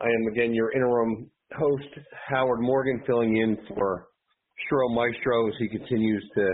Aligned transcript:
I 0.00 0.06
am 0.06 0.32
again 0.32 0.52
your 0.54 0.72
interim 0.72 1.30
host, 1.56 1.88
Howard 2.28 2.60
Morgan, 2.60 3.02
filling 3.06 3.36
in 3.36 3.56
for 3.68 4.08
Stro 4.66 4.94
Maestro 4.94 5.48
as 5.48 5.54
he 5.58 5.68
continues 5.68 6.24
to 6.36 6.46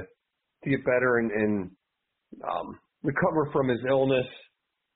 to 0.64 0.70
get 0.70 0.84
better 0.84 1.18
and, 1.18 1.30
and 1.30 1.70
um, 2.50 2.78
recover 3.02 3.48
from 3.52 3.68
his 3.68 3.78
illness. 3.88 4.26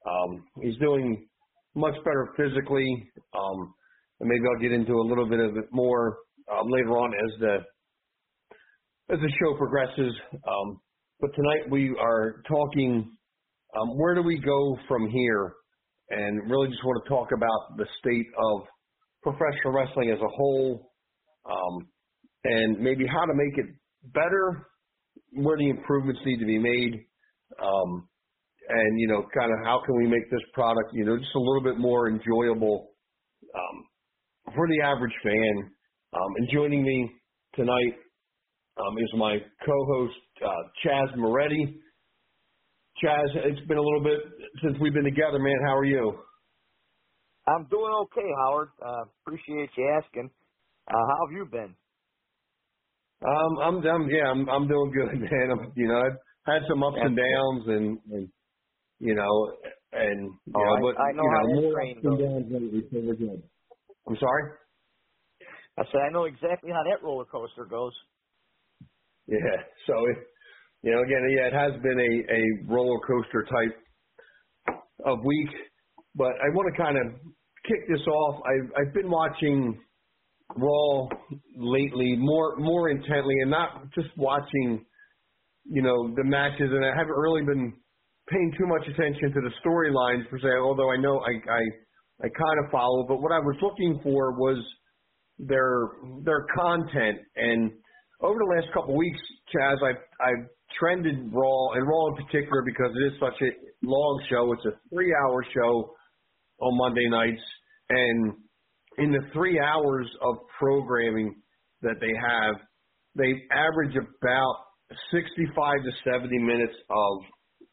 Um, 0.07 0.45
he's 0.63 0.77
doing 0.77 1.27
much 1.75 1.95
better 2.05 2.29
physically, 2.37 2.87
um, 3.35 3.75
and 4.21 4.29
maybe 4.29 4.45
I'll 4.47 4.61
get 4.61 4.73
into 4.73 4.93
a 4.93 5.09
little 5.09 5.29
bit 5.29 5.41
of 5.41 5.57
it 5.57 5.65
more 5.73 6.19
um, 6.53 6.69
later 6.71 6.91
on 6.91 7.15
as 7.15 7.41
the 7.41 7.57
as 9.15 9.21
the 9.21 9.33
show 9.41 9.57
progresses. 9.57 10.15
Um, 10.47 10.81
but 11.21 11.31
tonight 11.35 11.71
we 11.71 11.97
are 11.99 12.43
talking 12.47 13.11
um, 13.81 13.89
where 13.97 14.15
do 14.15 14.23
we 14.23 14.39
go 14.39 14.77
from 14.87 15.09
here, 15.09 15.55
and 16.11 16.51
really 16.51 16.69
just 16.69 16.85
want 16.85 17.03
to 17.05 17.09
talk 17.09 17.29
about 17.33 17.77
the 17.77 17.87
state 17.99 18.27
of 18.39 18.63
professional 19.23 19.73
wrestling 19.73 20.11
as 20.11 20.19
a 20.21 20.29
whole. 20.29 20.93
Um, 21.47 21.89
and 22.45 22.79
maybe 22.79 23.07
how 23.07 23.25
to 23.25 23.35
make 23.35 23.59
it 23.59 23.75
better, 24.13 24.69
where 25.33 25.57
the 25.57 25.71
improvements 25.71 26.21
need 26.25 26.39
to 26.39 26.47
be 26.47 26.59
made, 26.59 27.07
um, 27.63 28.09
and 28.69 29.01
you 29.01 29.09
know, 29.09 29.25
kind 29.37 29.51
of 29.51 29.59
how 29.65 29.81
can 29.85 29.97
we 29.97 30.07
make 30.07 30.31
this 30.31 30.41
product, 30.53 30.91
you 30.93 31.05
know, 31.05 31.19
just 31.19 31.35
a 31.35 31.39
little 31.39 31.63
bit 31.63 31.79
more 31.79 32.09
enjoyable 32.09 32.91
um, 33.55 34.55
for 34.55 34.69
the 34.69 34.83
average 34.85 35.15
fan. 35.23 35.71
Um, 36.15 36.35
and 36.37 36.49
joining 36.53 36.83
me 36.83 37.11
tonight 37.55 37.95
um, 38.79 38.99
is 38.99 39.11
my 39.17 39.39
co-host 39.65 40.15
uh, 40.45 40.63
Chaz 40.85 41.17
Moretti. 41.17 41.81
Chaz, 43.01 43.31
it's 43.35 43.67
been 43.69 43.79
a 43.79 43.83
little 43.83 44.05
bit 44.05 44.21
since 44.63 44.77
we've 44.81 44.93
been 44.95 45.05
together, 45.05 45.39
man. 45.41 45.57
How 45.67 45.77
are 45.79 45.85
you? 45.87 46.21
I'm 47.49 47.67
doing 47.69 47.93
okay, 48.05 48.29
Howard. 48.45 48.71
Uh, 48.85 49.05
appreciate 49.27 49.71
you 49.77 50.01
asking. 50.03 50.31
Uh, 50.89 50.93
how 50.95 51.27
have 51.29 51.37
you 51.37 51.47
been? 51.51 51.77
Um, 53.23 53.59
I'm, 53.63 53.77
I'm, 53.87 54.09
yeah, 54.11 54.31
I'm, 54.31 54.49
I'm 54.49 54.69
doing 54.69 54.93
good, 54.93 55.21
man. 55.21 55.51
I'm, 55.53 55.73
you 55.77 55.89
know, 55.89 56.01
I've 56.01 56.19
had 56.47 56.63
some 56.69 56.83
ups 56.83 56.99
and 57.03 57.17
downs, 57.17 57.65
and, 57.69 57.99
and 58.13 58.29
you 59.01 59.15
know, 59.15 59.53
and 59.93 60.35
you 60.47 60.55
oh, 60.57 60.61
know, 60.65 60.77
I, 60.77 60.81
but 60.81 60.97
I 61.01 61.13
know 61.15 61.25
you 61.25 61.31
know, 61.31 61.43
more 61.45 61.63
train 61.75 61.99
ups 61.99 62.05
and 62.05 62.19
downs 62.19 62.47
so 62.93 62.99
we're 63.01 63.17
good. 63.17 63.43
I'm 64.09 64.17
sorry. 64.17 64.53
I 65.79 65.85
said 65.87 66.01
I 66.09 66.13
know 66.13 66.25
exactly 66.25 66.71
how 66.73 66.83
that 66.91 67.05
roller 67.05 67.27
coaster 67.27 67.67
goes. 67.67 67.95
Yeah. 69.29 69.63
So, 69.87 69.95
it, 70.11 70.19
you 70.85 70.93
know, 70.93 71.01
again, 71.01 71.25
yeah, 71.31 71.47
it 71.49 71.55
has 71.55 71.81
been 71.83 71.99
a 71.99 72.13
a 72.31 72.73
roller 72.75 73.01
coaster 73.09 73.43
type 73.45 74.77
of 75.07 75.19
week, 75.25 75.49
but 76.15 76.33
I 76.45 76.53
want 76.53 76.75
to 76.77 76.83
kind 76.83 76.99
of 76.99 77.21
kick 77.67 77.89
this 77.89 78.07
off. 78.07 78.43
I've 78.45 78.71
I've 78.77 78.95
been 78.95 79.11
watching 79.11 79.81
Raw 80.55 81.09
lately 81.57 82.17
more 82.19 82.57
more 82.57 82.91
intently, 82.91 83.35
and 83.41 83.51
not 83.51 83.91
just 83.95 84.09
watching, 84.19 84.85
you 85.65 85.81
know, 85.81 86.15
the 86.17 86.25
matches, 86.25 86.69
and 86.71 86.85
I 86.85 86.91
haven't 86.95 87.17
really 87.17 87.45
been 87.47 87.73
paying 88.29 88.53
too 88.59 88.67
much 88.67 88.87
attention 88.87 89.33
to 89.33 89.41
the 89.41 89.53
storylines 89.65 90.29
per 90.29 90.39
se. 90.39 90.49
Although 90.61 90.93
I 90.93 90.99
know 90.99 91.19
I 91.21 91.33
I 91.51 91.63
I 92.21 92.29
kind 92.29 92.59
of 92.63 92.71
follow, 92.71 93.07
but 93.09 93.23
what 93.23 93.33
I 93.33 93.39
was 93.39 93.57
looking 93.63 94.01
for 94.03 94.33
was 94.39 94.63
their 95.39 95.93
their 96.25 96.45
content. 96.55 97.21
And 97.37 97.73
over 98.21 98.39
the 98.39 98.55
last 98.55 98.67
couple 98.75 98.93
of 98.93 98.99
weeks, 98.99 99.21
Chaz, 99.49 99.77
I've 99.83 100.03
I've 100.21 100.47
trended 100.79 101.33
Raw 101.33 101.73
and 101.75 101.87
Raw 101.87 102.09
in 102.09 102.25
particular 102.27 102.63
because 102.65 102.91
it 102.95 103.13
is 103.13 103.21
such 103.21 103.41
a 103.43 103.87
long 103.87 104.25
show. 104.31 104.53
It's 104.53 104.65
a 104.67 104.79
three 104.93 105.15
hour 105.25 105.45
show 105.55 105.95
on 106.61 106.79
Monday 106.79 107.09
nights, 107.09 107.43
and 107.91 108.35
in 108.99 109.11
the 109.11 109.21
three 109.33 109.61
hours 109.61 110.09
of 110.23 110.37
programming 110.59 111.35
that 111.83 111.97
they 112.01 112.13
have, 112.29 112.55
they 113.17 113.33
average 113.53 113.97
about 113.97 114.57
65 115.13 115.85
to 115.85 115.91
70 116.13 116.39
minutes 116.39 116.75
of 116.91 117.19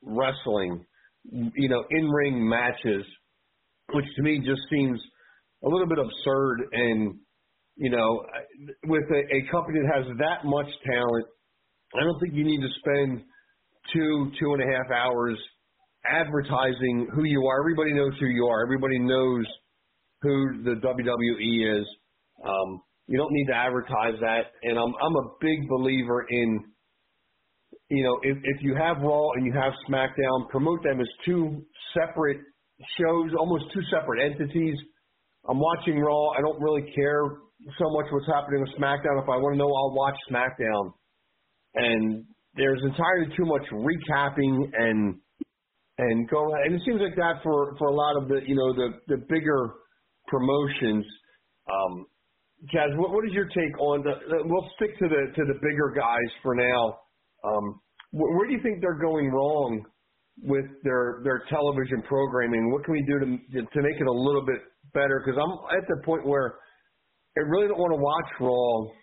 wrestling, 0.01 0.85
you 1.31 1.69
know, 1.69 1.83
in 1.89 2.09
ring 2.09 2.47
matches, 2.47 3.05
which 3.93 4.05
to 4.15 4.21
me 4.23 4.39
just 4.39 4.61
seems 4.71 4.99
a 5.63 5.67
little 5.67 5.87
bit 5.87 5.99
absurd. 5.99 6.67
And, 6.71 7.15
you 7.75 7.89
know, 7.89 8.25
with 8.85 9.03
a, 9.11 9.19
a 9.35 9.51
company 9.51 9.79
that 9.81 10.03
has 10.03 10.17
that 10.19 10.45
much 10.45 10.67
talent, 10.85 11.25
I 11.99 12.03
don't 12.03 12.19
think 12.19 12.33
you 12.33 12.43
need 12.43 12.61
to 12.61 12.69
spend 12.79 13.23
two, 13.93 14.31
two 14.39 14.53
and 14.53 14.63
a 14.63 14.77
half 14.77 14.91
hours 14.91 15.37
advertising 16.07 17.07
who 17.13 17.23
you 17.23 17.45
are. 17.47 17.59
Everybody 17.59 17.93
knows 17.93 18.13
who 18.19 18.27
you 18.27 18.45
are. 18.45 18.63
Everybody 18.63 18.99
knows 18.99 19.45
who 20.21 20.63
the 20.63 20.75
WWE 20.81 21.79
is. 21.81 21.87
Um, 22.43 22.81
you 23.07 23.17
don't 23.17 23.31
need 23.31 23.47
to 23.47 23.55
advertise 23.55 24.19
that. 24.21 24.53
And 24.63 24.77
I'm 24.77 24.93
I'm 25.03 25.15
a 25.15 25.29
big 25.41 25.67
believer 25.67 26.25
in, 26.29 26.63
you 27.89 28.03
know, 28.03 28.17
if 28.23 28.37
if 28.43 28.61
you 28.61 28.75
have 28.75 28.97
Raw 29.01 29.31
and 29.35 29.45
you 29.45 29.53
have 29.53 29.73
SmackDown, 29.89 30.49
promote 30.49 30.83
them 30.83 31.01
as 31.01 31.07
two 31.25 31.63
separate 31.93 32.39
shows, 32.99 33.31
almost 33.37 33.65
two 33.73 33.81
separate 33.91 34.31
entities. 34.31 34.77
I'm 35.47 35.59
watching 35.59 35.99
Raw. 35.99 36.29
I 36.37 36.41
don't 36.41 36.61
really 36.61 36.91
care 36.95 37.23
so 37.77 37.89
much 37.89 38.05
what's 38.11 38.27
happening 38.27 38.61
with 38.61 38.71
SmackDown. 38.79 39.21
If 39.21 39.29
I 39.29 39.37
want 39.37 39.53
to 39.53 39.57
know, 39.57 39.67
I'll 39.73 39.93
watch 39.93 40.15
SmackDown. 40.29 40.93
And 41.75 42.25
there's 42.55 42.81
entirely 42.83 43.27
too 43.37 43.45
much 43.45 43.63
recapping 43.71 44.71
and 44.73 45.15
and 45.97 46.29
go 46.29 46.53
and 46.65 46.75
it 46.75 46.81
seems 46.85 47.01
like 47.01 47.15
that 47.15 47.43
for 47.43 47.75
for 47.77 47.87
a 47.87 47.93
lot 47.93 48.17
of 48.21 48.27
the 48.27 48.39
you 48.45 48.55
know 48.55 48.73
the 48.73 48.89
the 49.07 49.17
bigger 49.29 49.73
promotions. 50.27 51.05
Um, 51.69 52.05
Chaz, 52.73 52.95
what, 52.97 53.11
what 53.11 53.25
is 53.25 53.33
your 53.33 53.45
take 53.45 53.79
on 53.79 54.03
the? 54.03 54.13
We'll 54.45 54.69
stick 54.75 54.97
to 54.99 55.07
the 55.07 55.33
to 55.35 55.41
the 55.45 55.57
bigger 55.61 55.93
guys 55.95 56.31
for 56.43 56.55
now. 56.55 56.99
Um, 57.43 57.81
where, 58.11 58.37
where 58.37 58.47
do 58.47 58.53
you 58.53 58.61
think 58.61 58.81
they're 58.81 58.99
going 58.99 59.29
wrong 59.31 59.83
with 60.43 60.65
their 60.83 61.21
their 61.23 61.43
television 61.49 62.01
programming? 62.07 62.71
What 62.71 62.83
can 62.85 62.93
we 62.93 63.03
do 63.07 63.19
to 63.19 63.25
to 63.61 63.81
make 63.81 63.99
it 63.99 64.07
a 64.07 64.11
little 64.11 64.45
bit 64.45 64.61
better? 64.93 65.23
Because 65.25 65.39
I'm 65.41 65.51
at 65.77 65.87
the 65.87 66.01
point 66.05 66.25
where 66.25 66.55
I 67.37 67.41
really 67.41 67.67
don't 67.67 67.79
want 67.79 67.93
to 67.93 68.01
watch 68.01 68.29
Raw 68.39 69.00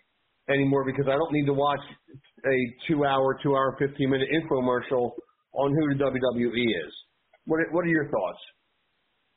anymore 0.49 0.85
because 0.85 1.05
I 1.07 1.15
don't 1.15 1.31
need 1.31 1.45
to 1.45 1.53
watch 1.53 1.81
a 2.45 2.57
two 2.87 3.05
hour, 3.05 3.37
two 3.41 3.55
hour, 3.55 3.75
fifteen 3.79 4.09
minute 4.09 4.27
infomercial 4.33 5.11
on 5.53 5.73
who 5.73 5.97
the 5.97 6.03
WWE 6.03 6.87
is. 6.87 6.93
What 7.45 7.59
what 7.71 7.85
are 7.85 7.89
your 7.89 8.09
thoughts? 8.09 8.39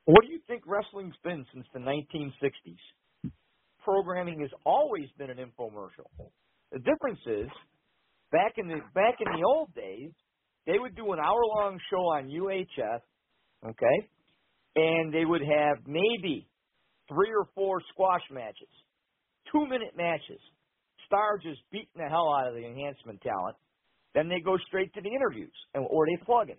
What 0.05 0.25
do 0.27 0.33
you 0.33 0.41
think 0.49 0.63
wrestling's 0.67 1.15
been 1.23 1.45
since 1.55 1.65
the 1.73 1.79
1960s? 1.79 3.31
Programming 3.85 4.41
has 4.41 4.51
always 4.67 5.07
been 5.17 5.31
an 5.31 5.39
infomercial. 5.39 6.11
The 6.73 6.79
difference 6.79 7.21
is, 7.27 7.49
back 8.33 8.55
in 8.57 8.67
the 8.67 8.81
back 8.95 9.15
in 9.21 9.41
the 9.41 9.47
old 9.47 9.73
days, 9.75 10.11
they 10.67 10.79
would 10.79 10.97
do 10.97 11.13
an 11.13 11.19
hour 11.21 11.41
long 11.57 11.79
show 11.91 11.99
on 11.99 12.29
UHF, 12.29 13.01
okay, 13.69 14.09
and 14.77 15.13
they 15.13 15.25
would 15.25 15.43
have 15.43 15.79
maybe 15.87 16.49
three 17.09 17.31
or 17.31 17.47
four 17.55 17.81
squash 17.93 18.23
matches, 18.31 18.69
two 19.53 19.67
minute 19.67 19.97
matches. 19.97 20.41
Star 21.13 21.37
just 21.37 21.61
beating 21.71 22.01
the 22.01 22.09
hell 22.09 22.33
out 22.33 22.49
of 22.49 22.55
the 22.55 22.65
enhancement 22.65 23.21
talent. 23.21 23.57
Then 24.15 24.29
they 24.29 24.41
go 24.41 24.57
straight 24.67 24.93
to 24.95 25.03
the 25.03 25.09
interviews, 25.09 25.53
and 25.75 25.85
or 25.89 26.07
they 26.07 26.25
plug 26.25 26.49
in. 26.49 26.57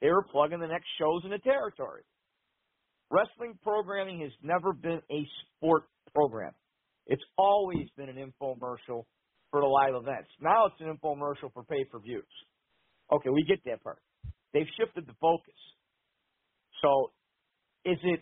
They 0.00 0.08
were 0.08 0.22
plugging 0.30 0.60
the 0.60 0.68
next 0.68 0.86
shows 0.98 1.22
in 1.24 1.30
the 1.30 1.38
territory. 1.38 2.02
Wrestling 3.10 3.58
programming 3.62 4.20
has 4.20 4.30
never 4.42 4.72
been 4.72 5.00
a 5.10 5.20
sport 5.56 5.84
program. 6.14 6.52
It's 7.06 7.22
always 7.36 7.88
been 7.96 8.08
an 8.08 8.16
infomercial 8.16 9.06
for 9.50 9.60
the 9.60 9.66
live 9.66 9.94
events. 9.94 10.28
Now 10.40 10.66
it's 10.66 10.76
an 10.80 10.94
infomercial 10.94 11.52
for 11.52 11.64
pay 11.64 11.84
per 11.90 11.98
views. 11.98 12.24
Okay, 13.10 13.30
we 13.30 13.44
get 13.48 13.58
that 13.64 13.82
part. 13.82 13.98
They've 14.52 14.66
shifted 14.78 15.06
the 15.06 15.14
focus. 15.20 15.54
So, 16.82 17.12
is 17.84 17.98
it 18.04 18.20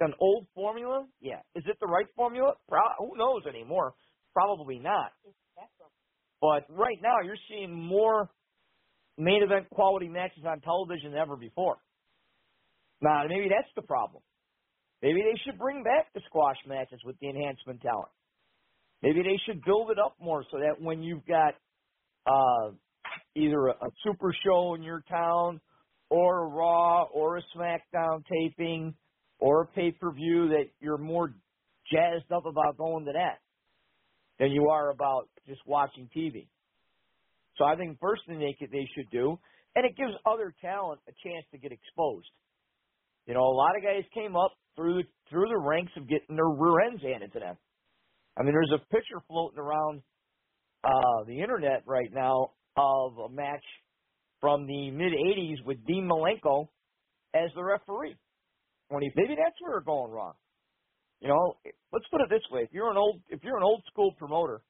an 0.00 0.12
old 0.20 0.46
formula? 0.54 1.06
Yeah. 1.20 1.40
Is 1.54 1.64
it 1.66 1.76
the 1.80 1.86
right 1.86 2.06
formula? 2.16 2.54
Pro- 2.68 2.80
who 2.98 3.16
knows 3.16 3.42
anymore? 3.48 3.94
Probably 4.34 4.78
not. 4.78 5.12
But 6.40 6.66
right 6.68 6.98
now, 7.02 7.20
you're 7.24 7.36
seeing 7.48 7.72
more 7.72 8.28
main 9.16 9.42
event 9.42 9.70
quality 9.70 10.08
matches 10.08 10.44
on 10.46 10.60
television 10.60 11.12
than 11.12 11.20
ever 11.20 11.36
before. 11.36 11.76
Now, 13.00 13.22
maybe 13.28 13.48
that's 13.48 13.72
the 13.76 13.82
problem. 13.82 14.22
Maybe 15.02 15.20
they 15.20 15.38
should 15.44 15.58
bring 15.58 15.82
back 15.82 16.12
the 16.14 16.20
squash 16.26 16.56
matches 16.66 17.00
with 17.04 17.16
the 17.20 17.28
enhancement 17.28 17.80
talent. 17.80 18.08
Maybe 19.02 19.22
they 19.22 19.38
should 19.46 19.62
build 19.64 19.90
it 19.90 19.98
up 19.98 20.16
more 20.20 20.44
so 20.50 20.58
that 20.58 20.80
when 20.80 21.02
you've 21.02 21.26
got 21.26 21.54
uh, 22.26 22.72
either 23.36 23.68
a, 23.68 23.72
a 23.72 23.90
super 24.04 24.34
show 24.44 24.74
in 24.74 24.82
your 24.82 25.04
town 25.08 25.60
or 26.10 26.44
a 26.44 26.48
Raw 26.48 27.04
or 27.04 27.36
a 27.36 27.42
SmackDown 27.56 28.24
taping 28.30 28.94
or 29.38 29.62
a 29.62 29.66
pay 29.66 29.92
per 29.92 30.10
view 30.10 30.48
that 30.48 30.64
you're 30.80 30.98
more 30.98 31.34
jazzed 31.92 32.32
up 32.34 32.46
about 32.46 32.78
going 32.78 33.04
to 33.04 33.12
that 33.12 33.43
than 34.38 34.50
you 34.50 34.68
are 34.68 34.90
about 34.90 35.28
just 35.46 35.60
watching 35.66 36.08
TV. 36.16 36.48
So 37.56 37.64
I 37.64 37.76
think 37.76 37.98
first 38.00 38.22
thing 38.26 38.38
they 38.38 38.56
they 38.66 38.88
should 38.94 39.10
do, 39.10 39.38
and 39.76 39.84
it 39.84 39.96
gives 39.96 40.12
other 40.26 40.54
talent 40.60 41.00
a 41.08 41.12
chance 41.26 41.44
to 41.52 41.58
get 41.58 41.72
exposed. 41.72 42.28
You 43.26 43.34
know, 43.34 43.42
a 43.42 43.56
lot 43.56 43.76
of 43.76 43.82
guys 43.82 44.04
came 44.12 44.36
up 44.36 44.52
through 44.76 45.02
through 45.30 45.48
the 45.48 45.58
ranks 45.58 45.92
of 45.96 46.08
getting 46.08 46.36
their 46.36 46.48
rear 46.48 46.90
ends 46.90 47.02
handed 47.02 47.32
to 47.32 47.38
them. 47.38 47.56
I 48.36 48.42
mean, 48.42 48.52
there's 48.52 48.72
a 48.74 48.84
picture 48.92 49.22
floating 49.28 49.58
around 49.58 50.02
uh, 50.82 51.24
the 51.26 51.40
internet 51.40 51.82
right 51.86 52.12
now 52.12 52.50
of 52.76 53.18
a 53.18 53.28
match 53.28 53.64
from 54.40 54.66
the 54.66 54.90
mid 54.90 55.12
'80s 55.12 55.64
with 55.64 55.84
Dean 55.86 56.08
Malenko 56.10 56.68
as 57.34 57.50
the 57.54 57.62
referee. 57.62 58.16
Maybe 58.90 59.34
that's 59.36 59.56
where 59.60 59.72
we're 59.72 59.80
going 59.80 60.12
wrong. 60.12 60.34
You 61.24 61.30
know, 61.30 61.56
let's 61.90 62.04
put 62.10 62.20
it 62.20 62.28
this 62.28 62.42
way: 62.52 62.60
if 62.60 62.68
you're 62.72 62.90
an 62.90 62.98
old 62.98 63.22
if 63.30 63.42
you're 63.42 63.56
an 63.56 63.62
old 63.62 63.82
school 63.90 64.12
promoter, 64.18 64.60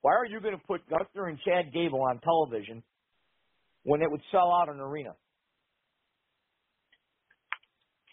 why 0.00 0.12
are 0.14 0.24
you 0.24 0.40
going 0.40 0.58
to 0.58 0.66
put 0.66 0.80
Gunther 0.88 1.28
and 1.28 1.38
Chad 1.46 1.74
Gable 1.74 2.00
on 2.02 2.20
television 2.20 2.82
when 3.84 4.00
it 4.00 4.10
would 4.10 4.22
sell 4.30 4.50
out 4.50 4.70
an 4.70 4.80
arena? 4.80 5.10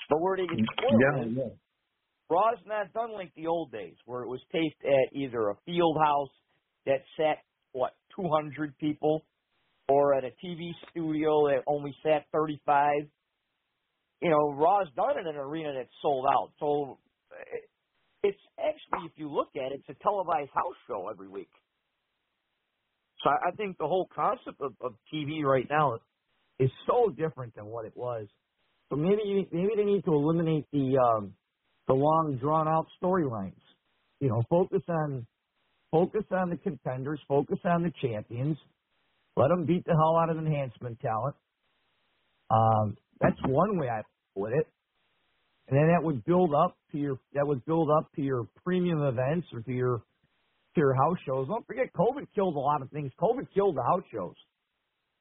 But 0.09 0.19
where 0.19 0.35
get 0.35 0.47
spoiled 0.49 1.01
Yeah, 1.15 1.43
yeah. 1.43 1.49
Raw's 2.29 2.59
not 2.65 2.91
done 2.93 3.13
like 3.13 3.31
the 3.37 3.47
old 3.47 3.71
days, 3.71 3.95
where 4.05 4.23
it 4.23 4.27
was 4.27 4.41
taped 4.51 4.83
at 4.83 5.15
either 5.15 5.49
a 5.49 5.55
field 5.65 5.97
house 6.03 6.29
that 6.85 6.99
sat 7.15 7.37
what 7.71 7.93
200 8.17 8.77
people, 8.79 9.23
or 9.87 10.13
at 10.13 10.25
a 10.25 10.31
TV 10.45 10.71
studio 10.91 11.47
that 11.47 11.63
only 11.67 11.95
sat 12.03 12.25
35. 12.33 12.91
You 14.21 14.29
know, 14.29 14.51
Raw's 14.51 14.89
done 14.95 15.17
in 15.19 15.27
an 15.27 15.37
arena 15.37 15.73
that's 15.77 15.93
sold 16.01 16.25
out. 16.25 16.51
So 16.59 16.97
it's 18.23 18.37
actually, 18.59 19.07
if 19.07 19.13
you 19.15 19.31
look 19.31 19.49
at 19.55 19.71
it, 19.71 19.81
it's 19.87 19.99
a 19.99 20.03
televised 20.03 20.51
house 20.53 20.75
show 20.87 21.09
every 21.09 21.27
week. 21.27 21.49
So 23.23 23.29
I 23.29 23.51
think 23.55 23.77
the 23.77 23.87
whole 23.87 24.07
concept 24.15 24.61
of, 24.61 24.73
of 24.81 24.93
TV 25.13 25.43
right 25.43 25.67
now 25.69 25.99
is 26.59 26.69
so 26.87 27.09
different 27.09 27.55
than 27.55 27.65
what 27.65 27.85
it 27.85 27.93
was. 27.95 28.27
So 28.89 28.95
maybe 28.95 29.47
maybe 29.51 29.69
they 29.75 29.83
need 29.83 30.03
to 30.05 30.13
eliminate 30.13 30.65
the 30.71 30.97
um, 30.97 31.33
the 31.87 31.93
long 31.93 32.37
drawn 32.41 32.67
out 32.67 32.87
storylines. 33.01 33.61
You 34.19 34.29
know, 34.29 34.43
focus 34.49 34.81
on 34.87 35.27
focus 35.91 36.23
on 36.31 36.49
the 36.49 36.57
contenders, 36.57 37.19
focus 37.27 37.59
on 37.65 37.83
the 37.83 37.91
champions. 38.01 38.57
Let 39.35 39.49
them 39.49 39.65
beat 39.65 39.85
the 39.85 39.93
hell 39.93 40.17
out 40.17 40.29
of 40.29 40.37
enhancement 40.37 40.99
talent. 41.01 41.35
Um, 42.49 42.97
that's 43.21 43.39
one 43.45 43.77
way 43.77 43.89
I 43.89 44.01
put 44.37 44.53
it. 44.53 44.67
And 45.69 45.77
then 45.77 45.87
that 45.87 46.03
would 46.03 46.25
build 46.25 46.53
up 46.53 46.75
to 46.91 46.97
your 46.97 47.19
that 47.33 47.45
would 47.45 47.63
build 47.65 47.89
up 47.91 48.11
to 48.15 48.21
your 48.21 48.47
premium 48.63 49.03
events 49.03 49.47
or 49.53 49.61
to 49.61 49.71
your 49.71 49.97
to 50.75 50.81
your 50.81 50.95
house 50.95 51.17
shows. 51.25 51.47
Don't 51.47 51.65
forget, 51.67 51.93
COVID 51.93 52.27
killed 52.33 52.55
a 52.55 52.59
lot 52.59 52.81
of 52.81 52.89
things. 52.89 53.11
COVID 53.21 53.47
killed 53.53 53.75
the 53.75 53.83
house 53.83 54.03
shows. 54.11 54.35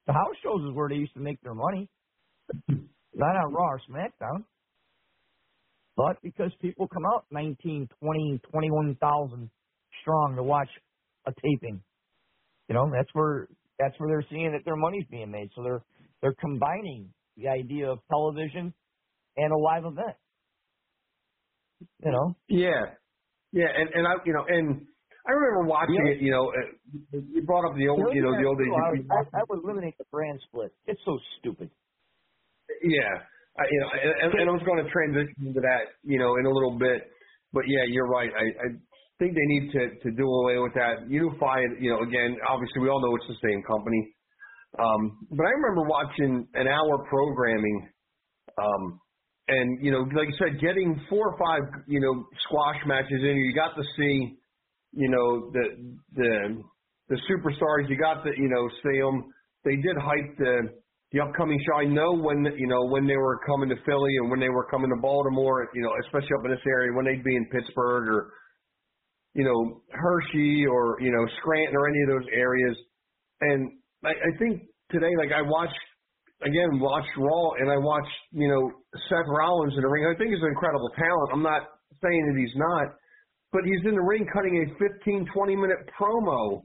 The 0.07 0.15
house 0.15 0.35
shows 0.43 0.63
is 0.69 0.75
where 0.75 0.89
they 0.89 0.95
used 0.95 1.13
to 1.15 1.21
make 1.21 1.41
their 1.43 1.55
money, 1.55 1.89
not 3.15 3.37
on 3.37 3.53
Raw 3.53 3.73
or 3.73 3.81
SmackDown. 3.91 4.45
But 5.97 6.17
because 6.23 6.51
people 6.63 6.89
come 6.89 7.05
out 7.13 7.27
19, 7.31 7.89
20, 8.01 8.41
21,000 8.51 9.51
strong 10.01 10.37
to 10.37 10.43
watch 10.43 10.69
a 11.27 11.33
taping, 11.33 11.83
you 12.69 12.75
know, 12.75 12.91
that's 12.91 13.11
where 13.13 13.49
that's 13.79 13.95
where 13.99 14.09
they're 14.09 14.27
seeing 14.31 14.53
that 14.53 14.65
their 14.65 14.77
money's 14.77 15.07
being 15.11 15.31
made. 15.31 15.51
So 15.55 15.63
they're 15.63 15.83
they're 16.23 16.37
combining 16.41 17.11
the 17.37 17.49
idea 17.49 17.91
of 17.91 17.99
television 18.09 18.73
and 19.37 19.53
a 19.53 19.57
live 19.57 19.85
event. 19.85 20.17
You 22.05 22.13
know, 22.13 22.37
Yeah, 22.49 22.97
yeah, 23.53 23.69
and 23.75 23.89
and 23.95 24.07
I, 24.09 24.13
you 24.27 24.33
know, 24.35 24.45
and 24.49 24.87
I 25.27 25.33
remember 25.33 25.69
watching 25.69 25.95
Yeah. 25.95 26.13
it. 26.13 26.23
You 26.23 26.33
know, 26.33 26.49
uh, 26.51 27.19
you 27.33 27.43
brought 27.45 27.67
up 27.71 27.77
the 27.77 27.89
old, 27.89 28.01
you 28.13 28.23
know, 28.23 28.33
the 28.37 28.47
old 28.47 28.59
days. 28.59 28.71
I, 28.75 28.91
would- 28.93 29.35
I 29.35 29.43
would 29.51 29.65
eliminate 29.65 29.99
the 29.99 30.07
brand 30.11 30.41
split. 30.49 30.73
It's 30.87 31.01
so 31.05 31.19
stupid. 31.39 31.71
Yeah, 32.85 33.15
I, 33.59 33.65
you 33.71 33.81
know, 33.81 33.91
and, 33.91 34.31
and 34.41 34.47
I 34.51 34.53
was 34.53 34.63
going 34.67 34.85
to 34.85 34.91
transition 34.91 35.49
into 35.51 35.61
that, 35.61 35.99
you 36.05 36.19
know, 36.19 36.37
in 36.39 36.47
a 36.47 36.51
little 36.53 36.79
bit, 36.79 37.11
but 37.53 37.65
yeah, 37.69 37.85
you're 37.89 38.09
right. 38.09 38.31
I, 38.31 38.45
I 38.63 38.69
think 39.19 39.35
they 39.35 39.49
need 39.59 39.73
to 39.73 39.83
to 40.05 40.11
do 40.17 40.27
away 40.27 40.59
with 40.59 40.75
that. 40.75 41.11
Unify 41.11 41.61
it. 41.65 41.83
You 41.83 41.91
know, 41.97 42.01
again, 42.05 42.37
obviously 42.49 42.83
we 42.83 42.89
all 42.91 43.01
know 43.03 43.17
it's 43.17 43.29
the 43.29 43.41
same 43.49 43.63
company. 43.65 44.15
Um, 44.79 45.27
but 45.31 45.45
I 45.47 45.53
remember 45.59 45.85
watching 45.89 46.49
an 46.55 46.69
hour 46.69 47.07
programming, 47.11 47.91
um, 48.59 49.01
and 49.49 49.83
you 49.83 49.91
know, 49.91 50.01
like 50.01 50.29
you 50.29 50.37
said, 50.39 50.61
getting 50.61 51.01
four 51.09 51.33
or 51.33 51.39
five, 51.39 51.63
you 51.87 52.01
know, 52.01 52.27
squash 52.47 52.77
matches 52.87 53.21
in. 53.23 53.37
You 53.37 53.55
got 53.55 53.75
to 53.77 53.83
see, 53.97 54.37
you 54.93 55.09
know, 55.09 55.51
the 55.53 55.97
the 56.15 56.63
the 57.09 57.17
superstars. 57.31 57.89
You 57.89 57.99
got 57.99 58.23
to, 58.25 58.31
you 58.37 58.49
know, 58.49 58.69
see 58.83 59.01
them. 59.01 59.33
They 59.65 59.77
did 59.77 59.97
hype 59.97 60.37
the 60.39 60.69
the 61.13 61.21
upcoming 61.21 61.59
show. 61.65 61.81
I 61.81 61.87
know 61.87 62.13
when 62.13 62.45
you 62.59 62.67
know 62.67 62.87
when 62.89 63.07
they 63.07 63.17
were 63.17 63.41
coming 63.47 63.71
to 63.71 63.77
Philly 63.87 64.17
and 64.21 64.31
when 64.31 64.41
they 64.41 64.51
were 64.51 64.67
coming 64.67 64.91
to 64.91 65.01
Baltimore. 65.01 65.69
You 65.75 65.83
know, 65.83 65.93
especially 66.05 66.37
up 66.39 66.45
in 66.45 66.51
this 66.51 66.67
area 66.69 66.93
when 66.93 67.07
they'd 67.07 67.25
be 67.25 67.37
in 67.37 67.47
Pittsburgh 67.47 68.09
or 68.09 68.33
you 69.35 69.45
know 69.45 69.83
Hershey 69.91 70.67
or 70.67 71.01
you 71.01 71.11
know 71.11 71.27
Scranton 71.41 71.75
or 71.75 71.89
any 71.89 72.03
of 72.03 72.09
those 72.09 72.29
areas. 72.35 72.77
And 73.41 73.73
I, 74.05 74.11
I 74.11 74.39
think 74.39 74.63
today, 74.91 75.17
like 75.17 75.33
I 75.33 75.41
watched 75.41 75.79
again, 76.43 76.79
watched 76.79 77.11
Raw 77.17 77.59
and 77.59 77.71
I 77.71 77.79
watched 77.79 78.19
you 78.33 78.49
know 78.49 78.71
Seth 79.09 79.29
Rollins 79.29 79.75
in 79.77 79.83
the 79.83 79.89
ring. 79.89 80.07
I 80.07 80.17
think 80.19 80.31
he's 80.31 80.43
an 80.43 80.53
incredible 80.53 80.91
talent. 80.95 81.29
I'm 81.33 81.43
not 81.43 81.63
saying 82.03 82.23
that 82.31 82.37
he's 82.39 82.57
not, 82.57 82.95
but 83.53 83.63
he's 83.65 83.83
in 83.85 83.95
the 83.95 84.07
ring 84.07 84.27
cutting 84.33 84.55
a 84.63 84.67
15, 84.79 85.27
20 85.33 85.57
minute 85.57 85.79
promo 85.99 86.63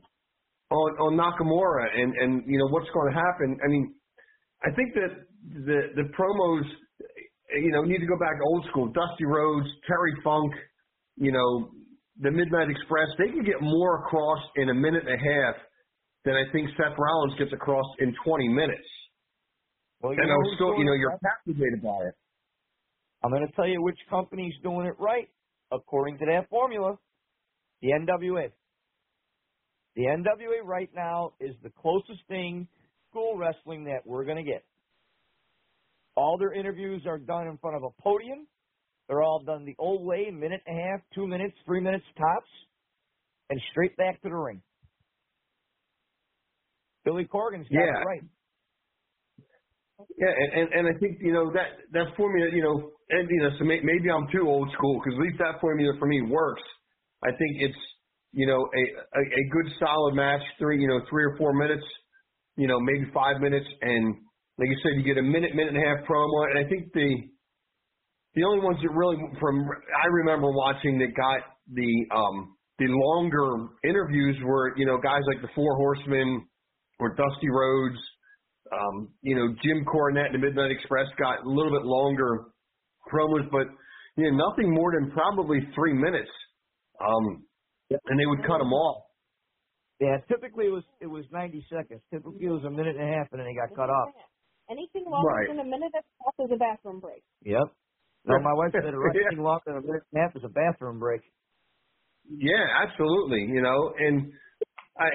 on 0.71 0.89
on 0.99 1.11
Nakamura 1.17 1.85
and 1.95 2.13
and 2.17 2.43
you 2.45 2.57
know 2.57 2.67
what's 2.67 2.89
going 2.93 3.13
to 3.13 3.17
happen. 3.17 3.57
I 3.63 3.67
mean, 3.67 3.93
I 4.63 4.71
think 4.75 4.93
that 4.93 5.11
the 5.65 5.79
the 5.95 6.05
promos, 6.13 6.65
you 7.61 7.71
know, 7.71 7.81
need 7.83 7.99
to 7.99 8.07
go 8.07 8.17
back 8.17 8.35
old 8.45 8.65
school. 8.69 8.87
Dusty 8.87 9.25
Rhodes, 9.25 9.67
Terry 9.87 10.13
Funk, 10.23 10.53
you 11.17 11.31
know, 11.31 11.71
the 12.21 12.31
Midnight 12.31 12.69
Express. 12.69 13.09
They 13.17 13.29
can 13.29 13.43
get 13.43 13.61
more 13.61 14.05
across 14.05 14.39
in 14.57 14.69
a 14.69 14.73
minute 14.73 15.03
and 15.07 15.13
a 15.13 15.17
half 15.17 15.55
than 16.25 16.35
I 16.35 16.49
think 16.51 16.69
Seth 16.77 16.97
Rollins 16.97 17.37
gets 17.37 17.51
across 17.53 17.85
in 17.99 18.15
20 18.23 18.47
minutes. 18.47 18.87
Well, 20.03 20.11
And 20.11 20.21
I 20.29 20.35
was 20.35 20.47
who's 20.51 20.57
still, 20.57 20.77
you 20.77 20.85
know, 20.85 20.93
you're 20.93 21.17
captivated 21.23 21.81
by 21.81 22.11
it. 22.11 22.15
I'm 23.23 23.31
going 23.31 23.47
to 23.47 23.53
tell 23.53 23.67
you 23.67 23.81
which 23.81 23.97
company's 24.09 24.53
doing 24.61 24.85
it 24.85 24.95
right 24.99 25.29
according 25.71 26.17
to 26.19 26.25
that 26.25 26.49
formula. 26.49 26.97
The 27.81 27.89
NWA. 27.91 28.51
The 29.95 30.01
NWA 30.03 30.63
right 30.65 30.89
now 30.93 31.33
is 31.39 31.55
the 31.63 31.69
closest 31.69 32.19
thing 32.27 32.67
to 32.67 32.87
school 33.11 33.37
wrestling 33.37 33.85
that 33.85 34.05
we're 34.05 34.25
going 34.25 34.43
to 34.43 34.43
get. 34.43 34.65
All 36.15 36.37
their 36.37 36.53
interviews 36.53 37.03
are 37.07 37.17
done 37.17 37.47
in 37.47 37.57
front 37.57 37.77
of 37.77 37.83
a 37.83 38.01
podium. 38.01 38.45
They're 39.07 39.23
all 39.23 39.41
done 39.45 39.65
the 39.65 39.75
old 39.79 40.05
way, 40.05 40.29
minute 40.31 40.61
and 40.65 40.77
a 40.77 40.81
half, 40.81 40.99
two 41.15 41.27
minutes, 41.27 41.55
three 41.65 41.79
minutes 41.81 42.05
tops, 42.17 42.49
and 43.49 43.59
straight 43.71 43.95
back 43.97 44.21
to 44.23 44.29
the 44.29 44.35
ring. 44.35 44.61
Billy 47.05 47.25
Corgan's 47.25 47.67
got 47.69 47.79
Yeah. 47.79 48.01
it 48.01 48.05
right. 48.05 48.21
Yeah, 50.17 50.29
and, 50.31 50.51
and 50.53 50.67
and 50.73 50.95
I 50.95 50.99
think 50.99 51.17
you 51.21 51.33
know 51.33 51.51
that 51.53 51.83
that 51.93 52.15
formula, 52.15 52.49
you 52.53 52.63
know, 52.63 52.91
and 53.09 53.29
you 53.29 53.41
know, 53.41 53.49
so 53.57 53.65
may, 53.65 53.79
maybe 53.83 54.09
I'm 54.09 54.27
too 54.31 54.47
old 54.47 54.71
school 54.73 54.99
because 54.99 55.17
at 55.17 55.23
least 55.23 55.37
that 55.39 55.59
formula 55.61 55.93
for 55.99 56.07
me 56.07 56.21
works. 56.21 56.61
I 57.23 57.29
think 57.31 57.57
it's 57.59 57.81
you 58.31 58.47
know 58.47 58.61
a, 58.61 58.83
a 59.19 59.21
a 59.21 59.43
good 59.51 59.71
solid 59.79 60.15
match, 60.15 60.41
three 60.59 60.79
you 60.81 60.87
know 60.87 61.01
three 61.09 61.23
or 61.23 61.35
four 61.37 61.53
minutes, 61.53 61.83
you 62.57 62.67
know 62.67 62.79
maybe 62.79 63.05
five 63.13 63.41
minutes, 63.41 63.67
and 63.81 64.15
like 64.59 64.69
you 64.69 64.77
said, 64.83 64.93
you 64.95 65.03
get 65.03 65.17
a 65.19 65.25
minute, 65.25 65.55
minute 65.55 65.73
and 65.73 65.83
a 65.83 65.87
half 65.87 66.05
promo, 66.07 66.49
and 66.49 66.65
I 66.65 66.69
think 66.69 66.93
the 66.93 67.09
the 68.35 68.43
only 68.43 68.63
ones 68.63 68.77
that 68.81 68.89
really 68.91 69.17
from 69.39 69.61
I 69.65 70.07
remember 70.07 70.51
watching 70.51 70.99
that 70.99 71.13
got 71.15 71.41
the 71.73 71.91
um 72.15 72.55
the 72.79 72.85
longer 72.87 73.69
interviews 73.83 74.37
were 74.43 74.77
you 74.77 74.85
know 74.85 74.97
guys 74.97 75.21
like 75.33 75.41
the 75.41 75.49
Four 75.55 75.75
Horsemen 75.77 76.45
or 76.99 77.15
Dusty 77.15 77.49
Rhodes 77.49 77.99
um, 78.73 79.13
you 79.21 79.35
know, 79.35 79.47
Jim 79.63 79.85
Cornette 79.85 80.33
and 80.33 80.35
the 80.35 80.47
Midnight 80.47 80.71
Express 80.71 81.07
got 81.19 81.45
a 81.45 81.49
little 81.49 81.71
bit 81.71 81.85
longer 81.85 82.45
promos, 83.11 83.49
but 83.51 83.67
you 84.17 84.31
know, 84.31 84.49
nothing 84.49 84.73
more 84.73 84.93
than 84.99 85.11
probably 85.11 85.59
three 85.75 85.93
minutes. 85.93 86.31
Um, 86.99 87.45
and 87.91 88.19
they 88.19 88.25
would 88.25 88.41
cut 88.47 88.59
them 88.59 88.73
off. 88.73 89.03
Yeah, 90.01 90.17
typically 90.27 90.67
it 90.67 90.75
was 90.75 90.83
it 91.01 91.07
was 91.07 91.25
90 91.31 91.65
seconds. 91.71 92.01
Typically 92.11 92.47
it 92.47 92.51
was 92.51 92.63
a 92.65 92.71
minute 92.71 92.95
and 92.97 93.03
a 93.09 93.13
half, 93.17 93.27
and 93.31 93.39
then 93.39 93.47
he 93.47 93.55
got 93.55 93.75
cut 93.75 93.89
off. 93.89 94.09
Anything 94.69 95.05
longer 95.09 95.27
Right. 95.27 95.47
than 95.47 95.59
a 95.59 95.63
minute 95.65 95.91
and 95.93 96.03
a 96.03 96.23
half 96.25 96.35
is 96.39 96.51
a 96.53 96.57
bathroom 96.57 96.99
break. 96.99 97.23
Yep. 97.43 97.67
No, 98.25 98.39
my 98.39 98.53
wife 98.53 98.71
said 98.73 98.93
Yeah. 98.93 99.29
anything 99.29 99.43
longer 99.43 99.63
than 99.67 99.77
a 99.77 99.81
minute 99.81 100.03
and 100.13 100.19
a 100.19 100.25
half 100.27 100.35
is 100.35 100.43
a 100.45 100.49
bathroom 100.49 100.99
break. 100.99 101.21
Yeah, 102.29 102.65
absolutely. 102.87 103.41
You 103.53 103.61
know, 103.61 103.93
and 103.99 104.33
I, 104.97 105.09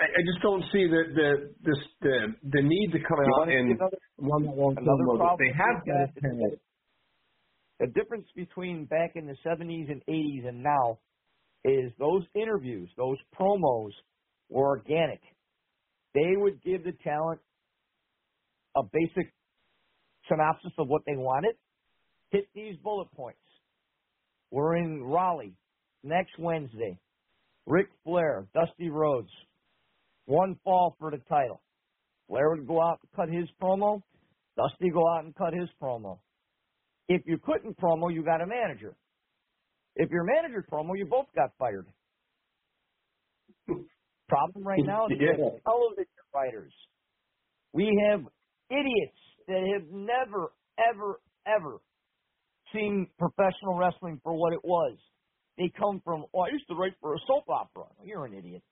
I 0.00 0.04
I 0.04 0.20
just 0.24 0.42
don't 0.42 0.64
see 0.72 0.86
the 0.88 1.02
the 1.14 1.30
this 1.62 1.80
the 2.00 2.16
the 2.56 2.62
need 2.62 2.88
to 2.92 2.98
come 3.06 3.18
You 3.24 3.34
out 3.40 3.48
and 3.48 3.70
another, 3.76 3.98
run 4.18 4.42
that 4.44 4.56
long 4.56 4.74
another 4.78 5.04
problem 5.16 5.38
They 5.38 5.52
have 5.52 5.84
that 5.86 6.58
the 7.80 7.86
difference 7.86 8.26
between 8.36 8.84
back 8.84 9.12
in 9.14 9.26
the 9.26 9.36
70s 9.44 9.90
and 9.90 10.02
80s 10.06 10.46
and 10.46 10.62
now 10.62 10.98
is 11.64 11.90
those 11.98 12.22
interviews, 12.34 12.90
those 12.98 13.16
promos 13.38 13.90
were 14.50 14.66
organic. 14.68 15.20
They 16.14 16.36
would 16.36 16.62
give 16.62 16.84
the 16.84 16.92
talent 17.02 17.40
a 18.76 18.82
basic 18.82 19.32
synopsis 20.28 20.72
of 20.78 20.88
what 20.88 21.02
they 21.06 21.16
wanted. 21.16 21.54
Hit 22.30 22.48
these 22.54 22.76
bullet 22.84 23.10
points. 23.12 23.38
We're 24.50 24.76
in 24.76 25.02
Raleigh 25.02 25.54
next 26.02 26.38
Wednesday. 26.38 26.98
Ric 27.66 27.86
Flair, 28.04 28.46
Dusty 28.52 28.90
Rhodes, 28.90 29.30
one 30.30 30.58
fall 30.64 30.96
for 30.98 31.10
the 31.10 31.18
title. 31.28 31.62
Flair 32.28 32.50
would 32.50 32.66
go 32.66 32.80
out 32.80 33.00
and 33.02 33.10
cut 33.16 33.28
his 33.28 33.48
promo. 33.62 34.02
Dusty 34.56 34.90
go 34.90 35.02
out 35.14 35.24
and 35.24 35.34
cut 35.34 35.52
his 35.54 35.68
promo. 35.82 36.20
If 37.08 37.22
you 37.26 37.38
couldn't 37.44 37.78
promo, 37.78 38.12
you 38.12 38.24
got 38.24 38.40
a 38.42 38.46
manager. 38.46 38.96
If 39.96 40.10
your 40.10 40.24
manager 40.24 40.64
promo, 40.70 40.92
you 40.96 41.06
both 41.06 41.26
got 41.34 41.50
fired. 41.58 41.86
Problem 44.28 44.64
right 44.66 44.84
now 44.86 45.06
is 45.06 45.12
Yeah. 45.20 45.58
television 45.66 46.06
writers. 46.34 46.72
We 47.72 47.86
have 48.10 48.20
idiots 48.70 49.18
that 49.48 49.62
have 49.74 49.88
never, 49.90 50.52
ever, 50.78 51.20
ever 51.46 51.78
seen 52.72 53.08
professional 53.18 53.76
wrestling 53.78 54.20
for 54.22 54.34
what 54.34 54.52
it 54.52 54.64
was. 54.64 54.98
They 55.58 55.70
come 55.78 56.00
from, 56.04 56.26
oh, 56.34 56.40
I 56.40 56.50
used 56.52 56.68
to 56.68 56.74
write 56.74 56.94
for 57.00 57.14
a 57.14 57.18
soap 57.26 57.44
opera. 57.48 57.84
Well, 57.98 58.06
you're 58.06 58.26
an 58.26 58.34
idiot. 58.34 58.62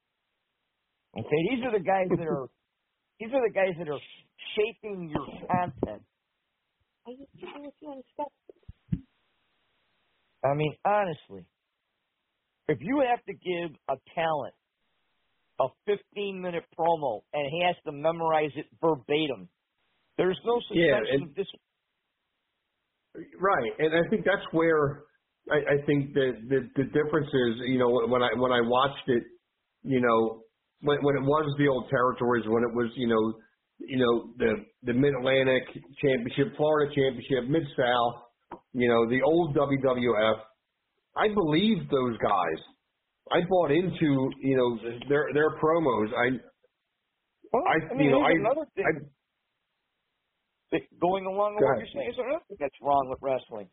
Okay, 1.19 1.41
these 1.51 1.65
are 1.65 1.73
the 1.73 1.85
guys 1.85 2.07
that 2.11 2.27
are, 2.27 2.47
these 3.21 3.31
are 3.33 3.43
the 3.47 3.53
guys 3.53 3.75
that 3.79 3.89
are 3.89 4.01
shaping 4.55 5.11
your 5.11 5.27
content. 5.49 6.03
I 7.07 7.11
used 7.11 7.33
to 7.41 7.47
do 7.47 7.63
with 7.63 7.75
you 7.81 7.93
in 7.93 8.03
stuff. 8.15 8.33
I 10.45 10.55
mean, 10.55 10.75
honestly, 10.85 11.45
if 12.69 12.79
you 12.81 13.03
have 13.09 13.25
to 13.25 13.33
give 13.33 13.77
a 13.89 13.97
talent 14.15 14.55
a 15.61 15.67
15 15.87 16.41
minute 16.41 16.65
promo 16.79 17.23
and 17.33 17.51
he 17.51 17.65
has 17.67 17.75
to 17.87 17.93
memorize 17.93 18.53
it 18.55 18.67
verbatim, 18.81 19.49
there's 20.17 20.39
no 20.45 20.61
Yeah, 20.71 21.01
and- 21.11 21.25
of 21.25 21.35
dis- 21.35 21.47
Right, 23.41 23.73
and 23.81 23.95
I 23.95 24.09
think 24.11 24.25
that's 24.25 24.47
where 24.53 25.03
I, 25.51 25.57
I 25.57 25.87
think 25.87 26.13
that 26.15 26.33
the, 26.49 26.69
the 26.77 26.85
difference 26.85 27.27
is, 27.27 27.67
you 27.67 27.79
know, 27.79 27.89
when 28.07 28.23
I 28.23 28.29
when 28.37 28.53
I 28.53 28.61
watched 28.61 29.09
it, 29.09 29.25
you 29.83 30.01
know, 30.01 30.43
when 30.81 30.99
when 31.03 31.17
it 31.17 31.23
was 31.23 31.55
the 31.59 31.69
old 31.69 31.89
territories, 31.91 32.45
when 32.47 32.63
it 32.63 32.73
was, 32.75 32.91
you 32.97 33.09
know, 33.09 33.35
you 33.79 33.99
know 33.99 34.31
the 34.39 34.65
the 34.85 34.95
Mid 34.95 35.15
Atlantic 35.15 35.65
Championship, 36.01 36.57
Florida 36.57 36.93
Championship, 36.95 37.51
Mid 37.51 37.65
South, 37.77 38.61
you 38.73 38.89
know, 38.89 39.09
the 39.09 39.23
old 39.23 39.55
WWF. 39.57 40.39
I 41.17 41.29
believed 41.35 41.91
those 41.91 42.17
guys. 42.19 42.61
I 43.33 43.41
bought 43.49 43.71
into, 43.71 44.31
you 44.41 44.57
know, 44.57 44.79
their 45.09 45.29
their 45.35 45.59
promos. 45.59 46.09
I 46.15 46.39
Well, 47.53 47.63
I, 47.67 47.93
I 47.93 47.97
mean, 47.97 48.07
you 48.07 48.11
know, 48.13 48.23
I, 48.23 48.31
another 48.31 48.67
thing 48.75 48.85
I 48.87 50.79
going 51.01 51.27
along 51.27 51.55
with 51.55 51.63
Go 51.63 51.69
what 51.69 51.79
you're 51.79 51.93
saying. 51.95 52.11
Is 52.11 52.19
another 52.19 52.45
thing 52.49 52.59
that's 52.61 52.79
wrong 52.83 53.09
with 53.09 53.19
wrestling. 53.23 53.69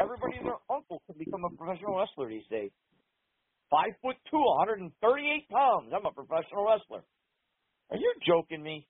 Everybody 0.00 0.38
and 0.38 0.46
their 0.46 0.62
uncle 0.70 1.02
can 1.06 1.18
become 1.18 1.42
a 1.44 1.50
professional 1.56 1.98
wrestler 1.98 2.28
these 2.28 2.46
days. 2.50 2.70
Five 3.70 3.92
foot 4.00 4.16
two, 4.30 4.38
138 4.38 5.48
pounds. 5.48 5.92
I'm 5.94 6.06
a 6.06 6.12
professional 6.12 6.64
wrestler. 6.64 7.04
Are 7.90 7.96
you 7.96 8.12
joking 8.26 8.62
me? 8.62 8.86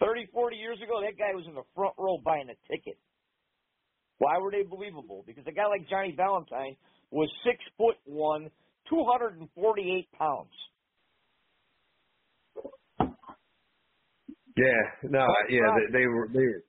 30, 0.00 0.26
40 0.32 0.56
years 0.56 0.78
ago, 0.82 1.00
that 1.00 1.18
guy 1.18 1.34
was 1.34 1.44
in 1.46 1.54
the 1.54 1.62
front 1.74 1.94
row 1.98 2.18
buying 2.24 2.48
a 2.50 2.58
ticket. 2.70 2.98
Why 4.18 4.38
were 4.38 4.50
they 4.50 4.62
believable? 4.62 5.24
Because 5.26 5.44
a 5.46 5.52
guy 5.52 5.66
like 5.66 5.88
Johnny 5.88 6.14
Valentine 6.16 6.76
was 7.10 7.28
six 7.44 7.58
foot 7.76 7.96
one, 8.04 8.50
248 8.90 10.12
pounds. 10.12 10.50
yeah, 14.56 14.66
no, 15.02 15.26
yeah, 15.50 15.60
they, 15.74 15.98
they 15.98 16.06
were 16.06 16.28
they 16.32 16.46
were 16.46 16.62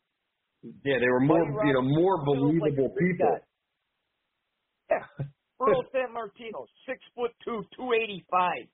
yeah, 0.83 0.97
they 0.99 1.09
were 1.09 1.19
more, 1.19 1.45
you 1.65 1.73
know, 1.73 1.81
more 1.81 2.25
believable 2.25 2.89
people. 2.97 3.37
Yeah. 4.89 5.05
Earl 5.61 5.83
San 5.91 6.13
Martino, 6.13 6.65
six 6.87 6.99
foot 7.15 7.31
two, 7.43 7.63
two 7.77 7.93
eighty 7.93 8.25
five. 8.29 8.67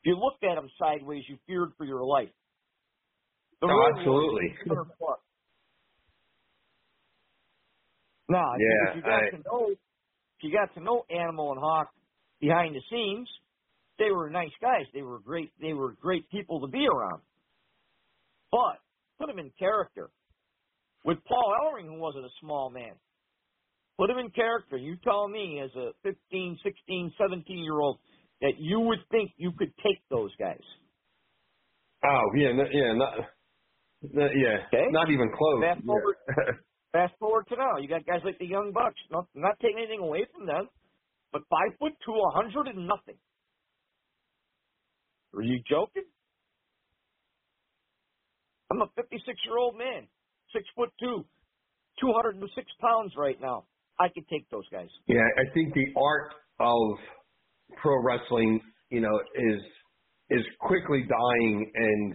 If 0.00 0.04
you 0.04 0.16
looked 0.16 0.44
at 0.44 0.56
him 0.56 0.70
sideways, 0.78 1.24
you 1.28 1.36
feared 1.46 1.70
for 1.76 1.84
your 1.84 2.04
life. 2.04 2.30
The 3.60 3.66
Oh, 3.66 3.90
absolutely. 3.96 4.54
Warriors, 4.54 4.58
600 4.62 4.84
plus. 4.98 5.18
No, 8.28 8.38
I 8.38 8.56
Yeah, 8.58 8.90
if 8.90 8.96
you 8.96 9.02
got 9.02 9.22
I- 9.24 9.30
to 9.30 9.38
know, 9.38 9.66
if 9.70 10.42
you 10.42 10.52
got 10.52 10.72
to 10.74 10.80
know 10.80 11.04
Animal 11.10 11.52
and 11.52 11.60
Hawk 11.60 11.88
behind 12.40 12.76
the 12.76 12.82
scenes, 12.88 13.28
they 13.98 14.12
were 14.12 14.30
nice 14.30 14.52
guys. 14.60 14.86
They 14.94 15.02
were 15.02 15.18
great. 15.18 15.50
They 15.60 15.72
were 15.72 15.94
great 15.94 16.28
people 16.30 16.60
to 16.60 16.68
be 16.68 16.86
around. 16.86 17.22
But 18.52 18.78
put 19.18 19.26
them 19.26 19.40
in 19.40 19.50
character. 19.58 20.10
With 21.04 21.18
Paul 21.24 21.54
Ellering, 21.62 21.86
who 21.86 21.98
wasn't 21.98 22.26
a 22.26 22.30
small 22.40 22.70
man, 22.70 22.94
put 23.98 24.10
him 24.10 24.18
in 24.18 24.30
character. 24.30 24.76
You 24.78 24.96
tell 25.04 25.28
me, 25.28 25.60
as 25.62 25.70
a 25.76 25.90
15, 26.02 26.58
16, 26.62 27.12
17 27.18 27.58
year 27.64 27.78
old, 27.80 27.98
that 28.40 28.54
you 28.58 28.80
would 28.80 29.00
think 29.10 29.32
you 29.36 29.52
could 29.58 29.72
take 29.78 30.00
those 30.10 30.30
guys. 30.38 30.62
Oh 32.04 32.24
yeah, 32.36 32.52
no, 32.52 32.64
yeah, 32.72 32.92
not, 32.94 33.12
no, 34.02 34.24
yeah, 34.26 34.66
Okay. 34.72 34.86
not 34.90 35.10
even 35.10 35.30
close. 35.36 35.62
Fast 35.64 35.84
forward. 35.84 36.16
Yeah. 36.28 36.44
Fast 36.92 37.14
forward 37.18 37.46
to 37.48 37.56
now, 37.56 37.76
you 37.78 37.88
got 37.88 38.06
guys 38.06 38.20
like 38.24 38.38
the 38.38 38.46
Young 38.46 38.72
Bucks. 38.72 38.96
Not, 39.10 39.26
not 39.34 39.58
taking 39.60 39.78
anything 39.78 40.00
away 40.00 40.26
from 40.34 40.46
them, 40.46 40.68
but 41.32 41.42
five 41.50 41.76
foot 41.78 41.92
two, 42.06 42.14
a 42.14 42.30
hundred 42.32 42.68
and 42.68 42.86
nothing. 42.86 43.18
Are 45.34 45.42
you 45.42 45.60
joking? 45.68 46.04
I'm 48.70 48.80
a 48.80 48.86
56 48.96 49.24
year 49.44 49.58
old 49.58 49.76
man, 49.76 50.06
six 50.52 50.64
foot 50.76 50.90
two, 51.00 51.24
206 52.00 52.66
pounds 52.80 53.12
right 53.16 53.40
now. 53.40 53.64
I 54.00 54.08
could 54.08 54.28
take 54.28 54.48
those 54.50 54.68
guys. 54.70 54.88
yeah, 55.06 55.20
I 55.36 55.52
think 55.54 55.74
the 55.74 55.86
art 55.96 56.32
of 56.60 56.98
pro 57.80 58.02
wrestling, 58.02 58.60
you 58.90 59.00
know, 59.00 59.20
is 59.34 59.60
is 60.30 60.44
quickly 60.60 61.04
dying, 61.08 61.72
and 61.74 62.14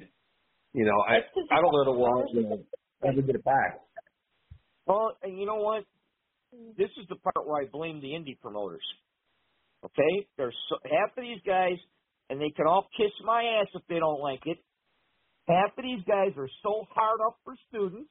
you 0.74 0.86
know, 0.86 1.00
I 1.08 1.16
I 1.52 1.62
don't 1.62 1.72
know 1.74 1.86
that 1.86 1.92
we'll 1.92 2.26
you 2.34 2.50
know, 2.50 2.64
ever 3.06 3.22
get 3.22 3.36
it 3.36 3.44
back. 3.44 3.80
Well, 4.86 5.18
and 5.24 5.40
you 5.40 5.46
know 5.46 5.56
what? 5.56 5.84
This 6.78 6.90
is 7.02 7.08
the 7.10 7.16
part 7.16 7.48
where 7.48 7.64
I 7.64 7.66
blame 7.72 8.00
the 8.02 8.10
indie 8.10 8.40
promoters. 8.40 8.84
Okay, 9.84 10.28
there's 10.38 10.56
so, 10.70 10.78
half 10.86 11.18
of 11.18 11.24
these 11.24 11.42
guys 11.46 11.78
and 12.30 12.40
they 12.40 12.50
can 12.50 12.68
all 12.68 12.88
kiss 12.98 13.12
my 13.24 13.44
ass 13.62 13.68
if 13.74 13.82
they 13.88 14.00
don't 14.00 14.22
like 14.22 14.42
it. 14.46 14.58
Half 15.48 15.78
of 15.78 15.84
these 15.84 16.04
guys 16.08 16.32
are 16.38 16.50
so 16.64 16.88
hard 16.90 17.20
up 17.28 17.38
for 17.44 17.54
students 17.70 18.10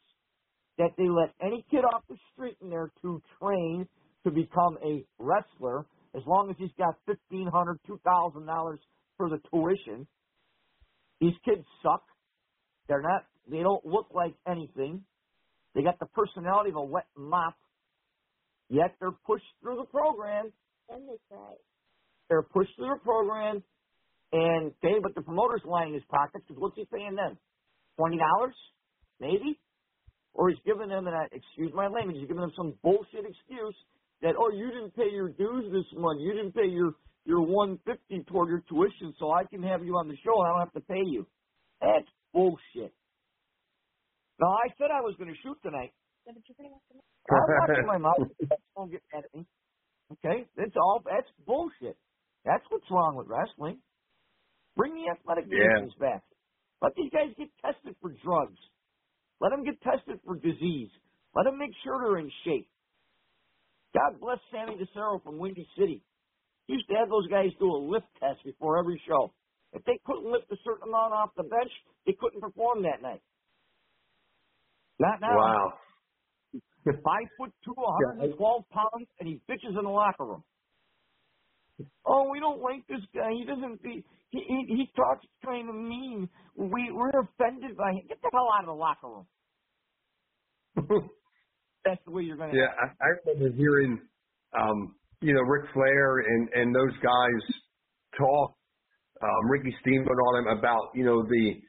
that 0.79 0.91
they 0.97 1.09
let 1.09 1.35
any 1.41 1.65
kid 1.71 1.85
off 1.85 2.03
the 2.09 2.17
street 2.33 2.57
in 2.61 2.71
there 2.71 2.91
to 3.03 3.23
train 3.41 3.89
to 4.25 4.31
become 4.31 4.79
a 4.85 5.05
wrestler 5.19 5.87
as 6.15 6.23
long 6.27 6.51
as 6.51 6.57
he's 6.59 6.71
got 6.79 6.95
fifteen 7.07 7.49
hundred, 7.53 7.79
two 7.87 8.01
thousand 8.05 8.47
dollars 8.47 8.81
for 9.17 9.29
the 9.29 9.39
tuition. 9.51 10.07
These 11.21 11.35
kids 11.45 11.65
suck. 11.83 12.05
They're 12.89 13.03
not. 13.03 13.27
They 13.51 13.59
don't 13.59 13.85
look 13.85 14.09
like 14.15 14.35
anything. 14.47 15.05
They 15.75 15.83
got 15.83 15.99
the 15.99 16.07
personality 16.07 16.71
of 16.71 16.77
a 16.77 16.85
wet 16.85 17.07
mop. 17.17 17.55
Yet 18.69 18.95
they're 19.01 19.13
pushed 19.27 19.45
through 19.61 19.77
the 19.77 19.87
program. 19.87 20.53
And 20.89 21.09
they 21.09 21.19
cry. 21.31 21.55
They're 22.29 22.43
pushed 22.43 22.71
through 22.77 22.95
the 22.95 23.01
program, 23.05 23.63
and 24.33 24.73
okay, 24.83 24.99
but 25.03 25.15
the 25.15 25.23
promoter's 25.23 25.61
lining 25.65 25.95
his 25.95 26.03
pockets 26.09 26.45
because 26.49 26.61
what's 26.61 26.77
he 26.77 26.87
paying 26.91 27.15
them? 27.15 27.37
Twenty 27.99 28.17
dollars, 28.17 28.55
maybe, 29.21 29.61
or 30.35 30.51
he's 30.51 30.61
giving 30.67 30.89
them 30.89 31.07
an 31.07 31.15
excuse 31.33 31.73
my 31.75 31.89
language. 31.89 32.17
He's 32.19 32.29
giving 32.29 32.43
them 32.43 32.55
some 32.57 32.75
bullshit 32.83 33.27
excuse 33.27 33.77
that 34.23 34.35
oh 34.39 34.51
you 34.53 34.69
didn't 34.69 34.97
pay 34.97 35.11
your 35.13 35.31
dues 35.31 35.73
this 35.73 35.89
month, 35.99 36.21
you 36.23 36.33
didn't 36.35 36.55
pay 36.55 36.69
your 36.69 36.95
your 37.27 37.43
one 37.43 37.79
fifty 37.87 38.25
toward 38.29 38.49
your 38.51 38.63
tuition, 38.69 39.15
so 39.19 39.33
I 39.33 39.45
can 39.45 39.63
have 39.63 39.85
you 39.85 39.95
on 39.97 40.09
the 40.09 40.17
show 40.25 40.35
and 40.43 40.49
I 40.49 40.51
don't 40.53 40.67
have 40.67 40.75
to 40.83 40.87
pay 40.89 41.05
you. 41.07 41.27
That's 41.81 42.09
bullshit. 42.33 42.95
Now 44.41 44.53
I 44.53 44.69
said 44.79 44.91
I 44.93 45.01
was 45.03 45.15
going 45.19 45.31
to 45.31 45.39
shoot 45.43 45.59
tonight. 45.63 45.93
Yeah, 46.27 46.33
but 46.35 46.43
you're 46.49 46.57
gonna 46.59 46.77
I'm 47.33 47.55
watching 47.55 47.87
my 47.87 47.99
mouth. 47.99 48.23
Don't 48.77 48.91
get 48.91 49.03
mad 49.15 49.25
at 49.25 49.35
me. 49.39 49.47
Okay, 50.13 50.49
that's 50.57 50.77
all. 50.77 51.03
That's 51.05 51.29
bullshit. 51.47 51.97
That's 52.45 52.65
what's 52.71 52.87
wrong 52.91 53.17
with 53.17 53.29
wrestling. 53.29 53.81
Bring 54.77 54.95
the 54.95 55.11
athletic 55.13 55.51
Yeah. 55.51 55.81
back. 56.01 56.25
Let 56.83 56.95
these 56.97 57.11
guys 57.13 57.35
get 57.39 57.49
tested 57.63 57.97
for 58.01 58.11
drugs. 58.25 58.59
Let 59.43 59.51
them 59.51 59.65
get 59.65 59.83
tested 59.83 60.21
for 60.25 60.37
disease. 60.37 60.89
Let 61.35 61.45
them 61.51 61.59
make 61.59 61.75
sure 61.83 61.99
they're 61.99 62.23
in 62.23 62.31
shape. 62.47 62.69
God 63.93 64.21
bless 64.21 64.39
Sammy 64.53 64.79
DeCero 64.79 65.23
from 65.25 65.39
Windy 65.39 65.67
City. 65.77 66.01
He 66.69 66.75
used 66.75 66.89
to 66.89 66.95
have 66.95 67.09
those 67.11 67.27
guys 67.27 67.51
do 67.59 67.67
a 67.67 67.81
lift 67.83 68.07
test 68.21 68.39
before 68.45 68.79
every 68.79 69.03
show. 69.07 69.35
If 69.73 69.85
they 69.85 69.99
couldn't 70.07 70.31
lift 70.31 70.47
a 70.53 70.57
certain 70.65 70.89
amount 70.89 71.13
off 71.13 71.31
the 71.37 71.43
bench, 71.43 71.73
they 72.07 72.15
couldn't 72.19 72.41
perform 72.41 72.85
that 72.85 73.03
night. 73.03 73.23
Not 75.01 75.21
now. 75.21 75.35
Wow. 75.37 75.73
He's 76.53 76.63
Five 77.03 77.27
foot 77.37 77.51
two, 77.65 77.75
112 77.75 78.63
pounds, 78.71 79.09
and 79.19 79.29
he 79.29 79.41
bitches 79.51 79.77
in 79.77 79.85
the 79.85 79.91
locker 79.91 80.25
room. 80.25 80.45
Oh, 82.07 82.31
we 82.31 82.39
don't 82.39 82.61
like 82.61 82.87
this 82.87 83.03
guy. 83.15 83.31
He 83.33 83.45
doesn't. 83.45 83.81
He 84.33 84.41
he, 84.49 84.75
he 84.75 84.91
talks 84.97 85.25
kind 85.45 85.69
of 85.69 85.75
mean. 85.75 86.29
We 86.57 86.91
we're 86.91 87.11
offended 87.11 87.77
by 87.77 87.93
him. 87.93 88.03
Get 88.09 88.21
the 88.23 88.31
hell 88.33 88.49
out 88.59 88.65
of 88.65 88.67
the 88.67 88.73
locker 88.73 89.09
room. 89.09 89.27
That's 91.85 92.01
the 92.07 92.13
way 92.13 92.23
you're 92.23 92.37
gonna. 92.37 92.55
Yeah, 92.55 92.73
I, 92.81 92.87
I 93.05 93.09
remember 93.27 93.57
hearing, 93.57 94.01
um, 94.59 94.95
you 95.21 95.35
know, 95.35 95.41
Ric 95.43 95.71
Flair 95.75 96.19
and 96.21 96.49
and 96.55 96.75
those 96.75 96.97
guys 97.03 97.57
talk, 98.19 98.55
um, 99.23 99.51
Ricky 99.51 99.75
Steamboat 99.83 100.17
all 100.19 100.35
them 100.35 100.59
about, 100.59 100.91
you 100.95 101.05
know, 101.05 101.23
the 101.23 101.61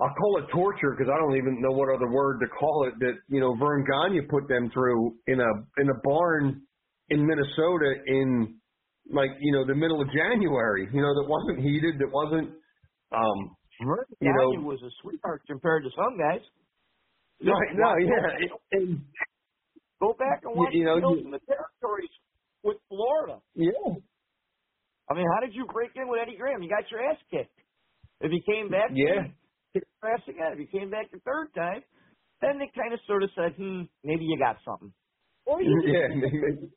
I'll 0.00 0.14
call 0.14 0.38
it 0.38 0.50
torture 0.52 0.94
because 0.96 1.10
I 1.12 1.16
don't 1.18 1.36
even 1.36 1.62
know 1.62 1.70
what 1.70 1.88
other 1.94 2.10
word 2.10 2.40
to 2.40 2.46
call 2.48 2.88
it 2.88 2.98
that 2.98 3.14
you 3.28 3.40
know 3.40 3.54
Verne 3.54 3.84
Gagne 3.84 4.22
put 4.28 4.48
them 4.48 4.70
through 4.74 5.14
in 5.26 5.40
a 5.40 5.80
in 5.80 5.88
a 5.88 5.94
barn 6.02 6.62
in 7.10 7.26
Minnesota 7.26 7.94
in 8.06 8.56
like 9.12 9.30
you 9.40 9.52
know 9.52 9.64
the 9.66 9.74
middle 9.74 10.00
of 10.00 10.08
January. 10.12 10.88
You 10.92 11.00
know 11.00 11.14
that 11.14 11.26
wasn't 11.28 11.60
heated, 11.64 11.98
that 11.98 12.10
wasn't. 12.12 12.50
Um, 13.12 13.56
you 13.80 14.32
know- 14.32 14.62
was 14.66 14.82
a 14.82 14.90
sweetheart 15.02 15.42
compared 15.46 15.84
to 15.84 15.90
some 15.94 16.16
guys. 16.18 16.40
right, 17.44 17.76
no, 17.76 17.94
yeah, 18.00 18.48
and, 18.72 19.00
Go 20.00 20.12
back 20.18 20.40
and 20.44 20.54
watch 20.56 20.72
You 20.74 20.84
know, 20.84 21.00
Tales 21.00 21.18
you- 21.24 21.30
the 21.30 21.40
territories 21.46 22.10
with 22.62 22.76
Florida. 22.88 23.40
yeah, 23.54 23.70
I 25.10 25.14
mean, 25.14 25.26
how 25.34 25.40
did 25.46 25.54
you 25.54 25.66
break 25.72 25.90
in 25.96 26.08
with 26.08 26.20
Eddie 26.20 26.36
Graham? 26.36 26.62
You 26.62 26.68
got 26.68 26.90
your 26.90 27.00
ass 27.02 27.16
kicked. 27.30 27.56
If 28.20 28.30
he 28.32 28.40
came 28.42 28.68
back, 28.70 28.90
Yeah. 28.92 29.28
kick 29.72 29.84
your 30.02 30.12
ass 30.12 30.26
again. 30.28 30.52
If 30.52 30.58
he 30.58 30.66
came 30.66 30.90
back 30.90 31.10
the 31.10 31.20
third 31.20 31.48
time, 31.54 31.82
then 32.40 32.58
they 32.58 32.68
kind 32.74 32.92
of 32.92 33.00
sort 33.06 33.22
of 33.22 33.30
said, 33.32 33.54
hmm, 33.56 33.82
maybe 34.04 34.24
you 34.24 34.38
got 34.38 34.56
something. 34.64 34.92
Or 35.46 35.62
you 35.62 35.70
could, 35.80 36.70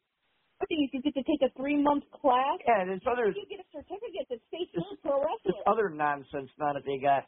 yeah. 0.62 0.78
you 0.80 0.90
could 0.92 1.04
get 1.04 1.16
to 1.16 1.24
take 1.24 1.42
a 1.44 1.52
three 1.58 1.78
month 1.82 2.04
class. 2.22 2.60
Yeah, 2.68 2.86
there's 2.86 3.02
other 3.10 3.34
You 3.36 3.46
get 3.50 3.60
a 3.62 3.70
certificate 3.72 4.28
that 4.30 4.42
states 4.50 4.72
you're 4.74 4.84
a 4.84 4.98
pro 5.02 5.22
this 5.46 5.56
wrestler. 5.56 5.64
other 5.68 5.90
nonsense 5.90 6.52
now 6.60 6.74
that 6.74 6.84
they 6.86 7.00
got. 7.00 7.26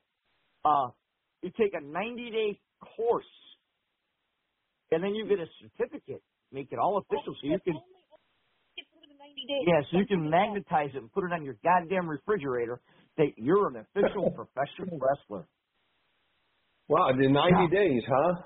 Uh, 0.66 0.92
you 1.44 1.52
take 1.58 1.74
a 1.74 1.82
90 1.84 2.32
day 2.32 2.62
course, 2.98 3.26
and 4.92 5.04
then 5.04 5.16
you 5.16 5.28
get 5.28 5.40
a 5.40 5.48
certificate. 5.62 6.24
Make 6.52 6.70
it 6.72 6.80
all 6.80 6.98
official, 7.00 7.36
so 7.42 7.48
you 7.48 7.60
can 7.64 7.76
Get 8.78 8.86
through 8.94 9.08
the 9.10 9.18
90 9.20 9.48
days. 9.48 9.66
yeah, 9.68 9.82
so 9.92 9.98
you 10.00 10.08
can 10.08 10.30
magnetize 10.30 10.92
it 10.96 10.98
and 11.00 11.12
put 11.12 11.26
it 11.26 11.34
on 11.34 11.46
your 11.46 11.58
goddamn 11.64 12.10
refrigerator 12.10 12.82
that 13.18 13.34
you're 13.38 13.70
an 13.70 13.78
official 13.78 14.32
professional 14.36 15.00
wrestler. 15.00 15.48
Wow, 16.90 17.10
in 17.12 17.34
90 17.34 17.68
days, 17.76 18.04
huh? 18.08 18.44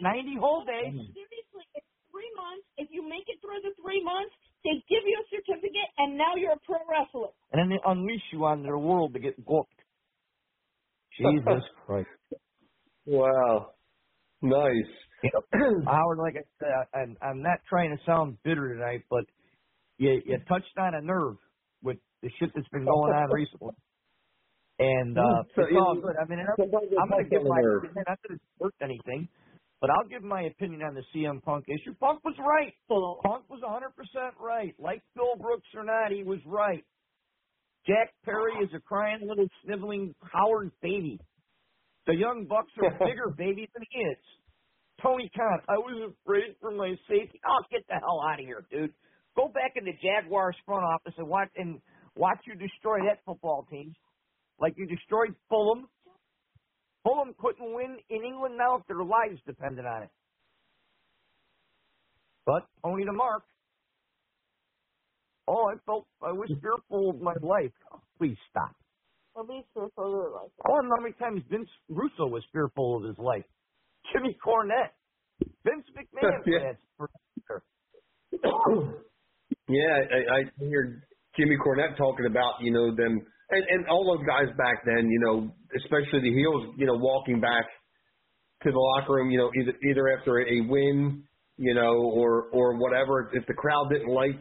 90 0.00 0.36
whole 0.40 0.64
days. 0.64 0.94
Seriously, 0.94 1.00
it's 1.00 1.12
three 1.14 1.31
months. 2.42 2.66
If 2.82 2.90
you 2.90 3.06
make 3.06 3.30
it 3.30 3.38
through 3.38 3.62
the 3.62 3.74
three 3.78 4.02
months, 4.02 4.34
they 4.66 4.74
give 4.90 5.06
you 5.06 5.14
a 5.22 5.26
certificate, 5.30 5.90
and 6.02 6.18
now 6.18 6.34
you're 6.34 6.58
a 6.58 6.62
pro 6.66 6.82
wrestler. 6.90 7.30
and 7.52 7.60
then 7.62 7.70
they 7.70 7.80
unleash 7.86 8.26
you 8.32 8.44
on 8.46 8.64
their 8.64 8.78
world 8.78 9.14
to 9.14 9.20
get 9.20 9.38
booked. 9.44 9.78
Jesus 11.18 11.62
Christ. 11.86 12.08
Wow. 13.06 13.74
Nice. 14.42 14.92
Howard, 15.86 16.18
like 16.18 16.36
I 16.36 16.46
said, 16.60 16.68
I- 16.70 16.98
I'm, 17.00 17.16
I'm 17.22 17.42
not 17.42 17.60
trying 17.68 17.96
to 17.96 18.04
sound 18.06 18.38
bitter 18.44 18.74
tonight, 18.74 19.04
but 19.10 19.24
you, 19.98 20.20
you 20.26 20.38
touched 20.48 20.76
on 20.78 20.94
a 20.94 21.02
nerve 21.02 21.36
with 21.82 21.98
the 22.22 22.30
shit 22.40 22.50
that's 22.54 22.68
been 22.68 22.86
going 22.86 23.12
on 23.12 23.30
recently. 23.30 23.74
And 24.78 25.18
uh, 25.18 25.44
So, 25.56 25.62
it's 25.62 25.72
all 25.76 25.96
good. 26.02 26.16
I 26.20 26.26
mean, 26.28 26.40
I'm, 26.40 26.58
I'm 27.02 27.08
going 27.10 27.24
to 27.24 27.30
give 27.30 27.46
my 27.46 27.60
opinion. 27.76 28.04
Not 28.08 28.18
that 28.22 28.34
it's 28.34 28.44
worth 28.60 28.74
anything, 28.82 29.28
but 29.82 29.90
I'll 29.90 30.06
give 30.08 30.22
my 30.22 30.42
opinion 30.42 30.82
on 30.82 30.94
the 30.94 31.02
CM 31.12 31.42
Punk 31.42 31.64
issue. 31.66 31.92
Punk 31.98 32.24
was 32.24 32.36
right. 32.38 32.72
Punk 32.88 33.50
was 33.50 33.60
100% 33.66 33.82
right. 34.38 34.72
Like 34.78 35.02
Phil 35.14 35.34
Brooks 35.36 35.66
or 35.76 35.82
not, 35.82 36.12
he 36.12 36.22
was 36.22 36.38
right. 36.46 36.84
Jack 37.84 38.14
Perry 38.24 38.52
is 38.62 38.70
a 38.76 38.80
crying 38.80 39.26
little 39.26 39.48
sniveling 39.64 40.14
Howard 40.32 40.70
baby. 40.80 41.18
The 42.06 42.14
young 42.14 42.46
Bucks 42.48 42.70
are 42.78 42.90
bigger 43.06 43.34
babies 43.36 43.68
than 43.74 43.82
he 43.90 43.98
is. 43.98 44.18
Tony 45.02 45.28
Khan, 45.36 45.58
I 45.68 45.78
was 45.78 46.14
afraid 46.14 46.54
for 46.60 46.70
my 46.70 46.94
safety. 47.10 47.40
Oh, 47.44 47.64
get 47.72 47.82
the 47.88 47.94
hell 47.94 48.22
out 48.30 48.38
of 48.38 48.46
here, 48.46 48.64
dude. 48.70 48.94
Go 49.34 49.48
back 49.48 49.72
in 49.74 49.84
the 49.84 49.98
Jaguars 49.98 50.54
front 50.64 50.84
office 50.84 51.14
and 51.18 51.26
watch 51.26 51.50
and 51.56 51.80
watch 52.14 52.38
you 52.46 52.54
destroy 52.54 52.98
that 53.08 53.18
football 53.26 53.66
team, 53.68 53.94
like 54.60 54.74
you 54.76 54.86
destroyed 54.86 55.34
Fulham. 55.48 55.88
Fulham 57.04 57.34
couldn't 57.40 57.74
win 57.74 57.96
in 58.10 58.24
England 58.24 58.56
now 58.56 58.76
if 58.76 58.86
their 58.86 59.02
lives 59.02 59.40
depended 59.46 59.84
on 59.86 60.04
it. 60.04 60.10
But 62.46 62.62
only 62.84 63.04
the 63.04 63.12
Mark. 63.12 63.42
Oh, 65.48 65.70
I 65.72 65.74
felt 65.86 66.06
I 66.22 66.32
was 66.32 66.48
fearful 66.60 67.10
of 67.10 67.20
my 67.20 67.34
life. 67.42 67.72
Oh, 67.92 68.00
please 68.18 68.36
stop. 68.50 68.70
At 69.38 69.48
least 69.48 69.66
for 69.74 69.88
further 69.96 70.30
life. 70.30 70.50
Oh, 70.66 70.72
I 70.72 70.76
wonder 70.76 70.94
how 70.96 71.02
many 71.02 71.14
times 71.14 71.42
Vince 71.50 71.68
Russo 71.88 72.26
was 72.26 72.44
fearful 72.52 72.98
of 72.98 73.04
his 73.04 73.18
life. 73.18 73.44
Jimmy 74.12 74.36
Cornette. 74.44 74.92
Vince 75.64 75.86
McMahon 75.96 76.42
Yeah. 76.46 76.72
for 76.96 77.10
that. 77.48 77.62
yeah, 79.68 79.98
I, 80.10 80.34
I 80.36 80.40
hear 80.58 81.02
Jimmy 81.36 81.56
Cornette 81.64 81.96
talking 81.96 82.26
about, 82.26 82.54
you 82.60 82.72
know, 82.72 82.94
them 82.94 83.20
and, 83.52 83.64
and 83.68 83.88
all 83.88 84.16
those 84.16 84.26
guys 84.26 84.48
back 84.56 84.84
then, 84.84 85.08
you 85.08 85.20
know, 85.20 85.54
especially 85.76 86.20
the 86.20 86.34
heels, 86.34 86.74
you 86.76 86.86
know, 86.86 86.96
walking 86.96 87.40
back 87.40 87.64
to 88.62 88.70
the 88.70 88.78
locker 88.78 89.14
room, 89.14 89.30
you 89.30 89.38
know, 89.38 89.50
either 89.60 89.72
either 89.88 90.18
after 90.18 90.40
a 90.40 90.60
win, 90.68 91.22
you 91.58 91.74
know, 91.74 91.94
or 92.14 92.48
or 92.52 92.78
whatever. 92.78 93.30
If 93.32 93.46
the 93.46 93.54
crowd 93.54 93.88
didn't 93.90 94.12
like 94.12 94.40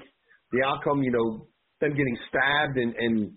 the 0.51 0.63
outcome, 0.65 1.03
you 1.03 1.11
know, 1.11 1.47
them 1.81 1.91
getting 1.91 2.17
stabbed 2.29 2.77
and 2.77 2.95
and 2.95 3.31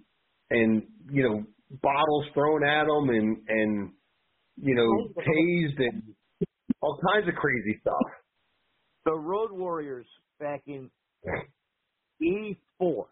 and 0.51 0.83
you 1.11 1.23
know 1.23 1.43
bottles 1.83 2.27
thrown 2.35 2.65
at 2.65 2.87
them 2.87 3.09
and 3.09 3.37
and 3.49 3.93
you 4.57 4.75
know 4.75 5.23
tased 5.23 5.79
and 5.79 6.03
all 6.81 6.99
kinds 7.13 7.29
of 7.29 7.35
crazy 7.35 7.79
stuff. 7.81 8.07
The 9.07 9.15
Road 9.15 9.51
Warriors 9.53 10.07
back 10.39 10.63
in 10.67 10.91
'84 12.23 13.09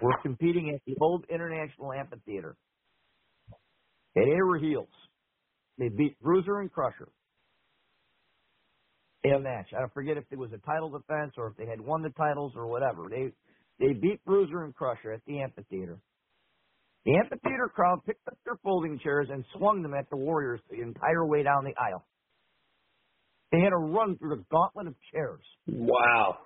were 0.00 0.16
competing 0.22 0.70
at 0.74 0.80
the 0.86 0.94
old 1.00 1.24
International 1.28 1.92
Amphitheater. 1.92 2.56
And 4.14 4.32
they 4.32 4.42
were 4.42 4.58
heels. 4.58 4.88
They 5.78 5.88
beat 5.88 6.20
Bruiser 6.20 6.60
and 6.60 6.72
Crusher 6.72 7.08
in 9.24 9.32
a 9.32 9.40
match. 9.40 9.68
I 9.72 9.86
forget 9.94 10.16
if 10.16 10.24
it 10.30 10.38
was 10.38 10.50
a 10.52 10.58
title 10.66 10.90
defense 10.90 11.32
or 11.36 11.48
if 11.48 11.56
they 11.56 11.66
had 11.66 11.80
won 11.80 12.02
the 12.02 12.10
titles 12.10 12.52
or 12.56 12.66
whatever. 12.66 13.06
They 13.08 13.32
they 13.78 13.92
beat 13.92 14.24
Bruiser 14.24 14.64
and 14.64 14.74
Crusher 14.74 15.12
at 15.12 15.20
the 15.26 15.40
amphitheater. 15.40 15.98
The 17.04 17.16
amphitheater 17.16 17.70
crowd 17.72 18.00
picked 18.04 18.26
up 18.26 18.36
their 18.44 18.56
folding 18.62 18.98
chairs 18.98 19.28
and 19.30 19.44
swung 19.56 19.82
them 19.82 19.94
at 19.94 20.10
the 20.10 20.16
Warriors 20.16 20.60
the 20.68 20.82
entire 20.82 21.26
way 21.26 21.42
down 21.42 21.64
the 21.64 21.74
aisle. 21.80 22.04
They 23.52 23.60
had 23.60 23.70
to 23.70 23.76
run 23.76 24.18
through 24.18 24.36
the 24.36 24.44
gauntlet 24.50 24.88
of 24.88 24.94
chairs. 25.12 25.40
Wow. 25.66 26.36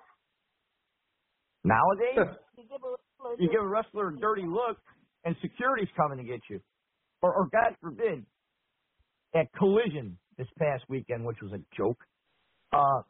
Nowadays, 1.63 2.37
you 2.57 2.63
give 2.63 2.81
a 3.59 3.67
wrestler 3.67 4.09
a 4.09 4.19
dirty 4.19 4.43
look, 4.45 4.77
and 5.25 5.35
security's 5.41 5.89
coming 5.95 6.17
to 6.17 6.23
get 6.23 6.41
you. 6.49 6.59
Or, 7.21 7.33
or 7.33 7.49
God 7.51 7.75
forbid, 7.81 8.25
at 9.35 9.51
Collision 9.57 10.17
this 10.37 10.47
past 10.59 10.83
weekend, 10.89 11.25
which 11.25 11.37
was 11.41 11.51
a 11.53 11.61
joke, 11.75 11.97
uh, 12.71 13.01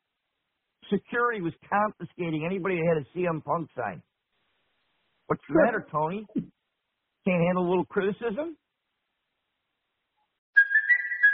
security 0.91 1.41
was 1.41 1.54
confiscating 1.69 2.45
anybody 2.45 2.76
that 2.76 2.95
had 2.95 3.04
a 3.04 3.17
CM 3.17 3.43
Punk 3.43 3.69
sign. 3.76 4.02
What's 5.28 5.41
the 5.47 5.56
matter, 5.56 5.86
Tony? 5.91 6.26
Can't 6.36 7.41
handle 7.47 7.67
a 7.67 7.69
little 7.69 7.86
criticism? 7.86 8.58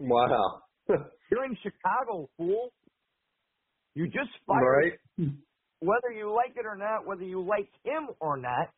Wow. 0.00 0.62
You're 0.88 1.44
in 1.44 1.56
Chicago, 1.62 2.28
fool. 2.36 2.72
You 3.94 4.06
just 4.06 4.30
fired. 4.46 4.98
Right. 5.18 5.28
Whether 5.80 6.12
you 6.16 6.34
like 6.34 6.56
it 6.56 6.66
or 6.66 6.76
not, 6.76 7.06
whether 7.06 7.22
you 7.22 7.44
like 7.44 7.68
him 7.84 8.08
or 8.20 8.36
not, 8.36 8.68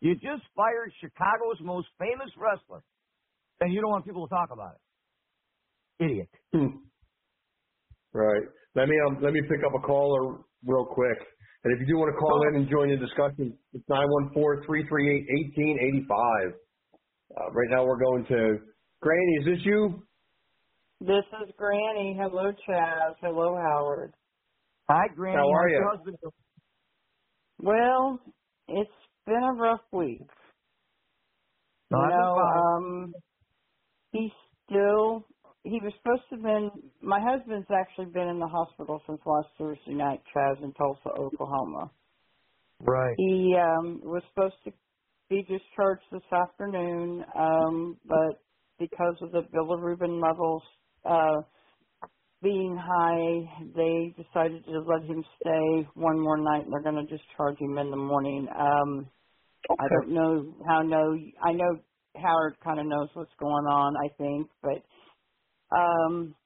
you 0.00 0.14
just 0.14 0.42
fired 0.56 0.92
Chicago's 1.00 1.58
most 1.60 1.88
famous 1.98 2.30
wrestler, 2.36 2.82
and 3.60 3.72
you 3.72 3.80
don't 3.80 3.90
want 3.90 4.04
people 4.04 4.26
to 4.26 4.34
talk 4.34 4.48
about 4.52 4.72
it. 4.74 6.04
Idiot. 6.04 6.28
Hmm. 6.54 6.78
Right. 8.12 8.42
Let 8.74 8.88
me 8.88 8.96
um, 9.06 9.18
let 9.22 9.32
me 9.32 9.42
pick 9.42 9.60
up 9.64 9.72
a 9.76 9.86
caller 9.86 10.38
real 10.66 10.86
quick. 10.86 11.18
And 11.62 11.74
if 11.74 11.80
you 11.80 11.86
do 11.86 11.98
want 11.98 12.14
to 12.14 12.18
call 12.18 12.48
in 12.48 12.56
and 12.56 12.70
join 12.70 12.88
the 12.88 12.96
discussion, 12.96 13.52
it's 13.74 13.84
nine 13.88 14.06
one 14.08 14.30
four 14.32 14.64
three 14.64 14.86
three 14.88 15.10
eight 15.10 15.26
eighteen 15.28 15.78
eighty 15.78 16.06
five. 16.08 16.54
Uh, 17.36 17.50
right 17.52 17.68
now 17.70 17.84
we're 17.84 18.00
going 18.00 18.24
to 18.26 18.58
Granny. 19.02 19.34
Is 19.40 19.44
this 19.44 19.66
you? 19.66 20.02
This 21.00 21.24
is 21.44 21.54
Granny. 21.58 22.18
Hello, 22.18 22.52
Chaz. 22.68 23.14
Hello, 23.20 23.56
Howard. 23.56 24.14
Hi, 24.88 25.08
Granny. 25.14 25.38
How 25.38 25.48
are 25.48 25.68
you? 25.68 25.74
your 25.76 25.90
husband 25.96 26.16
doing? 26.22 26.32
Well, 27.58 28.20
it's 28.68 28.90
been 29.26 29.42
a 29.42 29.54
rough 29.54 29.80
week. 29.92 30.22
No, 31.90 31.98
you 32.02 32.08
know, 32.08 32.36
um, 32.38 33.14
he's 34.12 34.32
still. 34.66 35.26
He 35.64 35.80
was 35.82 35.92
supposed 36.02 36.22
to 36.30 36.36
have 36.36 36.42
been. 36.44 36.70
My 37.02 37.20
husband's 37.20 37.68
actually 37.70 38.12
been 38.12 38.28
in 38.28 38.40
the 38.40 38.48
hospital 38.48 39.00
since 39.06 39.20
last 39.26 39.48
Thursday 39.58 39.94
night, 39.94 40.22
Chaz, 40.36 40.62
in 40.62 40.72
Tulsa, 40.74 41.10
Oklahoma. 41.18 41.90
Right. 42.80 43.16
He 43.18 43.56
um 43.56 44.00
was 44.04 44.22
supposed 44.34 44.56
to 44.64 44.72
be 45.30 45.42
discharged 45.42 46.04
this 46.12 46.22
afternoon, 46.32 47.24
um, 47.38 47.98
but 48.06 48.42
because 48.78 49.16
of 49.22 49.32
the 49.32 49.42
bilirubin 49.54 50.22
levels 50.22 50.62
uh 51.04 51.42
being 52.42 52.76
high, 52.76 53.64
they 53.76 54.14
decided 54.22 54.64
to 54.66 54.80
let 54.86 55.04
him 55.04 55.24
stay 55.40 55.88
one 55.94 56.20
more 56.20 56.38
night 56.38 56.64
and 56.64 56.72
they're 56.72 56.82
gonna 56.82 57.06
discharge 57.06 57.58
him 57.60 57.78
in 57.78 57.90
the 57.90 57.96
morning. 57.96 58.48
Um 58.50 59.10
I 59.78 59.88
don't 59.88 60.14
know 60.14 60.54
how 60.68 60.82
No, 60.82 61.16
I 61.42 61.52
know 61.52 61.80
Howard 62.16 62.56
kinda 62.64 62.84
knows 62.84 63.08
what's 63.14 63.34
going 63.40 63.66
on, 63.66 63.94
I 63.96 64.08
think, 64.18 64.50
but 64.62 65.00
um 65.76 66.36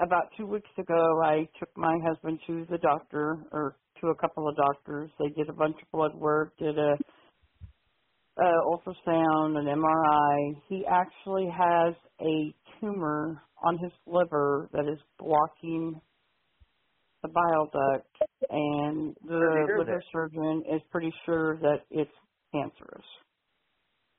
about 0.00 0.30
two 0.38 0.46
weeks 0.46 0.70
ago 0.78 1.22
I 1.24 1.48
took 1.60 1.70
my 1.76 1.96
husband 2.06 2.40
to 2.48 2.66
the 2.70 2.78
doctor 2.78 3.46
or 3.52 3.78
to 4.00 4.08
a 4.08 4.16
couple 4.16 4.48
of 4.48 4.56
doctors. 4.56 5.10
They 5.18 5.30
did 5.30 5.48
a 5.50 5.54
bunch 5.54 5.76
of 5.82 5.90
blood 5.92 6.14
work, 6.16 6.56
did 6.58 6.78
a 6.78 6.94
uh, 8.36 8.42
ultrasound, 8.66 9.56
an 9.58 9.66
MRI. 9.66 10.62
He 10.68 10.84
actually 10.86 11.46
has 11.50 11.94
a 12.20 12.54
tumor 12.82 13.42
on 13.64 13.78
his 13.78 13.92
liver 14.06 14.70
that 14.74 14.86
is 14.92 15.00
blocking 15.18 16.02
the 17.22 17.28
bile 17.30 17.66
duct, 17.72 18.08
and 18.50 19.16
the 19.26 19.68
liver 19.74 20.02
surgeon 20.12 20.64
is 20.74 20.82
pretty 20.92 21.12
sure 21.26 21.58
that 21.60 21.80
it's 21.90 22.12
cancerous. 22.52 23.06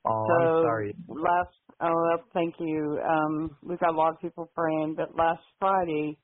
Oh, 0.05 0.11
so 0.27 0.33
I'm 0.41 0.51
sorry. 0.61 0.95
last, 1.09 1.55
oh, 1.81 1.89
well, 1.93 2.25
thank 2.33 2.55
you. 2.59 2.99
Um, 3.07 3.57
we've 3.63 3.79
got 3.79 3.93
a 3.93 3.97
lot 3.97 4.13
of 4.13 4.21
people 4.21 4.51
praying, 4.55 4.95
but 4.97 5.15
last 5.17 5.43
Friday 5.59 6.19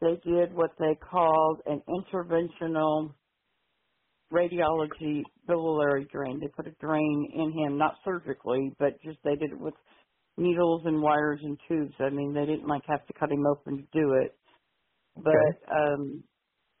they 0.00 0.16
did 0.24 0.54
what 0.54 0.72
they 0.78 0.96
called 1.10 1.60
an 1.66 1.82
interventional 1.88 3.14
radiology 4.32 5.22
biliary 5.46 6.06
drain. 6.12 6.40
They 6.40 6.48
put 6.48 6.68
a 6.68 6.76
drain 6.80 7.28
in 7.34 7.52
him, 7.52 7.78
not 7.78 7.96
surgically, 8.04 8.72
but 8.78 9.00
just 9.04 9.18
they 9.24 9.36
did 9.36 9.52
it 9.52 9.60
with 9.60 9.74
needles 10.36 10.82
and 10.86 11.02
wires 11.02 11.40
and 11.42 11.58
tubes. 11.68 11.94
I 12.00 12.10
mean, 12.10 12.34
they 12.34 12.46
didn't 12.46 12.68
like 12.68 12.82
have 12.88 13.06
to 13.06 13.12
cut 13.14 13.30
him 13.30 13.44
open 13.46 13.78
to 13.78 13.98
do 13.98 14.14
it. 14.22 14.36
But 15.16 15.72
um 15.72 16.24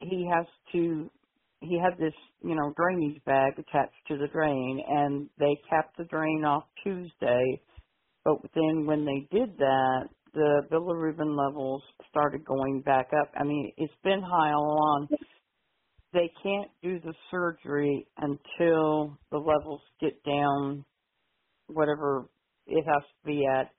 he 0.00 0.28
has 0.32 0.46
to 0.72 1.10
he 1.60 1.80
had 1.82 1.98
this, 1.98 2.14
you 2.42 2.54
know, 2.54 2.74
drainage 2.76 3.24
bag 3.24 3.54
attached 3.58 3.96
to 4.08 4.18
the 4.18 4.28
drain 4.28 4.82
and 4.86 5.30
they 5.38 5.56
capped 5.70 5.96
the 5.98 6.04
drain 6.04 6.44
off 6.44 6.64
Tuesday. 6.84 7.62
But 8.24 8.38
then 8.54 8.86
when 8.86 9.04
they 9.06 9.28
did 9.36 9.56
that, 9.58 10.08
the 10.34 10.62
bilirubin 10.72 11.36
levels 11.36 11.82
started 12.10 12.44
going 12.44 12.82
back 12.82 13.08
up. 13.20 13.32
I 13.38 13.44
mean, 13.44 13.72
it's 13.78 13.94
been 14.04 14.22
high 14.22 14.52
all 14.52 14.64
along 14.78 15.08
they 16.14 16.32
can't 16.42 16.70
do 16.82 17.00
the 17.00 17.14
surgery 17.30 18.08
until 18.18 19.18
the 19.30 19.38
levels 19.38 19.82
get 20.00 20.24
down 20.24 20.86
whatever 21.68 22.28
it 22.66 22.84
has 22.84 23.02
to 23.02 23.26
be 23.26 23.44
at. 23.46 23.70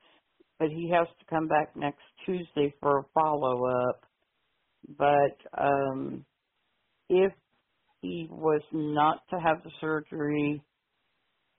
But 0.58 0.68
he 0.70 0.90
has 0.94 1.06
to 1.18 1.24
come 1.28 1.48
back 1.48 1.76
next 1.76 2.02
Tuesday 2.24 2.74
for 2.80 3.00
a 3.00 3.04
follow 3.14 3.66
up. 3.66 4.04
But 4.88 5.60
um 5.60 6.24
if 7.08 7.32
he 8.02 8.28
was 8.30 8.62
not 8.72 9.22
to 9.30 9.36
have 9.38 9.62
the 9.64 9.70
surgery, 9.80 10.62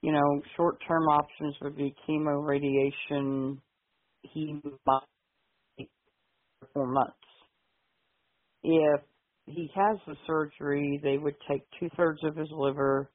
you 0.02 0.12
know, 0.12 0.42
short 0.56 0.78
term 0.86 1.04
options 1.04 1.56
would 1.60 1.76
be 1.76 1.94
chemo 2.08 2.46
radiation. 2.46 3.60
He 4.22 4.60
might 4.86 5.00
take 5.78 5.90
four 6.74 6.86
months. 6.86 7.14
If 8.62 9.00
he 9.46 9.70
has 9.74 9.98
the 10.06 10.16
surgery, 10.26 11.00
they 11.02 11.18
would 11.18 11.36
take 11.50 11.62
two 11.80 11.88
thirds 11.96 12.22
of 12.24 12.36
his 12.36 12.48
liver 12.52 13.10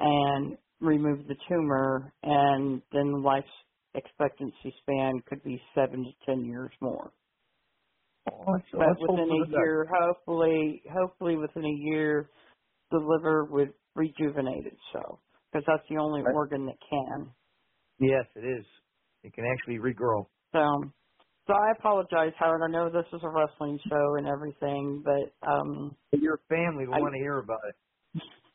and 0.00 0.58
remove 0.82 1.26
the 1.28 1.36
tumor, 1.48 2.12
and 2.24 2.82
then 2.92 3.12
the 3.12 3.18
life 3.24 3.44
expectancy 3.94 4.74
span 4.82 5.22
could 5.28 5.42
be 5.44 5.62
seven 5.74 6.04
to 6.04 6.12
ten 6.26 6.44
years 6.46 6.72
more. 6.82 7.12
Oh, 8.30 8.44
let's, 8.52 8.64
But 8.72 8.88
let's 8.88 9.00
within 9.00 9.30
a 9.30 9.50
year, 9.50 9.88
hopefully, 10.00 10.82
hopefully 10.92 11.36
within 11.36 11.64
a 11.64 11.78
year, 11.90 12.30
the 12.90 12.98
liver 12.98 13.46
would 13.46 13.74
rejuvenate 13.96 14.66
itself 14.66 15.20
because 15.52 15.64
that's 15.66 15.88
the 15.90 15.98
only 15.98 16.22
Right. 16.22 16.34
organ 16.34 16.66
that 16.66 16.76
can. 16.90 17.32
Yes, 18.00 18.26
it 18.36 18.44
is. 18.44 18.66
It 19.24 19.34
can 19.34 19.44
actually 19.46 19.78
regrow. 19.78 20.26
So, 20.52 20.92
so 21.46 21.54
I 21.54 21.72
apologize, 21.78 22.32
Howard. 22.38 22.62
I 22.64 22.70
know 22.70 22.90
this 22.90 23.06
is 23.12 23.20
a 23.24 23.28
wrestling 23.28 23.78
show 23.88 24.16
and 24.18 24.26
everything, 24.28 25.04
but 25.04 25.48
um, 25.48 25.96
Your 26.12 26.40
family 26.48 26.86
will 26.86 26.94
I- 26.94 27.00
want 27.00 27.14
to 27.14 27.20
hear 27.20 27.38
about 27.38 27.60
it. 27.68 27.76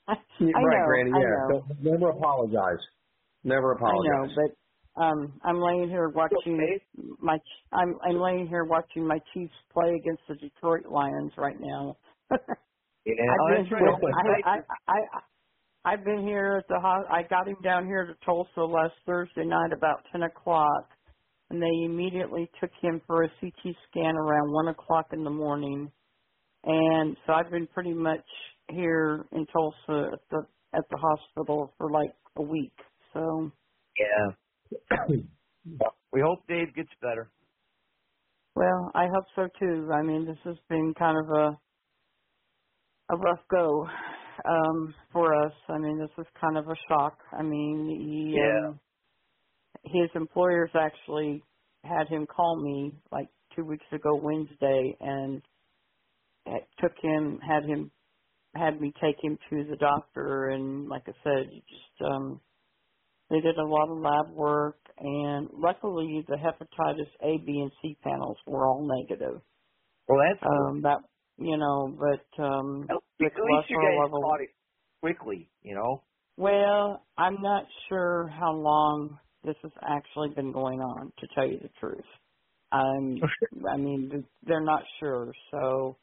right, 0.64 0.84
know, 0.84 0.86
Granny. 0.86 1.12
I 1.14 1.20
Yeah. 1.20 1.26
know. 1.26 1.50
Don't- 1.50 1.82
Never 1.84 2.10
apologize. 2.12 2.84
Never 3.44 3.74
I 3.86 3.94
know, 3.98 4.28
but 4.36 5.02
um, 5.02 5.40
I'm 5.46 5.62
laying 5.62 5.90
here 5.90 6.10
watching 6.10 6.70
my. 7.20 7.38
I'm 7.74 7.96
I'm 8.08 8.22
laying 8.22 8.48
here 8.48 8.66
watching 8.66 9.08
my 9.08 9.20
Chiefs 9.34 9.54
play 9.74 9.90
against 9.96 10.24
the 10.30 10.36
Detroit 10.36 10.86
Lions 10.92 11.34
right 11.38 11.58
now. 11.60 11.98
Yeah, 13.06 13.14
I've 13.28 13.40
oh, 13.42 13.48
been 13.48 13.66
right. 13.72 13.82
here. 13.82 13.96
I, 14.14 14.50
I, 14.50 14.58
I, 14.88 14.94
I, 14.94 15.36
I've 15.94 16.06
been 16.06 16.24
here 16.28 16.58
at 16.60 16.68
the 16.70 16.80
ho 16.82 17.04
I 17.12 17.24
got 17.30 17.48
him 17.48 17.58
down 17.64 17.86
here 17.88 18.06
to 18.06 18.16
Tulsa 18.26 18.62
last 18.62 18.94
Thursday 19.06 19.46
night 19.46 19.74
about 19.74 20.04
ten 20.12 20.24
o'clock, 20.24 20.90
and 21.50 21.62
they 21.62 21.86
immediately 21.86 22.50
took 22.62 22.72
him 22.82 23.02
for 23.08 23.24
a 23.24 23.30
CT 23.42 23.76
scan 23.90 24.16
around 24.18 24.52
one 24.54 24.70
o'clock 24.70 25.08
in 25.14 25.24
the 25.24 25.32
morning. 25.32 25.92
And 26.66 27.18
so 27.28 27.34
I've 27.34 27.52
been 27.52 27.68
pretty 27.68 27.94
much 27.94 28.26
here 28.70 29.26
in 29.34 29.46
Tulsa 29.48 30.12
at 30.14 30.20
the 30.32 30.48
at 30.74 30.84
the 30.92 30.98
hospital 30.98 31.74
for 31.78 31.92
like 31.92 32.16
a 32.38 32.44
week. 32.44 32.74
So 33.14 33.52
Yeah. 34.00 34.48
we 36.14 36.22
hope 36.22 36.48
Dave 36.48 36.76
gets 36.76 36.90
better. 37.02 37.32
Well, 38.56 38.92
I 38.96 39.08
hope 39.14 39.26
so 39.36 39.50
too. 39.60 39.90
I 39.94 40.04
mean, 40.04 40.26
this 40.28 40.40
has 40.46 40.58
been 40.70 40.94
kind 41.00 41.18
of 41.18 41.30
a 41.38 41.60
a 43.14 43.18
rough 43.18 43.42
go 43.52 43.88
um 44.46 44.96
for 45.14 45.34
us. 45.46 45.54
I 45.70 45.80
mean, 45.80 46.00
this 46.00 46.12
is 46.26 46.28
kind 46.42 46.58
of 46.58 46.68
a 46.70 46.76
shock. 46.90 47.20
I 47.38 47.44
mean, 47.44 47.88
he 48.02 48.36
Yeah. 48.36 48.68
um, 48.68 48.80
his 49.84 50.10
employers 50.16 50.72
actually 50.76 51.44
had 51.84 52.08
him 52.10 52.28
call 52.28 52.62
me 52.64 53.02
like 53.12 53.30
2 53.56 53.66
weeks 53.66 53.86
ago 53.94 54.20
Wednesday 54.22 54.98
and 55.02 55.42
it 56.48 56.68
took 56.82 56.94
him 57.02 57.40
had 57.40 57.64
him 57.66 57.92
had 58.58 58.82
me 58.82 58.94
take 59.02 59.18
him 59.24 59.38
to 59.50 59.66
the 59.70 59.78
doctor 59.78 60.50
and 60.50 60.90
like 60.90 61.04
I 61.08 61.14
said, 61.24 61.50
you 61.54 61.62
just 61.70 62.12
um 62.12 62.42
they 63.30 63.42
did 63.42 63.58
a 63.58 63.66
lot 63.68 63.90
of 63.92 64.00
lab 64.00 64.36
work 64.36 64.80
and 65.00 65.50
luckily 65.54 66.26
the 66.28 66.38
hepatitis 66.38 67.12
A, 67.24 67.40
B 67.46 67.60
and 67.62 67.72
C 67.82 67.98
panels 68.04 68.38
were 68.48 68.68
all 68.68 68.88
negative. 68.88 69.42
Well, 70.08 70.20
that's 70.30 70.44
Um 70.44 70.82
that 70.84 71.00
you 71.38 71.58
know, 71.58 71.98
but 72.00 72.44
um 72.44 72.92
at 72.92 72.98
the 73.20 73.42
least 73.44 73.66
you 73.70 73.78
cholesterol 73.78 73.80
guys 73.80 74.04
level 74.04 74.22
caught 74.22 74.42
it 74.42 74.50
quickly, 75.02 75.52
you 75.64 75.76
know. 75.76 76.04
well, 76.38 77.08
I'm 77.18 77.42
not 77.44 77.66
sure 77.90 78.30
how 78.30 78.54
long 78.54 79.20
this 79.46 79.58
has 79.64 79.74
actually 79.84 80.32
been 80.36 80.54
going 80.54 80.82
on, 80.82 81.14
to 81.20 81.28
tell 81.36 81.48
you 81.48 81.60
the 81.62 81.70
truth. 81.80 82.06
I'm, 82.72 83.28
I 83.72 83.78
mean, 83.78 84.26
they're 84.44 84.66
not 84.66 84.84
sure. 85.00 85.34
So, 85.52 86.00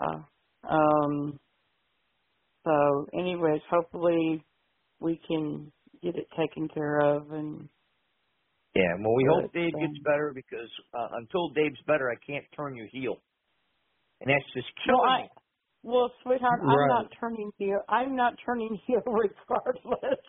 uh, 0.00 0.68
um, 0.68 1.40
so 2.66 3.06
anyways, 3.18 3.62
hopefully 3.70 4.44
we 5.00 5.20
can 5.28 5.72
get 6.02 6.16
it 6.16 6.28
taken 6.38 6.68
care 6.68 6.98
of 7.00 7.32
and 7.32 7.70
Yeah, 8.74 8.92
well, 9.00 9.14
we 9.16 9.24
hope 9.30 9.52
Dave 9.54 9.72
um, 9.74 9.80
gets 9.80 9.98
better 10.04 10.32
because 10.34 10.70
uh, 10.94 11.08
until 11.18 11.48
Dave's 11.50 11.80
better, 11.86 12.10
I 12.12 12.16
can't 12.26 12.44
turn 12.56 12.76
you 12.76 12.86
heel, 12.92 13.16
and 14.20 14.30
that's 14.30 14.44
just 14.54 14.68
No, 14.86 14.94
killing 14.96 15.08
I, 15.08 15.22
me. 15.22 15.28
well, 15.82 16.12
sweetheart, 16.22 16.60
I'm 16.62 16.88
not 16.88 17.06
turning 17.20 17.50
heel. 17.58 17.80
I'm 17.88 18.16
not 18.16 18.34
turning 18.44 18.78
heel 18.86 19.02
regardless. 19.06 20.20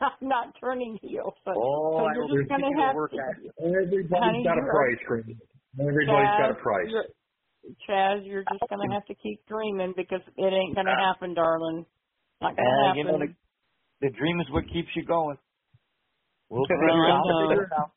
I'm 0.00 0.28
not 0.28 0.54
turning 0.60 0.98
heel. 1.02 1.32
So, 1.44 1.52
Oh, 1.56 1.98
so 1.98 2.04
you're 2.14 2.28
hope 2.28 2.38
just 2.42 2.50
gonna 2.50 2.82
have 2.82 2.96
work 2.96 3.12
to. 3.12 3.18
at 3.18 3.44
it. 3.44 3.54
Everybody's 3.60 4.20
Honey, 4.20 4.44
got 4.44 4.58
a 4.58 4.66
price, 4.68 5.00
Granny. 5.06 5.36
Everybody's 5.80 6.36
got 6.38 6.50
a 6.50 6.54
price. 6.60 6.88
you're- 6.90 7.08
Chaz, 7.88 8.26
you're 8.26 8.44
just 8.44 8.64
gonna 8.70 8.92
have 8.94 9.04
to 9.06 9.14
keep 9.14 9.46
dreaming 9.48 9.94
because 9.96 10.20
it 10.36 10.52
ain't 10.52 10.74
gonna 10.76 10.94
happen, 10.96 11.34
darling. 11.34 11.86
Not 12.40 12.56
gonna 12.56 12.68
Uh, 12.68 12.86
happen. 12.88 12.98
you 12.98 13.04
know, 13.04 13.18
the, 13.18 13.34
the 14.08 14.10
dream 14.16 14.40
is 14.40 14.46
what 14.50 14.64
keeps 14.72 14.88
you 14.94 15.04
going. 15.04 15.38
We'll 16.48 16.66
Well, 16.68 16.78
figure 16.78 16.88
it 16.88 17.10
I 17.10 17.10
out. 17.10 17.24
Figure 17.48 17.62
it 17.64 17.72
out. 17.78 17.90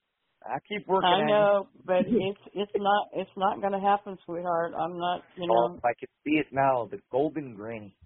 I 0.45 0.57
keep 0.67 0.87
working 0.87 1.09
I 1.09 1.19
at 1.21 1.27
know, 1.27 1.67
but 1.85 2.05
it's 2.07 2.39
it's 2.53 2.71
not 2.75 3.07
it's 3.13 3.35
not 3.37 3.61
gonna 3.61 3.79
happen, 3.81 4.17
sweetheart. 4.25 4.73
I'm 4.79 4.97
not, 4.97 5.21
you 5.35 5.43
it. 5.43 5.47
know. 5.47 5.75
Oh, 5.75 5.79
I 5.83 5.93
can 5.99 6.07
see 6.25 6.39
it 6.39 6.47
now. 6.51 6.87
The 6.89 6.99
golden 7.11 7.55
granny. 7.55 7.95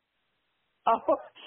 Oh, 0.86 1.00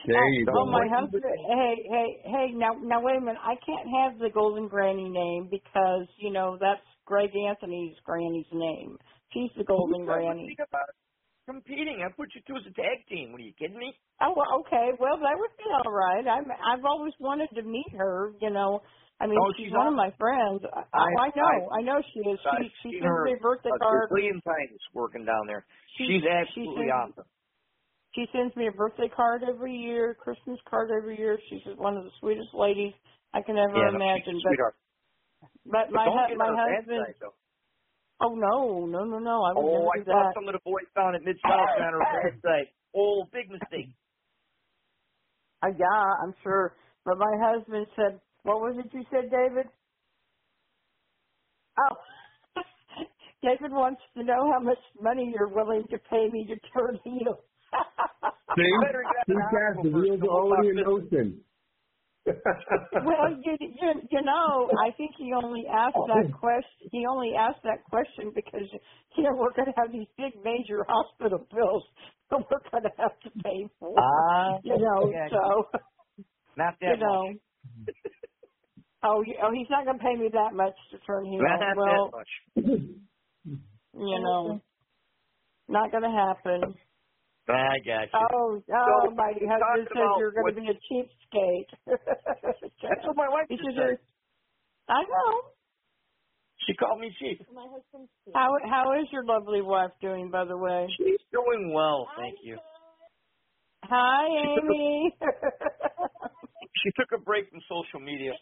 There 0.06 0.16
oh, 0.16 0.28
you 0.32 0.46
oh, 0.46 0.64
go. 0.64 0.70
my 0.70 0.86
husband. 0.88 1.22
Hey, 1.24 1.74
hey, 1.90 2.22
hey! 2.24 2.46
Now, 2.54 2.70
now, 2.82 3.02
wait 3.02 3.16
a 3.16 3.20
minute. 3.20 3.36
I 3.42 3.54
can't 3.66 3.88
have 4.00 4.18
the 4.18 4.30
Golden 4.32 4.66
Granny 4.68 5.08
name 5.10 5.48
because 5.50 6.06
you 6.18 6.30
know 6.32 6.56
that's 6.58 6.80
Greg 7.04 7.30
Anthony's 7.36 7.96
granny's 8.04 8.46
name. 8.52 8.96
She's 9.32 9.50
the 9.56 9.64
Golden 9.64 10.04
Granny. 10.06 10.46
Think 10.56 10.68
about. 10.68 10.90
Competing. 11.46 12.02
I 12.02 12.10
put 12.10 12.30
you 12.34 12.42
two 12.46 12.56
as 12.58 12.66
a 12.66 12.74
tag 12.74 13.06
team. 13.08 13.30
What 13.30 13.40
are 13.40 13.46
you 13.46 13.54
kidding 13.58 13.78
me? 13.78 13.94
Oh, 14.20 14.34
well, 14.34 14.50
okay. 14.66 14.90
Well, 14.98 15.14
that 15.18 15.36
would 15.38 15.54
be 15.58 15.68
all 15.70 15.92
right. 15.92 16.26
I'm. 16.26 16.46
I've 16.50 16.84
always 16.84 17.14
wanted 17.20 17.48
to 17.54 17.62
meet 17.62 17.86
her. 17.96 18.32
You 18.40 18.50
know. 18.50 18.82
I 19.20 19.26
mean, 19.26 19.38
Oh, 19.40 19.48
she's, 19.56 19.66
she's 19.66 19.72
one 19.72 19.86
of 19.86 19.94
my 19.94 20.10
friends. 20.18 20.60
I, 20.74 20.82
I- 20.92 21.14
I 21.24 21.28
know. 21.38 21.70
I, 21.72 21.80
know 21.82 22.02
she 22.12 22.20
is. 22.28 22.38
She 22.42 22.68
she 22.82 22.88
seen 22.98 23.00
sends 23.00 23.06
her 23.06 23.24
me 23.24 23.32
a 23.34 23.40
birthday 23.40 23.70
a 23.70 23.78
card. 23.78 24.10
gazillion 24.10 24.42
times 24.44 24.80
working 24.92 25.24
down 25.24 25.46
there. 25.46 25.64
She- 25.96 26.06
She's 26.18 26.26
absolutely 26.26 26.90
sends- 26.90 27.14
awesome. 27.16 27.28
She 28.14 28.24
sends 28.32 28.56
me 28.56 28.66
a 28.68 28.72
birthday 28.72 29.08
card 29.14 29.42
every 29.46 29.76
year, 29.76 30.14
Christmas 30.18 30.58
card 30.68 30.90
every 30.90 31.18
year. 31.18 31.38
She's 31.50 31.62
one 31.76 31.96
of 31.96 32.04
the 32.04 32.10
sweetest 32.20 32.52
ladies 32.54 32.92
I 33.34 33.42
can 33.42 33.56
ever 33.58 33.76
yeah, 33.76 33.90
no, 33.92 33.96
imagine. 33.96 34.24
she's 34.26 34.36
a 34.36 34.40
sweetheart. 34.48 34.76
But 35.66 35.86
but 35.90 35.92
my 35.92 36.04
don't 36.06 36.16
hu- 36.18 36.28
get 36.28 36.38
my 36.38 36.46
on 36.46 36.56
husband. 36.58 37.06
side. 37.06 37.28
Oh 38.20 38.34
no, 38.34 38.86
no, 38.86 39.04
no, 39.04 39.18
no! 39.18 39.42
I 39.44 39.52
would 39.52 39.60
Oh, 39.60 39.72
never 39.76 39.90
I 39.92 39.98
do 39.98 40.04
saw 40.10 40.22
that. 40.24 40.34
some 40.34 40.48
of 40.48 40.54
the 40.54 40.60
boys 40.64 40.88
down 40.96 41.14
at 41.14 41.22
Mid 41.22 41.36
South 41.44 41.68
on 41.80 41.92
her. 41.92 42.64
Oh, 42.96 43.24
big 43.32 43.50
mistake. 43.50 43.92
Uh, 45.62 45.68
yeah, 45.76 46.04
I'm 46.24 46.32
sure. 46.42 46.76
But 47.04 47.18
my 47.18 47.32
husband 47.44 47.86
said, 47.94 48.20
"What 48.42 48.60
was 48.60 48.76
it 48.78 48.88
you 48.92 49.04
said, 49.10 49.30
David?" 49.30 49.66
Oh, 51.78 51.96
David 53.42 53.70
wants 53.72 54.00
to 54.16 54.24
know 54.24 54.50
how 54.52 54.60
much 54.60 54.80
money 55.00 55.30
you're 55.34 55.48
willing 55.52 55.84
to 55.90 55.98
pay 56.08 56.28
me 56.32 56.46
to 56.48 56.56
turn 56.72 56.98
heel. 57.04 57.44
See? 58.56 58.72
Better 58.80 59.04
get 59.04 59.26
See, 59.26 59.32
an 59.36 59.44
Chaz, 59.52 59.82
the 59.82 59.90
wheels 59.90 60.20
are 60.22 60.28
already 60.32 60.68
in 60.70 60.76
motion. 60.86 61.40
Well, 63.00 63.28
you, 63.44 63.56
you 63.60 63.90
you 64.10 64.22
know, 64.22 64.70
I 64.76 64.92
think 64.96 65.12
he 65.18 65.32
only 65.34 65.64
asked 65.72 66.04
that 66.06 66.30
question. 66.32 66.88
He 66.92 67.04
only 67.10 67.32
asked 67.38 67.62
that 67.64 67.84
question 67.84 68.32
because 68.34 68.68
you 69.16 69.24
know 69.24 69.32
we're 69.36 69.54
going 69.54 69.68
to 69.72 69.78
have 69.78 69.92
these 69.92 70.08
big 70.18 70.34
major 70.44 70.86
hospital 70.88 71.46
bills 71.54 71.84
that 72.30 72.40
we're 72.50 72.70
going 72.70 72.84
to 72.84 72.90
have 72.98 73.18
to 73.24 73.30
pay 73.44 73.68
for. 73.80 74.02
Ah, 74.02 74.58
you 74.62 74.78
know, 74.78 75.12
yeah, 75.12 75.28
so 75.30 75.80
not 76.56 76.74
you 76.84 76.96
that 76.98 76.98
know. 76.98 77.34
much. 77.86 77.96
Oh, 79.04 79.22
you- 79.26 79.38
oh, 79.42 79.52
he's 79.52 79.70
not 79.70 79.84
going 79.86 79.98
to 79.98 80.04
pay 80.04 80.16
me 80.16 80.30
that 80.32 80.54
much 80.54 80.74
to 80.92 80.98
turn 81.06 81.26
heel. 81.26 81.44
Not 81.44 81.60
that 81.60 81.76
well, 81.76 82.12
much. 82.12 82.28
you 83.94 84.20
know, 84.20 84.60
not 85.68 85.90
going 85.92 86.04
to 86.04 86.10
happen. 86.10 86.74
I 87.48 87.78
got 87.86 88.10
you. 88.10 88.26
Oh, 88.34 88.58
oh, 88.58 89.06
So, 89.06 89.10
my 89.14 89.30
husband 89.38 89.60
talking 89.60 89.86
says 89.94 90.08
you're 90.18 90.32
going 90.32 90.54
to 90.54 90.60
be 90.60 90.68
a 90.68 90.78
cheapskate. 90.90 91.70
That's 91.86 93.06
what 93.06 93.16
my 93.16 93.28
wife 93.28 93.46
He 93.48 93.56
just 93.56 93.68
said 93.76 93.96
said. 93.96 93.98
I 94.88 95.02
know. 95.02 95.50
She 96.66 96.74
called 96.74 96.98
me 97.00 97.14
cheap. 97.20 97.46
My 97.54 97.62
husband's 97.70 98.10
cheap. 98.24 98.34
How 98.34 98.50
how 98.68 98.98
is 98.98 99.06
your 99.12 99.24
lovely 99.24 99.62
wife 99.62 99.92
doing, 100.00 100.30
by 100.30 100.44
the 100.44 100.56
way? 100.56 100.88
She's 100.98 101.20
doing 101.30 101.72
well, 101.72 102.08
thank 102.18 102.38
you. 102.42 102.58
Hi, 103.84 104.26
She 104.26 104.48
took 104.54 104.64
a- 104.64 104.74
Amy. 104.74 105.14
She 106.84 106.90
took 106.92 107.10
a 107.14 107.18
break 107.22 107.48
from 107.50 107.60
social 107.66 107.98
media. 107.98 108.32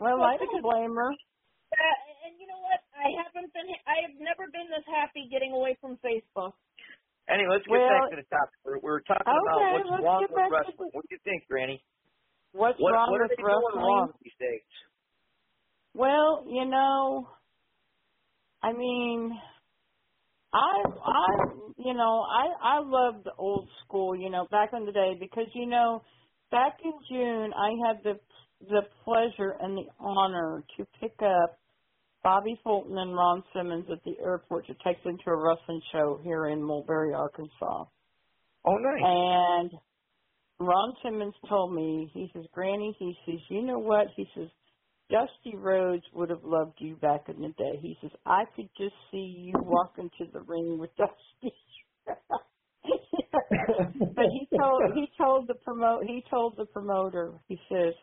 well, 0.00 0.22
I 0.22 0.36
don't 0.38 0.62
blame 0.62 0.94
her. 0.94 1.10
Uh, 1.12 1.98
and 2.24 2.38
you 2.40 2.46
know 2.46 2.60
what? 2.62 2.80
I 2.96 3.10
haven't 3.20 3.52
been. 3.52 3.68
I 3.84 4.00
have 4.06 4.16
never 4.20 4.48
been 4.48 4.70
this 4.70 4.86
happy 4.88 5.28
getting 5.30 5.52
away 5.52 5.76
from 5.80 5.98
Facebook. 6.00 6.52
Anyway, 7.28 7.50
let's 7.52 7.66
get 7.66 7.72
Well- 7.76 7.88
back 7.88 8.10
to 8.10 8.16
the 8.16 8.28
topic. 8.28 8.56
We're, 8.64 8.78
we're 8.80 9.00
talking 9.02 9.26
about 9.28 9.60
what's 9.72 10.02
wrong 10.02 10.22
with 10.22 10.50
wrestling. 10.50 10.90
What 10.92 11.04
do 11.08 11.14
you 11.14 11.20
think, 11.24 11.46
Granny? 11.48 11.82
What's 12.52 12.80
What, 12.80 12.92
wrong 12.94 13.10
what 13.10 13.20
with 13.20 13.38
wrestling? 13.38 13.84
wrong 13.84 14.12
these 14.22 14.32
days? 14.40 14.62
Well, 15.94 16.44
you 16.48 16.64
know, 16.64 17.28
I 18.62 18.72
mean, 18.72 19.32
I 20.52 20.82
I 21.04 21.26
you 21.76 21.94
know 21.94 22.24
I 22.24 22.76
I 22.76 22.78
love 22.80 23.24
the 23.24 23.32
old 23.36 23.68
school. 23.84 24.16
You 24.16 24.30
know, 24.30 24.46
back 24.50 24.70
in 24.72 24.86
the 24.86 24.92
day 24.92 25.14
because 25.20 25.46
you 25.54 25.66
know, 25.66 26.02
back 26.50 26.78
in 26.84 26.92
June 27.10 27.52
I 27.52 27.70
had 27.86 28.02
the 28.04 28.18
the 28.68 28.82
pleasure 29.04 29.54
and 29.60 29.76
the 29.76 29.84
honor 30.00 30.64
to 30.78 30.86
pick 31.00 31.14
up 31.22 31.58
Bobby 32.22 32.58
Fulton 32.64 32.98
and 32.98 33.14
Ron 33.14 33.42
Simmons 33.54 33.86
at 33.90 34.02
the 34.04 34.16
airport 34.22 34.66
to 34.66 34.74
take 34.84 35.02
them 35.04 35.16
to 35.24 35.30
a 35.30 35.36
wrestling 35.36 35.80
show 35.92 36.20
here 36.22 36.48
in 36.48 36.62
Mulberry, 36.62 37.14
Arkansas. 37.14 37.84
Oh, 38.64 38.76
nice. 38.76 39.00
And 39.02 39.70
Ron 40.60 40.94
Simmons 41.02 41.34
told 41.48 41.72
me, 41.72 42.10
he 42.12 42.30
says, 42.34 42.44
Granny, 42.52 42.94
he 42.98 43.16
says, 43.24 43.40
you 43.48 43.62
know 43.62 43.78
what? 43.78 44.08
He 44.16 44.26
says, 44.34 44.48
Dusty 45.10 45.56
Rhodes 45.56 46.04
would 46.12 46.28
have 46.30 46.44
loved 46.44 46.74
you 46.78 46.96
back 46.96 47.28
in 47.28 47.40
the 47.40 47.48
day. 47.56 47.78
He 47.80 47.96
says, 48.02 48.10
I 48.26 48.44
could 48.54 48.68
just 48.76 48.94
see 49.10 49.34
you 49.38 49.54
walking 49.56 50.10
to 50.18 50.26
the 50.32 50.40
ring 50.40 50.78
with 50.78 50.90
Dusty. 50.96 51.54
but 54.14 54.26
he 54.32 54.48
told 54.58 54.82
he 54.94 55.08
told 55.18 55.46
the 55.46 55.54
promote 55.64 56.04
he 56.04 56.22
told 56.30 56.56
the 56.56 56.64
promoter 56.66 57.34
he 57.48 57.58
says 57.70 57.94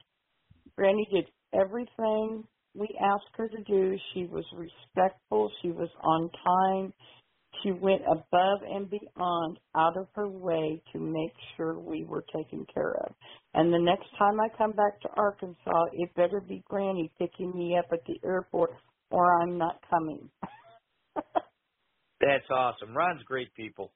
Granny 0.75 1.07
did 1.11 1.25
everything 1.53 2.43
we 2.75 2.87
asked 3.01 3.35
her 3.35 3.47
to 3.47 3.63
do. 3.63 3.97
She 4.13 4.25
was 4.25 4.45
respectful. 4.53 5.51
She 5.61 5.69
was 5.69 5.89
on 6.01 6.29
time. 6.45 6.93
She 7.63 7.71
went 7.71 8.01
above 8.01 8.59
and 8.69 8.89
beyond 8.89 9.59
out 9.75 9.97
of 9.97 10.07
her 10.13 10.27
way 10.27 10.81
to 10.91 10.99
make 10.99 11.33
sure 11.55 11.79
we 11.79 12.03
were 12.03 12.25
taken 12.35 12.65
care 12.73 12.95
of. 13.05 13.13
And 13.53 13.73
the 13.73 13.79
next 13.79 14.07
time 14.19 14.39
I 14.39 14.49
come 14.57 14.71
back 14.73 14.99
to 15.01 15.09
Arkansas, 15.15 15.85
it 15.93 16.13
better 16.15 16.41
be 16.41 16.63
Granny 16.67 17.11
picking 17.17 17.55
me 17.55 17.77
up 17.77 17.85
at 17.93 18.05
the 18.05 18.19
airport 18.27 18.71
or 19.09 19.41
I'm 19.41 19.57
not 19.57 19.79
coming. 19.89 20.29
That's 22.19 22.49
awesome. 22.49 22.95
Ron's 22.95 23.23
great 23.23 23.53
people. 23.55 23.91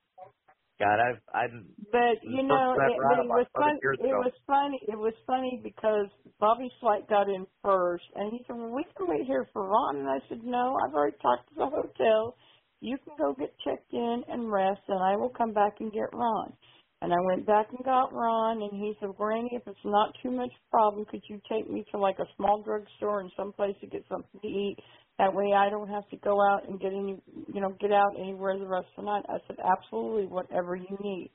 God, 0.79 0.97
I've 0.99 1.21
I'm. 1.35 1.75
But 1.91 2.23
you 2.23 2.43
know, 2.43 2.73
it, 2.79 2.95
but 3.03 3.19
it 3.19 3.27
was 3.27 3.47
fun. 3.53 3.75
It 3.99 4.15
was 4.15 4.33
funny. 4.47 4.79
It 4.87 4.97
was 4.97 5.13
funny 5.27 5.59
because 5.63 6.07
Bobby 6.39 6.71
Slight 6.79 7.07
got 7.09 7.27
in 7.29 7.45
first, 7.63 8.05
and 8.15 8.31
he 8.31 8.39
said, 8.47 8.55
"Well, 8.55 8.71
we 8.71 8.85
can 8.95 9.07
wait 9.07 9.27
here 9.27 9.47
for 9.53 9.67
Ron." 9.67 9.97
And 9.97 10.09
I 10.09 10.19
said, 10.29 10.43
"No, 10.43 10.77
I've 10.79 10.95
already 10.95 11.17
talked 11.21 11.49
to 11.49 11.55
the 11.55 11.67
hotel. 11.67 12.35
You 12.81 12.97
can 13.03 13.15
go 13.19 13.33
get 13.33 13.53
checked 13.63 13.91
in 13.91 14.23
and 14.29 14.51
rest, 14.51 14.81
and 14.87 15.03
I 15.03 15.17
will 15.17 15.29
come 15.31 15.51
back 15.53 15.81
and 15.81 15.91
get 15.91 16.13
Ron." 16.13 16.53
And 17.01 17.13
I 17.13 17.19
went 17.27 17.45
back 17.45 17.67
and 17.71 17.83
got 17.85 18.13
Ron, 18.13 18.61
and 18.61 18.71
he 18.73 18.93
said, 18.99 19.15
"Granny, 19.17 19.49
if 19.53 19.67
it's 19.67 19.85
not 19.85 20.15
too 20.23 20.31
much 20.31 20.51
problem, 20.71 21.05
could 21.05 21.23
you 21.29 21.41
take 21.51 21.69
me 21.69 21.85
to 21.91 21.97
like 21.97 22.19
a 22.19 22.27
small 22.37 22.61
drugstore 22.63 23.19
and 23.21 23.31
someplace 23.35 23.75
to 23.81 23.87
get 23.87 24.07
something 24.07 24.39
to 24.39 24.47
eat?" 24.47 24.77
That 25.19 25.35
way 25.35 25.53
I 25.55 25.69
don't 25.69 25.89
have 25.89 26.09
to 26.09 26.17
go 26.17 26.37
out 26.41 26.67
and 26.67 26.79
get 26.79 26.93
any, 26.93 27.21
you 27.53 27.61
know, 27.61 27.75
get 27.79 27.91
out 27.91 28.15
anywhere 28.19 28.57
the 28.57 28.67
rest 28.67 28.87
of 28.97 29.03
the 29.03 29.11
night. 29.11 29.25
I 29.29 29.37
said, 29.45 29.57
absolutely, 29.63 30.25
whatever 30.25 30.75
you 30.75 30.97
need. 31.01 31.29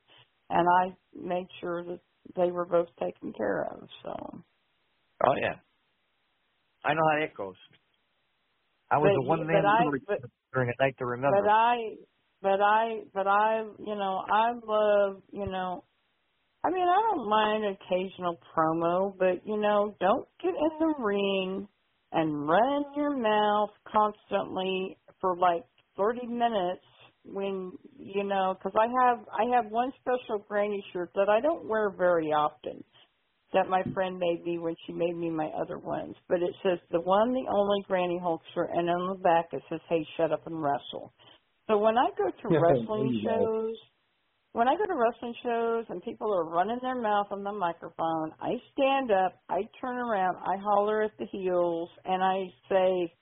And 0.50 0.66
I 0.80 0.96
made 1.14 1.46
sure 1.60 1.84
that 1.84 2.00
they 2.34 2.50
were 2.50 2.64
both 2.64 2.88
taken 2.98 3.32
care 3.34 3.66
of, 3.70 3.86
so. 4.02 4.42
Oh, 5.24 5.34
yeah. 5.40 5.56
I 6.84 6.94
know 6.94 7.02
how 7.12 7.20
that 7.20 7.34
goes. 7.34 7.54
I 8.90 8.98
was 8.98 9.12
but, 9.14 9.24
a 9.24 9.28
one 9.28 9.46
man 9.46 9.62
during 10.52 10.70
a 10.70 10.82
night 10.82 10.96
to 10.98 11.06
remember. 11.06 11.42
But 11.42 11.50
I, 11.50 11.76
but 12.42 12.60
I, 12.60 13.00
but 13.12 13.26
I, 13.26 13.64
you 13.78 13.94
know, 13.94 14.22
I 14.30 14.52
love, 14.66 15.22
you 15.30 15.46
know, 15.46 15.84
I 16.64 16.70
mean, 16.70 16.88
I 16.88 17.00
don't 17.10 17.28
mind 17.28 17.64
occasional 17.66 18.40
promo, 18.56 19.14
but 19.18 19.46
you 19.46 19.60
know, 19.60 19.94
don't 20.00 20.26
get 20.42 20.54
in 20.54 20.78
the 20.78 20.94
ring 20.98 21.68
and 22.14 22.48
run 22.48 22.84
your 22.96 23.16
mouth 23.16 23.70
constantly 23.92 24.98
for 25.20 25.36
like 25.36 25.64
30 25.98 26.26
minutes 26.26 26.82
when 27.24 27.72
you 27.98 28.24
know 28.24 28.54
because 28.58 28.78
i 28.78 28.86
have 29.04 29.18
i 29.38 29.56
have 29.56 29.70
one 29.70 29.92
special 30.00 30.44
granny 30.48 30.84
shirt 30.92 31.10
that 31.14 31.28
i 31.28 31.40
don't 31.40 31.68
wear 31.68 31.90
very 31.90 32.28
often 32.28 32.84
that 33.54 33.68
my 33.68 33.82
friend 33.94 34.18
made 34.18 34.44
me 34.44 34.58
when 34.58 34.74
she 34.86 34.92
made 34.92 35.16
me 35.16 35.30
my 35.30 35.48
other 35.60 35.78
ones. 35.78 36.16
But 36.28 36.42
it 36.42 36.54
says 36.62 36.78
the 36.90 37.00
one 37.00 37.32
the 37.32 37.46
only 37.50 37.82
granny 37.86 38.20
hulkster 38.22 38.66
and 38.70 38.90
on 38.90 39.16
the 39.16 39.22
back 39.22 39.46
it 39.52 39.62
says 39.70 39.80
hey 39.88 40.04
shut 40.16 40.32
up 40.32 40.46
and 40.46 40.60
wrestle. 40.60 41.12
So 41.68 41.78
when 41.78 41.96
i 41.96 42.08
go 42.18 42.30
to 42.30 42.48
wrestling 42.58 43.22
shows 43.24 43.76
when 44.54 44.68
I 44.68 44.76
go 44.76 44.86
to 44.86 44.94
wrestling 44.94 45.34
shows 45.42 45.84
and 45.88 46.00
people 46.04 46.32
are 46.32 46.44
running 46.44 46.78
their 46.80 46.94
mouth 46.94 47.26
on 47.32 47.42
the 47.42 47.50
microphone, 47.50 48.30
I 48.40 48.52
stand 48.72 49.10
up, 49.10 49.42
I 49.48 49.62
turn 49.80 49.96
around, 49.96 50.36
I 50.36 50.56
holler 50.62 51.02
at 51.02 51.10
the 51.18 51.26
heels, 51.26 51.90
and 52.04 52.22
I 52.22 52.46
say, 52.70 53.14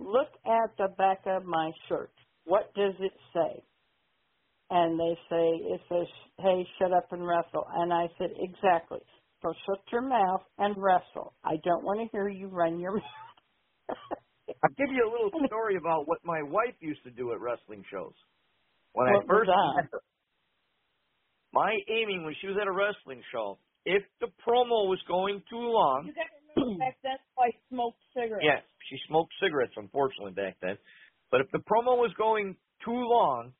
Look 0.00 0.26
at 0.44 0.76
the 0.76 0.88
back 0.98 1.20
of 1.26 1.44
my 1.44 1.70
shirt. 1.88 2.10
What 2.46 2.74
does 2.74 2.94
it 2.98 3.12
say? 3.32 3.62
And 4.70 4.98
they 4.98 5.14
say, 5.30 5.46
It 5.72 5.80
says, 5.88 6.08
Hey, 6.40 6.66
shut 6.80 6.92
up 6.92 7.06
and 7.12 7.24
wrestle. 7.24 7.64
And 7.72 7.92
I 7.92 8.08
said, 8.18 8.30
Exactly. 8.36 8.98
So 9.40 9.54
shut 9.66 9.84
your 9.92 10.02
mouth 10.02 10.42
and 10.58 10.74
wrestle. 10.76 11.34
I 11.44 11.58
don't 11.62 11.84
want 11.84 12.00
to 12.00 12.08
hear 12.10 12.28
you 12.28 12.48
run 12.48 12.80
your 12.80 12.92
mouth. 12.96 13.02
I'll 14.64 14.74
give 14.76 14.90
you 14.90 15.08
a 15.08 15.10
little 15.12 15.30
story 15.46 15.76
about 15.76 16.08
what 16.08 16.18
my 16.24 16.42
wife 16.42 16.74
used 16.80 17.04
to 17.04 17.10
do 17.12 17.30
at 17.32 17.40
wrestling 17.40 17.84
shows. 17.88 18.14
When 18.94 19.06
what 19.06 19.22
I 19.22 19.26
first 19.28 19.50
met 19.50 19.84
her, 19.92 20.00
my 21.54 21.72
aiming 21.88 22.24
when 22.26 22.34
she 22.40 22.50
was 22.50 22.58
at 22.60 22.66
a 22.66 22.74
wrestling 22.74 23.22
show, 23.30 23.58
if 23.86 24.02
the 24.20 24.26
promo 24.42 24.90
was 24.90 24.98
going 25.06 25.40
too 25.48 25.62
long. 25.70 26.10
You 26.10 26.12
got 26.12 26.26
to 26.26 26.36
remember 26.58 26.78
back 26.84 26.98
then 27.06 27.16
I 27.38 27.54
smoked 27.70 28.02
cigarettes. 28.12 28.42
Yes, 28.42 28.62
she 28.90 28.98
smoked 29.06 29.32
cigarettes, 29.40 29.74
unfortunately, 29.76 30.34
back 30.34 30.58
then. 30.60 30.76
But 31.30 31.40
if 31.40 31.48
the 31.54 31.62
promo 31.62 31.94
was 31.96 32.12
going 32.18 32.56
too 32.84 32.98
long, 33.06 33.54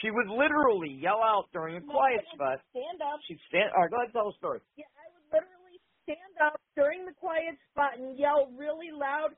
she 0.00 0.10
would 0.10 0.28
literally 0.28 0.92
yell 1.00 1.20
out 1.24 1.48
during 1.52 1.76
a 1.76 1.80
No, 1.80 1.88
quiet 1.92 2.24
spot. 2.34 2.60
Stand 2.76 3.00
up. 3.00 3.20
She'd 3.28 3.40
stand. 3.48 3.72
All 3.72 3.82
right, 3.82 3.90
go 3.90 3.96
ahead 3.96 4.12
and 4.12 4.14
tell 4.14 4.28
the 4.28 4.36
story. 4.36 4.60
Yeah, 4.76 4.90
I 4.98 5.06
would 5.16 5.26
literally 5.32 5.78
stand 6.04 6.34
up 6.44 6.60
during 6.76 7.06
the 7.08 7.14
quiet 7.16 7.56
spot 7.70 7.96
and 7.98 8.18
yell 8.18 8.50
really 8.58 8.90
loud, 8.90 9.32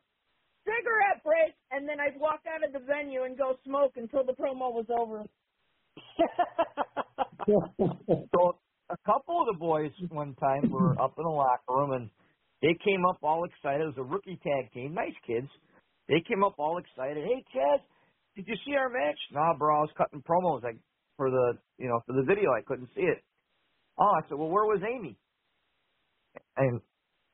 cigarette 0.64 1.21
break, 1.23 1.53
and 1.71 1.87
then 1.87 2.01
I'd 2.01 2.19
walk 2.19 2.43
out 2.49 2.64
of 2.64 2.73
the 2.73 2.81
venue 2.81 3.25
and 3.29 3.37
go 3.37 3.59
smoke 3.67 3.95
until 4.01 4.25
the 4.25 4.33
promo 4.33 4.73
was 4.73 4.87
over. 4.88 5.27
So 7.46 8.59
a 8.90 8.96
couple 9.07 9.40
of 9.40 9.46
the 9.52 9.59
boys 9.59 9.90
one 10.11 10.35
time 10.37 10.70
were 10.70 11.00
up 11.00 11.14
in 11.18 11.24
the 11.24 11.30
locker 11.30 11.62
room 11.68 11.92
and 11.92 12.11
they 12.62 12.76
came 12.85 13.04
up 13.04 13.18
all 13.22 13.44
excited. 13.44 13.83
It 13.83 13.87
was 13.87 13.98
a 13.98 14.02
rookie 14.02 14.40
tag 14.42 14.72
team, 14.72 14.94
nice 14.94 15.16
kids. 15.26 15.48
They 16.09 16.22
came 16.26 16.44
up 16.44 16.54
all 16.59 16.78
excited. 16.78 17.24
Hey, 17.24 17.44
Chad, 17.52 17.80
did 18.37 18.46
you 18.48 18.54
see 18.66 18.74
our 18.76 18.88
match? 18.88 19.18
Nah, 19.33 19.54
bro, 19.57 19.76
I 19.76 19.80
was 19.80 19.90
cutting 19.96 20.22
promos 20.22 20.62
like 20.62 20.78
for 21.16 21.30
the 21.30 21.59
you 21.78 21.88
know 21.88 22.00
for 22.07 22.14
the 22.14 22.24
video. 22.26 22.50
I 22.50 22.62
couldn't 22.66 22.88
see 22.94 23.02
it. 23.02 23.22
Oh, 23.98 24.12
I 24.16 24.28
said, 24.28 24.38
well, 24.38 24.48
where 24.48 24.64
was 24.64 24.83
Amy? 24.83 25.16
And 26.57 26.80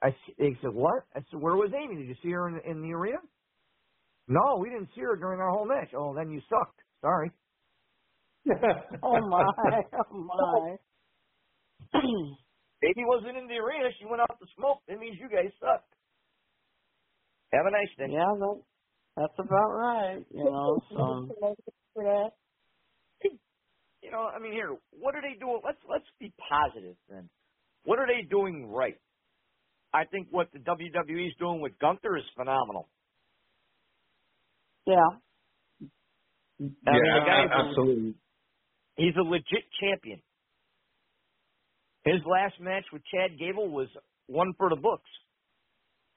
I 0.02 0.10
they 0.38 0.56
said, 0.62 0.72
what? 0.72 1.04
I 1.14 1.20
said, 1.30 1.40
where 1.40 1.56
was 1.56 1.72
Amy? 1.74 1.96
Did 1.96 2.08
you 2.08 2.16
see 2.22 2.30
her 2.30 2.48
in, 2.48 2.60
in 2.70 2.82
the 2.82 2.92
arena? 2.92 3.18
No, 4.28 4.58
we 4.60 4.68
didn't 4.70 4.90
see 4.94 5.00
her 5.00 5.16
during 5.16 5.40
our 5.40 5.50
whole 5.50 5.66
match. 5.66 5.90
Oh, 5.96 6.14
then 6.14 6.30
you 6.30 6.40
sucked. 6.48 6.80
Sorry. 7.00 7.30
oh 9.02 9.20
my, 9.28 9.44
oh 10.10 10.16
my. 10.18 10.76
Baby 12.80 13.04
wasn't 13.04 13.36
in 13.36 13.46
the 13.46 13.56
arena. 13.56 13.90
She 13.98 14.06
went 14.06 14.22
out 14.22 14.38
to 14.40 14.46
smoke. 14.56 14.78
That 14.88 14.98
means 14.98 15.18
you 15.20 15.28
guys 15.28 15.52
suck. 15.60 15.84
Have 17.52 17.66
a 17.66 17.70
nice 17.70 17.92
day. 17.98 18.12
Yeah, 18.12 18.32
that, 18.38 18.62
that's 19.16 19.38
about 19.38 19.70
right. 19.74 20.24
You 20.30 20.44
know, 20.44 20.80
so. 20.90 21.28
For 21.94 22.04
that. 22.04 22.30
You 24.02 24.10
know, 24.10 24.30
I 24.34 24.38
mean, 24.38 24.52
here, 24.52 24.74
what 24.92 25.14
are 25.14 25.20
they 25.20 25.38
doing? 25.38 25.60
Let's 25.64 25.78
let's 25.88 26.06
be 26.18 26.32
positive 26.48 26.96
then. 27.10 27.28
What 27.84 27.98
are 27.98 28.06
they 28.06 28.26
doing 28.26 28.66
right? 28.66 28.96
I 29.92 30.04
think 30.04 30.28
what 30.30 30.48
the 30.52 30.58
WWE 30.58 31.26
is 31.26 31.34
doing 31.38 31.60
with 31.60 31.78
Gunther 31.80 32.16
is 32.16 32.24
phenomenal. 32.36 32.88
Yeah. 34.86 34.94
I 36.60 36.62
mean, 36.62 36.76
the 36.86 37.24
guy's 37.26 37.50
a- 37.50 37.68
absolutely. 37.68 38.14
He's 39.00 39.16
a 39.16 39.22
legit 39.22 39.64
champion. 39.80 40.20
His 42.04 42.20
last 42.26 42.60
match 42.60 42.84
with 42.92 43.02
Chad 43.12 43.38
Gable 43.38 43.70
was 43.70 43.88
one 44.26 44.52
for 44.58 44.68
the 44.70 44.76
books. 44.76 45.08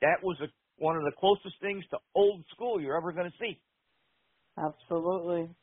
That 0.02 0.24
was 0.24 0.38
a, 0.42 0.48
one 0.84 0.98
of 0.98 1.04
the 1.04 1.14
closest 1.20 1.56
things 1.62 1.84
to 1.92 1.98
old 2.16 2.44
school 2.54 2.82
you're 2.82 2.98
ever 2.98 3.14
going 3.14 3.32
to 3.32 3.38
see. 3.40 3.62
Absolutely. 4.58 5.56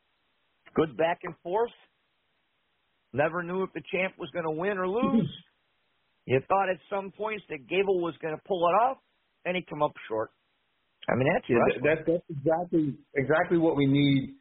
Good 0.75 0.97
back 0.97 1.21
and 1.25 1.35
forth. 1.43 1.71
Never 3.13 3.43
knew 3.43 3.65
if 3.65 3.73
the 3.75 3.83
champ 3.93 4.15
was 4.19 4.31
going 4.33 4.47
to 4.47 4.51
win 4.51 4.79
or 4.79 4.89
lose. 4.89 5.29
you 6.27 6.41
thought 6.49 6.71
at 6.71 6.79
some 6.91 7.13
points 7.13 7.45
that 7.51 7.69
Gable 7.69 8.01
was 8.01 8.15
going 8.23 8.35
to 8.35 8.43
pull 8.49 8.67
it 8.69 8.77
off, 8.89 8.99
and 9.45 9.57
he 9.57 9.63
come 9.69 9.83
up 9.83 9.93
short. 10.09 10.31
I 11.09 11.17
mean, 11.17 11.29
that's 11.35 11.47
Yeah, 11.49 11.57
wrestling. 11.57 11.85
that, 11.85 12.07
that's 12.07 12.25
exactly 12.31 12.97
exactly 13.17 13.59
what 13.59 13.77
we 13.77 13.87
need 13.87 14.37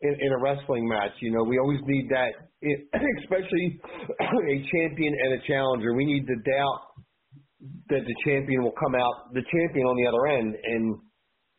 in, 0.00 0.16
in 0.20 0.32
a 0.32 0.38
wrestling 0.38 0.88
match. 0.88 1.12
You 1.20 1.32
know, 1.32 1.42
we 1.44 1.58
always 1.58 1.80
need 1.84 2.08
that, 2.10 2.32
especially 3.22 3.80
a 4.20 4.66
champion 4.72 5.14
and 5.14 5.40
a 5.40 5.46
challenger. 5.46 5.94
We 5.94 6.04
need 6.04 6.26
to 6.26 6.36
doubt 6.36 6.80
that 7.88 8.00
the 8.06 8.14
champion 8.24 8.62
will 8.62 8.74
come 8.78 8.94
out 8.94 9.32
the 9.32 9.42
champion 9.42 9.86
on 9.86 9.96
the 9.96 10.06
other 10.06 10.26
end, 10.38 10.54
and 10.62 10.98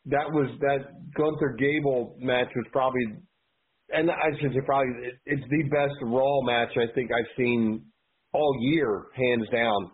that 0.06 0.30
was 0.32 0.50
that 0.62 0.94
Gunther 1.16 1.58
Gable 1.58 2.16
match 2.20 2.50
was 2.56 2.66
probably, 2.72 3.06
and 3.90 4.12
I 4.12 4.30
should 4.40 4.54
say 4.54 4.62
probably, 4.66 4.94
it, 5.08 5.16
it's 5.26 5.44
the 5.50 5.64
best 5.70 5.96
Raw 6.04 6.42
match 6.42 6.70
I 6.78 6.94
think 6.94 7.12
I've 7.12 7.32
seen 7.38 7.84
all 8.34 8.56
year, 8.62 9.06
hands 9.16 9.48
down. 9.52 9.92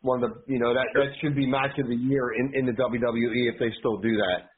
One 0.00 0.22
of 0.22 0.30
the, 0.30 0.52
you 0.52 0.58
know, 0.58 0.72
that 0.74 0.86
that 0.94 1.10
should 1.20 1.34
be 1.34 1.46
match 1.46 1.78
of 1.78 1.88
the 1.88 1.96
year 1.96 2.32
in 2.38 2.52
in 2.54 2.66
the 2.66 2.72
WWE 2.72 3.52
if 3.52 3.58
they 3.58 3.70
still 3.78 3.98
do 3.98 4.16
that. 4.16 4.50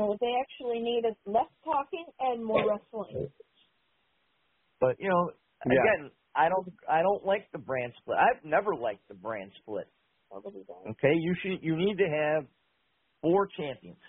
So 0.00 0.06
what 0.06 0.20
they 0.20 0.32
actually 0.40 0.80
need 0.80 1.04
is 1.04 1.14
less 1.26 1.52
talking 1.62 2.06
and 2.20 2.42
more 2.42 2.64
wrestling. 2.66 3.28
But 4.80 4.96
you 4.98 5.10
know, 5.10 5.32
Yeah. 5.66 5.72
again, 5.72 6.10
I 6.34 6.48
don't 6.48 6.72
I 6.88 7.02
don't 7.02 7.26
like 7.26 7.52
the 7.52 7.58
brand 7.58 7.92
split. 8.00 8.16
I've 8.16 8.42
never 8.42 8.74
liked 8.74 9.06
the 9.08 9.14
brand 9.14 9.52
split. 9.60 9.88
Nobody 10.32 10.64
does. 10.64 10.88
Okay, 10.92 11.12
you 11.14 11.34
should 11.42 11.62
you 11.62 11.76
need 11.76 11.98
to 11.98 12.08
have 12.08 12.46
four 13.20 13.46
champions. 13.58 14.00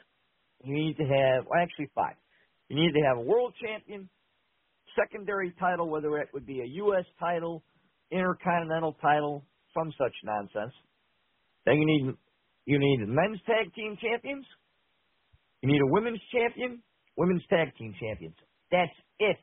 You 0.64 0.74
need 0.76 0.96
to 0.96 1.04
have 1.04 1.46
well, 1.46 1.60
actually 1.62 1.89
five. 1.94 2.16
You 2.70 2.78
need 2.78 2.94
to 2.94 3.02
have 3.10 3.18
a 3.18 3.22
world 3.22 3.54
champion, 3.62 4.10
secondary 4.96 5.52
title, 5.60 5.89
whether 5.89 6.18
it 6.20 6.30
would 6.34 6.46
be 6.46 6.62
a 6.62 6.68
U.S. 6.86 7.06
title, 7.20 7.64
intercontinental 8.12 8.94
title, 9.02 9.44
some 9.74 9.92
such 9.98 10.16
nonsense. 10.24 10.74
Then 11.66 11.76
you 11.80 11.86
need 11.86 12.16
you 12.66 12.80
need 12.80 13.00
men's 13.10 13.42
tag 13.46 13.74
team 13.76 13.98
champions. 14.02 14.46
You 15.62 15.70
need 15.72 15.82
a 15.82 15.88
women's 15.88 16.22
champion, 16.34 16.84
women's 17.18 17.43
tag 17.49 17.76
team 17.78 17.95
champions. 17.99 18.36
That's 18.72 18.91
it. 19.20 19.38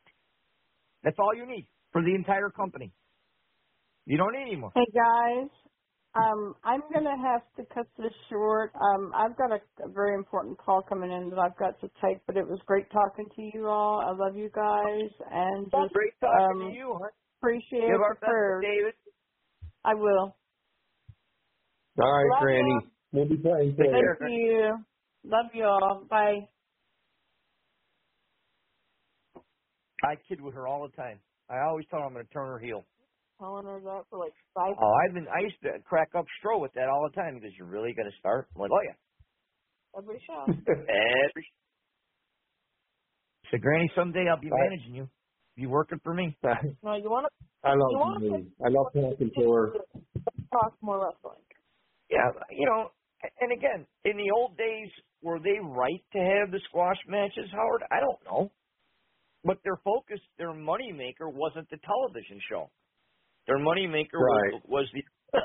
That's 1.05 1.16
all 1.19 1.35
you 1.37 1.47
need 1.47 1.69
for 1.93 2.03
the 2.03 2.14
entire 2.14 2.51
company. 2.51 2.93
You 4.07 4.19
don't 4.19 4.33
need 4.35 4.53
anymore. 4.53 4.75
Hey 4.75 4.87
guys, 4.95 5.51
um, 6.14 6.55
I'm 6.64 6.83
gonna 6.95 7.16
have 7.19 7.43
to 7.57 7.75
cut 7.75 7.87
this 7.99 8.12
short. 8.31 8.73
Um, 8.77 9.12
I've 9.16 9.37
got 9.37 9.51
a, 9.53 9.61
a 9.85 9.91
very 9.93 10.14
important 10.14 10.59
call 10.59 10.83
coming 10.89 11.11
in 11.12 11.31
that 11.31 11.39
I've 11.41 11.59
got 11.59 11.81
to 11.81 11.89
take, 12.05 12.25
but 12.27 12.37
it 12.37 12.47
was 12.47 12.61
great 12.66 12.87
talking 12.93 13.27
to 13.37 13.51
you 13.55 13.66
all. 13.69 14.01
I 14.01 14.12
love 14.12 14.37
you 14.37 14.51
guys, 14.55 15.11
and 15.31 15.73
Well, 15.73 15.89
just 15.89 15.95
great 15.95 16.12
talking 16.21 16.55
um, 16.55 16.61
to 16.71 16.75
you. 16.77 16.99
Huh? 17.03 17.11
appreciate 17.41 17.83
Give 17.87 18.01
our 18.01 18.14
the 18.14 18.16
best 18.21 18.39
prayers. 18.39 18.61
David. 18.61 18.95
I 19.85 19.95
will. 19.95 20.37
All 22.01 22.12
right, 22.12 22.37
Love 22.37 22.39
Granny. 22.39 22.81
you. 22.83 22.91
We'll 23.12 23.29
be 23.29 23.39
praying 23.39 23.77
for 23.77 23.85
Take 23.85 23.91
you. 23.93 23.93
care. 23.97 24.19
Thank 24.21 24.33
you. 24.33 24.77
Love 25.25 25.47
you 25.55 25.64
all. 25.64 26.05
Bye. 26.09 26.49
I 30.05 30.14
kid 30.29 30.41
with 30.41 30.55
her 30.55 30.66
all 30.66 30.89
the 30.89 30.97
time. 30.97 31.21
I 31.51 31.57
always 31.69 31.87
tell 31.91 32.01
her 32.01 32.07
I'm 32.07 32.12
going 32.14 32.27
to 32.27 32.33
turn 32.33 32.47
her 32.49 32.59
heel. 32.59 32.87
Calling 33.39 33.66
her 33.66 33.81
that 33.81 34.03
for 34.11 34.19
like 34.19 34.35
five. 34.55 34.75
Oh, 34.81 34.93
I've 35.07 35.14
been. 35.14 35.27
I 35.29 35.43
used 35.43 35.61
to 35.62 35.81
crack 35.85 36.11
up 36.16 36.27
Stro 36.43 36.61
with 36.61 36.73
that 36.75 36.89
all 36.89 37.09
the 37.11 37.16
time 37.21 37.35
because 37.37 37.53
you're 37.59 37.69
really 37.69 37.95
going 37.95 38.11
to 38.11 38.19
start. 38.19 38.49
I'm 38.55 38.62
like, 38.62 38.71
oh 38.73 38.83
yeah, 38.87 39.09
Every 39.99 40.23
show. 40.27 40.55
every. 40.69 41.47
So, 43.51 43.59
Granny, 43.59 43.91
someday 43.97 44.27
I'll 44.31 44.41
be 44.41 44.51
Right. 44.51 44.71
managing 44.71 44.95
you. 44.95 45.09
You 45.57 45.71
working 45.71 46.01
for 46.05 46.14
me? 46.14 46.37
No, 46.83 46.97
you 46.97 47.11
want 47.11 47.27
to. 47.27 47.47
I 47.64 47.71
You 47.71 47.99
love 47.99 47.99
wanna 47.99 48.21
you. 48.21 48.53
I 48.64 48.69
love 48.71 48.87
talking 48.95 49.31
to 49.37 49.53
her. 49.53 49.73
to 49.73 49.81
talk 50.53 50.75
more 50.83 51.05
wrestling? 51.07 51.43
Yeah, 52.11 52.29
you 52.51 52.66
know. 52.66 52.91
And 53.41 53.53
again, 53.53 53.87
in 54.05 54.16
the 54.16 54.31
old 54.37 54.57
days, 54.57 54.91
were 55.23 55.41
they 55.41 55.59
right 55.62 56.05
to 56.12 56.19
have 56.19 56.51
the 56.51 56.61
squash 56.69 56.99
matches, 57.09 57.51
Howard? 57.53 57.83
I 57.91 58.01
don't 58.01 58.25
know. 58.25 58.53
But 59.45 59.59
their 59.64 59.79
focus, 59.85 60.21
their 60.39 60.53
money 60.55 60.93
maker, 60.93 61.29
wasn't 61.29 61.71
the 61.71 61.79
television 61.79 62.41
show. 62.51 62.71
Their 63.47 63.59
money 63.59 63.87
maker 63.87 64.21
Right. 64.21 64.53
was, 64.53 64.62
was 64.69 64.89
the 64.95 65.03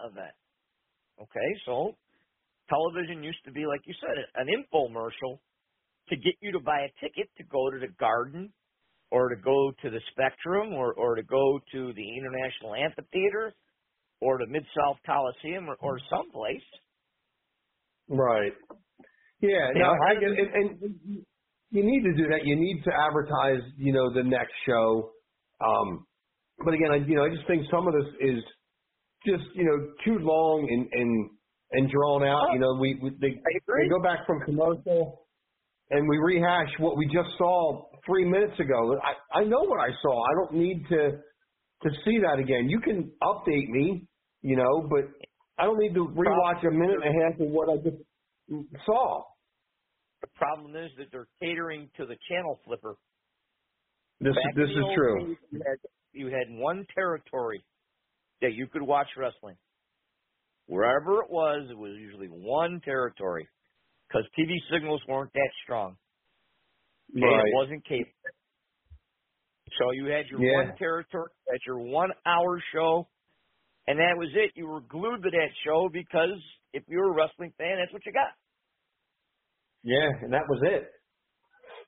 event. 0.08 0.36
Okay, 1.22 1.50
so 1.66 1.96
television 2.70 3.24
used 3.24 3.44
to 3.46 3.52
be, 3.52 3.66
like 3.66 3.82
you 3.86 3.94
said, 4.02 4.18
an 4.36 4.48
infomercial 4.48 5.40
to 6.10 6.16
get 6.18 6.36
you 6.42 6.52
to 6.54 6.60
buy 6.60 6.82
a 6.82 6.92
ticket 7.06 7.30
to 7.38 7.44
go 7.46 7.70
to 7.72 7.80
the 7.80 7.94
Garden 8.00 8.54
or 9.12 9.30
to 9.30 9.36
go 9.42 9.72
to 9.84 9.90
the 9.90 10.02
Spectrum 10.12 10.74
or, 10.74 10.94
or 10.94 11.16
to 11.16 11.24
go 11.24 11.60
to 11.74 11.94
the 11.94 12.18
International 12.18 12.76
Amphitheater 12.76 13.54
or 14.22 14.38
the 14.40 14.48
Mid 14.48 14.66
South 14.76 14.98
Coliseum 15.06 15.70
or, 15.70 15.76
or 15.82 16.00
someplace. 16.10 16.64
Right. 18.10 18.54
Yeah. 19.44 19.76
No, 19.76 19.92
know, 19.92 19.96
I 20.08 20.14
get 20.16 20.32
it. 20.32 20.50
And, 20.56 20.96
you 21.74 21.84
need 21.84 22.04
to 22.04 22.14
do 22.14 22.30
that. 22.30 22.46
You 22.46 22.56
need 22.56 22.84
to 22.86 22.92
advertise, 22.94 23.62
you 23.78 23.92
know, 23.92 24.14
the 24.14 24.24
next 24.24 24.54
show. 24.66 25.10
Um, 25.60 26.06
but 26.64 26.74
again, 26.74 26.92
I, 26.92 26.96
you 26.98 27.16
know, 27.16 27.26
I 27.26 27.30
just 27.30 27.48
think 27.48 27.66
some 27.70 27.88
of 27.88 27.94
this 27.94 28.14
is 28.22 28.44
just, 29.26 29.44
you 29.56 29.66
know, 29.66 29.92
too 30.06 30.24
long 30.24 30.68
and 30.70 30.88
and 30.94 31.30
and 31.72 31.92
drawn 31.92 32.24
out. 32.24 32.54
You 32.54 32.60
know, 32.60 32.78
we, 32.80 33.00
we 33.02 33.10
they, 33.20 33.34
I 33.36 33.52
agree. 33.58 33.86
they 33.86 33.90
go 33.90 34.02
back 34.04 34.26
from 34.28 34.42
commercial 34.46 35.26
and 35.90 36.08
we 36.08 36.18
rehash 36.20 36.70
what 36.78 36.96
we 36.96 37.06
just 37.08 37.30
saw 37.40 37.90
three 38.06 38.26
minutes 38.26 38.60
ago. 38.60 38.96
I 39.02 39.42
I 39.42 39.44
know 39.44 39.62
what 39.62 39.80
I 39.80 39.90
saw. 40.02 40.24
I 40.24 40.34
don't 40.44 40.62
need 40.62 40.86
to 40.90 41.10
to 41.84 41.90
see 42.06 42.20
that 42.20 42.40
again. 42.40 42.70
You 42.70 42.80
can 42.80 43.12
update 43.24 43.70
me, 43.70 44.08
you 44.44 44.56
know, 44.56 44.88
but 44.90 45.10
I 45.58 45.66
don't 45.66 45.80
need 45.80 45.96
to 45.96 46.08
rewatch 46.08 46.68
a 46.68 46.72
minute 46.72 46.98
and 47.04 47.10
a 47.10 47.24
half 47.24 47.40
of 47.42 47.48
what 47.50 47.70
I 47.70 47.78
just 47.78 47.98
saw. 48.86 49.24
The 50.24 50.30
problem 50.36 50.76
is 50.78 50.90
that 50.98 51.08
they're 51.12 51.28
catering 51.42 51.90
to 51.98 52.06
the 52.06 52.16
channel 52.30 52.60
flipper. 52.66 52.96
This 54.22 54.34
Back 54.36 54.56
this 54.56 54.70
is 54.70 54.86
true. 54.96 55.36
You 55.52 55.60
had, 55.60 55.78
you 56.14 56.28
had 56.28 56.48
one 56.50 56.86
territory 56.96 57.64
that 58.42 58.54
you 58.54 58.68
could 58.68 58.82
watch 58.82 59.08
wrestling. 59.18 59.58
Wherever 60.68 61.22
it 61.22 61.30
was, 61.30 61.68
it 61.70 61.78
was 61.78 61.92
usually 62.00 62.28
one 62.28 62.80
territory 62.86 63.50
because 64.08 64.24
TV 64.40 64.56
signals 64.72 65.02
weren't 65.10 65.34
that 65.34 65.50
strong. 65.66 65.98
Okay, 67.16 67.26
Right. 67.26 67.48
It 67.48 67.56
wasn't 67.56 67.86
cable. 67.86 68.10
So 69.78 69.92
you 69.92 70.06
had 70.06 70.28
your 70.28 70.40
Yeah. 70.42 70.68
one 70.68 70.78
territory, 70.78 71.30
had 71.52 71.60
your 71.66 71.80
one 71.80 72.12
hour 72.26 72.62
show, 72.72 73.10
and 73.88 74.00
that 74.00 74.16
was 74.18 74.30
it. 74.36 74.52
You 74.56 74.68
were 74.68 74.82
glued 74.82 75.24
to 75.24 75.30
that 75.32 75.50
show 75.66 75.90
because 75.90 76.40
if 76.72 76.84
you 76.88 77.00
were 77.00 77.12
a 77.12 77.14
wrestling 77.14 77.52
fan, 77.58 77.78
that's 77.78 77.92
what 77.92 78.06
you 78.06 78.14
got. 78.14 78.32
Yeah, 79.84 80.10
and 80.22 80.32
that 80.34 80.44
was 80.48 80.62
it. 80.64 80.88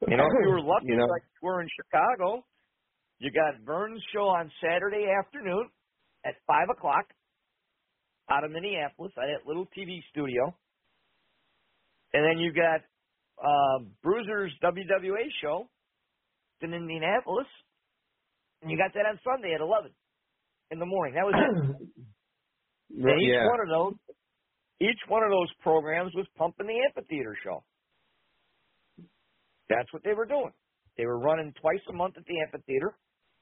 You 0.10 0.18
know, 0.18 0.26
if 0.26 0.44
you 0.44 0.50
were 0.50 0.62
lucky, 0.62 0.88
You 0.88 0.98
know. 0.98 1.06
like 1.06 1.24
you 1.42 1.48
were 1.48 1.62
in 1.62 1.70
Chicago, 1.72 2.44
you 3.20 3.32
got 3.32 3.64
Verne's 3.66 4.04
show 4.14 4.28
on 4.28 4.52
Saturday 4.62 5.08
afternoon 5.20 5.70
at 6.26 6.36
five 6.46 6.68
o'clock 6.70 7.06
out 8.30 8.44
of 8.44 8.52
Minneapolis 8.52 9.14
at 9.18 9.28
that 9.32 9.48
little 9.48 9.66
TV 9.78 10.02
studio, 10.12 10.54
and 12.14 12.26
then 12.26 12.38
you 12.40 12.52
got 12.52 12.82
uh, 13.42 13.86
Bruiser's 14.04 14.52
WWA 14.64 15.26
show 15.42 15.68
in 16.62 16.74
Indianapolis, 16.74 17.48
and 18.62 18.70
you 18.72 18.78
got 18.78 18.94
that 18.94 19.06
on 19.08 19.20
Sunday 19.24 19.54
at 19.54 19.62
eleven 19.62 19.92
in 20.72 20.80
the 20.80 20.86
morning. 20.86 21.16
That 21.16 21.26
was 21.26 21.36
it. 21.36 21.88
And 22.96 23.22
each 23.22 23.36
one 23.50 23.60
of 23.60 23.68
those, 23.68 23.94
each 24.80 25.00
one 25.10 25.24
of 25.24 25.30
those 25.30 25.50
programs 25.62 26.14
was 26.16 26.28
pumping 26.38 26.68
the 26.68 26.80
amphitheater 26.88 27.36
show. 27.44 27.64
That's 29.70 29.92
what 29.92 30.04
they 30.04 30.14
were 30.14 30.26
doing. 30.26 30.52
They 30.98 31.06
were 31.06 31.20
running 31.20 31.54
twice 31.60 31.82
a 31.90 31.94
month 31.94 32.16
at 32.18 32.26
the 32.26 32.40
amphitheater, 32.46 32.96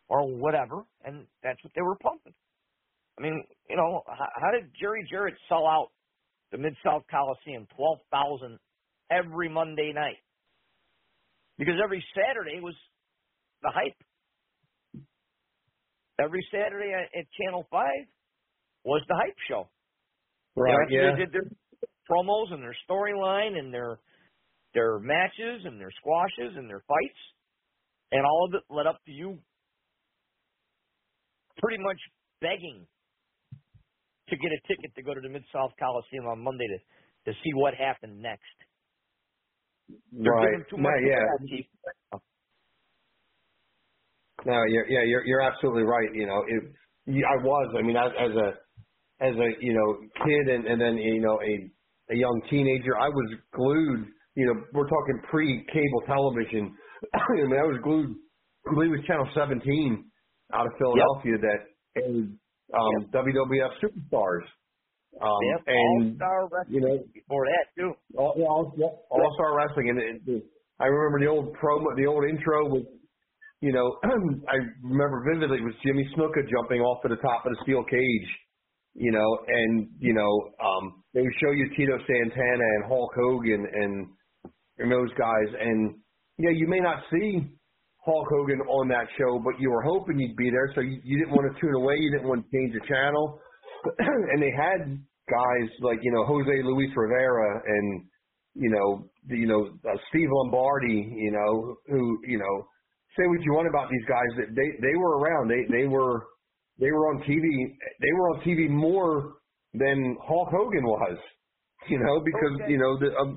or 0.09 0.27
whatever, 0.27 0.83
and 1.05 1.25
that's 1.43 1.63
what 1.63 1.73
they 1.75 1.81
were 1.81 1.95
pumping. 1.97 2.33
I 3.17 3.21
mean, 3.21 3.43
you 3.69 3.75
know, 3.75 4.01
how, 4.07 4.27
how 4.41 4.51
did 4.51 4.71
Jerry 4.79 5.05
Jarrett 5.09 5.35
sell 5.47 5.67
out 5.67 5.89
the 6.51 6.57
Mid 6.57 6.75
South 6.83 7.03
Coliseum 7.09 7.67
twelve 7.75 7.99
thousand 8.11 8.57
every 9.11 9.49
Monday 9.49 9.91
night? 9.93 10.17
Because 11.57 11.75
every 11.83 12.03
Saturday 12.15 12.59
was 12.59 12.75
the 13.61 13.69
hype. 13.73 15.03
Every 16.19 16.45
Saturday 16.51 16.91
at, 16.93 17.25
Channel 17.39 17.67
Five 17.71 18.07
was 18.83 19.01
the 19.07 19.15
hype 19.15 19.37
show. 19.47 19.69
Right. 20.55 20.73
Yeah. 20.89 21.11
They 21.11 21.25
did 21.25 21.33
their 21.33 21.49
promos 22.09 22.51
and 22.51 22.61
their 22.61 22.75
storyline 22.89 23.57
and 23.57 23.73
their 23.73 23.99
their 24.73 24.99
matches 24.99 25.63
and 25.65 25.79
their 25.79 25.91
squashes 25.99 26.55
and 26.57 26.69
their 26.69 26.83
fights, 26.87 27.21
and 28.11 28.25
all 28.25 28.47
of 28.49 28.55
it 28.55 28.63
led 28.73 28.87
up 28.87 28.99
to 29.05 29.11
you 29.11 29.39
pretty 31.59 31.83
much 31.83 31.99
begging 32.41 32.87
to 34.29 34.37
get 34.37 34.51
a 34.51 34.61
ticket 34.67 34.95
to 34.95 35.03
go 35.03 35.13
to 35.13 35.21
the 35.21 35.29
Mid 35.29 35.43
South 35.53 35.71
Coliseum 35.79 36.25
on 36.27 36.43
Monday 36.43 36.67
to 36.67 36.79
to 37.31 37.37
see 37.43 37.51
what 37.55 37.73
happened 37.75 38.21
next. 38.21 38.43
They're 40.23 40.35
Right. 40.35 40.59
too 40.69 40.77
No, 40.77 40.89
much 40.89 40.95
to 41.03 41.09
yeah. 41.09 41.25
that, 42.11 42.19
No, 44.45 44.63
you're, 44.69 44.87
yeah, 44.89 45.03
you're 45.05 45.25
you're 45.25 45.41
absolutely 45.41 45.83
right. 45.83 46.09
You 46.13 46.27
know, 46.27 46.43
it, 46.47 46.63
I 47.25 47.43
was. 47.43 47.75
I 47.77 47.81
mean, 47.83 47.97
as, 47.97 48.11
as 48.19 48.31
a 48.31 48.75
as 49.25 49.35
a 49.35 49.49
you 49.65 49.73
know 49.73 49.99
kid 50.25 50.53
and 50.55 50.65
and 50.67 50.81
then 50.81 50.97
you 50.97 51.21
know 51.21 51.39
a 51.41 52.13
a 52.13 52.17
young 52.17 52.41
teenager, 52.49 52.97
I 52.99 53.09
was 53.09 53.35
glued. 53.55 54.07
You 54.35 54.47
know, 54.47 54.63
we're 54.73 54.87
talking 54.87 55.21
pre-cable 55.29 56.01
television. 56.07 56.75
I 57.13 57.33
mean, 57.33 57.53
I 57.53 57.67
was 57.67 57.79
glued. 57.83 58.15
I 58.67 58.73
believe 58.73 58.93
it 58.93 58.97
was 58.97 59.05
Channel 59.05 59.27
17 59.35 60.05
out 60.53 60.65
of 60.65 60.73
Philadelphia 60.79 61.37
that 61.41 61.59
aired 62.01 62.33
um, 62.73 63.05
WWF 63.13 63.73
Superstars. 63.83 64.45
Um, 65.21 65.29
Yep, 65.45 65.61
and 65.67 66.21
All-Star 66.21 66.49
Wrestling 66.49 66.73
you 66.73 66.81
know, 66.81 66.97
before 67.13 67.45
that 67.45 67.65
too. 67.77 67.93
all, 68.17 68.33
yeah, 68.35 68.45
all, 68.45 68.73
yeah, 68.77 68.87
all 69.11 69.31
star 69.35 69.55
wrestling, 69.55 69.89
and 69.89 69.99
it, 70.01 70.21
it, 70.25 70.43
I 70.79 70.85
remember 70.85 71.19
the 71.19 71.29
old 71.29 71.53
promo, 71.53 71.93
the 71.95 72.07
old 72.07 72.25
intro 72.25 72.65
was, 72.65 72.83
you 73.61 73.71
know, 73.71 73.97
I 74.49 74.57
remember 74.81 75.23
vividly 75.31 75.59
it 75.59 75.63
was 75.63 75.75
Jimmy 75.85 76.09
Snuka 76.17 76.41
jumping 76.49 76.81
off 76.81 77.05
of 77.05 77.11
the 77.11 77.21
top 77.21 77.45
of 77.45 77.53
the 77.53 77.59
steel 77.61 77.83
cage, 77.83 78.29
you 78.95 79.11
know, 79.11 79.29
and 79.47 79.87
you 79.99 80.13
know, 80.13 80.33
um, 80.57 81.03
they 81.13 81.21
would 81.21 81.37
show 81.39 81.51
you 81.51 81.69
Tito 81.77 81.97
Santana 81.97 82.65
and 82.81 82.85
Hulk 82.87 83.11
Hogan 83.15 83.67
and 83.71 84.07
and 84.79 84.91
those 84.91 85.09
guys, 85.17 85.49
and 85.59 85.95
yeah, 86.37 86.51
you 86.53 86.67
may 86.67 86.79
not 86.79 87.03
see 87.11 87.39
Hulk 88.05 88.27
Hogan 88.29 88.59
on 88.61 88.87
that 88.89 89.07
show, 89.17 89.39
but 89.43 89.59
you 89.59 89.69
were 89.71 89.83
hoping 89.83 90.19
you'd 90.19 90.35
be 90.35 90.49
there, 90.49 90.71
so 90.75 90.81
you, 90.81 90.99
you 91.03 91.17
didn't 91.19 91.33
want 91.35 91.47
to 91.53 91.61
tune 91.61 91.75
away, 91.75 91.95
you 91.99 92.11
didn't 92.11 92.27
want 92.27 92.43
to 92.43 92.51
change 92.51 92.73
the 92.73 92.85
channel, 92.87 93.39
and 93.99 94.41
they 94.41 94.51
had 94.51 94.97
guys 95.29 95.69
like 95.81 95.99
you 96.01 96.11
know 96.11 96.25
Jose 96.25 96.63
Luis 96.63 96.89
Rivera 96.95 97.61
and 97.65 98.03
you 98.55 98.69
know 98.69 99.07
the, 99.27 99.37
you 99.37 99.47
know 99.47 99.69
uh, 99.89 99.97
Steve 100.09 100.27
Lombardi, 100.31 101.13
you 101.15 101.31
know 101.31 101.77
who 101.87 102.19
you 102.27 102.37
know 102.37 102.67
say 103.17 103.27
what 103.27 103.41
you 103.41 103.53
want 103.53 103.67
about 103.67 103.89
these 103.89 104.05
guys, 104.09 104.31
that 104.37 104.55
they 104.55 104.69
they 104.81 104.95
were 104.95 105.19
around. 105.19 105.49
They 105.49 105.63
they 105.71 105.87
were 105.87 106.25
they 106.79 106.91
were 106.91 107.07
on 107.13 107.21
TV. 107.23 107.45
They 108.01 108.11
were 108.13 108.29
on 108.35 108.41
TV 108.41 108.69
more 108.69 109.35
than 109.73 110.17
Hulk 110.27 110.49
Hogan 110.51 110.83
was. 110.83 111.17
You 111.89 111.99
know, 111.99 112.21
because 112.23 112.61
Okay. 112.61 112.71
you 112.71 112.77
know 112.77 112.97
the 112.97 113.13
um, 113.17 113.35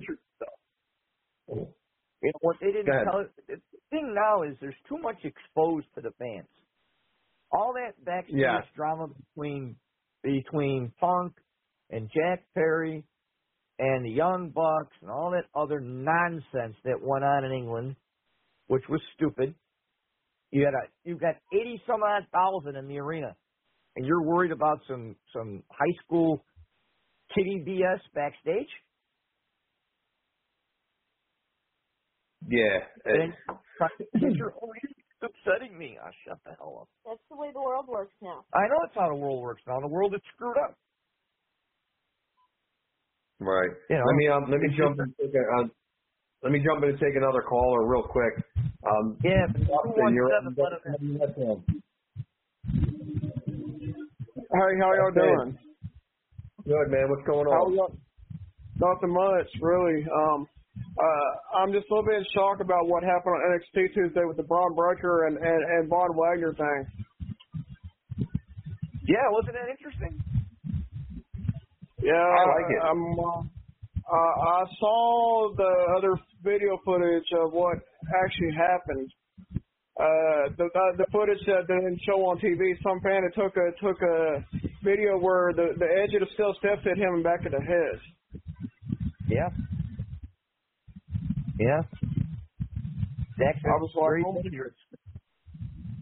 You 1.49 2.33
know 2.33 2.39
what 2.41 2.57
they 2.61 2.73
didn't 2.73 2.87
tell 3.05 3.25
the 3.49 3.57
thing 3.91 4.15
now 4.15 4.43
is 4.43 4.57
there's 4.61 4.75
too 4.89 4.99
much 4.99 5.19
exposed 5.25 5.87
to 5.95 6.01
the 6.01 6.13
fans. 6.19 6.49
All 7.53 7.75
that 7.75 8.03
backstage 8.05 8.37
Yeah. 8.41 8.61
drama 8.75 9.09
between 9.09 9.77
between 10.23 10.93
Punk 10.99 11.35
and 11.91 12.11
Jack 12.11 12.45
Perry 12.55 13.05
and 13.79 14.05
the 14.05 14.11
Young 14.11 14.51
Bucks 14.51 14.97
and 15.03 15.11
all 15.11 15.31
that 15.33 15.45
other 15.55 15.81
nonsense 15.81 16.77
that 16.85 17.01
went 17.01 17.25
on 17.25 17.45
in 17.45 17.53
England, 17.53 17.97
which 18.67 18.83
was 18.89 19.01
stupid. 19.15 19.55
You 20.51 20.65
had 20.65 20.75
a 20.75 20.89
you've 21.05 21.21
got 21.21 21.37
eighty 21.53 21.81
some 21.87 22.03
odd 22.03 22.27
thousand 22.33 22.77
in 22.77 22.89
the 22.89 22.99
arena, 22.99 23.37
and 23.95 24.07
you're 24.07 24.23
worried 24.23 24.53
about 24.53 24.81
some 24.89 25.17
some 25.33 25.63
high 25.71 25.95
school 26.05 26.45
kitty 27.35 27.63
BS 27.67 28.01
backstage. 28.15 28.71
Yeah. 32.49 32.79
And 33.05 33.35
you're 34.39 34.53
always 34.63 34.83
upsetting 35.23 35.79
me. 35.79 35.99
Ah, 36.03 36.11
shut 36.27 36.39
the 36.45 36.53
hell 36.59 36.79
up. 36.83 36.89
That's 37.07 37.23
the 37.31 37.37
way 37.37 37.51
the 37.53 37.61
world 37.63 37.87
works 37.89 38.15
now. 38.23 38.45
I 38.55 38.61
know 38.69 38.79
that's 38.85 38.95
how 38.97 39.09
the 39.11 39.17
world 39.17 39.43
works 39.43 39.63
now. 39.67 39.81
The 39.81 39.89
world 39.89 40.15
is 40.15 40.21
screwed 40.35 40.57
up. 40.59 40.77
Right. 43.41 43.71
You 43.91 43.97
know, 43.97 44.05
let 44.07 44.17
me 44.17 44.29
um 44.29 44.45
let 44.51 44.61
me 44.61 44.69
jump 44.79 44.99
in 44.99 45.05
and 45.07 45.15
take 45.21 45.35
a, 45.35 45.61
um, 45.61 45.73
let 46.43 46.53
me 46.53 46.61
jump 46.65 46.83
in 46.85 46.91
and 46.91 46.99
take 47.01 47.17
another 47.17 47.43
caller 47.49 47.87
real 47.89 48.05
quick. 48.05 48.35
Um 48.87 49.19
Yeah, 49.25 49.47
but 49.53 49.63
Austin, 49.73 50.15
you're 50.15 50.31
217 50.31 51.65
Hey, 54.39 54.73
how 54.81 54.95
y'all 54.95 55.13
doing? 55.15 55.59
Good 56.65 56.89
man, 56.91 57.11
what's 57.11 57.27
going 57.27 57.47
How 57.51 57.67
on? 57.67 57.75
y'all? 57.75 57.97
Nothing 58.81 59.15
much, 59.15 59.49
really. 59.63 60.05
Um, 60.05 60.49
uh, 60.97 61.59
I'm 61.61 61.73
just 61.73 61.87
a 61.91 61.95
little 61.95 62.09
bit 62.09 62.19
in 62.19 62.27
shock 62.35 62.61
about 62.61 62.89
what 62.89 63.03
happened 63.03 63.37
on 63.37 63.41
NXT 63.53 63.95
Tuesday 63.95 64.25
with 64.25 64.37
the 64.37 64.45
Bron 64.45 64.75
Breakker 64.75 65.27
and 65.27 65.37
and, 65.37 65.63
and 65.77 65.89
Von 65.89 66.17
Wagner 66.17 66.55
thing. 66.55 67.07
Yeah, 69.07 69.23
wasn't 69.31 69.55
that 69.55 69.69
interesting? 69.71 70.19
Yeah, 72.03 72.13
I 72.13 72.43
like 72.47 72.71
it. 72.71 72.83
I'm, 72.83 73.19
uh, 73.19 73.41
uh, 74.07 74.35
I 74.47 74.65
saw 74.79 75.55
the 75.57 75.73
other 75.97 76.21
video 76.43 76.79
footage 76.85 77.27
of 77.41 77.53
what 77.53 77.79
actually 78.25 78.53
happened. 78.57 79.11
Uh, 79.99 80.53
the 80.59 80.69
the, 80.73 81.05
the 81.05 81.07
footage 81.11 81.41
that 81.47 81.65
they 81.69 81.75
didn't 81.75 82.01
show 82.07 82.25
on 82.27 82.39
TV. 82.39 82.77
Some 82.83 83.01
fan 83.01 83.23
had 83.23 83.35
took 83.35 83.57
a 83.57 83.73
took 83.81 84.01
a 84.03 84.45
video 84.85 85.19
where 85.19 85.53
the 85.53 85.75
the 85.79 85.89
edge 86.03 86.15
of 86.15 86.21
the 86.21 86.33
steel 86.35 86.55
steps 86.59 86.85
hit 86.85 86.99
him 86.99 87.15
in 87.15 87.23
the 87.23 87.25
back 87.25 87.45
of 87.47 87.53
the 87.53 87.61
head. 87.61 87.99
Yeah. 89.29 89.49
Yeah. 91.59 91.81
That's 93.39 93.59
I 93.65 93.77
was 93.81 93.91
like, 93.95 94.25
oh. 94.27 94.43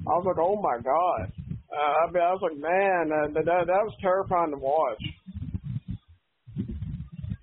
I 0.07 0.16
was 0.16 0.24
like, 0.26 0.38
oh 0.38 0.57
my 0.61 0.78
god. 0.82 1.32
Uh, 1.50 2.07
I 2.07 2.11
mean, 2.12 2.22
I 2.22 2.30
was 2.32 2.40
like, 2.42 2.57
man, 2.59 3.11
uh, 3.11 3.26
that 3.34 3.44
that 3.46 3.66
that 3.66 3.82
was 3.84 3.94
terrifying 4.00 4.52
to 4.52 4.59
watch. 4.59 5.02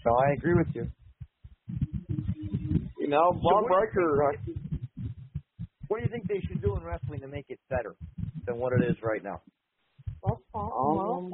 So 0.04 0.10
I 0.16 0.34
agree 0.34 0.54
with 0.56 0.68
you. 0.74 0.88
You 3.00 3.08
know, 3.10 3.32
Von 3.34 3.42
what- 3.42 3.68
Breakker. 3.68 4.24
Uh, 4.24 4.32
What 5.88 5.98
do 6.00 6.04
you 6.06 6.10
think 6.10 6.28
they 6.30 6.40
should 6.48 6.62
do 6.62 6.78
in 6.78 6.84
wrestling 6.84 7.20
to 7.20 7.28
make 7.28 7.46
it 7.50 7.60
better 7.70 7.96
than 8.46 8.58
what 8.58 8.72
it 8.74 8.86
is 8.90 8.96
right 9.04 9.22
now? 9.24 9.42
That's 10.24 10.40
awesome. 10.54 11.34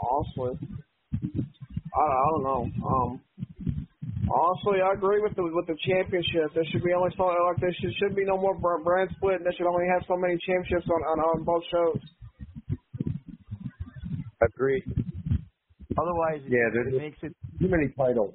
honestly, 0.00 0.68
I, 1.94 2.00
I 2.00 2.26
don't 2.30 2.42
know. 2.44 2.70
Um, 2.86 3.20
honestly, 4.30 4.80
I 4.82 4.92
agree 4.94 5.20
with 5.20 5.34
the 5.36 5.42
with 5.44 5.66
the 5.66 5.76
championship. 5.86 6.52
There 6.54 6.64
should 6.70 6.82
be 6.82 6.92
only 6.92 7.10
so 7.16 7.24
like 7.26 7.60
there 7.60 7.72
should 7.80 7.92
should 8.00 8.14
be 8.16 8.24
no 8.24 8.36
more 8.38 8.54
br- 8.58 8.82
brand 8.82 9.10
split. 9.16 9.40
and 9.40 9.46
They 9.46 9.54
should 9.56 9.66
only 9.66 9.86
have 9.92 10.02
so 10.08 10.16
many 10.16 10.36
championships 10.46 10.88
on 10.90 11.00
on, 11.02 11.18
on 11.20 11.44
both 11.44 11.62
shows. 11.70 12.00
Agreed. 14.42 14.84
Otherwise, 15.98 16.42
Yeah, 16.48 16.68
it 16.68 16.72
there's- 16.74 16.94
makes 16.98 17.18
it. 17.22 17.34
Too 17.60 17.68
many 17.68 17.88
titles. 17.96 18.34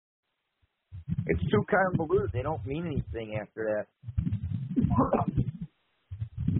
It's 1.27 1.41
too 1.51 1.63
convoluted. 1.69 2.31
They 2.33 2.41
don't 2.41 2.65
mean 2.65 2.85
anything 2.85 3.37
after 3.41 3.63
that. 3.65 3.85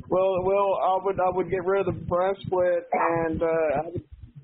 Well, 0.09 0.43
well, 0.43 0.79
I 0.83 0.99
would 1.03 1.19
I 1.19 1.29
would 1.29 1.49
get 1.49 1.63
rid 1.65 1.87
of 1.87 1.93
the 1.93 2.01
brand 2.05 2.37
split 2.45 2.83
and 2.91 3.41
uh, 3.41 3.45
I 3.45 3.81
would 3.85 4.03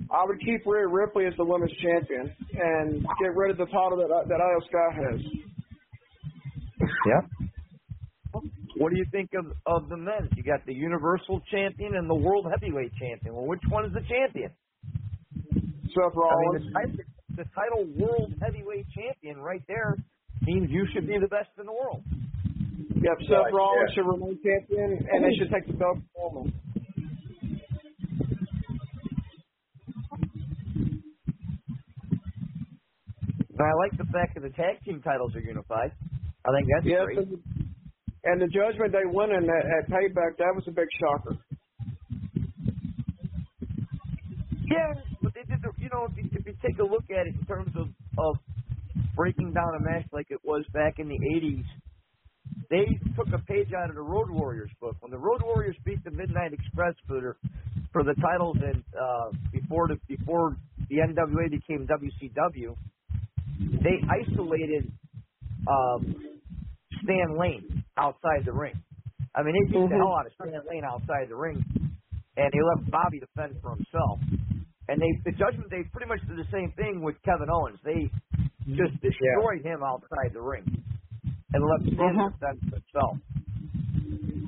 I 0.09 0.23
would 0.25 0.39
keep 0.39 0.65
Rhea 0.65 0.87
Ripley 0.87 1.25
as 1.25 1.33
the 1.37 1.43
women's 1.43 1.73
champion 1.83 2.33
and 2.53 3.01
get 3.19 3.35
rid 3.35 3.51
of 3.51 3.57
the 3.57 3.65
title 3.65 3.97
that 3.97 4.09
that 4.29 4.39
Iyo 4.39 4.61
Sky 4.67 4.89
has. 4.95 5.21
Yeah. 7.05 7.21
What 8.77 8.91
do 8.91 8.97
you 8.97 9.05
think 9.11 9.31
of 9.33 9.45
of 9.65 9.89
the 9.89 9.97
men? 9.97 10.29
You 10.35 10.43
got 10.43 10.65
the 10.65 10.73
Universal 10.73 11.41
Champion 11.51 11.95
and 11.95 12.09
the 12.09 12.15
World 12.15 12.45
Heavyweight 12.49 12.91
Champion. 12.99 13.35
Well, 13.35 13.45
which 13.47 13.61
one 13.69 13.85
is 13.85 13.93
the 13.93 14.01
champion? 14.07 14.51
Seth 15.53 16.13
I 16.13 16.15
Rollins. 16.15 16.63
mean, 16.63 16.73
the 16.73 16.79
title, 16.79 17.05
the 17.37 17.45
title 17.53 17.85
World 17.95 18.33
Heavyweight 18.41 18.87
Champion 18.91 19.37
right 19.37 19.61
there 19.67 19.95
means 20.41 20.69
you 20.71 20.85
should 20.93 21.07
be 21.07 21.17
the 21.21 21.27
best 21.27 21.49
in 21.59 21.65
the 21.65 21.71
world. 21.71 22.03
Yep, 22.97 23.17
Seth 23.29 23.29
Right, 23.29 23.53
Rollins 23.53 23.89
yeah. 23.89 23.93
should 23.95 24.07
remain 24.09 24.39
champion, 24.43 24.97
and 25.11 25.23
they 25.23 25.29
should 25.37 25.51
take 25.53 25.67
the 25.67 25.73
belt 25.77 25.97
from 26.17 26.49
him. 26.49 26.53
I 33.59 33.73
like 33.81 33.97
the 33.97 34.05
fact 34.13 34.35
that 34.35 34.41
the 34.43 34.49
tag 34.53 34.79
team 34.85 35.01
titles 35.01 35.35
are 35.35 35.39
unified. 35.41 35.91
I 36.45 36.49
think 36.53 36.67
that's 36.75 36.85
Yes, 36.85 37.05
great. 37.05 37.17
and, 37.17 37.37
and 38.23 38.41
the 38.41 38.47
Judgment 38.47 38.91
Day 38.93 39.05
winning 39.05 39.49
at, 39.49 39.65
at 39.65 39.89
Payback, 39.89 40.37
that 40.37 40.53
was 40.53 40.63
a 40.67 40.71
big 40.71 40.87
shocker. 41.01 41.37
Yeah, 44.69 44.93
but 45.67 45.77
they 45.79 45.79
did 45.79 45.79
the, 45.79 45.83
you 45.83 45.89
know, 45.89 46.07
if 46.09 46.17
you, 46.17 46.25
if 46.39 46.47
you 46.47 46.55
take 46.63 46.79
a 46.79 46.83
look 46.83 47.05
at 47.11 47.27
it 47.27 47.35
in 47.39 47.45
terms 47.47 47.71
of, 47.77 47.87
of 48.17 48.35
breaking 49.15 49.53
down 49.53 49.75
a 49.79 49.83
match 49.83 50.07
like 50.13 50.27
it 50.29 50.41
was 50.43 50.65
back 50.73 50.95
in 50.99 51.09
the 51.09 51.19
80s, 51.19 51.65
they 52.69 52.85
took 53.17 53.27
a 53.33 53.43
page 53.45 53.69
out 53.77 53.89
of 53.89 53.95
the 53.95 54.01
Road 54.03 54.29
Warriors 54.31 54.71
book. 54.81 54.97
When 55.01 55.11
the 55.11 55.19
Road 55.19 55.41
Warriors 55.43 55.77
beat 55.85 56.03
the 56.03 56.11
Midnight 56.11 56.53
Express 56.53 56.95
for 57.07 57.21
the, 57.21 57.33
for 57.93 58.03
the 58.03 58.15
titles 58.21 58.57
and 58.61 58.83
uh, 58.95 59.31
before 59.51 59.87
the 59.89 59.97
before 60.07 60.57
the 60.89 60.97
NWA 60.97 61.51
became 61.51 61.87
WCW, 61.87 62.75
they 63.83 63.97
isolated 64.09 64.91
um, 65.67 66.15
Stan 67.03 67.39
Lane 67.39 67.85
outside 67.97 68.45
the 68.45 68.53
ring. 68.53 68.83
I 69.35 69.43
mean, 69.43 69.53
they 69.55 69.77
beat 69.77 69.89
the 69.89 69.95
Mhm. 69.95 69.97
hell 69.97 70.15
out 70.19 70.27
of 70.27 70.33
Stan 70.33 70.61
Lane 70.69 70.83
outside 70.85 71.29
the 71.29 71.35
ring, 71.37 71.63
and 72.37 72.51
they 72.53 72.63
left 72.75 72.91
Bobby 72.91 73.19
to 73.21 73.27
fend 73.35 73.57
for 73.61 73.75
himself. 73.75 74.19
And 74.89 75.01
they, 75.01 75.11
the 75.25 75.35
Judgment 75.35 75.69
Day 75.69 75.83
pretty 75.91 76.07
much 76.07 76.19
did 76.27 76.37
the 76.37 76.47
same 76.51 76.71
thing 76.79 77.01
with 77.03 77.15
Kevin 77.23 77.49
Owens. 77.51 77.79
They 77.83 78.07
just 78.75 78.95
destroyed 79.03 79.63
him 79.63 79.83
outside 79.83 80.31
the 80.33 80.41
ring 80.41 80.63
and 81.53 81.59
left 81.63 81.93
Stan 81.93 82.15
Mhm. 82.15 82.31
to 82.31 82.37
fend 82.39 82.59
for 82.71 82.75
himself. 82.79 83.17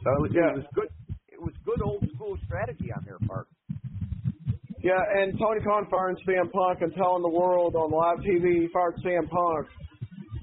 So 0.03 0.07
it 0.15 0.21
was, 0.21 0.31
Yeah. 0.33 0.51
it 0.51 0.55
was 0.63 0.67
good. 0.73 0.89
It 1.27 1.41
was 1.41 1.53
good 1.63 1.81
old 1.81 2.03
school 2.15 2.37
strategy 2.45 2.91
on 2.91 3.03
their 3.05 3.19
part. 3.27 3.47
Yeah, 4.81 4.99
and 5.19 5.37
Tony 5.39 5.59
Khan 5.61 5.87
firing 5.91 6.15
CM 6.25 6.49
Punk 6.51 6.81
and 6.81 6.93
telling 6.95 7.21
the 7.21 7.29
world 7.29 7.75
on 7.75 7.91
live 7.91 8.23
TV 8.23 8.61
he 8.61 8.67
fired 8.69 8.95
CM 9.03 9.27
Punk. 9.27 9.67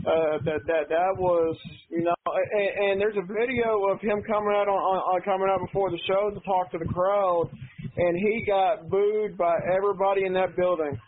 Uh, 0.06 0.38
that 0.44 0.60
that 0.68 0.88
that 0.88 1.12
was 1.18 1.56
you 1.90 2.02
know, 2.02 2.14
and, 2.26 2.70
and 2.92 3.00
there's 3.00 3.16
a 3.16 3.26
video 3.26 3.88
of 3.90 4.00
him 4.00 4.22
coming 4.22 4.52
out 4.54 4.68
on, 4.68 4.78
on 4.78 5.20
coming 5.22 5.48
out 5.50 5.58
before 5.66 5.90
the 5.90 5.98
show 6.06 6.30
to 6.30 6.40
talk 6.46 6.70
to 6.70 6.78
the 6.78 6.84
crowd, 6.84 7.50
and 7.96 8.16
he 8.16 8.44
got 8.46 8.88
booed 8.88 9.36
by 9.36 9.56
everybody 9.74 10.24
in 10.24 10.32
that 10.34 10.56
building. 10.56 10.98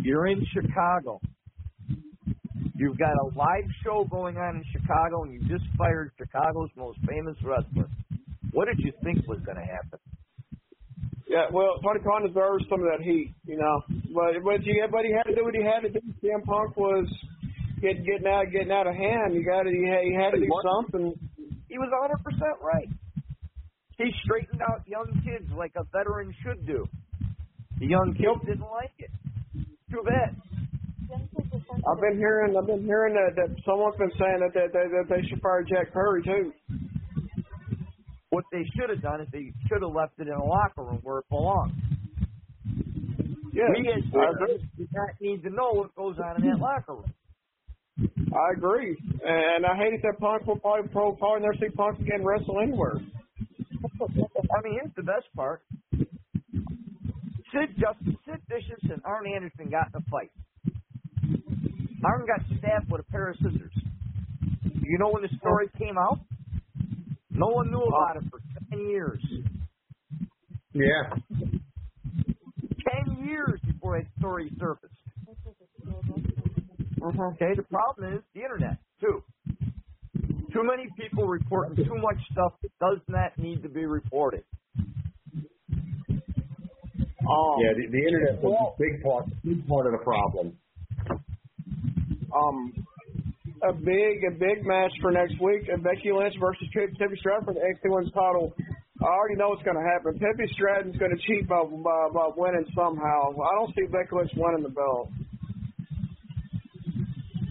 You're 0.00 0.28
in 0.28 0.44
Chicago. 0.52 1.20
You've 2.74 2.98
got 2.98 3.12
a 3.12 3.26
live 3.36 3.68
show 3.84 4.06
going 4.10 4.36
on 4.36 4.56
in 4.56 4.64
Chicago, 4.72 5.24
and 5.24 5.32
you 5.32 5.40
just 5.48 5.64
fired 5.78 6.12
Chicago's 6.18 6.70
most 6.76 6.98
famous 7.08 7.36
wrestler. 7.42 7.88
What 8.52 8.66
did 8.66 8.78
you 8.78 8.92
think 9.02 9.26
was 9.26 9.40
going 9.44 9.56
to 9.56 9.64
happen? 9.64 9.98
Yeah, 11.28 11.46
well, 11.52 11.80
Tony 11.82 12.00
Khan 12.00 12.26
deserves 12.26 12.64
some 12.70 12.80
of 12.80 12.86
that 12.86 13.02
heat, 13.02 13.34
you 13.44 13.58
know. 13.58 13.82
But 14.14 14.38
but 14.44 14.62
yeah, 14.62 14.86
but 14.90 15.04
he 15.04 15.12
had 15.12 15.24
to 15.24 15.34
do 15.34 15.42
what 15.42 15.54
he 15.54 15.64
had 15.64 15.82
to 15.82 15.90
do. 15.90 16.00
CM 16.22 16.44
Punk 16.44 16.76
was 16.76 17.08
getting 17.82 18.04
getting 18.04 18.28
out 18.28 18.46
getting 18.52 18.70
out 18.70 18.86
of 18.86 18.94
hand. 18.94 19.34
You 19.34 19.44
got 19.44 19.64
to 19.64 19.70
he 19.70 19.84
had, 19.90 20.04
he 20.06 20.14
had 20.14 20.30
to 20.30 20.40
do 20.40 20.48
something. 20.62 21.12
He 21.68 21.78
was 21.78 21.90
100 21.90 22.22
percent 22.22 22.56
right. 22.62 22.88
He 23.98 24.12
straightened 24.24 24.60
out 24.62 24.86
young 24.86 25.08
kids 25.24 25.50
like 25.56 25.72
a 25.76 25.84
veteran 25.92 26.34
should 26.42 26.66
do. 26.66 26.86
The 27.78 27.86
young 27.86 28.14
kids 28.14 28.44
didn't 28.46 28.70
like 28.70 28.92
it. 28.98 29.10
Too 29.90 30.02
bad. 30.04 30.36
I've 31.86 32.00
been 32.00 32.18
hearing 32.18 32.56
I've 32.56 32.66
been 32.66 32.84
hearing 32.84 33.14
that, 33.14 33.36
that 33.36 33.56
someone's 33.64 33.96
been 33.96 34.10
saying 34.18 34.40
that 34.40 34.52
that, 34.54 34.72
that, 34.72 34.88
that 34.90 35.06
they 35.08 35.26
should 35.28 35.40
fire 35.40 35.62
Jack 35.62 35.92
Perry 35.92 36.22
too. 36.22 36.52
What 38.30 38.44
they 38.52 38.64
should 38.74 38.90
have 38.90 39.02
done 39.02 39.20
is 39.20 39.28
they 39.32 39.52
should 39.68 39.82
have 39.82 39.94
left 39.94 40.18
it 40.18 40.26
in 40.26 40.34
a 40.34 40.44
locker 40.44 40.82
room 40.82 41.00
where 41.02 41.18
it 41.18 41.28
belongs. 41.30 41.72
Yeah, 43.52 43.64
we 43.72 43.88
as 43.88 44.02
do 44.12 44.86
not 44.92 45.10
need 45.20 45.42
to 45.44 45.50
know 45.50 45.72
what 45.72 45.94
goes 45.94 46.16
on 46.18 46.42
in 46.42 46.50
that 46.50 46.58
locker 46.58 46.94
room. 46.94 47.14
I 47.98 48.52
agree, 48.54 48.94
and 49.24 49.64
I 49.64 49.74
hated 49.76 50.02
that 50.02 50.18
Punk 50.18 50.46
will 50.46 50.58
probably 50.58 50.88
pro 50.90 51.12
probably 51.12 51.40
never 51.40 51.54
see 51.54 51.74
Punk 51.74 51.98
again 52.00 52.22
wrestle 52.22 52.60
anywhere. 52.60 53.00
I 54.00 54.62
mean, 54.62 54.74
here's 54.80 54.94
the 54.96 55.02
best 55.02 55.26
part. 55.34 55.62
Sid 57.52 57.76
Justice, 57.78 58.20
Sid 58.26 58.40
Vicious, 58.48 58.82
and 58.90 59.00
Arn 59.04 59.26
Anderson 59.32 59.70
got 59.70 59.88
in 59.94 60.02
a 60.02 60.04
fight. 60.10 60.32
Arn 62.04 62.26
got 62.26 62.44
stabbed 62.58 62.90
with 62.90 63.00
a 63.00 63.10
pair 63.10 63.30
of 63.30 63.36
scissors. 63.36 63.72
You 64.82 64.98
know 64.98 65.10
when 65.10 65.22
the 65.22 65.36
story 65.38 65.68
came 65.78 65.96
out? 65.98 66.20
No 67.30 67.48
one 67.48 67.70
knew 67.70 67.82
about 67.82 68.16
it 68.16 68.24
for 68.30 68.40
ten 68.70 68.88
years. 68.88 69.20
Yeah. 70.72 71.10
Ten 72.92 73.24
years 73.24 73.60
before 73.66 73.98
that 73.98 74.06
story 74.18 74.50
surfaced. 74.58 74.94
Mm-hmm. 75.86 77.20
Okay, 77.20 77.54
the 77.56 77.62
problem 77.62 78.14
is 78.14 78.22
the 78.34 78.42
internet 78.42 78.78
too. 79.00 79.22
Too 80.56 80.64
many 80.64 80.88
people 80.96 81.28
reporting 81.28 81.76
too 81.76 82.00
much 82.00 82.16
stuff 82.32 82.54
that 82.62 82.72
does 82.80 82.98
not 83.08 83.36
need 83.36 83.62
to 83.62 83.68
be 83.68 83.84
reported. 83.84 84.42
Um, 87.28 87.60
yeah, 87.60 87.76
the, 87.76 87.84
the 87.92 88.00
internet 88.00 88.40
was 88.40 88.56
a 88.56 88.72
big 88.80 89.02
part, 89.04 89.26
big 89.44 89.68
part 89.68 89.84
of 89.84 89.92
the 89.92 90.00
problem. 90.00 90.56
um, 92.32 92.72
a 93.68 93.72
big 93.72 94.24
a 94.24 94.32
big 94.32 94.64
match 94.64 94.92
for 95.02 95.12
next 95.12 95.36
week: 95.42 95.68
uh, 95.68 95.76
Becky 95.76 96.08
Lynch 96.08 96.36
versus 96.40 96.64
Tiffany 96.72 96.96
Tiffany 96.96 97.18
Stratton 97.20 97.44
for 97.44 97.52
the 97.52 97.60
NXT 97.60 97.92
Women's 97.92 98.12
title. 98.16 98.54
I 99.02 99.12
already 99.12 99.36
know 99.36 99.50
what's 99.50 99.62
going 99.62 99.76
to 99.76 99.84
happen. 99.84 100.16
Tiffany 100.16 100.48
Stratton's 100.56 100.96
going 100.96 101.12
to 101.12 101.20
cheat 101.28 101.44
by, 101.46 101.68
by 101.68 102.08
by 102.16 102.32
winning 102.32 102.64
somehow. 102.72 103.28
I 103.36 103.52
don't 103.60 103.76
see 103.76 103.92
Becky 103.92 104.16
Lynch 104.16 104.32
winning 104.36 104.64
the 104.64 104.72
belt. 104.72 105.12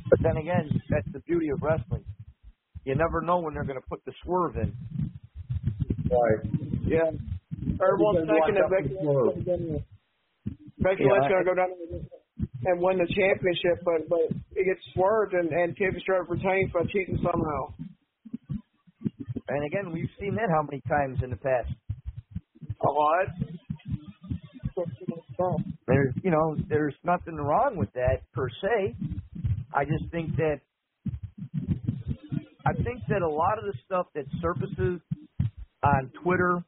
But 0.09 0.19
then 0.25 0.37
again, 0.37 0.73
that's 0.89 1.05
the 1.13 1.19
beauty 1.29 1.49
of 1.53 1.61
wrestling. 1.61 2.01
You 2.85 2.95
never 2.95 3.21
know 3.21 3.39
when 3.39 3.53
they're 3.53 3.65
going 3.65 3.81
to 3.81 3.89
put 3.89 4.05
the 4.05 4.13
swerve 4.23 4.55
in. 4.57 4.73
Right. 6.05 6.41
Yeah, 6.85 7.09
everyone's 7.81 8.23
Because 8.23 8.45
thinking 8.45 8.55
that 8.61 8.69
watch 8.69 8.69
out 8.69 8.71
Becky 8.71 8.93
for 9.01 9.25
Lynch 9.25 9.83
Becky 10.77 11.03
Yeah, 11.03 11.17
Lynch 11.17 11.29
going 11.33 11.43
to 11.43 11.49
go 11.49 11.55
down 11.57 11.69
and 12.65 12.81
win 12.81 12.97
the 12.97 13.09
championship, 13.09 13.81
but 13.83 14.07
but 14.07 14.29
it 14.53 14.65
gets 14.65 14.81
swerved 14.93 15.33
and 15.33 15.49
and 15.49 15.75
Tiffany 15.75 15.99
Stratton 16.01 16.27
retains 16.29 16.71
by 16.71 16.85
cheating 16.93 17.17
somehow. 17.17 17.73
And 19.47 19.65
again, 19.65 19.91
we've 19.91 20.09
seen 20.19 20.35
that 20.35 20.49
how 20.53 20.61
many 20.61 20.81
times 20.87 21.19
in 21.23 21.29
the 21.29 21.37
past. 21.37 21.73
A 22.81 22.89
lot. 22.89 23.27
There's, 25.87 26.13
you 26.23 26.31
know, 26.31 26.55
there's 26.67 26.95
nothing 27.03 27.35
wrong 27.35 27.77
with 27.77 27.91
that 27.93 28.21
per 28.33 28.49
se. 28.49 28.95
I 29.73 29.85
just 29.85 30.11
think 30.11 30.35
that 30.37 30.61
I 32.65 32.73
think 32.73 33.01
that 33.09 33.21
a 33.21 33.29
lot 33.29 33.59
of 33.59 33.65
the 33.65 33.73
stuff 33.85 34.07
that 34.15 34.25
surfaces 34.41 34.99
on 35.83 36.11
Twitter, 36.23 36.63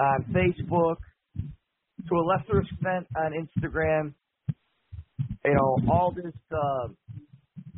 on 0.00 0.24
Facebook, 0.32 0.96
to 1.36 2.14
a 2.14 2.24
lesser 2.24 2.60
extent 2.60 3.06
on 3.16 3.32
Instagram, 3.32 4.14
you 5.44 5.52
know, 5.52 5.76
all 5.90 6.12
this, 6.14 6.32
uh, 6.50 6.88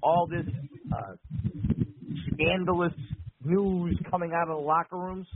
all 0.02 0.28
this 0.30 0.46
uh, 0.96 1.14
scandalous 2.32 2.92
news 3.44 3.98
coming 4.10 4.32
out 4.32 4.48
of 4.48 4.56
the 4.56 4.64
locker 4.64 4.96
rooms, 4.96 5.26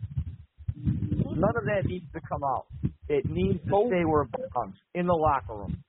none 0.76 1.56
of 1.56 1.64
that 1.64 1.86
needs 1.86 2.06
to 2.12 2.20
come 2.28 2.44
out. 2.44 2.66
It 3.08 3.28
needs 3.28 3.58
to 3.64 3.84
stay 3.88 4.04
where 4.04 4.22
it 4.22 4.28
belongs, 4.30 4.76
in 4.94 5.06
the 5.06 5.14
locker 5.14 5.54
room. 5.54 5.82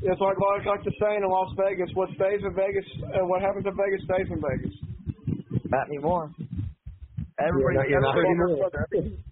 It's 0.00 0.20
like 0.20 0.38
like 0.38 0.64
like 0.64 0.84
the 0.84 0.92
saying 1.00 1.22
in 1.22 1.28
Las 1.28 1.50
Vegas: 1.58 1.90
what 1.94 2.08
stays 2.14 2.40
in 2.42 2.54
Vegas, 2.54 2.84
uh, 3.02 3.26
what 3.26 3.42
happens 3.42 3.66
in 3.66 3.74
Vegas 3.74 4.04
stays 4.04 4.30
in 4.30 4.40
Vegas. 4.40 4.74
Not 5.68 5.88
anymore. 5.88 6.30
Everybody, 7.38 7.88
You're 7.90 8.00
not- 8.00 8.16
you're 8.16 8.36
not 8.36 8.74
everybody- 8.74 9.24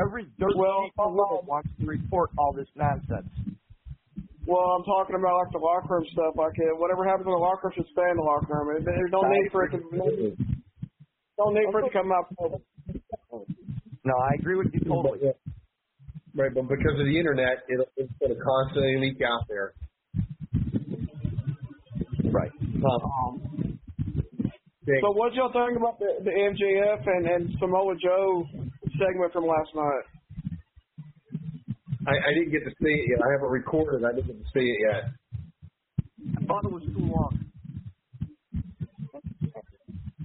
every 0.00 0.24
dirt 0.38 0.56
Well, 0.56 0.84
sheet 0.84 0.92
in 0.98 1.04
the 1.04 1.10
world 1.12 1.46
wants 1.46 1.68
to 1.78 1.86
report 1.86 2.30
all 2.38 2.52
this 2.52 2.68
nonsense. 2.76 3.28
Well, 4.46 4.58
I'm 4.58 4.84
talking 4.84 5.16
about 5.16 5.38
like 5.44 5.52
the 5.52 5.58
locker 5.58 5.94
room 5.94 6.04
stuff. 6.12 6.34
Like 6.36 6.54
uh, 6.58 6.76
whatever 6.78 7.04
happens 7.04 7.26
in 7.26 7.32
the 7.32 7.38
locker 7.38 7.68
room 7.68 7.72
should 7.76 7.86
stay 7.92 8.08
in 8.10 8.16
the 8.16 8.22
locker 8.22 8.46
room. 8.52 8.82
There's 8.84 9.10
no 9.12 9.22
need 9.22 9.52
for 9.52 9.64
it 9.64 9.70
to 9.70 9.78
no 11.38 11.50
need 11.50 11.66
for 11.70 11.80
it 11.80 11.84
to 11.86 11.90
come 11.92 12.10
out. 12.12 12.26
No, 14.04 14.14
I 14.16 14.34
agree 14.38 14.56
with 14.56 14.72
you 14.74 14.80
totally. 14.80 15.20
Right, 16.34 16.52
but 16.54 16.66
because 16.66 16.98
of 16.98 17.06
the 17.06 17.16
internet, 17.18 17.58
it, 17.68 17.88
it's 17.96 18.12
going 18.18 18.34
to 18.34 18.40
constantly 18.42 18.96
leak 18.98 19.20
out 19.22 19.46
there. 19.48 19.74
Right. 22.32 22.50
Um, 22.82 23.61
So 24.84 25.12
what 25.14 25.32
y'all 25.34 25.52
think 25.52 25.78
about 25.78 25.98
the, 26.00 26.24
the 26.24 26.30
MJF 26.30 27.06
and, 27.06 27.26
and 27.26 27.54
Samoa 27.60 27.94
Joe 28.02 28.44
segment 28.98 29.32
from 29.32 29.46
last 29.46 29.70
night? 29.74 30.06
I, 32.06 32.10
I 32.10 32.34
didn't 32.34 32.50
get 32.50 32.64
to 32.64 32.70
see 32.82 32.90
it 32.90 33.10
yet. 33.10 33.20
I 33.22 33.30
haven't 33.30 33.50
recorded. 33.50 34.04
I 34.04 34.10
didn't 34.10 34.26
get 34.26 34.38
to 34.38 34.50
see 34.52 34.66
it 34.66 34.78
yet. 34.90 35.04
I 36.36 36.44
thought 36.46 36.64
it 36.64 36.72
was 36.72 36.82
too 36.82 36.98
long. 36.98 37.38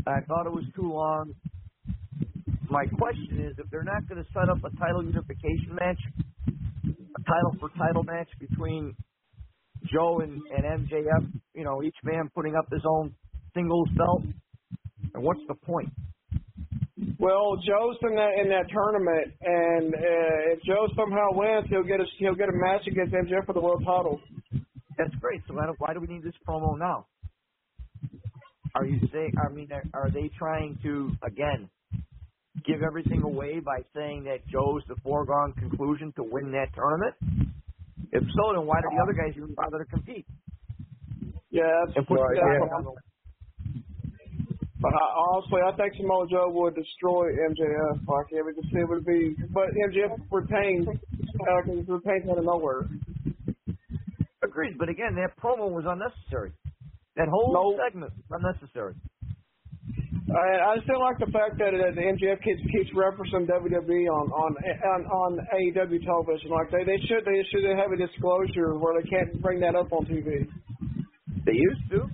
I 0.08 0.22
thought 0.26 0.48
it 0.48 0.54
was 0.54 0.66
too 0.76 0.92
long. 0.92 1.36
My 2.70 2.86
question 2.98 3.46
is, 3.46 3.56
if 3.60 3.70
they're 3.70 3.84
not 3.84 4.08
going 4.10 4.24
to 4.24 4.30
set 4.34 4.50
up 4.50 4.58
a 4.66 4.76
title 4.80 5.04
unification 5.04 5.76
match, 5.80 6.00
a 6.88 7.22
title 7.24 7.54
for 7.60 7.70
title 7.78 8.04
match 8.04 8.30
between 8.40 8.96
Joe 9.94 10.22
and, 10.22 10.42
and 10.50 10.88
MJF, 10.88 11.32
you 11.54 11.64
know, 11.64 11.84
each 11.84 11.96
man 12.04 12.30
putting 12.34 12.56
up 12.56 12.66
his 12.72 12.82
own 12.90 13.14
singles 13.54 13.90
belt, 13.96 14.24
and 15.18 15.26
what's 15.26 15.42
the 15.48 15.56
point? 15.56 15.90
Well, 17.20 17.58
Joe's 17.66 17.98
in 18.04 18.16
that 18.16 18.34
in 18.40 18.50
that 18.50 18.70
tournament, 18.70 19.34
and 19.42 19.94
uh, 19.94 20.54
if 20.54 20.62
Joe 20.62 20.88
somehow 20.96 21.34
wins, 21.34 21.66
he'll 21.70 21.84
get 21.84 22.00
a 22.00 22.06
he'll 22.20 22.36
get 22.36 22.50
a 22.50 22.54
match 22.54 22.86
against 22.86 23.14
MJF 23.14 23.46
for 23.48 23.54
the 23.54 23.60
world 23.60 23.82
title. 23.84 24.22
That's 24.98 25.14
great. 25.20 25.42
So 25.48 25.56
why 25.56 25.94
do, 25.94 26.00
we 26.00 26.08
need 26.08 26.24
this 26.24 26.34
promo 26.48 26.78
now? 26.78 27.08
Are 28.76 28.86
you 28.86 29.00
saying? 29.12 29.34
I 29.44 29.52
mean, 29.52 29.70
are, 29.94 30.10
they 30.12 30.30
trying 30.38 30.78
to 30.84 31.12
again 31.26 31.70
give 32.66 32.84
everything 32.84 33.24
away 33.24 33.60
by 33.60 33.80
saying 33.96 34.24
that 34.26 34.48
Joe's 34.48 34.84
the 34.88 34.96
foregone 35.04 35.54
conclusion 35.54 36.14
to 36.18 36.24
win 36.24 36.52
that 36.52 36.74
tournament? 36.76 37.16
If 38.12 38.22
so, 38.22 38.54
then 38.54 38.66
why 38.68 38.82
do 38.82 38.90
the 38.96 39.02
other 39.02 39.14
guys 39.14 39.34
even 39.36 39.56
bother 39.56 39.84
to 39.84 39.90
compete? 39.90 40.26
Yeah, 41.50 41.64
that's, 41.86 41.98
And 41.98 42.08
put 42.08 42.20
that's 42.20 42.42
that 42.42 42.70
on 42.76 42.96
But 44.80 44.94
I, 44.94 45.06
honestly, 45.18 45.62
I 45.66 45.72
think 45.76 45.96
Samoa 45.98 46.28
Joe 46.30 46.50
would 46.54 46.76
destroy 46.76 47.34
MJF. 47.34 48.08
Like 48.08 48.28
it 48.32 48.46
would 48.46 48.56
just 48.56 48.74
it 48.74 48.88
would 48.88 49.06
be, 49.06 49.36
but 49.52 49.74
MJF 49.90 50.14
retains 50.32 50.88
uh, 50.88 51.62
retains 51.66 52.30
out 52.30 52.38
of 52.38 52.46
nowhere. 52.46 52.86
Agreed, 54.44 54.78
but 54.78 54.90
again, 54.90 55.16
that 55.16 55.34
promo 55.42 55.72
was 55.72 55.86
unnecessary. 55.88 56.52
That 57.16 57.28
whole 57.28 57.78
segment 57.84 58.14
was 58.30 58.42
unnecessary. 58.42 58.94
I, 60.30 60.76
I 60.76 60.84
still 60.84 61.00
like 61.00 61.18
the 61.20 61.32
fact 61.32 61.58
that, 61.58 61.72
uh, 61.72 61.96
the 61.96 62.04
MJF 62.04 62.44
keeps 62.44 62.62
keeps 62.70 62.92
referencing 62.94 63.48
WWE 63.48 64.06
on 64.12 64.30
on 64.30 64.56
on, 64.60 65.02
on 65.08 65.48
AEW 65.56 66.04
television. 66.06 66.52
Like 66.52 66.70
they 66.70 66.84
they 66.84 67.00
should 67.08 67.26
they 67.26 67.42
should 67.50 67.64
have 67.66 67.92
a 67.92 67.98
disclosure 67.98 68.78
where 68.78 69.02
they 69.02 69.10
can't 69.10 69.42
bring 69.42 69.60
that 69.62 69.74
up 69.74 69.92
on 69.92 70.06
TV. 70.06 70.46
They 71.46 71.54
used 71.54 71.90
to. 71.92 72.06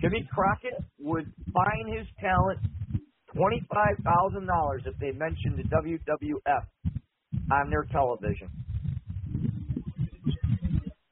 Jimmy 0.00 0.28
Crockett 0.32 0.84
would 0.98 1.30
fine 1.52 1.86
his 1.96 2.06
talent 2.20 2.60
twenty-five 3.34 3.96
thousand 4.04 4.46
dollars 4.46 4.82
if 4.86 4.96
they 4.98 5.12
mentioned 5.12 5.58
the 5.58 5.66
WWF 5.70 6.64
on 7.52 7.70
their 7.70 7.84
television. 7.92 8.48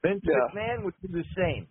Vince 0.03 0.23
Yeah. 0.25 0.49
McMahon 0.55 0.85
would 0.85 0.95
do 1.03 1.09
the 1.13 1.25
same. 1.37 1.67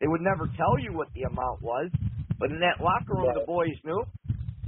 They 0.00 0.06
would 0.08 0.20
never 0.20 0.46
tell 0.56 0.78
you 0.78 0.92
what 0.92 1.08
the 1.14 1.22
amount 1.22 1.62
was, 1.62 1.90
but 2.38 2.50
in 2.50 2.60
that 2.60 2.82
locker 2.82 3.14
room, 3.14 3.32
the 3.34 3.46
boys 3.46 3.76
knew. 3.84 4.02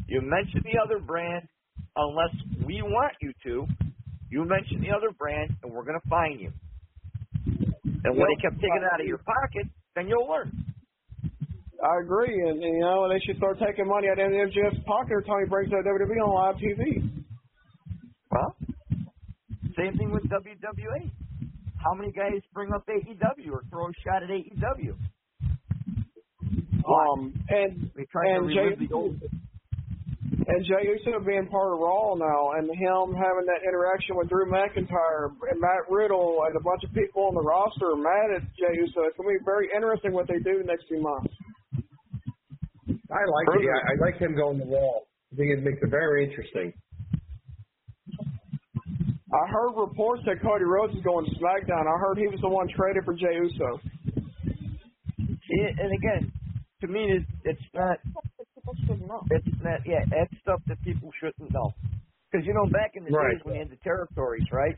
You 0.07 0.21
mention 0.23 0.63
the 0.63 0.79
other 0.79 1.01
brand, 1.01 1.49
unless 1.97 2.35
we 2.65 2.83
want 2.83 3.13
you 3.21 3.33
to. 3.45 3.67
You 4.31 4.45
mention 4.45 4.81
the 4.81 4.91
other 4.95 5.11
brand, 5.17 5.51
and 5.63 5.73
we're 5.73 5.85
going 5.85 5.99
to 6.01 6.09
fine 6.09 6.39
you. 6.39 6.53
And 8.05 8.17
when 8.17 8.27
they 8.29 8.43
kept 8.43 8.57
taking 8.57 8.83
it 8.83 8.89
out 8.93 9.01
of 9.01 9.07
your 9.07 9.19
pocket, 9.19 9.67
then 9.97 10.09
you'll 10.09 10.29
learn. 10.29 10.53
I 11.85 12.01
agree, 12.01 12.33
and, 12.49 12.63
you 12.63 12.81
know 12.81 13.07
they 13.09 13.21
should 13.27 13.37
start 13.37 13.59
taking 13.61 13.87
money 13.87 14.09
out 14.09 14.19
of 14.19 14.33
MJF's 14.33 14.83
pocket 14.87 15.13
every 15.13 15.25
time 15.25 15.45
he 15.45 15.49
brings 15.51 15.71
out 15.73 15.85
WWE 15.85 16.17
on 16.25 16.33
live 16.33 16.57
TV. 16.57 17.13
Well, 18.31 18.57
same 19.77 19.93
thing 19.99 20.11
with 20.11 20.25
WWE. 20.25 21.11
How 21.85 21.93
many 21.93 22.11
guys 22.13 22.41
bring 22.55 22.73
up 22.73 22.87
AEW 22.89 23.53
or 23.53 23.63
throw 23.69 23.85
a 23.85 23.93
shot 24.03 24.23
at 24.23 24.31
AEW? 24.31 24.97
Um, 26.89 27.35
and 27.49 27.91
try 28.11 28.33
and 28.33 28.49
Jay 28.49 28.87
the 28.87 28.95
old. 28.95 29.21
and 29.21 30.65
Jey 30.65 30.89
Uso 30.89 31.21
being 31.21 31.49
part 31.49 31.73
of 31.73 31.81
Raw 31.81 32.15
now, 32.15 32.53
and 32.57 32.65
him 32.69 33.13
having 33.13 33.45
that 33.45 33.61
interaction 33.69 34.17
with 34.17 34.29
Drew 34.31 34.49
McIntyre 34.49 35.37
and 35.51 35.61
Matt 35.61 35.85
Riddle 35.91 36.45
and 36.47 36.57
a 36.57 36.61
bunch 36.61 36.85
of 36.85 36.93
people 36.95 37.29
on 37.29 37.35
the 37.35 37.43
roster 37.43 37.93
mad 37.97 38.41
at 38.41 38.43
Jey 38.57 38.73
Uso. 38.81 39.05
It's 39.05 39.17
gonna 39.17 39.29
be 39.29 39.45
very 39.45 39.69
interesting 39.75 40.13
what 40.13 40.29
they 40.29 40.39
do 40.41 40.59
the 40.59 40.65
next 40.65 40.89
few 40.89 41.03
months. 41.03 41.33
I 43.15 43.23
like 43.31 43.47
it. 43.55 43.63
Yeah, 43.63 43.79
I 43.79 43.95
like 44.03 44.19
him 44.19 44.35
going 44.35 44.59
to 44.59 44.67
Raw. 44.67 45.07
I 45.07 45.37
think 45.39 45.55
it 45.55 45.63
makes 45.63 45.79
it 45.83 45.91
very 45.91 46.27
interesting. 46.27 46.73
I 49.35 49.47
heard 49.51 49.75
reports 49.79 50.23
that 50.27 50.43
Cody 50.43 50.65
Rhodes 50.65 50.95
is 50.95 51.03
going 51.03 51.25
to 51.27 51.33
SmackDown. 51.39 51.87
I 51.87 51.97
heard 51.99 52.19
he 52.19 52.27
was 52.27 52.39
the 52.43 52.49
one 52.49 52.67
traded 52.75 53.05
for 53.05 53.15
Jey 53.15 53.35
Uso. 53.35 53.81
See, 55.27 55.61
and 55.63 55.91
again, 55.91 56.33
to 56.83 56.87
me, 56.87 57.07
it's, 57.19 57.31
it's 57.45 57.67
not. 57.75 57.99
It's 59.31 59.47
not. 59.63 59.81
Yeah, 59.87 60.03
that's 60.11 60.31
stuff 60.43 60.61
that 60.69 60.81
people 60.83 61.11
shouldn't 61.21 61.53
know. 61.53 61.73
Because 62.31 62.47
you 62.47 62.55
know, 62.55 62.67
back 62.71 62.93
in 62.95 63.05
the 63.05 63.11
Right. 63.11 63.33
days 63.35 63.41
when 63.45 63.55
you 63.55 63.61
had 63.63 63.71
the 63.71 63.79
territories, 63.83 64.47
right? 64.53 64.75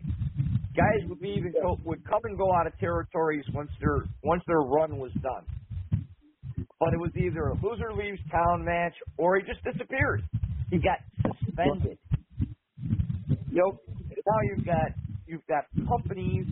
Guys 0.77 1.09
would 1.09 1.21
be 1.21 1.31
even 1.31 1.53
go, 1.63 1.77
would 1.85 2.05
come 2.05 2.21
and 2.25 2.37
go 2.37 2.53
out 2.53 2.67
of 2.67 2.77
territories 2.79 3.45
once 3.55 3.71
their 3.81 4.05
once 4.25 4.43
their 4.47 4.61
run 4.61 4.99
was 4.99 5.13
done. 5.23 5.45
But 6.79 6.93
it 6.93 6.99
was 6.99 7.11
either 7.17 7.49
a 7.49 7.55
loser 7.55 7.93
leaves 7.95 8.21
town 8.31 8.65
match 8.65 8.95
or 9.17 9.37
he 9.37 9.43
just 9.43 9.65
disappeared. 9.65 10.23
He 10.71 10.79
got 10.79 10.99
suspended. 11.23 11.99
Yep. 13.57 13.73
Now 14.27 14.41
you've 14.43 14.67
got 14.67 14.93
you've 15.27 15.47
got 15.47 15.65
companies 15.89 16.47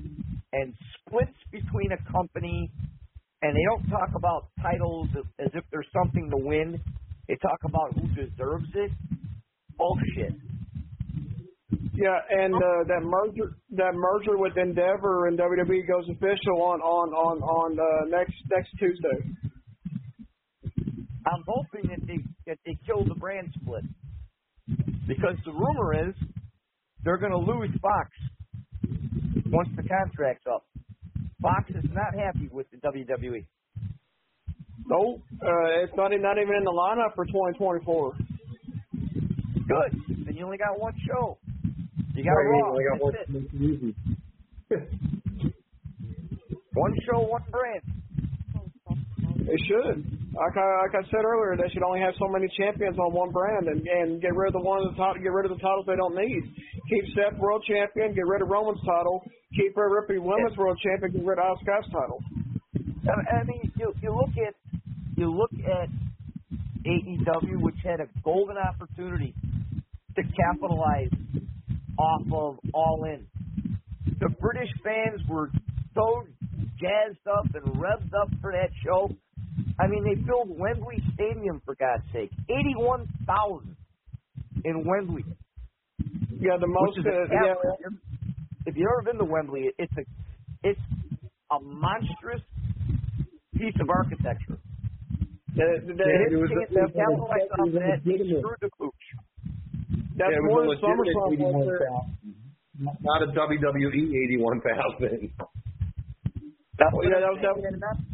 and 0.52 0.72
splits 0.96 1.36
between 1.50 1.92
a 1.92 2.12
company, 2.12 2.70
and 3.42 3.56
they 3.56 3.64
don't 3.68 3.86
talk 3.90 4.10
about 4.14 4.48
titles 4.62 5.08
as, 5.18 5.24
as 5.46 5.50
if 5.54 5.64
there's 5.70 5.88
something 5.92 6.30
to 6.30 6.36
win. 6.36 6.80
They 7.28 7.36
talk 7.36 7.58
about 7.64 7.94
who 7.94 8.08
deserves 8.14 8.70
it. 8.74 8.92
Bullshit. 9.76 10.34
Yeah, 11.94 12.18
and 12.30 12.54
uh, 12.54 12.84
that 12.88 13.02
merger 13.02 13.56
that 13.76 13.94
merger 13.94 14.38
with 14.38 14.56
Endeavor 14.56 15.26
and 15.26 15.38
WWE 15.38 15.86
goes 15.86 16.08
official 16.08 16.62
on 16.62 16.80
on 16.80 17.12
on 17.12 17.42
on 17.42 17.78
uh, 17.78 18.08
next 18.08 18.34
next 18.50 18.70
Tuesday. 18.78 19.30
I'm 21.26 21.42
hoping 21.46 21.88
that 21.90 22.06
they 22.06 22.18
that 22.46 22.58
they 22.66 22.76
kill 22.86 23.04
the 23.04 23.14
brand 23.14 23.52
split 23.60 23.84
because 25.08 25.36
the 25.44 25.52
rumor 25.52 26.08
is 26.08 26.14
they're 27.04 27.18
going 27.18 27.32
to 27.32 27.38
lose 27.38 27.70
Fox 27.80 28.10
once 29.46 29.68
the 29.76 29.82
contract's 29.82 30.44
up. 30.52 30.64
Fox 31.40 31.70
is 31.70 31.84
not 31.92 32.14
happy 32.14 32.48
with 32.52 32.66
the. 32.70 32.76
WWE. 32.78 33.44
Nope, 34.86 35.22
uh, 35.42 35.82
it's 35.82 35.92
not 35.96 36.10
not 36.10 36.36
even 36.38 36.54
in 36.56 36.64
the 36.64 36.70
lineup 36.70 37.14
for 37.14 37.24
2024. 37.24 38.12
Good. 39.66 39.96
Then 40.26 40.36
you 40.36 40.44
only 40.44 40.58
got 40.58 40.78
one 40.78 40.92
show. 41.08 41.38
You 42.14 42.22
got 42.24 42.32
Right, 42.32 42.46
Raw. 42.46 42.74
we 42.76 42.84
got 42.84 42.98
That's 43.12 43.30
one-. 43.30 43.94
One 46.74 46.92
show, 47.06 47.20
one 47.20 47.44
brand. 47.52 47.82
They 49.44 49.60
should. 49.68 50.00
Like 50.32 50.56
I, 50.56 50.66
like 50.88 50.96
I 50.96 51.04
said 51.12 51.22
earlier, 51.22 51.54
they 51.56 51.68
should 51.72 51.84
only 51.84 52.00
have 52.00 52.14
so 52.18 52.26
many 52.26 52.48
champions 52.56 52.98
on 52.98 53.12
one 53.12 53.30
brand 53.30 53.68
and, 53.68 53.86
and 53.86 54.20
get 54.20 54.34
rid 54.34 54.48
of 54.48 54.54
the 54.58 54.64
one 54.64 54.82
of 54.82 54.90
the 54.90 54.96
title, 54.96 55.22
get 55.22 55.30
rid 55.30 55.46
of 55.46 55.52
the 55.52 55.62
titles 55.62 55.84
they 55.86 55.96
don't 55.96 56.16
need. 56.16 56.42
Keep 56.88 57.04
Seth 57.14 57.38
world 57.38 57.62
champion, 57.68 58.14
get 58.14 58.26
rid 58.26 58.42
of 58.42 58.48
Roman's 58.48 58.80
title. 58.82 59.22
Keep 59.54 59.76
Rhea 59.76 59.88
Ripley 59.88 60.18
women's 60.18 60.56
world 60.56 60.80
champion, 60.82 61.12
get 61.12 61.24
rid 61.24 61.38
of 61.38 61.44
Asuka's 61.44 61.86
title. 61.92 62.18
I 63.06 63.40
I 63.40 63.44
mean, 63.44 63.70
you 63.76 63.92
you 64.02 64.10
look 64.10 64.34
at 64.40 64.54
you 65.16 65.30
look 65.30 65.52
at 65.54 65.88
AEW, 66.84 67.60
which 67.60 67.78
had 67.84 68.00
a 68.00 68.08
golden 68.24 68.56
opportunity 68.56 69.34
to 70.16 70.22
capitalize 70.22 71.10
off 71.98 72.22
of 72.32 72.58
All 72.72 73.04
In. 73.04 73.26
The 74.20 74.28
British 74.40 74.70
fans 74.82 75.20
were 75.28 75.50
so 75.94 76.26
jazzed 76.78 77.26
up 77.26 77.46
and 77.54 77.74
revved 77.76 78.12
up 78.20 78.28
for 78.40 78.52
that 78.52 78.70
show. 78.84 79.10
I 79.80 79.86
mean, 79.88 80.04
they 80.04 80.14
filled 80.24 80.56
Wembley 80.58 81.02
Stadium 81.14 81.60
for 81.64 81.74
God's 81.74 82.04
sake, 82.12 82.30
eighty-one 82.48 83.06
thousand 83.26 83.76
in 84.64 84.84
Wembley. 84.86 85.24
Yeah, 86.30 86.56
the 86.60 86.66
most. 86.66 86.98
Which 86.98 87.06
is 87.06 87.06
a 87.06 87.22
Uh, 87.22 87.26
yeah. 87.30 87.88
If 88.66 88.76
you've 88.76 88.88
ever 88.88 89.02
been 89.04 89.18
to 89.18 89.24
Wembley, 89.30 89.70
it's 89.78 89.92
a 89.98 90.04
it's 90.62 90.80
a 91.50 91.58
monstrous 91.60 92.40
piece 93.56 93.74
of 93.80 93.90
architecture. 93.90 94.58
the, 95.54 95.66
the, 95.86 95.92
They 95.94 96.34
it 96.34 96.38
was 96.38 96.50
a- 96.50 96.72
they 96.72 96.80
it 96.80 96.82
was 96.82 96.90
a- 96.90 96.98
capitalized 96.98 97.52
on 97.60 97.72
that. 97.74 97.98
They 98.04 98.18
screwed 98.18 98.58
the 98.62 98.70
pooch. 98.78 99.04
That's 100.16 100.30
Yeah, 100.32 100.40
was 100.40 100.50
more 100.50 100.62
a 100.64 100.66
than 100.70 100.78
SummerSlam 100.82 101.34
was 101.34 102.96
Not 103.02 103.22
a 103.22 103.26
WWE 103.26 104.02
81,000. 104.24 105.30
That's 106.78 106.90
Oh, 106.92 106.96
what 106.96 107.06
yeah, 107.06 107.22
I'm 107.22 107.42
that 107.42 107.54
was- 107.54 107.62
saying. 107.62 108.13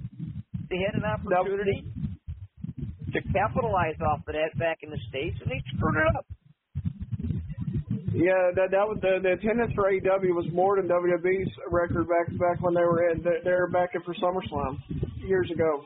They 0.70 0.78
had 0.86 0.94
an 0.94 1.04
opportunity 1.04 1.84
to 3.12 3.20
capitalize 3.32 3.98
off 4.00 4.20
of 4.26 4.34
that 4.34 4.56
back 4.58 4.78
in 4.82 4.90
the 4.90 4.98
states, 5.08 5.36
and 5.42 5.50
they 5.50 5.60
screwed 5.76 5.96
it 5.96 6.16
up. 6.16 6.26
Yeah, 8.14 8.54
that 8.54 8.70
that 8.70 8.86
was 8.86 8.98
the 9.02 9.18
the 9.22 9.32
attendance 9.34 9.72
for 9.74 9.90
AEW 9.90 10.34
was 10.34 10.46
more 10.52 10.76
than 10.76 10.88
WWE's 10.88 11.50
record 11.70 12.06
back 12.06 12.26
back 12.38 12.62
when 12.62 12.74
they 12.74 12.82
were 12.82 13.10
in 13.10 13.22
they, 13.22 13.50
were 13.50 13.70
back 13.70 13.90
in 13.94 14.02
for 14.02 14.14
SummerSlam 14.14 14.78
years 15.18 15.50
ago. 15.50 15.84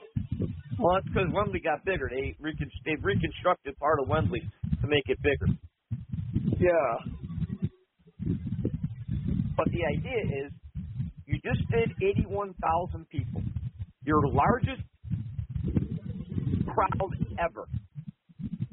Well, 0.79 0.95
that's 0.95 1.07
because 1.07 1.33
Wembley 1.33 1.61
got 1.61 1.85
bigger. 1.85 2.11
They 2.13 2.37
recon- 2.41 2.71
they 2.85 2.97
reconstructed 3.01 3.79
part 3.79 4.01
of 4.01 4.09
Wembley 4.09 4.43
to 4.81 4.87
make 4.87 5.05
it 5.09 5.19
bigger. 5.23 5.47
Yeah, 6.59 7.15
But 9.57 9.67
the 9.71 9.85
idea 9.87 10.47
is, 10.47 10.53
you 11.27 11.39
just 11.45 11.63
did 11.71 11.93
81,000 12.03 13.09
people, 13.09 13.43
your 14.05 14.27
largest 14.29 14.83
crowd 16.69 17.15
ever. 17.39 17.67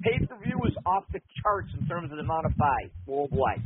Pay 0.02 0.26
per 0.26 0.38
view 0.44 0.60
is 0.66 0.76
off 0.86 1.04
the 1.14 1.20
charts 1.42 1.70
in 1.80 1.88
terms 1.88 2.12
of 2.12 2.18
the 2.18 2.24
amount 2.24 2.46
of 2.46 2.58
buys 2.58 2.92
worldwide. 3.06 3.62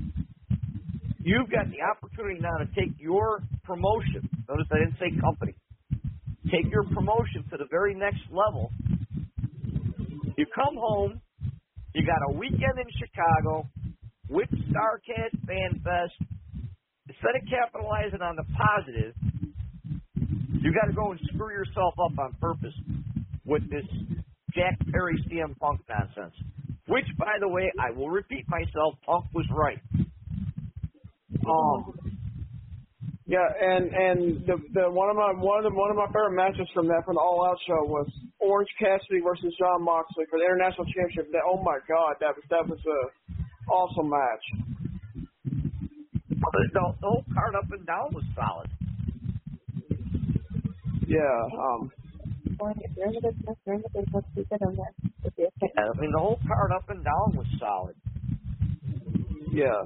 You've 1.20 1.50
got 1.50 1.66
the 1.72 1.82
opportunity 1.82 2.40
now 2.40 2.58
to 2.60 2.68
take 2.76 2.94
your 3.00 3.42
promotion. 3.64 4.30
Notice 4.48 4.68
I 4.72 4.78
didn't 4.86 5.00
say 5.00 5.10
company. 5.20 5.56
Take 6.52 6.70
your 6.72 6.84
promotion 6.94 7.44
to 7.50 7.58
the 7.58 7.66
very 7.72 7.96
next 7.96 8.22
level. 8.30 8.70
You 10.38 10.46
come 10.54 10.76
home. 10.78 11.22
You 11.96 12.06
got 12.06 12.22
a 12.30 12.38
weekend 12.38 12.78
in 12.78 12.86
Chicago 13.00 13.68
with 14.30 14.50
Starrcast 14.70 15.34
Fan 15.48 15.82
Fest 15.82 16.14
instead 17.08 17.36
of 17.40 17.48
capitalizing 17.50 18.22
on 18.22 18.36
the 18.36 18.44
positive, 18.54 19.16
you 20.66 20.74
got 20.74 20.88
to 20.88 20.94
go 20.94 21.12
and 21.12 21.20
screw 21.32 21.54
yourself 21.54 21.94
up 22.02 22.18
on 22.18 22.34
purpose 22.42 22.74
with 23.46 23.62
this 23.70 23.86
Jack 24.56 24.74
Perry 24.92 25.14
CM 25.30 25.56
Punk 25.60 25.80
nonsense. 25.88 26.34
Which, 26.88 27.06
by 27.20 27.38
the 27.40 27.48
way, 27.48 27.72
I 27.80 27.92
will 27.92 28.10
repeat 28.10 28.50
myself, 28.50 28.96
Punk 29.06 29.26
was 29.32 29.46
right. 29.54 29.78
um, 31.46 31.94
yeah, 33.28 33.46
and 33.46 33.94
and 33.94 34.46
the 34.46 34.58
the 34.74 34.90
one 34.90 35.10
of 35.10 35.16
my 35.16 35.34
one 35.38 35.66
of 35.66 35.70
the 35.70 35.78
one 35.78 35.90
of 35.90 35.98
my 35.98 36.08
favorite 36.08 36.34
matches 36.34 36.68
from 36.74 36.88
that 36.88 37.06
from 37.06 37.14
the 37.14 37.22
All 37.22 37.46
Out 37.46 37.58
show 37.66 37.86
was 37.86 38.10
Orange 38.40 38.70
Cassidy 38.82 39.22
versus 39.22 39.54
Jon 39.58 39.86
Moxley 39.86 40.26
for 40.30 40.38
the 40.38 40.46
international 40.46 40.86
championship. 40.94 41.30
That 41.32 41.42
oh 41.46 41.62
my 41.62 41.78
god, 41.90 42.18
that 42.22 42.34
was 42.34 42.46
that 42.50 42.66
was 42.70 42.82
a 42.86 43.02
awesome 43.70 44.10
match. 44.10 44.46
The, 46.30 46.70
the 46.74 46.82
whole 47.02 47.26
card 47.34 47.54
up 47.54 47.70
and 47.72 47.86
down 47.86 48.14
was 48.14 48.24
solid. 48.34 48.70
Yeah, 51.08 51.38
um, 51.60 51.92
I 52.62 52.74
mean, 56.00 56.12
the 56.12 56.20
whole 56.20 56.40
card 56.48 56.72
up 56.72 56.90
and 56.90 57.04
down 57.04 57.36
was 57.36 57.46
solid. 57.60 57.96
yeah. 59.52 59.86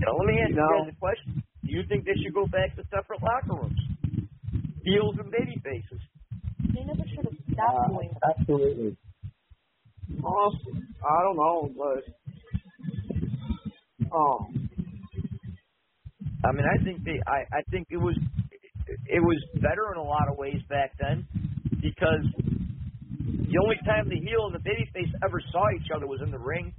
Now, 0.00 0.12
let 0.16 0.26
me 0.26 0.40
ask 0.40 0.50
you 0.50 0.56
No. 0.56 0.68
guys 0.84 0.92
a 0.94 0.98
question. 0.98 1.42
Do 1.64 1.72
you 1.72 1.82
think 1.88 2.04
they 2.04 2.14
should 2.22 2.34
go 2.34 2.46
back 2.46 2.76
to 2.76 2.82
separate 2.90 3.22
locker 3.22 3.60
rooms? 3.62 3.78
heels 4.84 5.16
and 5.18 5.30
baby 5.30 5.60
faces. 5.62 6.00
They 6.72 6.82
never 6.84 7.02
should 7.14 7.24
have 7.26 7.36
stopped 7.52 7.90
doing 7.90 8.10
that. 8.22 8.36
Absolutely. 8.40 8.96
Awesome. 10.22 10.94
I 11.04 11.22
don't 11.24 11.36
know, 11.36 11.68
but 11.76 12.04
um, 14.16 14.57
I 16.44 16.52
mean, 16.52 16.64
I 16.66 16.82
think 16.84 17.04
they, 17.04 17.20
I, 17.26 17.44
I 17.58 17.62
think 17.70 17.88
it 17.90 17.96
was, 17.96 18.16
it 18.86 19.22
was 19.22 19.42
better 19.54 19.92
in 19.92 19.98
a 19.98 20.02
lot 20.02 20.28
of 20.30 20.38
ways 20.38 20.60
back 20.68 20.92
then 20.98 21.26
because 21.82 22.24
the 23.48 23.58
only 23.62 23.76
time 23.84 24.08
the 24.08 24.20
heel 24.20 24.46
and 24.46 24.54
the 24.54 24.62
babyface 24.62 25.10
ever 25.24 25.40
saw 25.50 25.64
each 25.74 25.90
other 25.94 26.06
was 26.06 26.20
in 26.22 26.30
the 26.30 26.38
ring. 26.38 26.72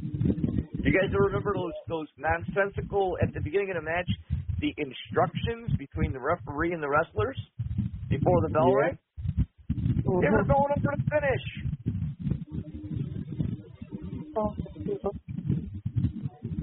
You 0.00 0.92
guys 0.92 1.12
remember 1.12 1.54
those 1.54 1.72
those 1.88 2.06
nonsensical 2.18 3.16
at 3.22 3.32
the 3.32 3.40
beginning 3.40 3.70
of 3.70 3.76
the 3.76 3.82
match, 3.82 4.08
the 4.60 4.74
instructions 4.76 5.76
between 5.78 6.12
the 6.12 6.20
referee 6.20 6.72
and 6.72 6.82
the 6.82 6.88
wrestlers 6.88 7.38
before 8.10 8.40
the 8.42 8.48
bell 8.48 8.68
Yeah. 8.68 8.76
rang? 8.76 8.98
They 10.04 10.10
were 10.10 10.20
mm-hmm. 10.20 10.52
going 10.52 10.72
up 10.72 10.80
for 10.82 10.96
the 10.96 11.02
finish. 11.08 11.44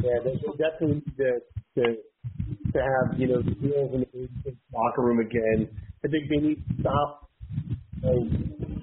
Yeah, 0.03 0.19
they 0.23 0.35
definitely 0.57 1.03
need 1.05 1.41
to, 1.75 1.83
to 2.73 2.79
have 2.79 3.19
you 3.19 3.27
know 3.27 3.41
the 3.41 3.55
heels 3.59 3.91
in 3.93 4.05
the 4.43 4.55
locker 4.73 5.01
room 5.01 5.19
again. 5.19 5.69
I 6.03 6.07
think 6.07 6.29
they 6.29 6.37
need 6.37 6.63
to 6.67 6.81
stop 6.81 7.29
you 7.53 7.71
know, 8.03 8.27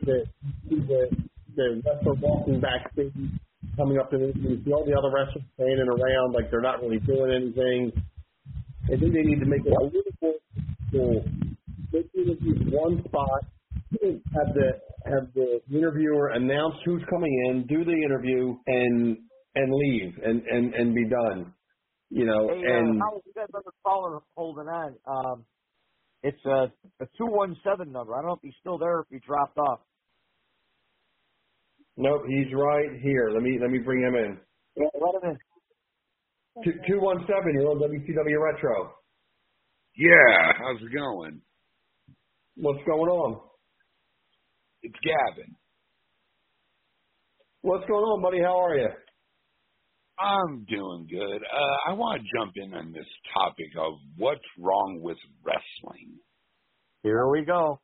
the 0.05 0.25
the 0.69 1.29
the 1.57 1.83
wrestler 1.85 2.15
walking 2.15 2.61
backstage, 2.61 3.13
coming 3.77 3.99
up 3.99 4.11
to 4.11 4.19
the 4.19 4.33
you 4.37 4.63
see 4.65 4.73
all 4.73 4.85
the 4.85 4.95
other 4.97 5.11
wrestlers 5.13 5.45
standing 5.55 5.89
around 5.89 6.33
like 6.33 6.51
they're 6.51 6.61
not 6.61 6.81
really 6.83 7.01
doing 7.01 7.31
anything. 7.33 7.93
I 8.85 8.97
think 8.97 9.13
they 9.13 9.23
need 9.23 9.41
to 9.41 9.47
make 9.47 9.67
it 9.67 9.73
a 9.73 9.85
little 9.85 10.03
more 10.23 10.35
cool. 10.93 11.25
Make 11.93 12.09
it 12.15 12.41
just 12.41 12.73
one 12.73 13.03
spot. 13.09 13.45
Have 14.01 14.55
the 14.55 14.81
have 15.07 15.33
the 15.35 15.61
interviewer 15.75 16.29
announce 16.29 16.75
who's 16.85 17.03
coming 17.11 17.33
in, 17.49 17.67
do 17.67 17.85
the 17.85 17.93
interview, 17.93 18.57
and 18.67 19.19
and 19.55 19.75
leave, 19.75 20.15
and 20.25 20.43
and 20.43 20.75
and 20.75 20.95
be 20.95 21.05
done. 21.09 21.53
You 22.11 22.27
know, 22.27 22.49
Hey, 22.49 22.63
and 22.63 22.97
uh, 23.01 23.01
how 23.01 23.21
you 23.27 23.33
guys 23.35 23.47
ever 23.55 23.73
calling 23.85 24.21
holding 24.37 24.69
on? 24.69 24.97
Um, 25.07 25.47
it's 26.23 26.45
a 26.47 26.73
a 27.03 27.07
two 27.19 27.27
one 27.27 27.57
seven 27.65 27.93
number. 27.93 28.15
I 28.15 28.19
don't 28.23 28.29
know 28.29 28.35
if 28.35 28.43
he's 28.43 28.55
still 28.61 28.79
there 28.79 28.99
or 28.99 29.03
if 29.03 29.09
he 29.11 29.19
dropped 29.27 29.59
off. 29.59 29.81
nope, 31.97 32.23
he's 32.29 32.53
right 32.55 33.01
here. 33.03 33.31
Let 33.33 33.43
me 33.43 33.59
let 33.61 33.71
me 33.71 33.79
bring 33.81 34.03
him 34.03 34.15
in. 34.17 34.41
Yeah, 34.77 34.87
let 34.95 35.23
him 35.23 35.31
in. 35.33 35.39
Two 36.65 36.73
two 36.89 37.01
one 37.01 37.19
seven. 37.29 37.55
You're 37.55 37.71
on 37.71 37.79
WCW 37.79 38.43
Retro. 38.55 38.95
Yeah, 39.97 40.53
how's 40.59 40.83
it 40.83 40.95
going? 40.95 41.43
What's 42.57 42.85
going 42.87 43.11
on? 43.11 43.41
It's 44.83 44.97
Gavin. 45.05 45.57
What's 47.63 47.87
going 47.89 48.05
on, 48.05 48.23
buddy? 48.23 48.41
How 48.43 48.59
are 48.65 48.77
you? 48.79 48.89
I'm 50.21 50.65
doing 50.69 51.07
good. 51.11 51.43
Uh, 51.43 51.91
I 51.91 51.93
want 51.93 52.21
to 52.21 52.29
jump 52.39 52.53
in 52.57 52.75
on 52.75 52.93
this 52.93 53.07
topic 53.35 53.71
of 53.79 53.95
what's 54.17 54.41
wrong 54.59 55.01
with 55.01 55.17
wrestling. 55.45 56.19
Here 57.03 57.29
we 57.29 57.45
go. 57.45 57.81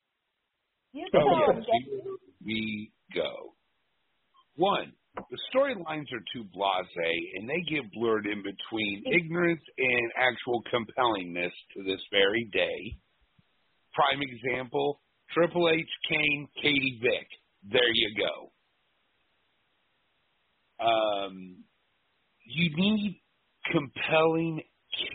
You 0.93 1.07
So 1.13 1.19
tell 1.19 1.57
him, 1.57 1.65
here 1.65 2.03
we 2.45 2.91
go. 3.15 3.55
One, 4.57 4.93
the 5.17 5.39
storylines 5.55 6.07
are 6.13 6.25
too 6.33 6.45
blasé, 6.57 7.13
and 7.35 7.49
they 7.49 7.63
get 7.69 7.93
blurred 7.93 8.27
in 8.27 8.43
between 8.43 9.05
ignorance 9.07 9.63
and 9.79 10.13
actual 10.17 10.63
compellingness 10.73 11.53
to 11.77 11.85
this 11.85 12.01
very 12.11 12.49
day. 12.53 12.97
Prime 13.93 14.21
example: 14.23 15.01
Triple 15.33 15.69
H, 15.69 15.89
Kane, 16.09 16.49
Katie 16.61 16.99
Vick. 17.01 17.29
There 17.71 17.93
you 17.93 18.15
go. 18.19 18.53
Um, 20.85 21.65
you 22.45 22.71
need 22.77 23.21
compelling 23.73 24.63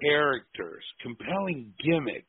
characters, 0.04 0.84
compelling 1.02 1.74
gimmicks. 1.84 2.26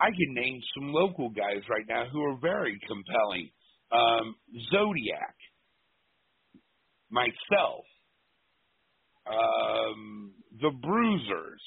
I 0.00 0.10
can 0.10 0.34
name 0.34 0.60
some 0.74 0.92
local 0.92 1.30
guys 1.30 1.62
right 1.70 1.84
now 1.88 2.04
who 2.10 2.22
are 2.24 2.36
very 2.40 2.78
compelling. 2.88 3.50
Um, 3.92 4.34
Zodiac, 4.72 5.36
myself, 7.10 7.84
um, 9.26 10.32
the 10.60 10.70
Bruisers, 10.82 11.62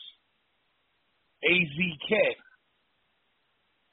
AZK. 1.44 2.36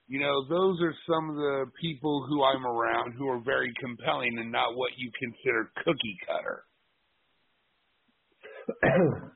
You 0.09 0.21
know, 0.21 0.45
those 0.49 0.81
are 0.83 0.95
some 1.07 1.31
of 1.31 1.37
the 1.37 1.67
people 1.81 2.27
who 2.29 2.43
I'm 2.45 2.67
around 2.67 3.15
who 3.17 3.29
are 3.29 3.41
very 3.41 3.73
compelling 3.81 4.39
and 4.39 4.51
not 4.51 4.77
what 4.77 4.91
you 4.97 5.11
consider 5.19 5.71
cookie 5.85 6.17
cutter. 6.27 6.65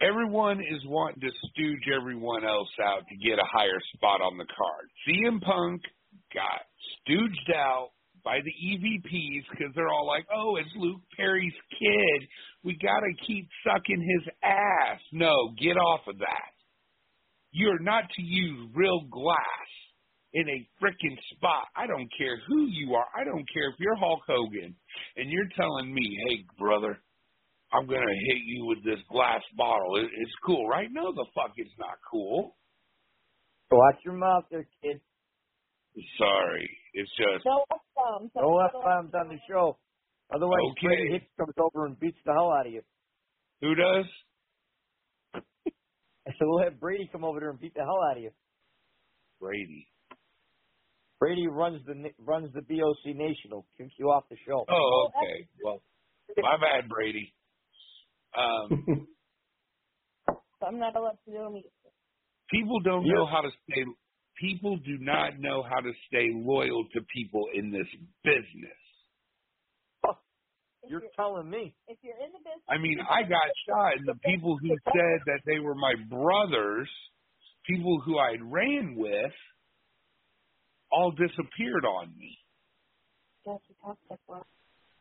Everyone 0.00 0.60
is 0.60 0.84
wanting 0.86 1.20
to 1.22 1.30
stooge 1.48 1.88
everyone 1.94 2.44
else 2.44 2.68
out 2.84 3.02
to 3.08 3.16
get 3.16 3.38
a 3.38 3.46
higher 3.50 3.80
spot 3.94 4.20
on 4.20 4.36
the 4.36 4.44
card. 4.44 4.90
CM 5.08 5.40
Punk 5.40 5.80
got 6.34 6.66
stooged 7.00 7.54
out 7.56 7.90
by 8.22 8.40
the 8.44 8.50
EVPs 8.50 9.44
because 9.50 9.72
they're 9.74 9.88
all 9.88 10.06
like, 10.06 10.26
"Oh, 10.34 10.56
it's 10.56 10.68
Luke 10.76 11.00
Perry's 11.16 11.54
kid. 11.78 12.28
We 12.62 12.74
got 12.74 13.00
to 13.00 13.26
keep 13.26 13.48
sucking 13.64 14.02
his 14.02 14.28
ass." 14.42 15.00
No, 15.12 15.54
get 15.58 15.78
off 15.78 16.06
of 16.08 16.18
that. 16.18 16.52
You're 17.52 17.78
not 17.78 18.10
to 18.10 18.22
use 18.22 18.68
real 18.74 19.00
glass 19.10 19.68
in 20.34 20.46
a 20.48 20.68
freaking 20.82 21.16
spot. 21.32 21.68
I 21.74 21.86
don't 21.86 22.10
care 22.18 22.38
who 22.46 22.66
you 22.66 22.94
are. 22.96 23.06
I 23.18 23.24
don't 23.24 23.46
care 23.54 23.70
if 23.70 23.76
you're 23.78 23.96
Hulk 23.96 24.20
Hogan 24.26 24.76
and 25.16 25.30
you're 25.30 25.48
telling 25.56 25.94
me, 25.94 26.18
"Hey, 26.28 26.44
brother, 26.58 27.00
I'm 27.72 27.86
gonna 27.86 28.14
hit 28.28 28.42
you 28.46 28.64
with 28.66 28.84
this 28.84 29.00
glass 29.10 29.42
bottle. 29.56 29.96
It, 29.96 30.06
it's 30.22 30.32
cool, 30.44 30.68
right? 30.68 30.88
No, 30.90 31.12
the 31.12 31.26
fuck, 31.34 31.52
it's 31.56 31.74
not 31.78 31.98
cool. 32.10 32.56
Watch 33.70 33.96
your 34.04 34.14
mouth 34.14 34.44
there, 34.50 34.66
kid. 34.82 35.00
Sorry, 36.18 36.70
it's 36.94 37.10
just 37.16 37.44
No 37.44 37.64
F 37.72 37.80
bombs. 37.96 38.30
No 38.36 38.58
F 38.60 38.72
bombs 38.72 39.10
on 39.14 39.28
the 39.28 39.38
show. 39.48 39.78
Otherwise, 40.34 40.60
Okay. 40.72 40.86
Brady 40.86 41.12
Hicks 41.12 41.26
comes 41.38 41.54
over 41.58 41.86
and 41.86 41.98
beats 41.98 42.18
the 42.24 42.32
hell 42.32 42.50
out 42.52 42.66
of 42.66 42.72
you. 42.72 42.82
who 43.60 43.74
does? 43.74 44.04
I 45.34 46.30
said, 46.30 46.42
we'll 46.42 46.62
have 46.64 46.78
Brady 46.80 47.08
come 47.10 47.24
over 47.24 47.40
there 47.40 47.50
and 47.50 47.60
beat 47.60 47.74
the 47.74 47.80
hell 47.80 48.00
out 48.10 48.16
of 48.16 48.22
you. 48.22 48.30
Brady. 49.40 49.86
Brady 51.20 51.46
runs 51.48 51.80
the 51.86 51.94
runs 52.24 52.52
the 52.52 52.60
VOC 52.60 53.16
Nation. 53.16 53.50
He'll 53.50 53.66
kick 53.78 53.88
you 53.98 54.06
off 54.10 54.24
the 54.28 54.36
show. 54.46 54.64
Oh, 54.68 55.08
okay. 55.08 55.48
Well, 55.64 55.80
my 56.38 56.56
bad, 56.58 56.88
Brady. 56.88 57.32
Um, 58.36 59.06
I'm 60.66 60.78
not 60.78 60.96
allowed 60.96 61.18
to 61.26 61.30
do 61.30 61.38
them 61.38 61.56
either. 61.56 61.68
people 62.50 62.80
don't 62.80 63.06
know 63.06 63.26
how 63.26 63.40
to 63.40 63.50
stay. 63.64 63.84
People 64.40 64.76
do 64.78 64.98
not 65.00 65.38
know 65.38 65.62
how 65.62 65.80
to 65.80 65.92
stay 66.08 66.28
loyal 66.34 66.84
to 66.92 67.00
people 67.14 67.44
in 67.54 67.70
this 67.70 67.86
business. 68.22 68.76
You're 70.88 71.02
telling 71.16 71.50
me. 71.50 71.74
If 71.88 71.98
you're 72.02 72.14
in 72.14 72.30
the 72.32 72.38
business, 72.38 72.62
I 72.68 72.78
mean, 72.78 72.98
I 73.00 73.22
got 73.22 73.42
shot, 73.68 73.96
and 73.98 74.06
the 74.06 74.18
people 74.24 74.56
who 74.60 74.68
said 74.68 75.20
that 75.26 75.40
they 75.44 75.58
were 75.58 75.74
my 75.74 75.94
brothers, 76.08 76.88
people 77.66 78.00
who 78.04 78.18
I 78.18 78.36
ran 78.40 78.94
with, 78.96 79.32
all 80.92 81.10
disappeared 81.10 81.84
on 81.84 82.16
me. 82.16 82.38
Yes, 83.46 83.58
we 83.68 83.74
talked 83.82 84.08
that 84.10 84.20
well. 84.28 84.46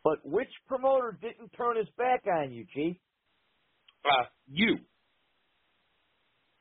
But 0.03 0.25
which 0.25 0.49
promoter 0.67 1.17
didn't 1.21 1.49
turn 1.57 1.77
his 1.77 1.87
back 1.97 2.23
on 2.31 2.51
you, 2.51 2.65
G? 2.73 2.99
Uh, 4.05 4.25
you. 4.47 4.75
Of 4.75 4.95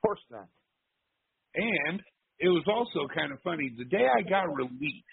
course 0.03 0.21
not. 0.31 0.49
And 1.55 2.03
it 2.39 2.49
was 2.49 2.65
also 2.69 3.09
kind 3.15 3.33
of 3.33 3.39
funny. 3.43 3.73
The 3.77 3.85
day 3.87 4.07
I 4.07 4.23
got 4.29 4.55
released, 4.55 5.05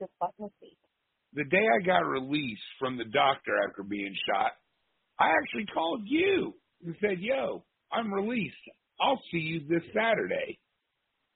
the 0.00 0.08
fucking 0.20 0.50
seat. 0.60 0.78
the 1.34 1.44
day 1.44 1.64
I 1.80 1.86
got 1.86 2.00
released 2.06 2.62
from 2.78 2.98
the 2.98 3.04
doctor 3.06 3.52
after 3.68 3.82
being 3.82 4.14
shot, 4.28 4.52
I 5.18 5.30
actually 5.42 5.66
called 5.74 6.02
you 6.06 6.54
and 6.84 6.96
said, 7.00 7.20
"Yo, 7.20 7.64
I'm 7.92 8.12
released. 8.12 8.56
I'll 9.00 9.22
see 9.30 9.38
you 9.38 9.60
this 9.68 9.84
Saturday." 9.94 10.58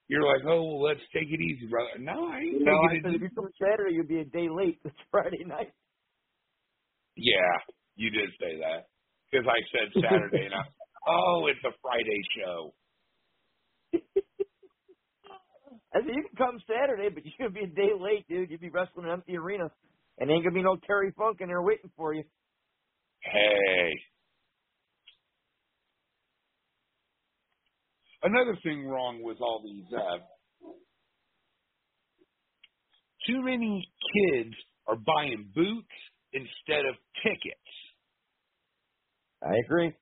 You're 0.07 0.23
like, 0.25 0.43
"Oh, 0.47 0.63
well, 0.63 0.81
let's 0.83 1.01
take 1.13 1.29
it 1.29 1.41
easy, 1.41 1.67
brother." 1.67 1.97
No, 1.99 2.27
I 2.27 2.39
ain't 2.39 2.63
No, 2.65 2.73
I 2.73 2.93
taking 2.93 3.03
said 3.03 3.13
it. 3.15 3.21
if 3.21 3.21
you 3.21 3.49
Saturday, 3.59 3.95
you'll 3.95 4.07
be 4.07 4.19
a 4.19 4.25
day 4.25 4.49
late. 4.49 4.79
It's 4.85 4.95
Friday 5.11 5.43
night. 5.45 5.73
Yeah, 7.17 7.57
you 7.95 8.09
did 8.11 8.29
say 8.39 8.57
that 8.59 8.87
because 9.35 9.51
I 9.51 9.59
said 9.71 9.91
Saturday, 10.01 10.45
and 10.45 10.53
I, 10.53 10.63
oh, 11.07 11.47
it's 11.47 11.63
a 11.65 11.75
Friday 11.81 12.21
show. 12.39 12.73
I 15.93 15.99
said 15.99 16.15
you 16.15 16.23
can 16.23 16.37
come 16.37 16.59
Saturday, 16.67 17.09
but 17.13 17.23
you're 17.25 17.49
gonna 17.49 17.51
be 17.51 17.63
a 17.63 17.75
day 17.75 17.91
late, 17.99 18.27
dude. 18.27 18.49
You'll 18.49 18.59
be 18.59 18.69
wrestling 18.69 19.05
in 19.05 19.11
an 19.11 19.13
empty 19.13 19.37
arena, 19.37 19.71
and 20.19 20.31
ain't 20.31 20.43
gonna 20.43 20.55
be 20.55 20.63
no 20.63 20.77
Terry 20.87 21.11
Funk 21.17 21.41
in 21.41 21.47
there 21.47 21.61
waiting 21.61 21.91
for 21.97 22.13
you. 22.13 22.23
Hey. 23.21 23.91
another 28.25 28.57
thing 28.63 28.87
wrong 28.87 29.21
with 29.23 29.37
all 29.39 29.61
these. 29.63 29.85
Uh, 29.93 30.17
too 33.27 33.41
many 33.41 33.87
kids 34.13 34.53
are 34.87 34.95
buying 34.95 35.49
boots 35.55 35.87
instead 36.33 36.85
of 36.85 36.95
tickets. 37.23 37.84
I 39.45 39.53
agree. 39.63 39.93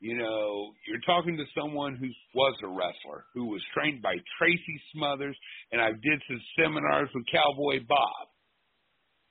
You 0.00 0.18
know, 0.18 0.72
you're 0.86 1.06
talking 1.06 1.36
to 1.38 1.44
someone 1.58 1.96
who 1.96 2.08
was 2.34 2.54
a 2.62 2.68
wrestler, 2.68 3.24
who 3.32 3.46
was 3.46 3.62
trained 3.72 4.02
by 4.02 4.14
Tracy 4.38 4.76
Smothers, 4.92 5.36
and 5.72 5.80
I 5.80 5.90
did 5.92 6.18
some 6.28 6.42
seminars 6.58 7.08
with 7.14 7.24
Cowboy 7.32 7.80
Bob. 7.88 8.28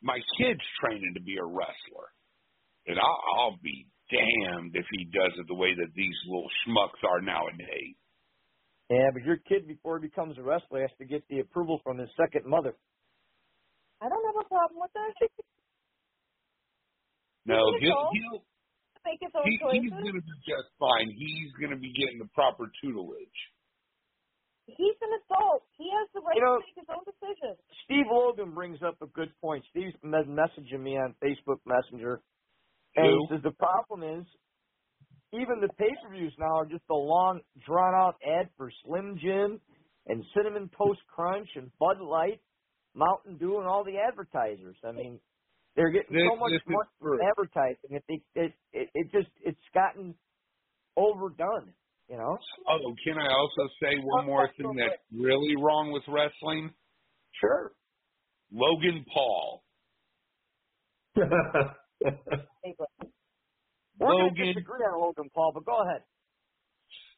My 0.02 0.18
kid's 0.40 0.66
training 0.82 1.14
to 1.16 1.22
be 1.22 1.38
a 1.38 1.46
wrestler, 1.46 2.10
and 2.88 2.98
I'll, 2.98 3.22
I'll 3.38 3.60
be 3.62 3.86
damned 4.10 4.76
if 4.76 4.86
he 4.92 5.06
does 5.06 5.34
it 5.38 5.46
the 5.48 5.56
way 5.56 5.74
that 5.76 5.94
these 5.96 6.16
little 6.26 6.50
schmucks 6.66 7.02
are 7.08 7.22
nowadays. 7.22 7.96
Yeah, 8.90 9.10
but 9.14 9.24
your 9.24 9.38
kid, 9.38 9.68
before 9.68 10.00
he 10.00 10.08
becomes 10.08 10.38
a 10.38 10.44
wrestler, 10.44 10.82
has 10.82 10.94
to 11.00 11.06
get 11.06 11.24
the 11.30 11.40
approval 11.40 11.80
from 11.84 11.98
his 11.98 12.10
second 12.18 12.46
mother. 12.46 12.76
I 14.02 14.10
don't 14.10 14.26
have 14.26 14.46
a 14.46 14.48
problem 14.48 14.80
with 14.82 14.92
that. 14.94 15.30
No, 17.46 17.72
Make 17.72 17.82
he'll, 17.82 18.10
he'll 18.14 18.44
Make 19.06 19.22
its 19.22 19.36
own 19.38 19.46
he, 19.46 19.54
he's 19.86 19.92
going 19.94 20.18
to 20.18 20.22
be 20.26 20.36
just 20.50 20.66
fine. 20.82 21.14
He's 21.14 21.54
going 21.62 21.70
to 21.70 21.78
be 21.78 21.94
getting 21.94 22.18
the 22.18 22.26
proper 22.34 22.66
tutelage. 22.82 23.38
He's 24.66 24.98
an 24.98 25.14
adult. 25.22 25.62
He 25.78 25.86
has 25.94 26.10
the 26.16 26.22
right 26.22 26.34
You 26.36 26.42
know- 26.42 26.58
to 26.58 26.66
make 26.66 26.74
his 26.82 26.90
own 26.90 27.06
decisions. 27.06 27.58
Steve 27.86 28.10
Logan 28.10 28.52
brings 28.56 28.82
up 28.82 28.98
a 29.02 29.06
good 29.14 29.30
point. 29.40 29.64
Steve's 29.70 29.94
me- 30.02 30.26
messaging 30.26 30.82
me 30.82 30.98
on 30.98 31.14
Facebook 31.24 31.62
Messenger, 31.70 32.20
and 32.96 33.06
Who? 33.06 33.28
he 33.30 33.36
says 33.36 33.44
the 33.44 33.52
problem 33.52 34.02
is 34.02 34.26
even 35.34 35.62
the 35.62 35.70
pay 35.78 35.94
per 36.02 36.10
views 36.10 36.34
now 36.40 36.58
are 36.58 36.66
just 36.66 36.84
a 36.90 36.96
long, 36.96 37.42
drawn 37.64 37.94
out 37.94 38.16
ad 38.26 38.50
for 38.58 38.72
Slim 38.84 39.20
Jim 39.22 39.62
and 40.08 40.24
Cinnamon 40.36 40.70
Toast 40.76 41.02
Crunch 41.14 41.50
and 41.56 41.70
Bud 41.78 42.02
Light, 42.02 42.42
Mountain 42.96 43.38
Dew, 43.38 43.60
and 43.60 43.68
all 43.68 43.84
the 43.84 43.98
advertisers. 44.00 44.78
I 44.84 44.94
mean, 44.94 45.20
they're 45.76 45.92
getting 45.92 46.30
so 46.32 46.36
much 46.40 46.52
this 46.52 46.62
money 46.68 46.90
from 47.00 47.20
advertising. 47.22 47.90
It, 47.92 48.04
it 48.36 48.54
it 48.74 48.90
it 48.94 49.12
just 49.12 49.30
it's 49.44 49.58
gotten 49.74 50.16
overdone. 50.96 51.74
You 52.10 52.18
know. 52.18 52.38
Oh, 52.70 52.94
can 53.04 53.18
I 53.18 53.28
also 53.34 53.68
say 53.82 53.98
one 54.04 54.26
more 54.28 54.50
thing 54.58 54.76
that's 54.78 55.02
really 55.12 55.56
wrong 55.60 55.92
with 55.92 56.04
wrestling? 56.08 56.72
Sure. 57.42 57.72
Logan 58.52 59.06
Paul. 59.12 59.64
We're 61.16 61.26
going 61.26 61.56
to 64.00 64.06
Logan- 64.06 64.54
disagree 64.54 64.86
on 64.86 65.02
Logan 65.02 65.30
Paul, 65.34 65.52
but 65.54 65.66
go 65.66 65.82
ahead. 65.82 66.04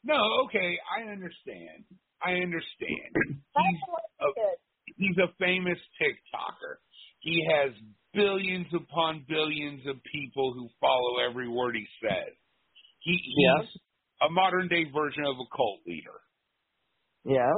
No, 0.03 0.15
okay, 0.45 0.77
I 0.87 1.01
understand. 1.11 1.83
I 2.23 2.31
understand. 2.35 3.11
He's 3.13 3.81
a, 4.21 4.27
he's 4.95 5.17
a 5.17 5.33
famous 5.39 5.77
TikToker. 6.01 6.77
He 7.19 7.45
has 7.51 7.73
billions 8.13 8.67
upon 8.73 9.25
billions 9.27 9.81
of 9.87 9.95
people 10.11 10.53
who 10.53 10.69
follow 10.79 11.19
every 11.29 11.47
word 11.47 11.75
he 11.75 11.87
says. 12.01 12.33
He, 12.99 13.13
he's 13.13 13.69
a 14.21 14.29
modern 14.29 14.67
day 14.67 14.85
version 14.93 15.23
of 15.25 15.35
a 15.35 15.55
cult 15.55 15.79
leader. 15.85 16.19
Yeah. 17.23 17.53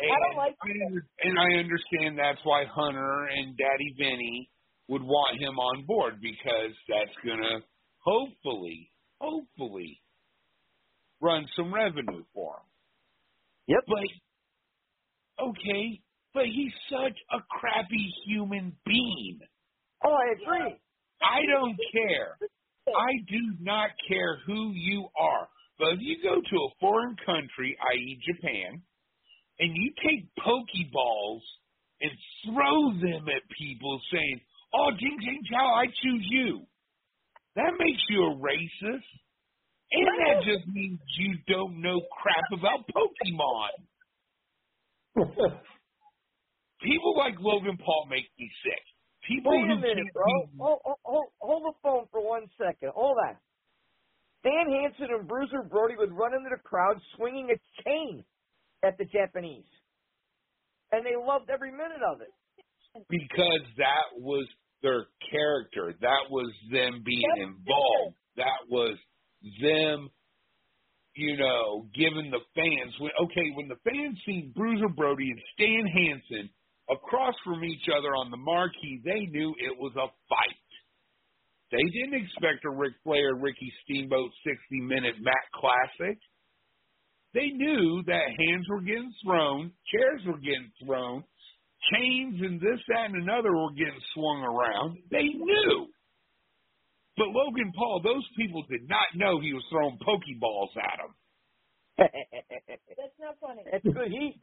And 0.00 0.10
I 0.10 0.18
don't 0.28 0.36
like 0.36 0.54
I 0.62 1.28
and 1.28 1.38
I 1.38 1.58
understand 1.58 2.18
that's 2.18 2.38
why 2.44 2.64
Hunter 2.72 3.24
and 3.26 3.56
Daddy 3.56 3.94
Vinny 3.98 4.48
would 4.88 5.02
want 5.02 5.40
him 5.40 5.58
on 5.58 5.84
board 5.86 6.20
because 6.22 6.72
that's 6.88 7.16
gonna 7.26 7.60
hopefully, 7.98 8.90
hopefully 9.20 10.00
run 11.20 11.46
some 11.56 11.74
revenue 11.74 12.22
for 12.32 12.54
him. 12.54 12.68
Yep. 13.66 13.80
But 13.88 15.44
okay, 15.46 16.00
but 16.34 16.44
he's 16.44 16.72
such 16.90 17.16
a 17.32 17.38
crappy 17.50 18.12
human 18.26 18.76
being. 18.84 19.40
Oh, 20.04 20.12
I 20.12 20.32
agree. 20.40 20.76
I 21.22 21.40
don't 21.50 21.76
care. 21.92 22.38
I 22.88 23.12
do 23.28 23.54
not 23.60 23.90
care 24.08 24.38
who 24.46 24.72
you 24.74 25.08
are. 25.18 25.48
But 25.78 25.94
if 25.94 26.00
you 26.00 26.16
go 26.22 26.34
to 26.34 26.56
a 26.56 26.74
foreign 26.80 27.16
country, 27.24 27.76
i.e. 27.92 28.20
Japan, 28.26 28.82
and 29.58 29.76
you 29.76 29.92
take 30.02 30.28
Pokeballs 30.38 31.42
and 32.00 32.10
throw 32.46 32.92
them 33.00 33.28
at 33.28 33.42
people 33.58 34.00
saying, 34.12 34.40
oh, 34.74 34.90
Jing 34.98 35.18
Jing 35.20 35.42
Chow, 35.50 35.74
I 35.74 35.86
choose 35.86 36.26
you. 36.30 36.62
That 37.56 37.72
makes 37.78 38.02
you 38.08 38.24
a 38.24 38.36
racist. 38.36 39.04
And 39.90 40.06
that 40.06 40.44
just 40.44 40.66
means 40.68 41.00
you 41.18 41.38
don't 41.48 41.80
know 41.80 42.00
crap 42.20 42.52
about 42.52 42.86
Pokemon. 42.94 43.70
People 46.82 47.16
like 47.16 47.34
Logan 47.40 47.76
Paul 47.76 48.06
make 48.08 48.26
me 48.38 48.50
sick. 48.64 48.84
People 49.26 49.52
Wait 49.52 49.70
a 49.70 49.76
minute, 49.76 50.12
bro. 50.14 50.24
hold, 50.58 50.80
hold, 51.04 51.26
hold 51.38 51.62
the 51.64 51.76
phone 51.82 52.06
for 52.10 52.26
one 52.26 52.46
second. 52.56 52.92
Hold 52.94 53.18
on. 53.28 53.36
Stan 54.40 54.72
Hansen 54.72 55.14
and 55.14 55.28
Bruiser 55.28 55.62
Brody 55.68 55.94
would 55.98 56.12
run 56.12 56.32
into 56.34 56.48
the 56.50 56.62
crowd 56.62 56.96
swinging 57.16 57.50
a 57.50 57.82
chain 57.82 58.24
at 58.84 58.96
the 58.96 59.04
Japanese. 59.04 59.66
And 60.92 61.04
they 61.04 61.16
loved 61.18 61.50
every 61.50 61.72
minute 61.72 62.00
of 62.06 62.20
it. 62.20 62.32
because 63.10 63.62
that 63.76 64.16
was 64.16 64.46
their 64.82 65.06
character. 65.30 65.92
That 66.00 66.30
was 66.30 66.50
them 66.72 67.02
being 67.04 67.28
involved. 67.36 68.16
That 68.36 68.70
was 68.70 68.96
them, 69.60 70.08
you 71.14 71.36
know, 71.36 71.86
giving 71.94 72.30
the 72.30 72.40
fans. 72.54 72.94
When, 73.00 73.10
okay, 73.24 73.50
when 73.54 73.68
the 73.68 73.76
fans 73.84 74.16
see 74.24 74.52
Bruiser 74.54 74.88
Brody 74.88 75.28
and 75.28 75.40
Stan 75.54 75.84
Hansen 75.86 76.50
across 76.90 77.34
from 77.44 77.64
each 77.64 77.86
other 77.88 78.16
on 78.16 78.30
the 78.30 78.36
marquee, 78.36 79.00
they 79.04 79.26
knew 79.30 79.54
it 79.58 79.76
was 79.78 79.92
a 79.96 80.08
fight. 80.28 80.68
They 81.70 81.84
didn't 81.92 82.24
expect 82.24 82.64
a 82.64 82.70
Ric 82.70 82.94
Flair, 83.04 83.34
Ricky 83.34 83.72
Steamboat 83.84 84.30
60 84.44 84.80
minute 84.80 85.16
Mac 85.20 85.44
Classic. 85.52 86.18
They 87.34 87.48
knew 87.52 88.02
that 88.06 88.32
hands 88.38 88.66
were 88.70 88.80
getting 88.80 89.12
thrown, 89.24 89.72
chairs 89.92 90.22
were 90.26 90.38
getting 90.40 90.72
thrown, 90.84 91.24
chains 91.92 92.40
and 92.40 92.58
this, 92.60 92.80
that, 92.88 93.12
and 93.12 93.22
another 93.22 93.52
were 93.52 93.72
getting 93.72 94.00
swung 94.14 94.40
around. 94.42 94.98
They 95.10 95.28
knew. 95.28 95.88
But 97.18 97.28
Logan 97.28 97.72
Paul, 97.76 98.00
those 98.02 98.24
people 98.36 98.64
did 98.70 98.88
not 98.88 99.12
know 99.14 99.40
he 99.40 99.52
was 99.52 99.64
throwing 99.70 99.98
Pokeballs 99.98 100.72
at 100.78 100.98
them. 101.02 101.12
That's 102.96 103.18
not 103.20 103.34
funny. 103.40 103.62
That's 103.70 103.84
good 103.84 104.08
heat. 104.08 104.40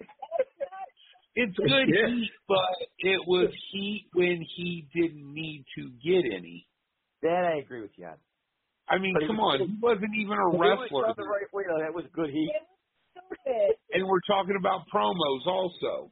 It's 1.35 1.55
good 1.57 1.87
Yeah. 1.89 2.07
heat, 2.07 2.31
but 2.47 2.75
it 2.99 3.21
was 3.27 3.53
heat 3.71 4.07
when 4.13 4.41
he 4.55 4.87
didn't 4.93 5.33
need 5.33 5.65
to 5.77 5.89
get 6.03 6.23
any. 6.33 6.65
That 7.21 7.45
I 7.45 7.57
agree 7.59 7.81
with 7.81 7.91
you 7.97 8.05
on. 8.05 8.17
I 8.87 8.97
mean, 8.99 9.13
But 9.13 9.27
come 9.27 9.37
was- 9.37 9.61
on, 9.61 9.67
he 9.67 9.75
wasn't 9.81 10.15
even 10.15 10.37
a 10.37 10.47
If 10.49 10.53
it 10.55 10.57
was 10.59 10.79
wrestler. 10.91 11.13
the 11.15 11.23
right 11.27 11.51
way, 11.53 11.63
though, 11.67 11.79
that 11.79 11.93
was 11.93 12.05
good 12.13 12.29
heat. 12.29 12.51
Stupid. 13.11 13.77
and 13.93 14.07
we're 14.07 14.19
talking 14.27 14.55
about 14.57 14.87
promos 14.89 15.45
also. 15.47 16.11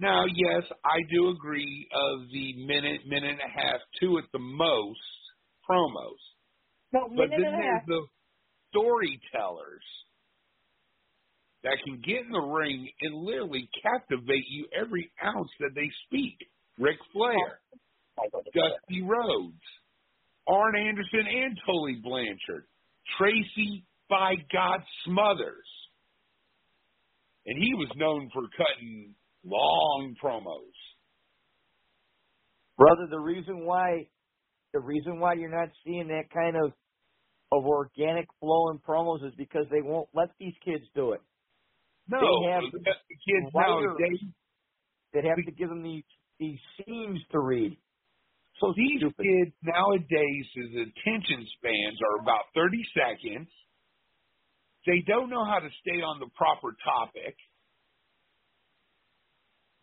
Now, 0.00 0.24
yes, 0.26 0.70
I 0.84 1.02
do 1.10 1.28
agree 1.28 1.88
of 1.92 2.28
the 2.30 2.54
minute, 2.66 3.06
minute 3.06 3.30
and 3.30 3.40
a 3.40 3.48
half, 3.48 3.80
two 4.00 4.18
at 4.18 4.24
the 4.32 4.38
most 4.38 5.00
promos. 5.68 6.18
No, 6.92 7.08
But 7.08 7.30
minute 7.30 7.30
then 7.30 7.44
and 7.46 7.54
a 7.54 7.58
there's 7.58 7.78
half. 7.80 7.86
the 7.86 8.06
storytellers 8.70 9.84
that 11.64 11.76
can 11.84 12.00
get 12.04 12.24
in 12.24 12.30
the 12.30 12.40
ring 12.40 12.88
and 13.02 13.14
literally 13.14 13.68
captivate 13.82 14.44
you 14.48 14.66
every 14.78 15.10
ounce 15.24 15.50
that 15.60 15.74
they 15.74 15.90
speak. 16.06 16.36
Ric 16.78 16.96
Flair, 17.12 17.60
Dusty 18.54 19.02
Rhodes, 19.02 19.60
Arn 20.46 20.76
Anderson, 20.76 21.26
and 21.26 21.58
Tully 21.66 22.00
Blanchard, 22.02 22.64
Tracy 23.18 23.84
by 24.08 24.34
God 24.52 24.80
Smothers. 25.04 25.66
And 27.46 27.56
he 27.58 27.74
was 27.74 27.88
known 27.96 28.30
for 28.32 28.42
cutting 28.56 29.14
long 29.44 30.14
promos. 30.22 30.76
Brother, 32.76 33.08
the 33.10 33.18
reason 33.18 33.64
why 33.64 34.06
the 34.72 34.80
reason 34.80 35.18
why 35.18 35.32
you're 35.32 35.50
not 35.50 35.70
seeing 35.84 36.08
that 36.08 36.30
kind 36.32 36.56
of 36.56 36.72
of 37.50 37.64
organic 37.64 38.26
flow 38.38 38.70
in 38.70 38.78
promos 38.78 39.26
is 39.26 39.32
because 39.36 39.64
they 39.70 39.80
won't 39.80 40.08
let 40.14 40.28
these 40.38 40.52
kids 40.64 40.84
do 40.94 41.12
it. 41.12 41.22
No, 42.08 42.20
they 42.20 42.50
have 42.50 42.62
the 42.72 42.80
kids 42.80 43.54
nowadays 43.54 44.20
that 45.14 45.24
have 45.24 45.36
to 45.36 45.52
give 45.52 45.68
them 45.68 45.82
these 45.82 46.04
these 46.38 46.58
scenes 46.78 47.20
to 47.32 47.40
read. 47.40 47.76
So 48.60 48.74
These 48.76 48.98
stupid. 49.00 49.22
kids 49.22 49.52
nowadays, 49.62 50.46
his 50.54 50.70
attention 50.74 51.46
spans 51.58 51.98
are 52.02 52.22
about 52.22 52.50
30 52.54 52.82
seconds. 52.90 53.48
They 54.84 55.00
don't 55.06 55.30
know 55.30 55.44
how 55.44 55.60
to 55.60 55.68
stay 55.80 56.02
on 56.02 56.18
the 56.18 56.26
proper 56.34 56.74
topic. 56.82 57.36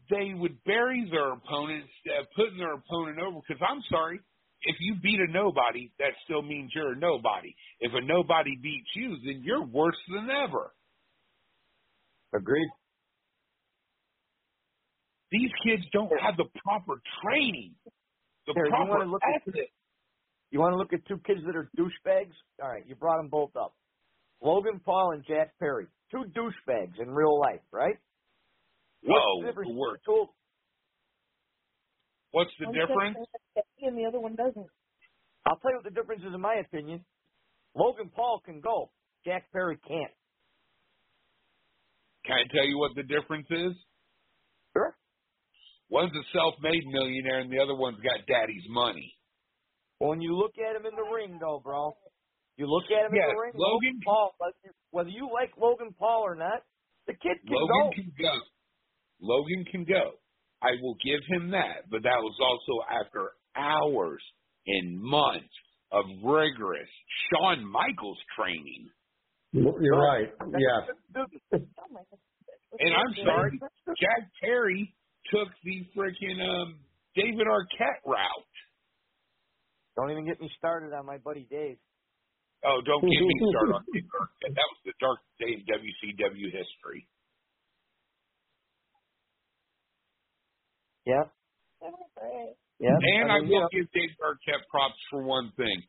They 0.09 0.33
would 0.33 0.63
bury 0.65 1.07
their 1.09 1.33
opponent 1.33 1.85
instead 1.87 2.21
of 2.21 2.27
putting 2.35 2.57
their 2.57 2.73
opponent 2.75 3.19
over. 3.19 3.39
Because 3.47 3.63
I'm 3.63 3.81
sorry, 3.89 4.19
if 4.63 4.75
you 4.79 4.95
beat 5.01 5.19
a 5.19 5.31
nobody, 5.31 5.91
that 5.99 6.11
still 6.25 6.41
means 6.41 6.71
you're 6.75 6.93
a 6.93 6.99
nobody. 6.99 7.55
If 7.79 7.93
a 7.93 8.01
nobody 8.05 8.55
beats 8.61 8.89
you, 8.95 9.17
then 9.23 9.41
you're 9.43 9.65
worse 9.65 9.97
than 10.09 10.29
ever. 10.29 10.74
Agreed. 12.33 12.67
These 15.31 15.51
kids 15.65 15.83
don't 15.91 16.11
have 16.21 16.37
the 16.37 16.45
proper 16.63 17.01
training. 17.23 17.75
The 18.47 18.53
Here, 18.53 18.65
you 18.65 18.71
proper 18.71 18.89
want 18.89 19.03
to 19.03 19.09
look 19.09 19.21
at 19.23 19.41
you 20.51 20.59
want 20.59 20.73
to 20.73 20.77
look 20.77 20.93
at 20.93 21.05
two 21.07 21.17
kids 21.25 21.41
that 21.45 21.55
are 21.55 21.69
douchebags? 21.77 22.31
All 22.61 22.69
right, 22.69 22.83
you 22.87 22.95
brought 22.95 23.17
them 23.17 23.27
both 23.29 23.55
up. 23.55 23.73
Logan 24.41 24.79
Paul 24.85 25.11
and 25.13 25.25
Jack 25.27 25.57
Perry, 25.59 25.87
two 26.11 26.23
douchebags 26.35 26.99
in 27.01 27.09
real 27.09 27.39
life, 27.39 27.61
right? 27.71 27.95
What's 29.01 29.19
Whoa, 29.25 29.41
the 29.41 29.47
difference 29.47 29.69
the 29.71 29.75
word. 29.79 29.99
between 30.05 30.25
two- 30.27 30.31
What's 32.31 32.51
the 32.59 32.65
One 32.65 32.75
difference? 32.75 33.17
and 33.81 33.97
the 33.97 34.05
other 34.05 34.19
one 34.19 34.35
doesn't. 34.35 34.67
I'll 35.45 35.57
tell 35.57 35.71
you 35.71 35.77
what 35.77 35.85
the 35.85 35.91
difference 35.91 36.21
is 36.27 36.33
in 36.33 36.41
my 36.41 36.55
opinion. 36.55 37.05
Logan 37.75 38.09
Paul 38.09 38.41
can 38.45 38.59
go. 38.61 38.91
Jack 39.25 39.51
Perry 39.51 39.77
can't. 39.87 40.11
Can 42.25 42.35
I 42.37 42.43
tell 42.53 42.65
you 42.65 42.77
what 42.77 42.91
the 42.95 43.03
difference 43.03 43.47
is? 43.49 43.73
Sure. 44.73 44.95
One's 45.89 46.11
a 46.13 46.25
self-made 46.33 46.83
millionaire, 46.87 47.39
and 47.39 47.51
the 47.51 47.59
other 47.59 47.75
one's 47.75 47.99
got 48.01 48.25
daddy's 48.27 48.65
money. 48.69 49.13
Well, 49.99 50.09
when 50.09 50.21
you 50.21 50.35
look 50.35 50.53
at 50.57 50.75
him 50.75 50.85
in 50.85 50.95
the 50.95 51.07
ring, 51.13 51.37
though, 51.39 51.61
bro, 51.63 51.95
you 52.57 52.65
look 52.67 52.85
at 52.91 53.05
him 53.05 53.15
Yeah, 53.15 53.29
in 53.29 53.35
the 53.35 53.41
ring. 53.41 53.53
Logan- 53.55 54.01
Paul, 54.03 54.35
whether 54.39 54.55
you, 54.63 54.71
whether 54.91 55.09
you 55.09 55.29
like 55.31 55.51
Logan 55.57 55.93
Paul 55.97 56.21
or 56.25 56.35
not, 56.35 56.63
the 57.07 57.13
kid 57.13 57.37
can 57.45 57.53
Logan 57.53 57.89
go. 57.89 57.91
can 57.95 58.13
go. 58.19 58.33
Logan 59.21 59.65
can 59.71 59.83
go. 59.85 60.19
I 60.61 60.71
will 60.81 60.95
give 61.03 61.21
him 61.29 61.51
that, 61.51 61.89
but 61.91 62.03
that 62.03 62.19
was 62.21 62.35
also 62.41 62.83
after 62.89 63.31
hours 63.55 64.21
and 64.65 64.99
months 64.99 65.53
of 65.91 66.05
rigorous 66.23 66.89
Shawn 67.29 67.63
Michaels 67.63 68.17
training. 68.35 68.89
You're 69.55 69.99
right. 69.99 70.27
Yeah. 70.59 71.59
And 72.77 72.91
I'm 72.91 73.25
sorry, 73.25 73.57
Jack 73.95 74.27
Perry 74.43 74.93
took 75.31 75.47
the 75.63 75.87
freaking 75.95 76.43
um, 76.43 76.75
David 77.15 77.47
Arquette 77.47 78.03
route. 78.05 78.55
Don't 79.95 80.11
even 80.11 80.25
get 80.25 80.41
me 80.41 80.51
started 80.57 80.91
on 80.91 81.05
my 81.05 81.17
buddy 81.17 81.47
Dave. 81.49 81.77
Oh, 82.65 82.81
don't 82.85 83.01
get 83.01 83.21
me 83.21 83.39
started 83.55 83.75
on 83.75 83.83
David 83.93 84.11
Arquette. 84.11 84.55
That 84.55 84.67
was 84.67 84.81
the 84.83 84.93
dark 84.99 85.19
day 85.39 85.55
in 85.55 85.63
WCW 85.63 86.51
history. 86.51 87.07
Yeah. 91.05 91.23
Yeah. 92.79 92.89
And 92.89 93.31
I, 93.31 93.39
mean, 93.39 93.47
you 93.47 93.55
will 93.55 93.61
know, 93.61 93.69
give 93.71 93.87
David 93.93 94.17
Arquette 94.19 94.67
props 94.69 94.99
for 95.09 95.23
one 95.23 95.53
thing. 95.55 95.81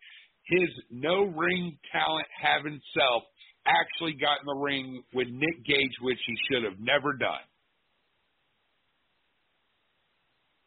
His 0.46 0.70
no 0.92 1.24
ring 1.24 1.78
talent 1.90 2.26
having 2.40 2.80
self 2.94 3.24
actually 3.66 4.14
got 4.14 4.40
in 4.40 4.46
the 4.46 4.54
ring 4.54 5.02
with 5.14 5.28
Nick 5.28 5.64
Gage, 5.66 5.92
which 6.00 6.18
he 6.26 6.34
should 6.50 6.64
have 6.64 6.78
never 6.80 7.12
done. 7.14 7.44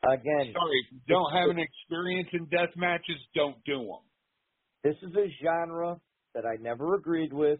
again, 0.04 0.54
Sorry, 0.54 0.80
if 0.86 0.92
you 0.94 1.00
don't 1.08 1.32
have 1.36 1.50
an 1.50 1.60
experience 1.60 2.30
in 2.34 2.46
death 2.46 2.74
matches, 2.76 3.18
don't 3.36 3.58
do 3.66 3.80
them. 3.80 4.04
this 4.84 4.96
is 5.04 5.14
a 5.16 5.28
genre 5.44 6.00
that 6.34 6.46
I 6.46 6.56
never 6.62 6.96
agreed 6.96 7.34
with. 7.34 7.60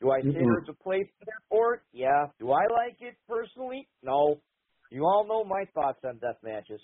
Do 0.00 0.10
I 0.10 0.20
say 0.20 0.28
Mm-mm. 0.28 0.44
there's 0.44 0.68
a 0.68 0.82
place 0.82 1.06
for 1.48 1.74
it? 1.74 1.80
Yeah. 1.92 2.26
Do 2.38 2.52
I 2.52 2.66
like 2.70 2.96
it 3.00 3.14
personally? 3.28 3.88
No. 4.02 4.40
You 4.90 5.04
all 5.04 5.26
know 5.26 5.44
my 5.44 5.64
thoughts 5.74 6.00
on 6.04 6.18
death 6.18 6.36
matches. 6.42 6.80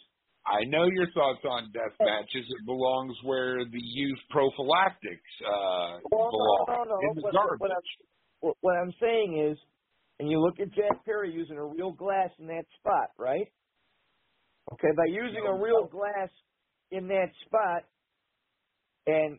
I 0.46 0.64
know 0.66 0.86
your 0.86 1.06
thoughts 1.12 1.40
on 1.44 1.70
death 1.72 1.96
matches. 2.00 2.46
It 2.48 2.66
belongs 2.66 3.16
where 3.24 3.64
the 3.64 3.80
youth 3.82 4.18
prophylactics 4.30 5.30
uh, 5.46 5.98
Well, 6.10 6.30
belong. 6.30 6.64
no, 6.68 6.74
no, 6.74 6.84
no. 6.84 7.00
In 7.10 7.14
the 7.16 7.22
What, 7.22 7.32
garbage. 7.32 7.60
what, 7.60 7.70
I'm, 7.70 7.82
what, 8.40 8.56
what 8.60 8.72
I'm 8.76 8.92
saying 9.00 9.48
is, 9.52 9.58
and 10.18 10.30
you 10.30 10.40
look 10.40 10.60
at 10.60 10.72
Jack 10.74 11.04
Perry 11.04 11.32
using 11.32 11.56
a 11.56 11.64
real 11.64 11.92
glass 11.92 12.30
in 12.38 12.46
that 12.48 12.64
spot, 12.78 13.10
right? 13.18 13.48
Okay, 14.72 14.88
by 14.96 15.06
using 15.08 15.44
a 15.46 15.54
real 15.54 15.86
glass 15.86 16.30
in 16.90 17.08
that 17.08 17.28
spot 17.46 17.84
and 19.06 19.38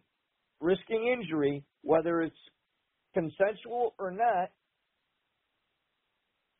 risking 0.59 1.07
injury, 1.17 1.63
whether 1.81 2.21
it's 2.21 2.35
consensual 3.13 3.93
or 3.99 4.11
not, 4.11 4.49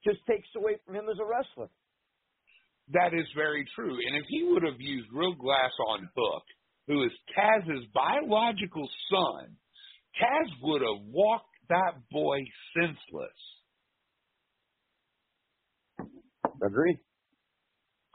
just 0.04 0.20
takes 0.28 0.48
away 0.56 0.78
from 0.86 0.96
him 0.96 1.06
as 1.12 1.18
a 1.20 1.26
wrestler. 1.26 1.70
That 2.94 3.14
is 3.14 3.28
very 3.36 3.66
true. 3.76 3.94
And 3.94 4.18
if 4.18 4.26
he 4.28 4.44
would 4.52 4.64
have 4.64 4.80
used 4.80 5.08
real 5.14 5.34
glass 5.34 5.72
on 5.90 6.10
Hook, 6.16 6.44
who 6.88 7.04
is 7.04 7.12
Taz's 7.38 7.86
biological 7.94 8.90
son, 9.10 9.56
Taz 10.22 10.50
would 10.62 10.82
have 10.82 11.06
walked 11.08 11.46
that 11.70 11.94
boy 12.12 12.40
senseless. 12.76 13.40
Agreed. 16.64 17.00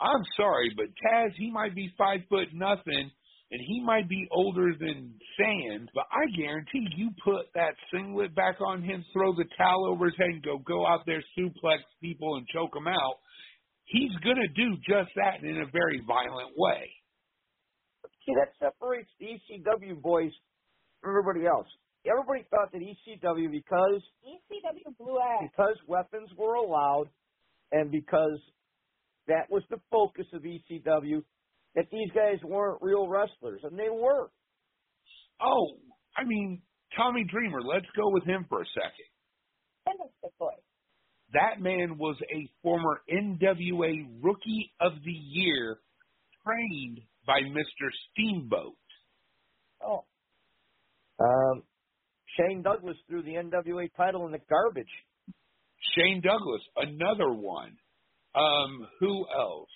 I'm 0.00 0.22
sorry, 0.36 0.72
but 0.76 0.86
Taz, 0.86 1.30
he 1.36 1.50
might 1.50 1.74
be 1.74 1.90
five 1.96 2.20
foot 2.28 2.48
nothing, 2.52 3.10
and 3.50 3.60
he 3.66 3.82
might 3.82 4.08
be 4.08 4.28
older 4.30 4.72
than 4.78 5.14
sand, 5.38 5.88
but 5.94 6.04
I 6.12 6.26
guarantee 6.36 6.86
you 6.96 7.10
put 7.24 7.46
that 7.54 7.74
singlet 7.92 8.34
back 8.34 8.60
on 8.60 8.82
him, 8.82 9.04
throw 9.12 9.34
the 9.34 9.46
towel 9.56 9.86
over 9.86 10.06
his 10.06 10.14
head, 10.18 10.28
and 10.28 10.42
go 10.42 10.58
go 10.58 10.86
out 10.86 11.06
there, 11.06 11.22
suplex 11.38 11.78
people, 12.02 12.36
and 12.36 12.46
choke 12.48 12.74
them 12.74 12.88
out. 12.88 13.18
He's 13.86 14.12
gonna 14.22 14.48
do 14.54 14.76
just 14.86 15.10
that 15.16 15.42
in 15.42 15.62
a 15.62 15.66
very 15.70 16.02
violent 16.06 16.52
way. 16.56 16.90
See, 18.26 18.34
that 18.34 18.50
separates 18.58 19.10
the 19.20 19.38
ECW 19.38 20.02
boys 20.02 20.32
from 21.00 21.10
everybody 21.10 21.46
else. 21.46 21.68
Everybody 22.04 22.46
thought 22.50 22.70
that 22.72 22.80
ECW 22.80 23.50
because 23.50 24.02
ECW 24.26 24.96
blew 24.98 25.18
ass. 25.18 25.50
because 25.50 25.76
weapons 25.86 26.30
were 26.36 26.54
allowed 26.54 27.06
and 27.72 27.90
because 27.90 28.38
that 29.28 29.50
was 29.50 29.62
the 29.70 29.78
focus 29.90 30.26
of 30.32 30.42
ECW, 30.42 31.22
that 31.74 31.86
these 31.90 32.10
guys 32.14 32.38
weren't 32.44 32.78
real 32.80 33.08
wrestlers, 33.08 33.60
and 33.64 33.78
they 33.78 33.90
were. 33.90 34.30
Oh, 35.40 35.76
I 36.16 36.24
mean, 36.24 36.62
Tommy 36.96 37.24
Dreamer, 37.24 37.60
let's 37.62 37.86
go 37.96 38.08
with 38.10 38.24
him 38.24 38.46
for 38.48 38.62
a 38.62 38.66
second. 38.66 39.08
Fantastic 39.84 40.38
boy. 40.38 40.54
That 41.32 41.60
man 41.60 41.98
was 41.98 42.16
a 42.32 42.48
former 42.62 43.00
NWA 43.12 44.06
Rookie 44.22 44.72
of 44.80 44.92
the 45.04 45.12
Year 45.12 45.78
trained 46.44 47.00
by 47.26 47.40
Mr. 47.40 47.88
Steamboat. 48.12 48.76
Oh. 49.84 50.04
Um, 51.18 51.62
Shane 52.38 52.62
Douglas 52.62 52.96
threw 53.08 53.22
the 53.22 53.34
NWA 53.34 53.88
title 53.96 54.26
in 54.26 54.32
the 54.32 54.40
garbage. 54.48 54.86
Shane 55.96 56.20
Douglas, 56.22 56.62
another 56.76 57.32
one. 57.32 57.76
Um, 58.34 58.86
who 59.00 59.26
else? 59.36 59.70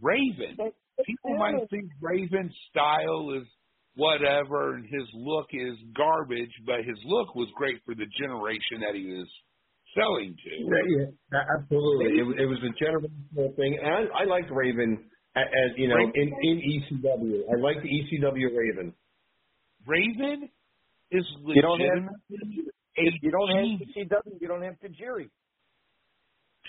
Raven. 0.00 0.56
People 1.04 1.36
might 1.36 1.68
think 1.70 1.90
Raven's 2.00 2.54
style 2.70 3.32
is 3.40 3.46
whatever 3.96 4.74
and 4.74 4.84
his 4.84 5.08
look 5.14 5.46
is 5.52 5.76
garbage, 5.96 6.52
but 6.66 6.78
his 6.78 6.98
look 7.04 7.34
was 7.34 7.48
great 7.56 7.80
for 7.84 7.94
the 7.94 8.06
generation 8.18 8.80
that 8.80 8.94
he 8.94 9.12
was 9.12 9.28
selling 9.94 10.34
to. 10.36 10.50
Yeah, 10.50 11.10
yeah, 11.32 11.40
absolutely. 11.58 12.18
It, 12.18 12.22
was- 12.26 12.36
it 12.38 12.46
was 12.46 12.58
a 12.62 12.72
generational 12.82 13.54
thing, 13.56 13.78
and 13.82 13.88
I, 14.10 14.22
I 14.22 14.24
liked 14.26 14.50
Raven 14.50 15.04
as, 15.36 15.44
as 15.46 15.70
you 15.76 15.88
know 15.88 15.96
Raven? 15.96 16.12
in 16.14 16.28
in 16.42 16.56
ECW. 17.02 17.40
I 17.52 17.60
liked 17.60 17.82
the 17.82 17.88
ECW 17.90 18.56
Raven. 18.56 18.92
Raven 19.86 20.48
is 21.10 21.24
You 21.46 21.62
don't 21.62 21.80
have 21.80 22.08
legitimately 22.30 22.72
if 22.96 23.14
you 23.22 23.30
don't 23.30 23.48
have 23.48 23.64
genius. 23.64 23.88
ECW, 23.96 24.40
you 24.40 24.48
don't 24.48 24.62
have 24.62 24.74
Tajiri. 24.82 25.30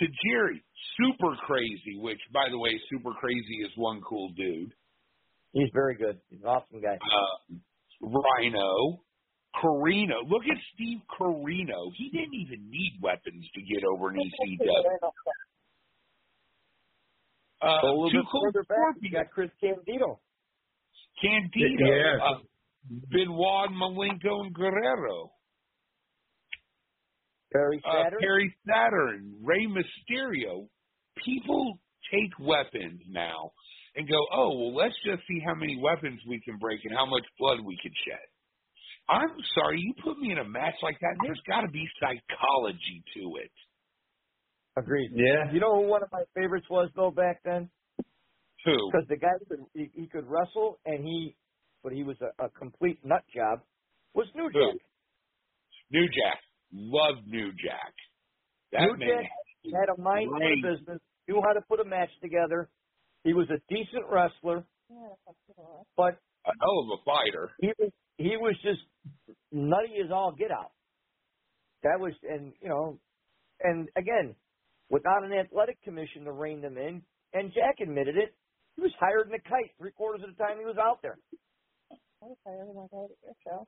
Tajiri, 0.02 0.61
super 0.98 1.35
crazy, 1.45 1.98
which, 1.99 2.19
by 2.34 2.45
the 2.49 2.57
way, 2.57 2.72
super 2.89 3.11
crazy 3.19 3.57
is 3.65 3.69
one 3.76 4.02
cool 4.07 4.30
dude. 4.35 4.72
He's 5.53 5.69
very 5.73 5.95
good. 5.95 6.18
He's 6.30 6.39
an 6.41 6.48
awesome 6.48 6.81
guy. 6.81 6.95
Uh, 6.95 7.56
Rhino, 8.02 9.02
Corino. 9.56 10.23
Look 10.30 10.44
at 10.49 10.57
Steve 10.73 10.99
Corino. 11.19 11.91
He 11.98 12.10
didn't 12.10 12.34
even 12.34 12.69
need 12.69 12.99
weapons 13.02 13.45
to 13.56 13.61
get 13.61 13.84
over 13.84 14.10
an 14.10 14.15
ECW. 14.15 15.10
Uh, 17.61 17.68
a 17.68 17.88
little 17.88 18.10
bit 18.10 18.26
Cold 18.32 18.53
further 18.53 18.64
back, 18.68 18.95
you 19.02 19.11
got 19.11 19.30
Chris 19.30 19.52
Candido. 19.61 20.19
Candido, 21.22 21.86
Yes. 21.86 22.19
uh, 22.23 22.40
Benoit, 23.11 23.69
Malenko, 23.69 24.41
and 24.45 24.53
Guerrero. 24.53 25.32
Barry 27.53 27.82
uh, 27.86 27.91
Saturn. 28.03 28.19
Perry 28.19 28.56
Saturn, 28.65 29.36
Rey 29.44 29.68
Mysterio. 29.68 30.68
People 31.23 31.78
take 32.11 32.32
weapons 32.40 33.02
now 33.10 33.52
and 33.95 34.07
go, 34.10 34.15
oh, 34.34 34.57
well, 34.57 34.73
let's 34.76 34.95
just 35.06 35.22
see 35.28 35.40
how 35.45 35.53
many 35.53 35.78
weapons 35.80 36.19
we 36.28 36.40
can 36.41 36.57
break 36.57 36.80
and 36.86 36.94
how 36.95 37.06
much 37.06 37.23
blood 37.38 37.60
we 37.64 37.78
can 37.84 37.91
shed. 38.07 38.26
I'm 39.12 39.36
sorry, 39.56 39.82
you 39.82 39.94
put 40.04 40.18
me 40.18 40.32
in 40.32 40.38
a 40.38 40.48
match 40.48 40.76
like 40.82 40.98
that, 41.02 41.12
and 41.20 41.28
there's 41.28 41.42
got 41.46 41.62
to 41.62 41.68
be 41.68 41.84
psychology 42.00 43.04
to 43.16 43.44
it. 43.44 43.52
Agreed. 44.78 45.12
Yeah. 45.14 45.52
You 45.52 45.60
know 45.60 45.76
who 45.76 45.88
one 45.88 46.02
of 46.02 46.10
my 46.14 46.24
favorites 46.34 46.66
was 46.70 46.90
though 46.96 47.12
back 47.12 47.42
then? 47.44 47.70
Who? 48.66 48.78
Because 48.92 49.08
the 49.10 49.18
guy 49.18 49.36
could 49.50 49.60
he, 49.74 49.90
he 49.94 50.08
could 50.08 50.26
wrestle 50.28 50.80
and 50.86 51.04
he 51.04 51.36
but 51.84 51.92
he 51.92 52.04
was 52.04 52.16
a, 52.22 52.46
a 52.46 52.50
complete 52.50 53.00
nut 53.04 53.24
job, 53.36 53.60
was 54.14 54.28
New 54.36 54.50
Who? 54.54 54.60
Jack. 54.60 54.82
New 55.92 56.06
Jack. 56.06 56.40
Loved 56.72 57.28
New 57.28 57.52
Jack. 57.52 57.94
That 58.72 58.82
New 58.82 58.98
man 58.98 59.24
Jack 59.24 59.74
had 59.74 59.90
a 59.90 60.02
mind 60.02 60.30
for 60.30 60.40
the 60.40 60.78
business, 60.78 61.00
knew 61.28 61.42
how 61.46 61.54
to 61.54 61.62
put 61.68 61.80
a 61.80 61.86
match 61.86 62.10
together. 62.22 62.70
He 63.24 63.34
was 63.34 63.48
a 63.50 63.60
decent 63.68 64.06
wrestler, 64.10 64.64
but 65.98 66.18
a 66.46 66.52
hell 66.60 66.80
of 66.80 67.00
a 67.00 67.04
fighter. 67.04 67.52
he 67.60 67.72
was 67.78 67.92
he 68.18 68.38
was 68.38 68.56
just 68.64 68.82
nutty 69.52 69.96
as 70.04 70.12
all 70.12 70.34
get 70.38 70.52
out. 70.52 70.72
That 71.84 72.00
was 72.00 72.14
and 72.24 72.54
you 72.62 72.70
know, 72.70 73.00
and 73.62 73.90
again, 73.96 74.36
without 74.90 75.24
an 75.24 75.34
athletic 75.34 75.82
commission 75.84 76.26
to 76.26 76.32
rein 76.32 76.62
them 76.62 76.78
in, 76.78 77.02
and 77.34 77.52
Jack 77.54 77.80
admitted 77.82 78.18
it, 78.18 78.36
he 78.76 78.82
was 78.82 78.92
hired 79.00 79.28
in 79.28 79.34
a 79.34 79.40
kite 79.40 79.72
three 79.78 79.92
quarters 79.92 80.22
of 80.28 80.36
the 80.36 80.44
time 80.44 80.58
he 80.60 80.66
was 80.66 80.78
out 80.78 81.02
there. 81.02 81.18
Who 82.22 82.36
hired 82.46 82.68
McCaite? 82.68 83.18
Yourself. 83.24 83.68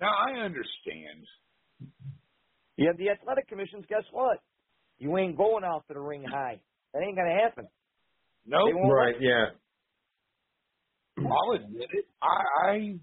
Now 0.00 0.10
I 0.10 0.44
understand. 0.44 1.26
You 2.76 2.86
have 2.88 2.98
the 2.98 3.10
athletic 3.10 3.48
commissions. 3.48 3.84
Guess 3.88 4.04
what? 4.12 4.38
You 4.98 5.16
ain't 5.18 5.36
going 5.36 5.64
out 5.64 5.84
to 5.88 5.94
the 5.94 6.00
ring 6.00 6.24
high. 6.24 6.60
That 6.92 7.02
ain't 7.02 7.16
gonna 7.16 7.38
happen. 7.42 7.68
No, 8.46 8.66
They 8.66 8.74
won't 8.74 8.92
Right. 8.92 9.16
Yeah. 9.20 9.46
I'll 11.18 11.52
admit 11.52 11.88
it. 11.92 12.04
I, 12.22 12.68
I 12.68 13.00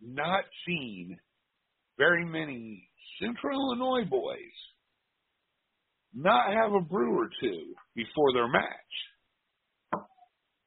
not 0.00 0.44
seen 0.66 1.18
very 1.98 2.24
many 2.24 2.88
Central 3.20 3.58
Illinois 3.72 4.08
boys 4.08 4.38
not 6.14 6.52
have 6.52 6.72
a 6.72 6.80
brew 6.80 7.18
or 7.18 7.28
two 7.40 7.74
before 7.94 8.32
their 8.32 8.48
match. 8.48 8.64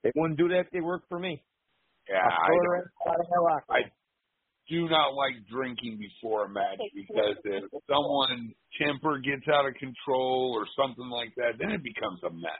They 0.03 0.11
wouldn't 0.15 0.39
do 0.39 0.47
that 0.49 0.61
if 0.61 0.71
they 0.71 0.81
worked 0.81 1.07
for 1.09 1.19
me. 1.19 1.43
Yeah, 2.09 2.17
I'll 2.17 2.31
I, 2.31 2.47
don't- 2.47 2.67
right 2.67 2.83
out 3.07 3.19
of 3.19 3.25
my 3.29 3.51
locker 3.51 3.65
I 3.69 3.81
do 4.69 4.87
not 4.89 5.13
like 5.13 5.33
drinking 5.51 5.99
before 5.99 6.45
a 6.45 6.49
match 6.49 6.79
because 6.95 7.35
if 7.43 7.63
someone's 7.89 8.53
temper 8.79 9.19
gets 9.19 9.47
out 9.53 9.67
of 9.67 9.73
control 9.75 10.53
or 10.55 10.65
something 10.81 11.09
like 11.09 11.33
that, 11.35 11.53
then 11.59 11.71
it 11.71 11.83
becomes 11.83 12.19
a 12.23 12.29
mess. 12.29 12.51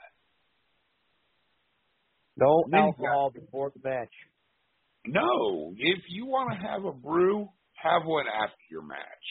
No 2.36 2.64
Then 2.70 2.80
you 2.80 2.86
alcohol 2.86 3.30
before 3.30 3.72
the 3.74 3.88
match. 3.88 4.12
No, 5.06 5.72
if 5.76 6.00
you 6.08 6.26
want 6.26 6.52
to 6.54 6.66
have 6.66 6.84
a 6.84 6.92
brew, 6.92 7.48
have 7.74 8.02
one 8.04 8.26
after 8.28 8.62
your 8.70 8.82
match. 8.82 9.26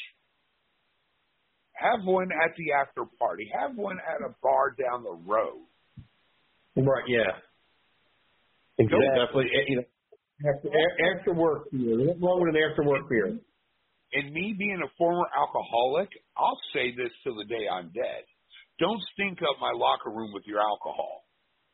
Have 1.73 2.03
one 2.05 2.29
at 2.31 2.51
the 2.57 2.73
after 2.73 3.03
party. 3.17 3.49
Have 3.57 3.75
one 3.75 3.97
at 3.97 4.21
a 4.21 4.35
bar 4.43 4.75
down 4.77 5.03
the 5.03 5.17
road. 5.25 5.65
Right. 6.75 7.03
Yeah. 7.07 7.31
Exactly. 8.77 9.07
Definitely. 9.15 9.45
eh, 9.55 9.65
You 9.67 9.75
know, 9.77 9.87
after, 10.53 10.69
after 11.19 11.33
work 11.33 11.71
beer. 11.71 11.95
There's 11.97 12.07
nothing 12.07 12.21
wrong 12.21 12.41
with 12.41 12.55
an 12.55 12.61
after 12.69 12.83
work 12.83 13.09
beer. 13.09 13.39
And 14.13 14.33
me 14.33 14.53
being 14.57 14.81
a 14.83 14.91
former 14.97 15.25
alcoholic, 15.37 16.09
I'll 16.37 16.59
say 16.73 16.91
this 16.91 17.11
till 17.23 17.35
the 17.35 17.45
day 17.45 17.67
I'm 17.71 17.87
dead. 17.95 18.23
Don't 18.79 18.99
stink 19.13 19.39
up 19.41 19.55
my 19.61 19.71
locker 19.73 20.09
room 20.11 20.31
with 20.33 20.43
your 20.45 20.59
alcohol. 20.59 21.23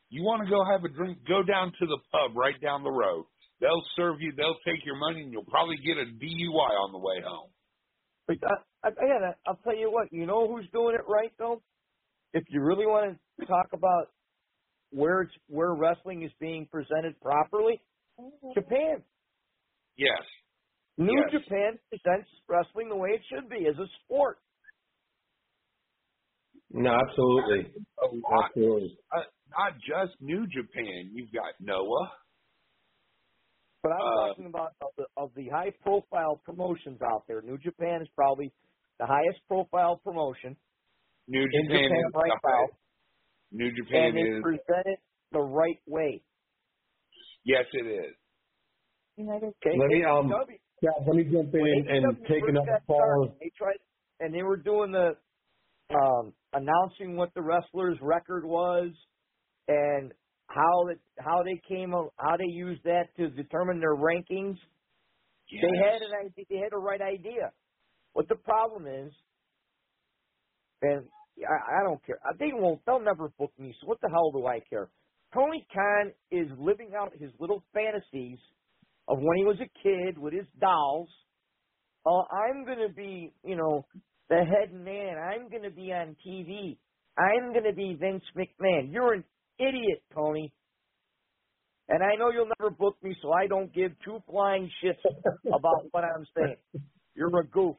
You 0.08 0.22
want 0.22 0.44
to 0.44 0.48
go 0.50 0.64
have 0.64 0.84
a 0.84 0.88
drink, 0.88 1.18
go 1.26 1.42
down 1.42 1.72
to 1.80 1.86
the 1.86 1.98
pub 2.12 2.36
right 2.36 2.58
down 2.62 2.82
the 2.84 2.90
road. 2.92 3.26
They'll 3.60 3.84
serve 3.96 4.20
you, 4.20 4.32
they'll 4.36 4.58
take 4.64 4.84
your 4.84 4.96
money, 4.96 5.22
and 5.22 5.32
you'll 5.32 5.44
probably 5.44 5.76
get 5.76 5.96
a 5.98 6.04
DUI 6.06 6.70
on 6.84 6.92
the 6.92 6.98
way 6.98 7.16
home. 7.26 7.50
But 8.28 8.36
I, 8.44 8.88
I, 8.88 8.88
again, 8.90 9.34
I'll 9.46 9.58
tell 9.64 9.76
you 9.76 9.90
what. 9.90 10.12
You 10.12 10.26
know 10.26 10.46
who's 10.46 10.68
doing 10.72 10.94
it 10.94 11.08
right 11.08 11.32
though? 11.38 11.62
If 12.34 12.44
you 12.50 12.60
really 12.60 12.86
want 12.86 13.18
to 13.40 13.46
talk 13.46 13.68
about 13.72 14.10
where 14.90 15.22
it's 15.22 15.32
where 15.48 15.74
wrestling 15.74 16.22
is 16.22 16.30
being 16.38 16.68
presented 16.70 17.18
properly, 17.20 17.80
Japan. 18.54 19.02
Yes. 19.96 20.22
New 20.96 21.24
Yes. 21.32 21.42
Japan 21.42 21.78
presents 21.90 22.28
wrestling 22.48 22.88
the 22.88 22.96
way 22.96 23.10
it 23.10 23.20
should 23.32 23.48
be 23.48 23.66
as 23.66 23.76
a 23.78 23.86
sport. 24.04 24.38
No, 26.70 26.90
absolutely. 26.94 27.72
A 28.02 28.14
lot. 28.14 28.46
Absolutely. 28.46 28.98
Uh, 29.16 29.22
not 29.50 29.72
just 29.78 30.20
New 30.20 30.46
Japan. 30.46 31.10
You've 31.12 31.32
got 31.32 31.54
Noah. 31.60 32.12
But 33.82 33.92
I'm 33.92 34.00
Uh, 34.00 34.28
talking 34.28 34.46
about 34.46 34.72
of 34.82 34.90
the, 34.96 35.06
of 35.16 35.30
the 35.36 35.48
high 35.48 35.72
profile 35.82 36.40
promotions 36.44 37.00
out 37.02 37.24
there. 37.28 37.42
New 37.42 37.58
Japan 37.58 38.02
is 38.02 38.08
probably 38.16 38.52
the 38.98 39.06
highest 39.06 39.40
profile 39.48 40.00
promotion 40.04 40.56
New 41.28 41.42
in 41.52 41.66
Japan, 41.68 41.82
Japan 41.84 42.04
is 42.08 42.14
right 42.14 42.32
the 42.42 42.48
now. 42.48 42.66
New 43.52 43.70
Japan 43.72 44.04
and 44.08 44.16
they 44.16 44.22
is 44.22 44.42
present 44.42 44.86
it 44.86 45.00
the 45.32 45.40
right 45.40 45.80
way. 45.86 46.22
yes, 47.44 47.64
it 47.72 47.86
is. 47.86 48.14
Okay, 49.18 49.76
Let 49.78 49.88
me 49.88 50.04
um. 50.04 50.32
Yeah, 50.82 50.90
let 51.06 51.16
me 51.16 51.24
jump 51.24 51.54
in 51.54 51.60
and, 51.60 51.88
and 51.88 52.18
take 52.28 52.42
first 52.42 52.50
another 52.50 52.66
got 52.66 52.86
call. 52.86 53.00
started, 53.00 53.40
They 53.40 53.50
tried, 53.58 53.78
and 54.20 54.34
they 54.34 54.42
were 54.42 54.56
doing 54.56 54.92
the 54.92 55.16
um, 55.94 56.34
announcing 56.52 57.16
what 57.16 57.34
the 57.34 57.42
wrestler's 57.42 57.98
record 58.02 58.44
was 58.44 58.90
and 59.68 60.12
how 60.48 60.88
it 60.88 61.00
how 61.18 61.42
they 61.44 61.60
came 61.68 61.92
how 61.92 62.36
they 62.36 62.52
used 62.52 62.82
that 62.84 63.14
to 63.16 63.28
determine 63.30 63.80
their 63.80 63.96
rankings. 63.96 64.56
Yes. 65.50 65.62
They 65.62 65.78
had 65.78 66.02
an 66.02 66.26
idea. 66.26 66.44
They 66.50 66.56
had 66.56 66.72
a 66.72 66.78
right 66.78 67.00
idea. 67.00 67.52
What 68.12 68.28
the 68.28 68.36
problem 68.36 68.86
is, 68.86 69.12
and 70.82 71.04
I, 71.38 71.80
I 71.80 71.84
don't 71.84 72.04
care. 72.04 72.18
They 72.38 72.50
won't. 72.52 72.80
They'll 72.86 73.00
never 73.00 73.28
book 73.38 73.52
me. 73.58 73.74
So 73.80 73.86
what 73.86 74.00
the 74.00 74.08
hell 74.10 74.32
do 74.32 74.46
I 74.46 74.60
care? 74.68 74.90
Tony 75.34 75.66
Khan 75.72 76.12
is 76.30 76.48
living 76.58 76.92
out 76.98 77.12
his 77.18 77.30
little 77.38 77.62
fantasies 77.74 78.38
of 79.06 79.18
when 79.18 79.36
he 79.36 79.44
was 79.44 79.56
a 79.60 79.68
kid 79.82 80.18
with 80.18 80.32
his 80.32 80.46
dolls. 80.60 81.08
Uh, 82.06 82.22
I'm 82.32 82.64
going 82.64 82.86
to 82.86 82.94
be, 82.94 83.32
you 83.44 83.56
know, 83.56 83.86
the 84.30 84.36
head 84.36 84.72
man. 84.72 85.16
I'm 85.18 85.50
going 85.50 85.62
to 85.62 85.70
be 85.70 85.92
on 85.92 86.16
TV. 86.26 86.78
I'm 87.18 87.52
going 87.52 87.64
to 87.64 87.74
be 87.74 87.96
Vince 88.00 88.24
McMahon. 88.36 88.92
You're 88.92 89.14
an 89.14 89.24
idiot, 89.58 90.02
Tony. 90.14 90.52
And 91.88 92.02
I 92.02 92.16
know 92.16 92.30
you'll 92.30 92.50
never 92.58 92.70
book 92.70 92.96
me, 93.02 93.16
so 93.22 93.32
I 93.32 93.46
don't 93.46 93.72
give 93.72 93.92
two 94.04 94.22
flying 94.30 94.70
shits 94.82 95.00
about 95.46 95.86
what 95.90 96.04
I'm 96.04 96.26
saying. 96.36 96.56
You're 97.14 97.40
a 97.40 97.46
goof. 97.46 97.76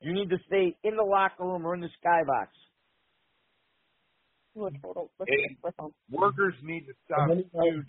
You 0.00 0.12
need 0.12 0.30
to 0.30 0.38
stay 0.46 0.76
in 0.84 0.96
the 0.96 1.02
locker 1.02 1.44
room 1.44 1.66
or 1.66 1.74
in 1.74 1.80
the 1.80 1.90
skybox. 2.04 2.48
And 4.54 4.76
workers 6.10 6.54
need 6.62 6.86
to 6.86 6.92
stop 7.06 7.28
stooging 7.28 7.84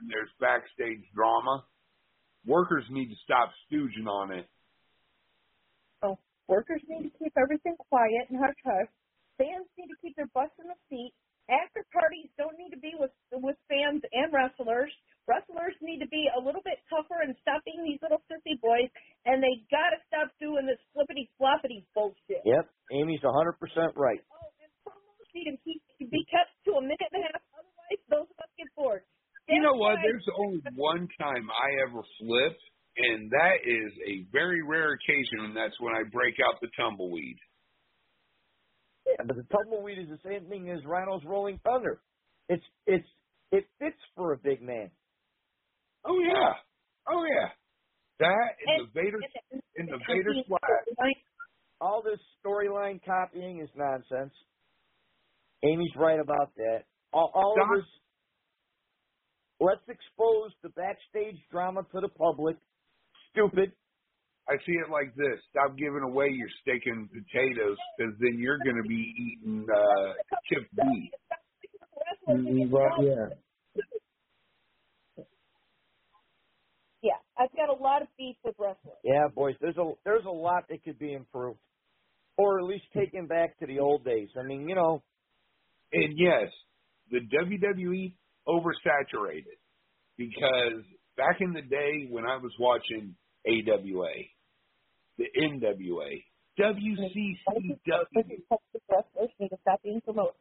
and 0.00 0.10
there's 0.10 0.30
backstage 0.40 1.02
drama. 1.14 1.64
Workers 2.46 2.84
need 2.90 3.08
to 3.08 3.16
stop 3.24 3.50
stooging 3.66 4.06
on 4.06 4.32
it. 4.32 4.46
Oh, 6.02 6.18
workers 6.48 6.82
need 6.88 7.10
to 7.10 7.18
keep 7.18 7.32
everything 7.38 7.76
quiet 7.88 8.28
and 8.28 8.38
hush 8.38 8.54
hush. 8.64 8.90
Fans 9.38 9.66
need 9.78 9.88
to 9.88 9.96
keep 10.02 10.14
their 10.16 10.28
butts 10.34 10.52
in 10.60 10.68
the 10.68 10.74
seat. 10.90 11.12
After 11.52 11.84
parties 11.92 12.32
don't 12.40 12.56
need 12.56 12.72
to 12.72 12.80
be 12.80 12.96
with 12.96 13.12
with 13.32 13.56
fans 13.68 14.00
and 14.12 14.32
wrestlers. 14.32 14.88
Wrestlers 15.28 15.76
need 15.84 16.00
to 16.00 16.08
be 16.08 16.28
a 16.32 16.40
little 16.40 16.64
bit 16.64 16.80
tougher 16.88 17.20
and 17.20 17.36
stop 17.40 17.60
being 17.64 17.84
these 17.84 18.00
little 18.00 18.20
sissy 18.28 18.56
boys. 18.60 18.88
And 19.28 19.44
they 19.44 19.60
gotta 19.68 20.00
stop 20.08 20.32
doing 20.40 20.64
this 20.64 20.80
flippity 20.96 21.28
floppity 21.36 21.84
bullshit. 21.92 22.44
Yep, 22.44 22.64
Amy's 22.92 23.20
100% 23.20 23.60
right. 23.96 24.20
Oh, 24.32 24.48
and 24.60 24.72
promos 24.84 25.28
need 25.36 25.52
to 25.52 25.56
keep, 25.64 25.80
be 26.00 26.24
kept 26.32 26.52
to 26.68 26.80
a 26.80 26.82
minute 26.84 27.12
and 27.12 27.24
a 27.24 27.28
half. 27.28 27.44
Otherwise, 27.56 28.00
those 28.08 28.28
of 28.28 28.36
us 28.40 28.52
get 28.56 28.68
bored. 28.76 29.04
You 29.48 29.60
know 29.60 29.76
what? 29.76 30.00
There's 30.00 30.24
only 30.40 30.64
one 30.76 31.08
time 31.20 31.44
I 31.52 31.68
ever 31.84 32.00
flip, 32.20 32.56
and 32.96 33.28
that 33.32 33.60
is 33.64 33.92
a 34.08 34.24
very 34.32 34.64
rare 34.64 34.96
occasion, 34.96 35.44
and 35.44 35.56
that's 35.56 35.76
when 35.80 35.92
I 35.92 36.08
break 36.08 36.36
out 36.40 36.56
the 36.64 36.68
tumbleweed. 36.76 37.36
Yeah, 39.06 39.24
but 39.26 39.36
the 39.36 39.44
tumbleweed 39.52 39.98
is 39.98 40.08
the 40.08 40.18
same 40.28 40.48
thing 40.48 40.70
as 40.70 40.84
Rhino's 40.84 41.22
Rolling 41.26 41.60
Thunder. 41.64 42.00
It's 42.48 42.64
it's 42.86 43.06
it 43.52 43.64
fits 43.78 43.98
for 44.16 44.32
a 44.32 44.38
big 44.38 44.62
man. 44.62 44.90
Oh 46.04 46.18
yeah, 46.20 46.52
oh 47.08 47.24
yeah. 47.24 47.48
That 48.20 48.50
and, 48.66 48.80
And- 48.80 48.88
the 48.88 49.00
Vader 49.00 49.18
and- 49.50 49.62
and 49.76 49.88
the 49.88 49.98
Vader 50.08 50.30
and- 50.30 50.44
swag. 50.46 50.60
All 51.80 52.02
this 52.02 52.20
storyline 52.44 53.00
copying 53.04 53.60
is 53.60 53.68
nonsense. 53.76 54.32
Amy's 55.62 55.90
right 55.96 56.20
about 56.20 56.54
that. 56.56 56.84
All, 57.12 57.30
all 57.34 57.52
of 57.52 57.58
Doc- 57.58 57.76
this. 57.76 57.84
Let's 59.60 59.82
expose 59.88 60.52
the 60.62 60.68
backstage 60.70 61.36
drama 61.50 61.82
to 61.94 62.00
the 62.00 62.08
public. 62.08 62.56
Stupid. 63.30 63.72
I 64.48 64.56
see 64.66 64.72
it 64.72 64.90
like 64.90 65.14
this: 65.16 65.38
stop 65.50 65.76
giving 65.76 66.02
away 66.02 66.28
your 66.30 66.48
steak 66.62 66.82
and 66.86 67.08
potatoes, 67.08 67.76
because 67.96 68.14
then 68.20 68.38
you're 68.38 68.58
going 68.58 68.80
to 68.82 68.88
be 68.88 69.14
eating 69.16 69.66
uh, 69.72 70.12
chipped 70.48 70.74
beef. 70.76 71.10
Mm, 72.28 72.72
Right. 72.72 73.04
Yeah. 73.04 73.26
Yeah, 77.02 77.12
I've 77.38 77.52
got 77.54 77.68
a 77.68 77.82
lot 77.82 78.00
of 78.02 78.08
beef 78.16 78.36
with 78.44 78.54
wrestling. 78.58 78.94
Yeah, 79.04 79.28
boys, 79.34 79.54
there's 79.60 79.76
a 79.76 79.92
there's 80.04 80.24
a 80.24 80.30
lot 80.30 80.64
that 80.70 80.82
could 80.84 80.98
be 80.98 81.12
improved, 81.12 81.58
or 82.38 82.58
at 82.58 82.64
least 82.64 82.84
taken 82.96 83.26
back 83.26 83.58
to 83.58 83.66
the 83.66 83.78
old 83.78 84.04
days. 84.04 84.28
I 84.38 84.42
mean, 84.42 84.68
you 84.68 84.74
know, 84.74 85.02
And 85.92 86.14
yes, 86.16 86.50
the 87.10 87.20
WWE 87.20 88.14
oversaturated. 88.48 89.58
because 90.16 90.82
back 91.16 91.36
in 91.40 91.52
the 91.52 91.62
day 91.62 92.06
when 92.10 92.24
I 92.24 92.36
was 92.36 92.52
watching 92.58 93.14
AWA, 93.46 94.12
the 95.18 95.26
NWA, 95.38 96.22
WCCW, 96.58 97.78
Wrestlers 98.88 99.30
need 99.40 99.48
to 99.48 99.56
stop 99.62 99.82
being 99.82 100.00
promoters. 100.00 100.34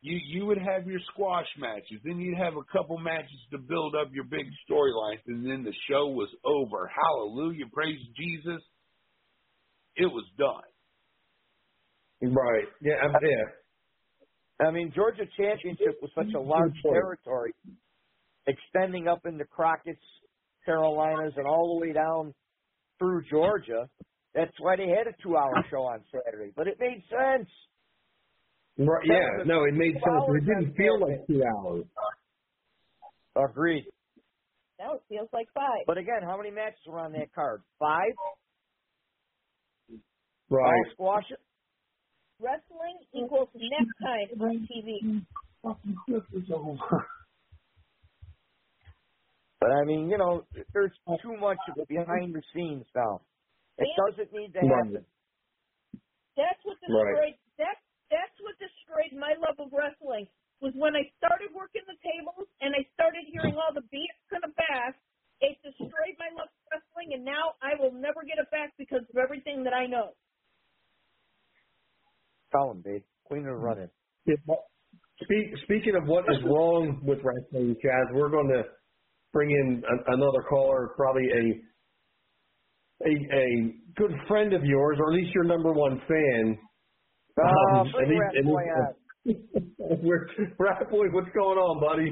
you 0.00 0.18
you 0.26 0.46
would 0.46 0.58
have 0.58 0.86
your 0.86 1.00
squash 1.12 1.46
matches, 1.58 2.00
then 2.04 2.18
you'd 2.20 2.38
have 2.38 2.54
a 2.56 2.64
couple 2.72 2.98
matches 2.98 3.38
to 3.50 3.58
build 3.58 3.94
up 3.94 4.08
your 4.12 4.24
big 4.24 4.46
storylines, 4.68 5.20
and 5.26 5.44
then 5.44 5.62
the 5.64 5.74
show 5.90 6.06
was 6.08 6.28
over. 6.44 6.90
Hallelujah, 6.94 7.66
praise 7.72 7.98
Jesus. 8.16 8.62
It 9.96 10.06
was 10.06 10.24
done. 10.38 10.62
Right. 12.32 12.66
Yeah. 12.80 12.94
I'm- 13.02 13.14
Yeah. 13.22 13.44
I 14.66 14.70
mean, 14.72 14.90
Georgia 14.92 15.24
Championship 15.36 16.00
was 16.02 16.10
such 16.14 16.32
a 16.34 16.40
large 16.40 16.74
territory, 16.82 17.52
extending 18.46 19.06
up 19.06 19.24
into 19.24 19.44
Crockett's, 19.44 20.02
Carolinas, 20.64 21.32
and 21.36 21.46
all 21.46 21.78
the 21.78 21.86
way 21.86 21.92
down 21.92 22.34
through 22.98 23.22
Georgia. 23.30 23.88
That's 24.34 24.52
why 24.60 24.76
they 24.76 24.88
had 24.88 25.06
a 25.06 25.14
two-hour 25.22 25.64
show 25.70 25.82
on 25.82 26.00
Saturday. 26.12 26.52
But 26.54 26.66
it 26.68 26.76
made 26.78 27.02
sense. 27.10 27.48
Right. 28.78 29.04
Yeah. 29.04 29.44
No, 29.44 29.64
it 29.64 29.74
made 29.74 29.94
sense. 29.94 30.24
but 30.26 30.36
It 30.36 30.46
didn't 30.46 30.74
feel 30.76 31.00
like 31.00 31.26
two 31.26 31.42
hours. 31.42 31.84
Agreed. 33.36 33.86
Now 34.78 34.94
it 34.94 35.02
feels 35.08 35.28
like 35.32 35.48
five. 35.54 35.84
But 35.86 35.98
again, 35.98 36.22
how 36.22 36.36
many 36.36 36.50
matches 36.50 36.78
were 36.86 37.00
on 37.00 37.12
that 37.12 37.32
card? 37.34 37.62
Five? 37.80 38.12
Right. 40.50 40.64
All 40.64 40.84
squash 40.92 41.24
it? 41.30 41.40
Wrestling 42.40 42.98
equals 43.12 43.48
next 43.54 43.98
time 44.00 44.40
on 44.40 44.68
TV. 44.70 45.24
But 49.60 49.70
I 49.74 49.84
mean, 49.84 50.08
you 50.08 50.18
know, 50.18 50.46
there's 50.72 50.94
oh. 51.06 51.18
too 51.22 51.36
much 51.36 51.58
of 51.70 51.82
it 51.82 51.88
behind 51.88 52.34
the 52.34 52.42
scenes 52.54 52.86
now. 52.94 53.20
It 53.78 53.90
doesn't 53.94 54.30
need 54.34 54.54
to 54.54 54.62
happen. 54.62 55.06
That's 56.38 56.62
what 56.62 56.78
destroyed 56.78 57.34
that 57.58 57.78
that's 58.10 58.38
what 58.42 58.54
destroyed 58.62 59.14
my 59.18 59.34
love 59.42 59.58
of 59.58 59.74
wrestling 59.74 60.30
was 60.62 60.74
when 60.74 60.94
I 60.94 61.06
started 61.18 61.54
working 61.54 61.82
the 61.86 61.98
tables 62.02 62.46
and 62.62 62.74
I 62.74 62.82
started 62.94 63.26
hearing 63.30 63.54
all 63.54 63.70
the 63.74 63.86
BS 63.90 64.22
and 64.34 64.42
the 64.42 64.54
bass. 64.54 64.94
It 65.38 65.54
destroyed 65.62 66.16
my 66.18 66.30
love 66.34 66.50
of 66.50 66.62
wrestling 66.70 67.14
and 67.14 67.22
now 67.22 67.58
I 67.62 67.78
will 67.78 67.94
never 67.94 68.26
get 68.26 68.42
it 68.42 68.50
back 68.50 68.74
because 68.78 69.06
of 69.06 69.16
everything 69.18 69.62
that 69.66 69.74
I 69.74 69.86
know. 69.86 70.14
Tell 72.50 72.70
him, 72.70 72.82
Dave. 72.82 73.02
Queen 73.26 73.46
of 73.46 73.54
the 73.54 73.62
run-in. 73.62 73.90
Speak, 75.22 75.46
speaking 75.64 75.94
of 75.94 76.08
what 76.08 76.24
is 76.30 76.42
wrong 76.46 77.02
with 77.02 77.18
wrestling, 77.22 77.76
Chaz, 77.84 78.14
we're 78.14 78.30
going 78.30 78.48
to 78.48 78.62
bring 79.32 79.50
in 79.50 79.82
a, 79.84 80.12
another 80.14 80.42
caller, 80.48 80.90
probably 80.96 81.28
a, 81.30 83.08
a 83.08 83.10
a 83.36 83.74
good 83.96 84.12
friend 84.26 84.52
of 84.52 84.64
yours, 84.64 84.98
or 85.00 85.12
at 85.12 85.16
least 85.16 85.34
your 85.34 85.44
number 85.44 85.72
one 85.72 86.00
fan. 86.08 86.58
Uh, 87.40 87.76
Um, 87.80 87.90
bring 87.92 88.04
at 88.04 88.08
least- 88.08 88.20
Rat 88.20 88.36
at 88.36 88.44
Boy 88.44 88.62
least- 88.62 89.48
on. 89.88 89.98
We're, 90.02 90.26
Rat 90.58 90.90
Boy, 90.90 91.06
what's 91.12 91.30
going 91.34 91.58
on, 91.58 91.80
buddy? 91.80 92.10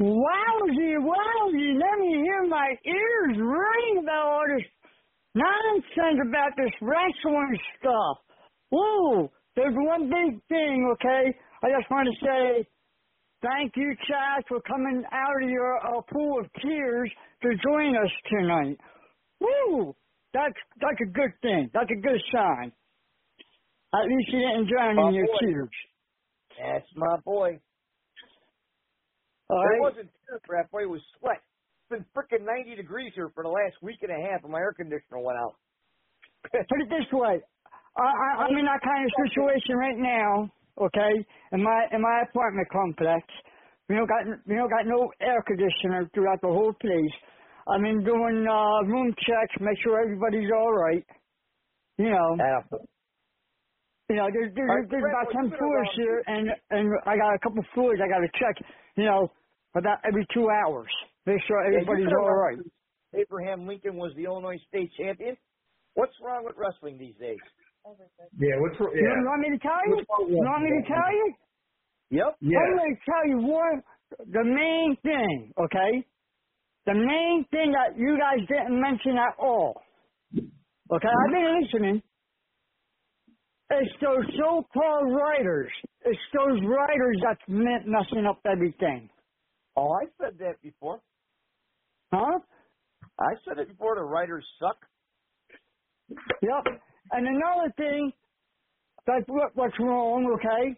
Wowzy, 0.00 0.98
wowzy, 0.98 1.68
let 1.78 1.98
me 2.00 2.20
hear 2.24 2.46
my 2.48 2.74
ears 2.84 3.36
ring 3.38 4.02
about 4.02 4.26
all 4.26 4.42
this 4.56 4.66
nonsense 5.36 6.18
about 6.28 6.50
this 6.56 6.72
wrestling 6.82 7.56
stuff. 7.78 8.16
Whoa, 8.70 9.30
there's 9.54 9.74
one 9.76 10.10
big 10.10 10.40
thing, 10.48 10.90
okay? 10.94 11.32
I 11.62 11.68
just 11.78 11.88
want 11.90 12.08
to 12.10 12.26
say 12.26 12.66
thank 13.44 13.76
you, 13.76 13.94
Chaz, 14.08 14.42
for 14.48 14.60
coming 14.62 15.04
out 15.12 15.42
of 15.42 15.48
your 15.50 15.76
uh, 15.86 16.00
pool 16.12 16.40
of 16.40 16.46
tears 16.62 17.10
to 17.42 17.48
join 17.62 17.94
us 17.96 18.10
tonight. 18.30 18.78
Woo, 19.40 19.94
that's, 20.32 20.54
that's 20.80 20.98
a 21.02 21.10
good 21.12 21.32
thing. 21.42 21.70
That's 21.74 21.90
a 21.90 22.00
good 22.00 22.20
sign. 22.32 22.72
At 23.94 24.06
least 24.08 24.28
you 24.32 24.40
didn't 24.40 24.68
drown 24.68 24.96
My 24.96 25.08
in 25.08 25.14
your 25.14 25.26
boy. 25.26 25.38
tears. 25.40 25.68
That's 26.58 26.88
my 26.96 27.16
boy. 27.24 27.60
All 29.50 29.58
It 29.62 29.68
right? 29.68 29.80
wasn't 29.80 30.10
tear 30.26 30.40
crap, 30.48 30.70
boy. 30.70 30.82
It 30.82 30.90
was 30.90 31.02
sweat. 31.20 31.42
It's 31.84 31.90
been 31.90 32.06
freaking 32.16 32.46
90 32.46 32.76
degrees 32.76 33.12
here 33.14 33.30
for 33.34 33.44
the 33.44 33.50
last 33.50 33.76
week 33.82 33.98
and 34.02 34.10
a 34.10 34.18
half, 34.30 34.42
and 34.42 34.50
my 34.52 34.58
air 34.58 34.72
conditioner 34.72 35.20
went 35.20 35.38
out. 35.38 35.54
Put 36.50 36.80
it 36.80 36.88
this 36.88 37.06
way. 37.12 37.40
I, 37.96 38.02
I, 38.02 38.28
I'm 38.48 38.56
in 38.56 38.64
that 38.64 38.80
kind 38.82 39.04
of 39.04 39.10
situation 39.28 39.76
right 39.76 39.96
now, 39.98 40.50
okay, 40.80 41.12
in 41.52 41.62
my 41.62 41.86
in 41.92 42.00
my 42.02 42.22
apartment 42.28 42.68
complex. 42.70 43.22
We 43.88 43.96
don't 43.96 44.08
got 44.08 44.24
we 44.46 44.54
don't 44.56 44.70
got 44.70 44.86
no 44.86 45.10
air 45.20 45.42
conditioner 45.46 46.08
throughout 46.14 46.40
the 46.40 46.48
whole 46.48 46.72
place. 46.80 47.14
I've 47.68 47.82
been 47.82 48.04
doing 48.04 48.46
uh, 48.48 48.84
room 48.88 49.14
checks, 49.26 49.54
make 49.60 49.76
sure 49.82 50.00
everybody's 50.00 50.50
all 50.56 50.72
right. 50.72 51.04
You 51.98 52.10
know, 52.10 52.36
Yeah. 52.38 52.78
you 54.08 54.16
know, 54.16 54.28
there's 54.32 54.52
there's, 54.54 54.88
there's 54.90 55.04
about 55.04 55.32
ten 55.32 55.50
floors 55.56 55.88
here, 55.96 56.22
and 56.26 56.48
and 56.70 56.88
I 57.06 57.16
got 57.16 57.34
a 57.34 57.38
couple 57.38 57.62
floors 57.74 58.00
I 58.02 58.08
got 58.08 58.20
to 58.20 58.28
check. 58.38 58.56
You 58.96 59.04
know, 59.04 59.32
about 59.76 59.98
every 60.06 60.26
two 60.32 60.48
hours, 60.50 60.90
make 61.26 61.40
sure 61.46 61.62
everybody's 61.64 62.06
could 62.06 62.16
all 62.20 62.34
right. 62.34 62.58
Abraham 63.14 63.66
Lincoln 63.66 63.96
was 63.96 64.12
the 64.16 64.24
Illinois 64.24 64.58
state 64.68 64.90
champion. 64.98 65.36
What's 65.94 66.14
wrong 66.22 66.44
with 66.44 66.56
wrestling 66.56 66.98
these 66.98 67.14
days? 67.20 67.38
Yeah, 67.84 68.56
what's 68.60 68.80
wrong? 68.80 68.90
You 68.94 69.02
Yeah. 69.04 69.24
want 69.28 69.40
me 69.42 69.50
to 69.50 69.58
tell 69.58 69.80
you? 69.86 69.96
What's 69.96 70.08
wrong 70.10 70.24
with 70.24 70.36
You 70.36 70.44
want 70.44 70.62
me 70.64 70.70
to 70.82 70.88
tell 70.88 71.12
you? 71.12 71.34
Yep. 72.10 72.36
Yeah. 72.40 72.58
I'm 72.60 72.76
going 72.76 72.96
to 72.96 73.00
tell 73.04 73.26
you 73.28 73.38
one, 73.38 73.82
the 74.30 74.44
main 74.44 74.96
thing, 75.02 75.52
okay? 75.58 76.06
The 76.86 76.94
main 76.94 77.44
thing 77.50 77.72
that 77.72 77.96
you 77.96 78.18
guys 78.18 78.46
didn't 78.48 78.80
mention 78.80 79.18
at 79.18 79.36
all. 79.38 79.80
Okay, 80.92 81.08
I've 81.08 81.32
been 81.32 81.60
listening. 81.62 82.02
It's 83.70 83.92
those 84.02 84.26
so-called 84.36 85.12
writers. 85.14 85.72
It's 86.04 86.20
those 86.34 86.60
writers 86.62 87.16
that's 87.22 87.48
me- 87.48 87.84
messing 87.86 88.26
up 88.26 88.40
everything. 88.46 89.10
Oh, 89.76 89.90
I 89.92 90.06
said 90.20 90.38
that 90.38 90.60
before. 90.62 91.00
Huh? 92.12 92.38
I 93.18 93.34
said 93.44 93.58
it 93.58 93.68
before. 93.68 93.96
The 93.96 94.02
writers 94.04 94.46
suck. 94.60 94.76
Yep. 96.42 96.80
And 97.12 97.26
another 97.26 97.72
thing, 97.76 98.12
that's 99.06 99.24
what, 99.26 99.50
what's 99.54 99.78
wrong, 99.78 100.26
okay? 100.34 100.74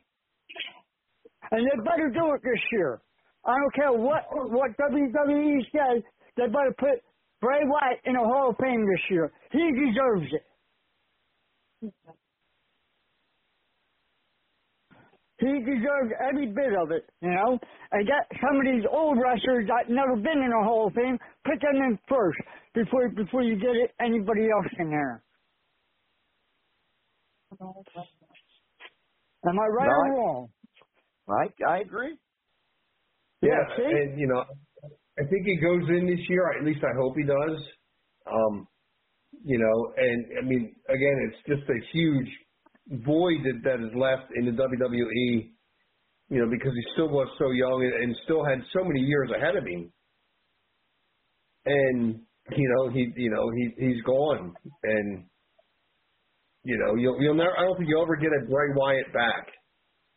And 1.50 1.66
they 1.66 1.84
better 1.84 2.10
do 2.10 2.34
it 2.34 2.40
this 2.42 2.60
year. 2.72 3.00
I 3.44 3.54
don't 3.54 3.74
care 3.74 3.92
what 3.92 4.24
what 4.50 4.70
WWE 4.76 5.60
says. 5.70 6.02
They 6.36 6.46
better 6.46 6.74
put 6.78 6.98
Bray 7.40 7.60
Wyatt 7.62 8.00
in 8.04 8.14
the 8.14 8.20
Hall 8.20 8.50
of 8.50 8.56
Fame 8.60 8.84
this 8.84 9.04
year. 9.08 9.32
He 9.52 9.70
deserves 9.70 10.26
it. 10.32 10.44
He 15.38 15.52
deserves 15.60 16.12
every 16.26 16.46
bit 16.46 16.72
of 16.80 16.90
it, 16.90 17.08
you 17.20 17.30
know. 17.30 17.58
And 17.92 18.06
get 18.06 18.26
some 18.40 18.56
of 18.56 18.64
these 18.64 18.84
old 18.90 19.18
wrestlers 19.22 19.68
that 19.68 19.92
never 19.92 20.16
been 20.16 20.42
in 20.42 20.50
the 20.50 20.64
Hall 20.64 20.88
of 20.88 20.94
Fame, 20.94 21.18
put 21.44 21.60
them 21.60 21.76
in 21.76 21.98
first 22.08 22.38
before 22.74 23.10
before 23.10 23.42
you 23.42 23.56
get 23.56 23.94
anybody 24.00 24.48
else 24.50 24.72
in 24.80 24.90
there. 24.90 25.22
Am 27.52 27.60
I 29.60 29.66
right 29.66 29.86
No, 29.86 29.92
or 29.92 30.06
I- 30.06 30.10
wrong? 30.10 30.48
I 31.28 31.48
I 31.68 31.78
agree. 31.80 32.16
Yeah, 33.42 33.50
Yeah, 33.68 33.76
see? 33.76 33.84
and 33.84 34.18
you 34.18 34.26
know, 34.28 34.44
I 35.18 35.22
think 35.28 35.44
he 35.46 35.56
goes 35.56 35.88
in 35.88 36.06
this 36.06 36.20
year. 36.28 36.52
At 36.58 36.64
least 36.64 36.82
I 36.84 36.92
hope 36.98 37.16
he 37.16 37.24
does. 37.24 37.68
Um, 38.26 38.66
you 39.44 39.58
know, 39.58 39.92
and 39.96 40.26
I 40.38 40.42
mean, 40.42 40.74
again, 40.88 41.30
it's 41.30 41.42
just 41.46 41.68
a 41.70 41.80
huge 41.92 42.28
void 43.04 43.42
that 43.44 43.60
that 43.64 43.80
is 43.80 43.94
left 43.94 44.30
in 44.36 44.46
the 44.46 44.52
WWE. 44.52 45.52
You 46.28 46.40
know, 46.44 46.50
because 46.50 46.72
he 46.74 46.82
still 46.94 47.08
was 47.08 47.28
so 47.38 47.50
young 47.50 47.84
and, 47.84 47.94
and 48.02 48.16
still 48.24 48.44
had 48.44 48.58
so 48.72 48.82
many 48.82 49.00
years 49.00 49.30
ahead 49.30 49.54
of 49.56 49.64
him. 49.64 49.92
And 51.66 52.20
you 52.56 52.68
know, 52.76 52.88
he 52.90 53.12
you 53.16 53.30
know 53.30 53.48
he 53.56 53.74
he's 53.86 54.02
gone, 54.02 54.54
and 54.82 55.24
you 56.66 56.76
know 56.78 56.94
you'll 56.96 57.20
you'll 57.22 57.34
never. 57.34 57.56
I 57.56 57.62
don't 57.62 57.76
think 57.78 57.88
you'll 57.88 58.02
ever 58.02 58.16
get 58.16 58.30
a 58.34 58.46
Bray 58.50 58.68
Wyatt 58.74 59.12
back, 59.14 59.46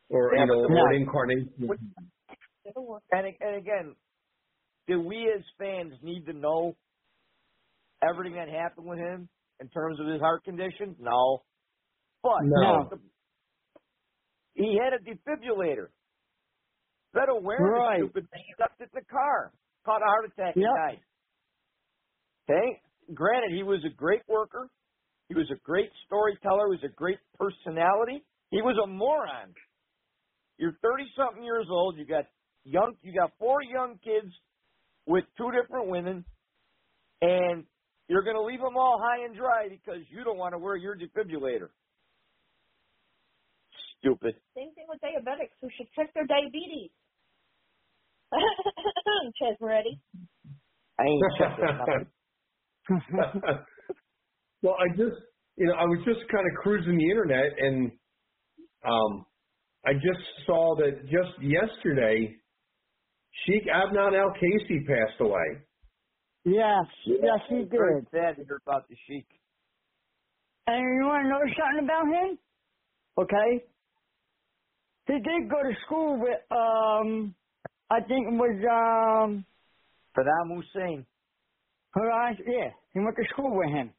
or 0.09 0.34
Yeah, 0.35 0.41
you 0.41 0.47
know, 0.47 0.61
but 0.63 0.73
the- 0.73 0.80
or 0.81 0.91
an 0.91 1.01
incarnation. 1.01 1.53
And 3.11 3.26
and 3.41 3.55
again, 3.55 3.95
do 4.88 5.01
we 5.01 5.31
as 5.35 5.43
fans 5.57 5.93
need 6.01 6.26
to 6.26 6.34
know 6.34 6.76
everything 8.03 8.35
that 8.35 8.49
happened 8.49 8.88
with 8.88 8.99
him 8.99 9.30
in 9.59 9.69
terms 9.69 9.99
of 9.99 10.07
his 10.07 10.19
heart 10.21 10.43
condition? 10.43 10.95
No. 10.99 11.43
But 12.23 12.41
No. 12.43 12.89
he 14.55 14.77
had 14.84 14.93
a 14.93 14.99
defibrillator. 15.03 15.88
That 17.13 17.30
awareness 17.30 17.71
Right. 17.71 17.99
stupid 18.03 18.27
he 18.35 18.53
stuck 18.53 18.71
it 18.80 18.84
in 18.84 18.89
the 18.93 19.05
car. 19.05 19.51
Caught 19.85 20.01
a 20.01 20.05
heart 20.05 20.26
attack 20.26 20.55
and 20.55 20.65
died. 20.65 20.99
Okay? 22.49 22.81
Granted, 23.13 23.51
he 23.55 23.63
was 23.63 23.84
a 23.85 23.89
great 23.95 24.21
worker. 24.27 24.69
He 25.30 25.35
was 25.35 25.49
a 25.51 25.60
great 25.64 25.91
storyteller. 26.06 26.68
He 26.69 26.81
was 26.81 26.91
a 26.91 26.93
great 26.93 27.19
personality. 27.38 28.26
He 28.49 28.61
was 28.61 28.76
a 28.84 28.88
moron. 28.88 29.53
You're 30.57 30.76
30 30.81 31.06
something 31.15 31.43
years 31.43 31.68
old. 31.69 31.97
You 31.97 32.06
got 32.06 32.26
young. 32.65 32.95
You 33.03 33.14
got 33.14 33.31
four 33.39 33.61
young 33.61 33.99
kids 34.03 34.34
with 35.06 35.23
two 35.38 35.51
different 35.51 35.88
women, 35.88 36.26
and 37.22 37.64
you're 38.07 38.23
going 38.23 38.35
to 38.35 38.43
leave 38.43 38.60
them 38.60 38.76
all 38.76 38.99
high 39.01 39.23
and 39.23 39.35
dry 39.38 39.69
because 39.69 40.01
you 40.10 40.23
don't 40.23 40.38
want 40.38 40.53
to 40.53 40.57
wear 40.57 40.76
your 40.76 40.95
defibrillator. 40.97 41.69
Stupid. 43.99 44.35
Same 44.56 44.73
thing 44.73 44.85
with 44.89 44.99
diabetics 45.01 45.53
who 45.61 45.69
should 45.77 45.88
check 45.95 46.14
their 46.14 46.26
diabetes. 46.26 46.89
Chaz 49.41 49.56
ready? 49.61 49.99
I 50.99 51.03
ain't 51.03 51.23
checking 51.38 51.65
nothing. 52.89 53.65
well, 54.61 54.76
I 54.80 54.90
just, 54.95 55.22
you 55.57 55.68
know, 55.68 55.73
I 55.73 55.84
was 55.84 55.99
just 56.06 56.19
kind 56.31 56.45
of 56.45 56.61
cruising 56.61 56.98
the 56.98 57.10
internet 57.10 57.52
and 57.60 57.91
um, 58.86 59.26
I 59.86 59.94
just 59.94 60.19
saw 60.45 60.76
that 60.77 61.03
just 61.03 61.41
yesterday, 61.41 62.36
Sheikh 63.45 63.65
Adnan 63.68 64.18
Al-Kaissey 64.18 64.86
passed 64.88 65.19
away. 65.22 65.64
Yes, 66.45 66.86
yes, 67.06 67.40
he 67.49 67.56
did. 67.57 67.69
Very 67.69 68.02
sad 68.11 68.36
to 68.38 68.45
hear 68.45 68.60
about 68.65 68.88
the 68.90 68.95
Sheik. 69.07 69.26
And 70.68 70.80
you 70.80 71.06
want 71.06 71.26
to 71.26 71.30
know 71.30 71.40
something 71.40 71.86
about 71.86 72.06
him? 72.06 72.38
Okay. 73.18 73.65
He 75.07 75.14
did 75.14 75.49
go 75.49 75.64
to 75.64 75.76
school 75.86 76.19
with, 76.19 76.40
um, 76.52 77.36
I 77.90 77.99
think 78.02 78.27
it 78.27 78.34
was, 78.34 78.57
um, 78.69 79.45
Saddam 80.15 80.56
Hussein. 80.56 81.06
Horizon, 81.91 82.45
yeah, 82.48 82.69
he 82.94 82.99
went 82.99 83.15
to 83.15 83.23
school 83.34 83.57
with 83.57 83.69
him. 83.69 83.91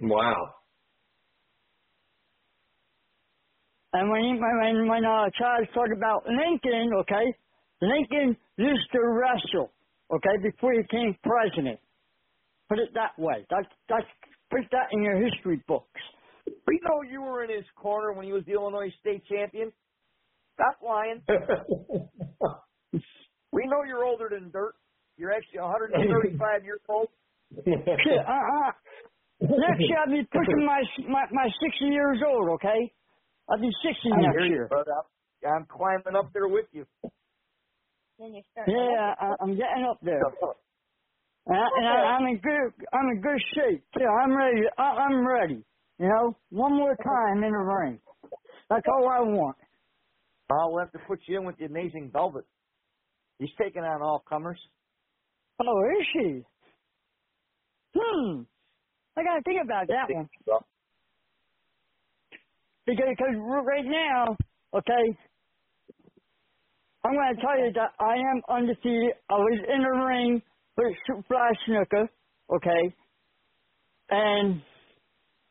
Wow. 0.00 0.54
And 3.92 4.10
when 4.10 4.22
he, 4.22 4.32
when 4.38 4.88
when 4.88 5.04
uh, 5.04 5.30
Charles 5.38 5.68
talked 5.72 5.92
about 5.96 6.26
Lincoln, 6.26 6.90
okay, 7.00 7.32
Lincoln 7.80 8.36
used 8.58 8.92
to 8.92 8.98
wrestle, 9.00 9.72
okay, 10.12 10.36
before 10.42 10.72
he 10.72 10.82
became 10.82 11.16
president. 11.22 11.80
Put 12.68 12.78
it 12.80 12.90
that 12.94 13.16
way. 13.16 13.46
That's 13.48 13.68
that's 13.88 14.06
put 14.50 14.60
that 14.72 14.88
in 14.92 15.02
your 15.02 15.16
history 15.24 15.62
books. 15.68 16.00
We 16.66 16.80
know 16.82 17.02
you 17.10 17.22
were 17.22 17.44
in 17.44 17.50
his 17.50 17.64
corner 17.76 18.12
when 18.12 18.26
he 18.26 18.32
was 18.32 18.44
the 18.44 18.52
Illinois 18.52 18.92
state 19.00 19.22
champion. 19.30 19.72
Stop 20.54 20.78
lying. 20.84 21.22
we 23.52 23.66
know 23.66 23.84
you're 23.86 24.04
older 24.04 24.28
than 24.30 24.50
dirt. 24.50 24.74
You're 25.16 25.32
actually 25.32 25.60
135 25.60 26.64
years 26.64 26.80
old. 26.88 27.08
Shit, 27.64 27.86
uh 28.28 28.32
uh. 28.32 28.72
Next 29.40 29.84
year 29.88 29.98
I'll 30.00 30.12
be 30.12 30.24
pushing 30.32 30.66
my 30.66 30.82
my 31.08 31.24
my 31.32 31.48
sixty 31.60 31.86
years 31.86 32.22
old, 32.26 32.50
okay? 32.56 32.94
I'll 33.50 33.60
be 33.60 33.70
sixty 33.84 34.10
I 34.12 34.16
next 34.16 34.32
hear 34.32 34.46
you, 34.46 34.54
year. 34.54 34.70
I'm, 34.70 34.84
I'm 35.46 35.66
climbing 35.66 36.16
up 36.16 36.32
there 36.34 36.48
with 36.48 36.66
you. 36.72 36.86
Then 38.18 38.34
you 38.34 38.42
start. 38.52 38.68
Yeah, 38.68 39.14
I, 39.20 39.34
I'm 39.42 39.56
getting 39.56 39.86
up 39.90 39.98
there. 40.02 40.22
And, 41.46 41.56
I, 41.58 41.68
and 41.76 41.88
I, 41.88 41.92
I'm 42.16 42.26
in 42.28 42.40
good 42.40 42.86
I'm 42.92 43.08
in 43.10 43.22
good 43.22 43.42
shape. 43.54 43.84
Yeah, 43.98 44.08
I'm 44.24 44.36
ready. 44.36 44.62
I, 44.78 44.82
I'm 44.82 45.26
ready. 45.26 45.64
You 45.98 46.08
know, 46.08 46.36
one 46.50 46.76
more 46.76 46.96
time 46.96 47.44
in 47.44 47.52
the 47.52 47.58
ring. 47.58 48.00
That's 48.70 48.86
all 48.88 49.08
I 49.08 49.20
want. 49.22 49.56
I'll 50.50 50.78
have 50.80 50.92
to 50.92 51.00
put 51.08 51.20
you 51.26 51.38
in 51.38 51.46
with 51.46 51.58
the 51.58 51.66
amazing 51.66 52.10
Velvet. 52.12 52.44
He's 53.38 53.50
taking 53.60 53.82
on 53.82 54.02
all 54.02 54.22
comers. 54.28 54.60
Oh, 55.60 55.82
is 56.00 56.06
she? 56.12 56.42
Hmm. 57.96 58.42
I 59.16 59.22
gotta 59.22 59.42
think 59.42 59.60
about 59.64 59.86
that 59.88 60.14
one. 60.14 60.28
Because 62.86 63.06
because 63.08 63.34
right 63.64 63.84
now, 63.84 64.36
okay, 64.74 65.18
I'm 67.04 67.14
gonna 67.14 67.40
tell 67.40 67.58
you 67.58 67.72
that 67.74 67.92
I 67.98 68.14
am 68.14 68.42
undefeated. 68.48 69.14
I 69.30 69.34
was 69.34 69.58
in 69.68 69.82
the 69.82 70.04
ring 70.04 70.42
with 70.76 70.94
Superfly 71.08 71.50
Snuka, 71.66 72.08
okay, 72.54 72.94
and 74.10 74.60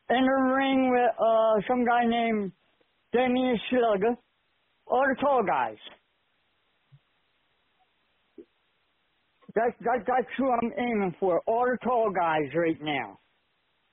in 0.10 0.26
the 0.26 0.54
ring 0.56 0.92
with 0.92 1.12
uh 1.20 1.68
some 1.68 1.86
guy 1.86 2.06
named 2.06 2.52
Damian 3.12 3.60
Slugger, 3.70 4.16
all 4.88 5.06
the 5.08 5.16
tall 5.20 5.44
guys. 5.44 5.78
That's 9.56 9.74
that, 9.82 10.04
that's 10.06 10.28
who 10.38 10.52
I'm 10.52 10.72
aiming 10.78 11.16
for. 11.20 11.42
All 11.48 11.66
the 11.66 11.78
tall 11.84 12.12
guys 12.12 12.54
right 12.56 12.82
now. 12.82 13.18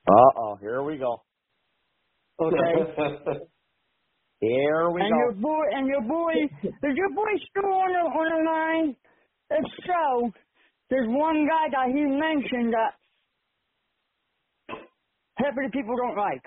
Uh 0.08 0.30
oh, 0.36 0.56
here 0.60 0.82
we 0.82 0.98
go. 0.98 1.22
Okay. 2.40 2.58
Here 4.40 4.90
we 4.90 4.98
go. 4.98 5.04
and 5.06 5.14
go. 5.14 5.18
your 5.18 5.32
boy 5.34 5.64
and 5.70 5.86
your 5.86 6.02
boy 6.02 6.32
is 6.64 6.96
your 6.96 7.10
boy 7.14 7.30
still 7.48 7.70
on 7.70 7.92
the 7.94 8.00
on 8.10 8.26
the 8.34 8.42
line? 8.50 8.96
If 9.50 9.64
so, 9.86 10.32
there's 10.90 11.06
one 11.06 11.46
guy 11.46 11.68
that 11.70 11.86
he 11.94 12.02
mentioned 12.02 12.74
that 12.74 12.98
half 15.38 15.54
of 15.54 15.62
the 15.62 15.70
people 15.70 15.94
don't 15.96 16.16
like. 16.16 16.42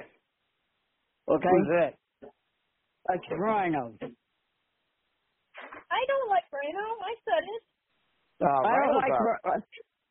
Okay? 1.30 1.48
Who's 1.48 1.68
that? 1.80 1.94
That's 3.07 3.23
Rhino. 3.40 3.94
I 4.02 4.07
don't 6.11 6.30
like 6.30 6.44
Rhino. 6.52 6.84
I 6.99 7.15
said 7.23 7.44
it. 7.48 7.64
Uh, 8.44 8.68
I 8.68 8.76
don't 8.76 8.95
like 8.95 9.11
all 9.11 9.38
right. 9.53 9.64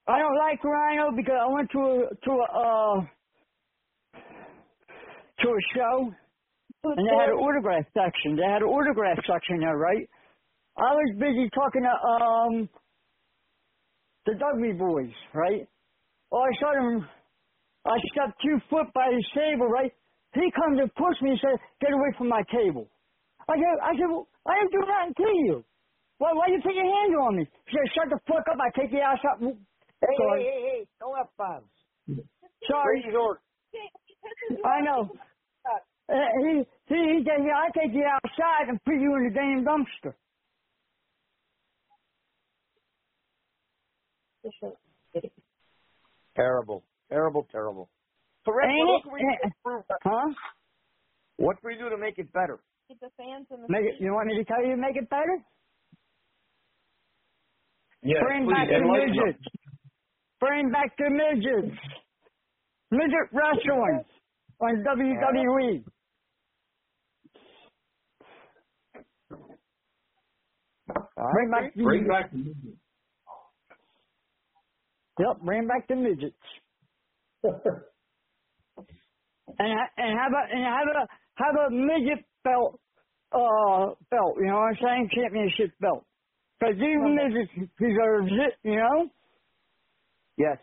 I 0.09 0.19
don't 0.19 0.39
like 0.39 0.65
Rhino 0.65 1.11
because 1.15 1.37
I 1.39 1.47
went 1.53 1.71
to 1.73 1.81
a 1.81 2.09
to 2.25 2.31
a 2.33 2.45
uh 2.49 3.05
to 5.41 5.49
a 5.49 5.63
show 5.75 6.15
and 6.85 7.07
they 7.07 7.17
had 7.17 7.31
an 7.33 7.41
autograph 7.41 7.85
section. 7.97 8.37
They 8.37 8.45
had 8.45 8.63
an 8.63 8.69
autograph 8.69 9.19
section 9.27 9.61
there, 9.61 9.77
right? 9.77 10.05
I 10.77 10.93
was 10.93 11.11
busy 11.19 11.49
talking 11.55 11.83
to 11.83 11.95
um 11.95 12.69
the 14.27 14.35
Dudley 14.35 14.73
boys, 14.73 15.13
right? 15.33 15.67
All 16.31 16.45
I 16.45 16.51
a 16.51 16.59
sudden, 16.61 17.07
I 17.87 17.97
stepped 18.13 18.41
two 18.43 18.59
foot 18.69 18.89
by 18.95 19.13
his 19.13 19.27
table, 19.35 19.69
right? 19.69 19.93
He 20.35 20.51
comes 20.51 20.81
and 20.81 20.91
pushed 20.95 21.23
me 21.23 21.31
and 21.31 21.41
said, 21.41 21.57
"Get 21.81 21.93
away 21.93 22.11
from 22.19 22.29
my 22.29 22.43
table." 22.51 22.89
I 23.49 23.55
said, 23.55 23.77
"I 23.83 23.93
said, 23.95 24.09
well, 24.09 24.27
I 24.49 24.59
didn't 24.59 24.73
do 24.73 24.83
nothing 24.83 25.15
to 25.15 25.31
you. 25.47 25.65
Why? 26.19 26.33
Why 26.33 26.49
you 26.49 26.61
put 26.63 26.75
your 26.75 26.89
hands 26.89 27.15
on 27.21 27.37
me?" 27.37 27.45
He 27.67 27.77
said, 27.77 27.87
"Shut 27.95 28.09
the 28.11 28.19
fuck 28.27 28.45
up! 28.51 28.59
I 28.59 28.71
take 28.75 28.91
your 28.91 29.03
you 29.03 29.07
outside." 29.07 29.39
Hey, 29.41 30.17
Sorry. 30.19 30.43
hey, 30.43 30.51
hey, 30.51 30.63
hey, 30.81 30.87
no 31.01 31.15
F 31.15 31.31
bombs. 31.39 31.71
Sorry. 32.67 33.01
Brady's 33.01 33.17
order. 33.17 33.41
I 34.65 34.81
know. 34.81 35.11
Uh, 36.07 36.15
he, 36.43 36.63
he, 36.89 36.95
he 36.95 37.25
said, 37.25 37.45
yeah, 37.45 37.57
I 37.57 37.71
take 37.79 37.95
you 37.95 38.05
outside 38.05 38.69
and 38.69 38.83
put 38.85 38.95
you 38.95 39.15
in 39.17 39.25
the 39.25 39.35
damn 39.35 39.65
dumpster. 39.65 40.15
Terrible, 46.37 46.83
terrible, 47.11 47.47
terrible. 47.51 47.89
So, 48.45 48.53
Rick, 48.53 48.69
Ain't 48.69 48.87
what 48.87 49.01
it? 49.01 49.03
can 49.05 49.13
do 49.13 49.25
to 49.25 49.47
improve 49.47 49.85
that? 49.89 49.99
Huh? 50.05 50.29
What 51.37 51.61
can 51.61 51.71
we 51.71 51.77
do 51.79 51.89
to 51.89 51.97
make 51.97 52.19
it 52.19 52.33
better? 52.33 52.61
Keep 52.89 53.01
the 53.01 53.09
fans 53.17 53.47
in 53.51 53.63
the 53.63 53.67
Make 53.69 53.87
it, 53.87 53.95
you 54.01 54.13
want 54.13 54.27
me 54.27 54.37
to 54.37 54.45
tell 54.45 54.61
you 54.63 54.77
to 54.77 54.81
make 54.81 54.97
it 54.97 55.09
better? 55.09 55.39
Yes, 58.03 58.21
Bring 58.21 58.45
please. 58.45 58.53
back 58.53 58.69
the 58.69 58.85
midgets. 58.85 59.45
Bring 60.41 60.71
back 60.71 60.93
the 60.99 61.09
midgets. 61.09 61.73
Midget 62.91 63.33
wrestling 63.33 64.05
on 64.61 64.85
WWE. 64.85 65.85
Bring 71.33 71.51
back 71.51 71.75
the 71.75 71.83
Bring 71.83 72.07
midgets. 72.07 72.69
Yep, 75.19 75.41
bring 75.45 75.67
back 75.67 75.89
the 75.89 75.97
midgets. 75.97 76.37
and 77.45 77.55
ha- 79.59 79.93
and 79.97 80.19
have 80.19 80.33
a 80.33 80.43
and 80.55 80.65
have 80.65 80.89
a 80.89 81.09
have 81.37 81.57
a 81.67 81.71
midget 81.71 82.25
belt 82.43 82.81
uh 83.33 83.95
belt, 84.11 84.37
you 84.39 84.47
know 84.47 84.57
what 84.57 84.69
I'm 84.71 84.77
saying? 84.83 85.09
Championship 85.15 85.73
belt. 85.81 86.05
Because 86.61 86.77
these 86.77 86.99
midgets 87.03 87.51
deserves 87.79 88.31
it, 88.33 88.55
you 88.69 88.77
know? 88.77 89.09
Yes. 90.39 90.59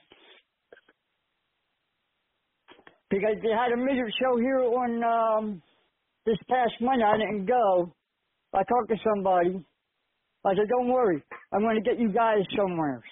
Because 3.11 3.35
they 3.43 3.51
had 3.51 3.73
a 3.73 3.77
midget 3.77 4.13
show 4.19 4.38
here 4.39 4.63
on 4.63 5.03
um 5.03 5.61
this 6.25 6.38
past 6.49 6.73
Monday. 6.81 7.05
I 7.05 7.17
didn't 7.17 7.45
go. 7.45 7.93
I 8.53 8.63
talked 8.63 8.89
to 8.89 8.95
somebody. 9.03 9.63
I 10.45 10.55
said, 10.55 10.69
Don't 10.69 10.88
worry, 10.88 11.21
I'm 11.53 11.61
gonna 11.61 11.81
get 11.81 11.99
you 11.99 12.11
guys 12.11 12.39
somewhere. 12.57 13.03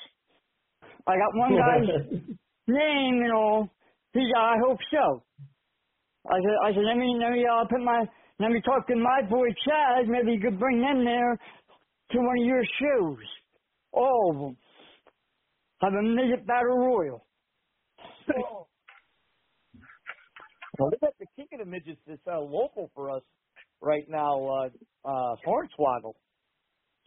I 1.05 1.13
got 1.17 1.35
one 1.35 1.57
guy's 1.57 1.87
name 2.67 3.21
and 3.23 3.33
all. 3.33 3.69
He 4.13 4.21
said, 4.21 4.39
I 4.39 4.55
hope 4.65 4.79
so. 4.91 5.23
I 6.27 6.37
said, 6.37 6.57
I 6.65 6.69
said, 6.73 6.83
let 6.85 6.97
me, 6.97 7.15
let 7.19 7.31
me, 7.31 7.45
uh, 7.45 7.65
put 7.69 7.81
my, 7.81 8.03
let 8.39 8.51
me 8.51 8.61
talk 8.61 8.87
to 8.87 8.95
my 8.95 9.21
boy 9.29 9.47
Chad. 9.65 10.07
Maybe 10.07 10.33
you 10.33 10.41
could 10.41 10.59
bring 10.59 10.81
them 10.81 11.05
there 11.05 11.37
to 12.11 12.17
one 12.17 12.39
of 12.39 12.45
your 12.45 12.63
shows. 12.79 13.17
All 13.91 14.31
of 14.31 14.37
them. 14.39 14.57
Have 15.81 15.93
a 15.93 16.03
midget 16.03 16.45
battle 16.45 16.77
royal. 16.77 17.25
We 20.79 20.97
got 21.01 21.13
the 21.19 21.25
king 21.35 21.47
of 21.53 21.59
the 21.59 21.65
midgets 21.65 21.99
that's 22.07 22.21
uh, 22.27 22.39
local 22.39 22.89
for 22.95 23.11
us 23.11 23.23
right 23.81 24.07
now, 24.09 24.39
uh, 24.47 24.69
uh, 25.05 25.35
Hornswoggle. 25.45 26.13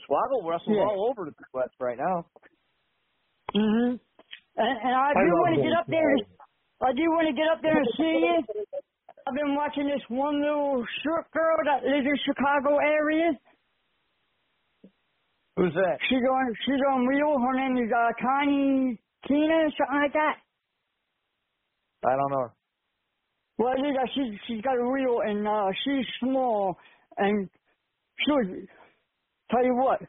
Swoggle 0.09 0.45
wrestles 0.45 0.77
Yeah. 0.77 0.85
all 0.85 1.09
over 1.11 1.31
the 1.31 1.35
West 1.55 1.75
right 1.81 1.97
now. 1.99 2.27
Mhm. 3.55 4.01
And, 4.57 4.79
and 4.85 4.95
I 4.95 5.11
I 5.11 5.15
do 5.15 5.33
want 5.41 5.57
to 5.57 5.63
get 5.63 5.73
up 5.73 5.87
there. 5.87 6.15
I 6.83 6.93
do 6.93 7.03
want 7.13 7.29
to 7.29 7.35
get 7.35 7.49
up 7.49 7.63
there 7.63 7.77
and 7.79 7.89
see 7.97 8.19
you. 8.21 8.65
I've 9.27 9.35
been 9.35 9.55
watching 9.55 9.87
this 9.87 10.03
one 10.09 10.41
little 10.43 10.85
short 11.05 11.31
girl 11.31 11.57
that 11.65 11.85
lives 11.85 12.05
in 12.07 12.17
Chicago 12.27 12.79
area. 12.79 13.39
Who's 15.57 15.73
that? 15.75 15.99
She's 16.09 16.19
on 16.29 16.55
she's 16.67 16.81
on 16.91 17.07
Real. 17.07 17.39
Her 17.39 17.53
name 17.55 17.77
is 17.85 17.93
uh, 17.93 18.13
Connie 18.21 18.99
Tina, 19.29 19.55
or 19.55 19.71
something 19.79 20.01
like 20.03 20.13
that. 20.15 20.37
I 22.05 22.17
don't 22.17 22.31
know. 22.33 22.49
Well, 23.59 23.75
yeah, 23.79 24.05
she's 24.15 24.39
she's 24.49 24.63
got 24.63 24.77
a 24.77 24.85
Real, 24.85 25.21
and 25.25 25.47
uh, 25.47 25.69
she's 25.85 26.07
small, 26.21 26.77
and 27.19 27.49
she 28.25 28.31
was. 28.33 28.47
Tell 29.51 29.65
you 29.65 29.77
what, 29.77 30.01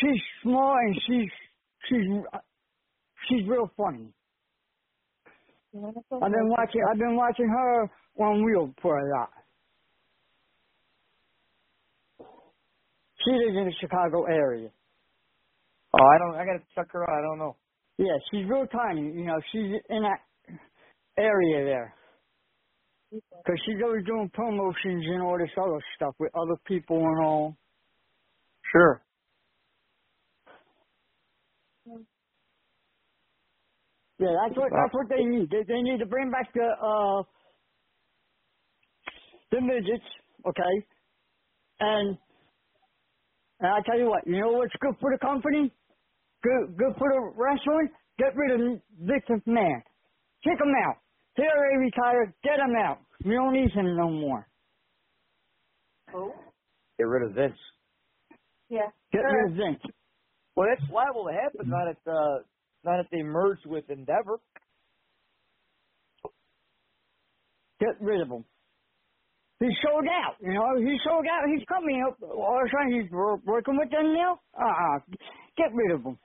she's 0.00 0.22
small 0.42 0.76
and 0.76 0.96
she's 1.06 1.30
she's 1.88 2.06
she's 3.28 3.48
real 3.48 3.70
funny. 3.76 4.08
I've 5.74 6.32
been 6.32 6.48
watching 6.50 6.82
I've 6.90 6.98
been 6.98 7.16
watching 7.16 7.48
her 7.48 7.90
on 8.20 8.44
wheel 8.44 8.74
for 8.82 8.98
a 8.98 9.18
lot. 9.18 9.30
She 13.24 13.32
lives 13.32 13.56
in 13.56 13.66
the 13.66 13.74
Chicago 13.80 14.24
area. 14.24 14.70
Oh, 15.94 16.04
I 16.04 16.18
don't. 16.18 16.34
I 16.36 16.44
gotta 16.46 16.64
check 16.74 16.86
her 16.92 17.02
out. 17.02 17.18
I 17.18 17.22
don't 17.22 17.38
know. 17.38 17.56
Yeah, 17.98 18.16
she's 18.30 18.48
real 18.48 18.66
tiny. 18.66 19.02
You 19.02 19.26
know, 19.26 19.40
she's 19.52 19.72
in 19.90 20.02
that 20.02 20.20
area 21.18 21.64
there. 21.64 21.94
Because 23.44 23.60
she's 23.66 23.82
always 23.84 24.04
doing 24.06 24.30
promotions 24.34 25.04
and 25.06 25.22
all 25.22 25.38
this 25.38 25.50
other 25.58 25.80
stuff 25.96 26.14
with 26.20 26.32
other 26.36 26.56
people 26.66 26.98
and 26.98 27.24
all. 27.26 27.56
Sure. 28.72 29.02
Yeah, 34.18 34.28
that's 34.44 34.56
what 34.58 34.72
that's 34.74 34.94
what 34.94 35.08
they 35.10 35.24
need. 35.24 35.50
They 35.50 35.64
they 35.66 35.82
need 35.82 35.98
to 35.98 36.06
bring 36.06 36.30
back 36.30 36.52
the 36.54 36.62
uh 36.62 37.22
the 39.52 39.60
midgets, 39.62 40.06
okay? 40.46 40.86
And 41.80 42.18
and 43.60 43.70
I 43.72 43.80
tell 43.86 43.98
you 43.98 44.06
what, 44.08 44.26
you 44.26 44.40
know 44.40 44.52
what's 44.52 44.74
good 44.80 44.96
for 45.00 45.12
the 45.12 45.18
company? 45.18 45.72
Good 46.42 46.76
good 46.78 46.94
for 46.98 47.08
the 47.10 47.32
wrestling? 47.36 47.90
Get 48.18 48.36
rid 48.36 48.52
of 48.60 48.80
Vince 49.00 49.24
McMahon. 49.30 49.82
Kick 50.44 50.58
him 50.60 50.72
out. 50.86 50.96
He 51.36 51.42
already 51.42 51.76
retired. 51.78 52.32
Get 52.42 52.58
him 52.58 52.74
out. 52.76 52.98
We 53.24 53.34
don't 53.34 53.52
need 53.52 53.70
him 53.72 53.96
no 53.96 54.10
more. 54.10 54.46
Who? 56.12 56.32
Get 56.98 57.06
rid 57.06 57.28
of 57.28 57.34
Vince. 57.34 57.58
Yeah. 58.68 58.88
Get 59.12 59.20
rid 59.20 59.52
of 59.52 59.56
Vince. 59.56 59.82
Well, 60.56 60.68
that's 60.68 60.90
liable 60.90 61.26
to 61.26 61.32
happen. 61.32 61.70
Not 61.70 61.88
if 61.88 61.96
uh, 62.06 62.42
not 62.84 63.00
if 63.00 63.06
they 63.10 63.22
merge 63.22 63.58
with 63.66 63.88
Endeavor. 63.90 64.38
Get 67.80 68.00
rid 68.00 68.20
of 68.20 68.28
him. 68.28 68.44
He's 69.60 69.76
sold 69.84 70.04
out. 70.08 70.36
You 70.40 70.54
know, 70.54 70.76
he's 70.78 71.00
sold 71.04 71.24
out. 71.26 71.48
He's 71.48 71.66
coming 71.68 72.02
up. 72.06 72.16
All 72.22 72.60
of 72.60 72.66
a 72.66 72.70
sudden, 72.70 73.00
he's 73.00 73.10
working 73.10 73.76
with 73.76 73.90
them 73.90 74.14
now. 74.14 74.40
Uh-uh. 74.58 74.98
Get 75.56 75.72
rid 75.74 75.92
of 75.92 76.02
him. 76.02 76.18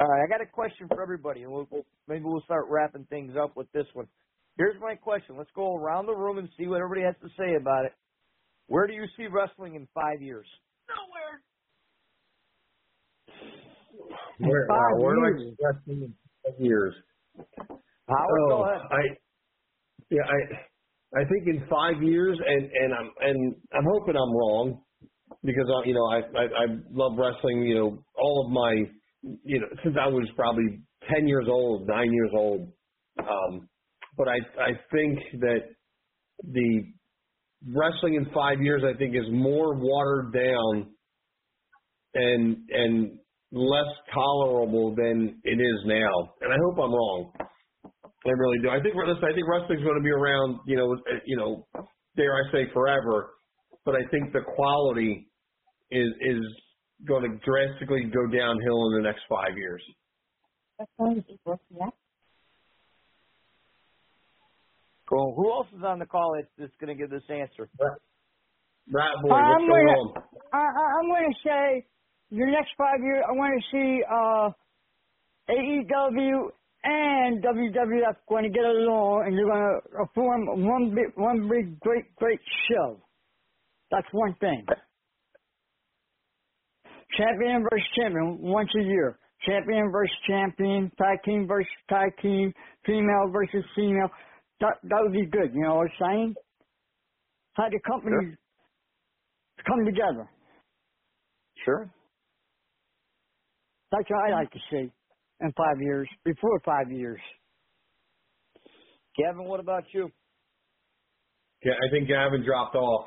All 0.00 0.08
right, 0.08 0.22
I 0.24 0.28
got 0.28 0.40
a 0.40 0.46
question 0.50 0.88
for 0.88 1.00
everybody, 1.00 1.42
and 1.44 1.52
we'll, 1.52 1.68
we'll 1.70 1.86
maybe 2.08 2.24
we'll 2.24 2.42
start 2.42 2.66
wrapping 2.68 3.06
things 3.10 3.34
up 3.40 3.56
with 3.56 3.70
this 3.72 3.86
one. 3.94 4.06
Here's 4.56 4.80
my 4.80 4.94
question. 4.96 5.36
Let's 5.36 5.50
go 5.54 5.76
around 5.76 6.06
the 6.06 6.14
room 6.14 6.38
and 6.38 6.48
see 6.58 6.66
what 6.66 6.80
everybody 6.80 7.02
has 7.02 7.14
to 7.22 7.28
say 7.38 7.54
about 7.60 7.84
it. 7.84 7.92
Where 8.66 8.86
do 8.86 8.92
you 8.94 9.04
see 9.16 9.26
wrestling 9.26 9.74
in 9.76 9.86
five 9.94 10.20
years? 10.20 10.46
Nowhere. 10.88 11.42
Where, 14.38 14.64
uh, 14.64 14.68
Five 14.68 14.78
wow, 14.78 15.04
where 15.04 15.14
do 15.14 15.20
I 15.22 15.38
see 15.38 15.56
wrestling 15.62 16.02
in 16.02 16.14
five 16.44 16.60
years? 16.60 16.94
Howard, 18.08 18.40
oh, 18.42 18.48
go 18.48 18.64
ahead. 18.64 18.82
I, 18.90 19.00
yeah, 20.10 20.22
I, 20.26 21.20
I 21.20 21.24
think 21.24 21.46
in 21.46 21.66
five 21.68 22.02
years, 22.02 22.38
and 22.44 22.62
and 22.64 22.94
I'm 22.94 23.10
and 23.20 23.54
I'm 23.72 23.84
hoping 23.94 24.16
I'm 24.16 24.34
wrong, 24.34 24.82
because 25.44 25.66
I, 25.70 25.86
you 25.86 25.94
know, 25.94 26.06
I, 26.06 26.18
I 26.18 26.44
I 26.44 26.66
love 26.90 27.12
wrestling. 27.16 27.62
You 27.62 27.74
know, 27.74 28.04
all 28.16 28.46
of 28.46 28.52
my, 28.52 28.90
you 29.44 29.60
know, 29.60 29.66
since 29.82 29.96
I 30.00 30.08
was 30.08 30.28
probably 30.36 30.80
ten 31.10 31.26
years 31.26 31.46
old, 31.48 31.86
nine 31.88 32.12
years 32.12 32.30
old. 32.36 32.72
Um, 33.18 33.68
but 34.16 34.28
I 34.28 34.36
I 34.60 34.70
think 34.92 35.18
that 35.40 35.60
the 36.42 36.84
wrestling 37.74 38.14
in 38.14 38.26
five 38.34 38.60
years, 38.60 38.82
I 38.84 38.96
think, 38.98 39.14
is 39.14 39.30
more 39.30 39.74
watered 39.74 40.32
down 40.32 40.94
and 42.14 42.56
and 42.70 43.18
less 43.52 43.92
tolerable 44.12 44.94
than 44.94 45.40
it 45.44 45.60
is 45.60 45.82
now. 45.86 46.34
And 46.40 46.52
I 46.52 46.56
hope 46.64 46.78
I'm 46.78 46.92
wrong. 46.92 47.32
I 48.26 48.30
really 48.30 48.58
do. 48.62 48.70
I 48.70 48.80
think 48.80 48.94
listen, 48.94 49.22
I 49.24 49.34
think 49.34 49.46
wrestling's 49.48 49.84
going 49.84 49.98
to 49.98 50.02
be 50.02 50.10
around, 50.10 50.60
you 50.66 50.76
know, 50.76 50.92
uh, 50.94 51.18
you 51.26 51.36
know, 51.36 51.66
dare 52.16 52.34
I 52.34 52.52
say 52.52 52.72
forever. 52.72 53.30
But 53.84 53.96
I 53.96 54.08
think 54.10 54.32
the 54.32 54.40
quality 54.56 55.28
is 55.90 56.08
is 56.20 56.40
going 57.06 57.22
to 57.22 57.36
drastically 57.44 58.04
go 58.04 58.26
downhill 58.26 58.86
in 58.86 59.02
the 59.02 59.02
next 59.02 59.22
five 59.28 59.56
years. 59.56 59.82
Cool. 65.08 65.34
Who 65.36 65.52
else 65.52 65.66
is 65.76 65.82
on 65.84 65.98
the 65.98 66.06
call 66.06 66.32
that's, 66.36 66.48
that's 66.58 66.72
going 66.80 66.96
to 66.96 67.00
give 67.00 67.10
this 67.10 67.22
answer? 67.28 67.68
Rat 68.90 69.10
boy, 69.22 69.30
uh, 69.30 69.34
I'm 69.34 69.66
going 69.68 69.86
gonna, 69.86 70.00
on? 70.00 70.12
I, 70.52 70.56
I, 70.56 70.60
uh, 70.60 70.64
uh, 70.64 70.98
I'm 70.98 71.08
going 71.08 71.32
to 71.32 71.48
say 71.48 71.86
your 72.30 72.50
next 72.50 72.70
five 72.76 73.00
years, 73.00 73.22
I 73.28 73.32
want 73.32 73.52
to 73.54 73.64
see 73.70 74.02
uh, 74.10 74.50
AEW 75.50 76.50
and 76.84 77.42
WWF 77.42 78.16
going 78.28 78.44
to 78.44 78.50
get 78.50 78.64
along, 78.64 79.24
and 79.26 79.38
they're 79.38 79.46
going 79.46 79.80
to 79.82 80.12
form 80.14 80.66
one 80.66 80.94
big, 80.94 81.16
one 81.16 81.48
big, 81.48 81.80
great, 81.80 82.14
great 82.16 82.40
show. 82.68 83.00
That's 83.90 84.06
one 84.12 84.34
thing. 84.40 84.66
Champion 87.16 87.62
versus 87.62 87.86
champion 87.96 88.38
once 88.40 88.70
a 88.78 88.82
year. 88.82 89.18
Champion 89.46 89.90
versus 89.92 90.16
champion, 90.26 90.90
tag 90.98 91.18
team 91.24 91.46
versus 91.46 91.70
tag 91.88 92.10
team, 92.22 92.52
female 92.86 93.28
versus 93.30 93.64
female. 93.76 94.08
That 94.60 94.74
that 94.84 94.98
would 95.02 95.12
be 95.12 95.26
good. 95.26 95.52
You 95.54 95.62
know 95.62 95.76
what 95.76 95.88
I'm 95.90 95.96
saying? 96.00 96.34
How 97.54 97.68
the 97.68 97.78
companies 97.86 98.36
come 99.66 99.84
together. 99.84 100.28
Sure. 101.64 101.90
That's 103.92 104.10
what 104.10 104.28
I 104.28 104.32
like 104.34 104.50
to 104.50 104.58
see 104.70 104.90
in 105.40 105.52
five 105.56 105.80
years, 105.80 106.08
before 106.24 106.60
five 106.64 106.90
years. 106.90 107.20
Gavin, 109.16 109.44
what 109.44 109.60
about 109.60 109.84
you? 109.92 110.10
Yeah, 111.64 111.74
I 111.74 111.90
think 111.90 112.08
Gavin 112.08 112.44
dropped 112.44 112.74
off. 112.74 113.06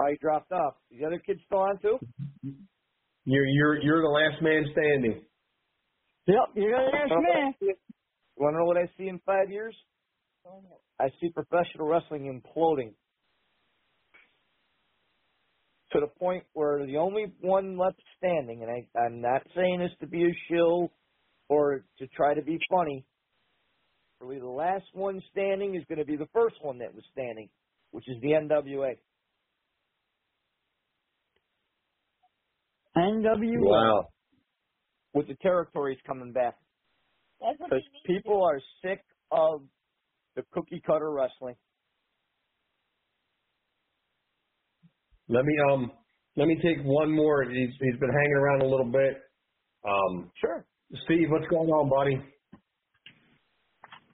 Oh, 0.00 0.06
he 0.10 0.16
dropped 0.20 0.52
off. 0.52 0.74
The 0.90 1.04
other 1.06 1.18
kids 1.18 1.40
still 1.46 1.58
on 1.58 1.78
too? 1.80 1.98
You're 3.26 3.44
you're 3.44 3.82
you're 3.82 4.02
the 4.02 4.08
last 4.08 4.40
man 4.40 4.64
standing. 4.70 5.20
Yep, 6.28 6.38
you're 6.54 6.78
the 6.78 6.96
last 6.96 7.10
man. 7.10 7.54
You 7.60 7.74
want 8.36 8.54
to 8.54 8.58
know 8.58 8.64
what 8.66 8.76
I 8.76 8.88
see 8.96 9.08
in 9.08 9.20
five 9.26 9.50
years? 9.50 9.74
I 11.00 11.08
see 11.20 11.30
professional 11.30 11.88
wrestling 11.88 12.40
imploding 12.40 12.94
to 15.92 16.00
the 16.00 16.06
point 16.06 16.44
where 16.52 16.86
the 16.86 16.98
only 16.98 17.26
one 17.40 17.76
left 17.76 18.00
standing, 18.16 18.62
and 18.62 18.70
I, 18.70 18.98
I'm 18.98 19.20
not 19.20 19.42
saying 19.56 19.80
this 19.80 19.90
to 20.00 20.06
be 20.06 20.22
a 20.24 20.34
shill 20.48 20.92
or 21.48 21.84
to 21.98 22.06
try 22.08 22.34
to 22.34 22.42
be 22.42 22.58
funny. 22.70 23.04
Really, 24.20 24.38
the 24.38 24.46
last 24.46 24.84
one 24.94 25.20
standing 25.32 25.74
is 25.74 25.82
going 25.88 25.98
to 25.98 26.04
be 26.04 26.16
the 26.16 26.28
first 26.32 26.56
one 26.62 26.78
that 26.78 26.94
was 26.94 27.04
standing, 27.12 27.48
which 27.90 28.04
is 28.08 28.16
the 28.22 28.28
NWA. 28.28 28.94
NWA. 32.96 33.60
Wow. 33.62 34.08
With 35.14 35.28
the 35.28 35.36
territories 35.36 35.98
coming 36.06 36.32
back. 36.32 36.56
Because 37.40 37.82
people 38.06 38.44
are 38.44 38.60
sick 38.82 39.04
of 39.30 39.62
the 40.36 40.44
cookie 40.52 40.82
cutter 40.86 41.10
wrestling. 41.12 41.56
Let 45.28 45.44
me 45.44 45.54
um 45.72 45.92
let 46.36 46.48
me 46.48 46.56
take 46.62 46.78
one 46.84 47.12
more. 47.14 47.44
He's 47.44 47.70
he's 47.80 48.00
been 48.00 48.10
hanging 48.10 48.34
around 48.36 48.62
a 48.62 48.66
little 48.66 48.90
bit. 48.92 49.22
Um 49.84 50.32
Sure. 50.40 50.66
Steve, 51.04 51.28
what's 51.30 51.48
going 51.48 51.68
on, 51.70 51.90
buddy? 51.90 52.24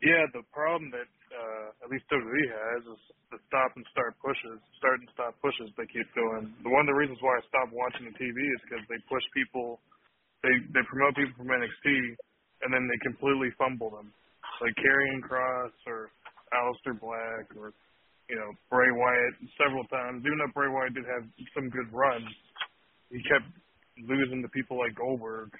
Yeah, 0.02 0.26
the 0.32 0.42
problem 0.52 0.90
that 0.92 1.08
uh, 1.42 1.84
at 1.84 1.88
least 1.90 2.06
WWE 2.06 2.46
has 2.54 2.82
is 2.86 3.02
the 3.34 3.38
stop 3.50 3.74
and 3.74 3.82
start 3.90 4.14
pushes, 4.22 4.62
start 4.78 5.02
and 5.02 5.10
stop 5.10 5.34
pushes 5.42 5.66
they 5.74 5.88
keep 5.90 6.06
doing. 6.14 6.54
The 6.62 6.70
one 6.70 6.86
of 6.86 6.90
the 6.94 6.98
reasons 6.98 7.18
why 7.18 7.34
I 7.34 7.42
stopped 7.50 7.74
watching 7.74 8.06
the 8.06 8.14
TV 8.14 8.38
is 8.38 8.60
because 8.62 8.84
they 8.86 9.00
push 9.10 9.24
people, 9.34 9.82
they 10.46 10.54
they 10.70 10.84
promote 10.86 11.18
people 11.18 11.34
from 11.34 11.50
NXT, 11.50 11.86
and 12.62 12.70
then 12.70 12.86
they 12.86 12.98
completely 13.02 13.50
fumble 13.58 13.90
them, 13.90 14.14
like 14.62 14.74
Karrion 14.78 15.20
Kross 15.26 15.74
or 15.90 16.14
Aleister 16.54 16.94
Black 16.94 17.50
or 17.58 17.74
you 18.30 18.36
know 18.38 18.50
Bray 18.70 18.92
Wyatt 18.94 19.34
several 19.58 19.82
times. 19.90 20.22
Even 20.22 20.38
though 20.38 20.54
Bray 20.54 20.70
Wyatt 20.70 20.94
did 20.94 21.08
have 21.10 21.26
some 21.56 21.66
good 21.72 21.90
runs, 21.90 22.30
he 23.10 23.18
kept 23.26 23.48
losing 23.98 24.40
to 24.42 24.48
people 24.54 24.78
like 24.78 24.94
Goldberg. 24.94 25.50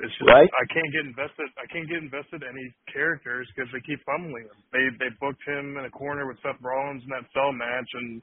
It's 0.00 0.12
just 0.16 0.28
Right. 0.28 0.48
I 0.48 0.66
can't 0.72 0.92
get 0.92 1.04
invested. 1.06 1.48
I 1.60 1.66
can't 1.68 1.88
get 1.88 2.00
invested 2.02 2.42
in 2.42 2.48
any 2.48 2.68
characters 2.92 3.44
because 3.54 3.70
they 3.72 3.80
keep 3.84 4.00
fumbling 4.04 4.48
them. 4.48 4.56
They 4.72 4.84
they 4.96 5.10
booked 5.20 5.44
him 5.44 5.76
in 5.76 5.84
a 5.84 5.90
corner 5.92 6.26
with 6.26 6.40
Seth 6.40 6.60
Rollins 6.60 7.02
in 7.04 7.10
that 7.10 7.28
cell 7.32 7.52
match, 7.52 7.90
and 7.94 8.22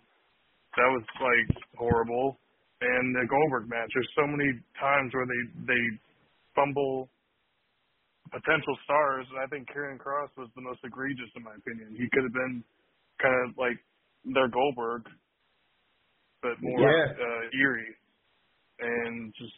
that 0.78 0.90
was 0.90 1.06
like 1.22 1.50
horrible. 1.78 2.40
And 2.82 3.16
the 3.16 3.26
Goldberg 3.26 3.70
match. 3.70 3.90
There's 3.94 4.14
so 4.16 4.26
many 4.28 4.50
times 4.80 5.14
where 5.14 5.26
they 5.26 5.42
they 5.74 5.84
fumble 6.56 7.10
potential 8.32 8.76
stars, 8.84 9.26
and 9.32 9.40
I 9.40 9.48
think 9.48 9.70
Karrion 9.70 9.98
Kross 9.98 10.30
was 10.38 10.50
the 10.56 10.62
most 10.62 10.82
egregious 10.84 11.30
in 11.36 11.44
my 11.44 11.56
opinion. 11.56 11.96
He 11.96 12.10
could 12.12 12.24
have 12.24 12.34
been 12.34 12.64
kind 13.22 13.36
of 13.48 13.58
like 13.58 13.78
their 14.26 14.50
Goldberg, 14.50 15.06
but 16.42 16.58
more 16.62 16.82
Yeah. 16.82 17.14
uh, 17.14 17.44
eerie, 17.58 17.96
and 18.80 19.34
just 19.36 19.54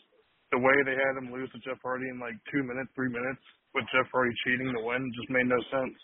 the 0.52 0.60
way 0.60 0.76
they 0.86 0.98
had 0.98 1.14
him 1.20 1.32
lose 1.32 1.50
to 1.54 1.60
Jeff 1.62 1.78
Hardy 1.84 2.10
in 2.10 2.20
like 2.20 2.36
two 2.50 2.64
minutes, 2.64 2.90
three 2.96 3.10
minutes, 3.10 3.42
with 3.74 3.86
Jeff 3.94 4.10
Hardy 4.12 4.34
cheating 4.46 4.74
to 4.74 4.82
win, 4.82 5.12
just 5.14 5.30
made 5.30 5.46
no 5.46 5.62
sense. 5.70 5.98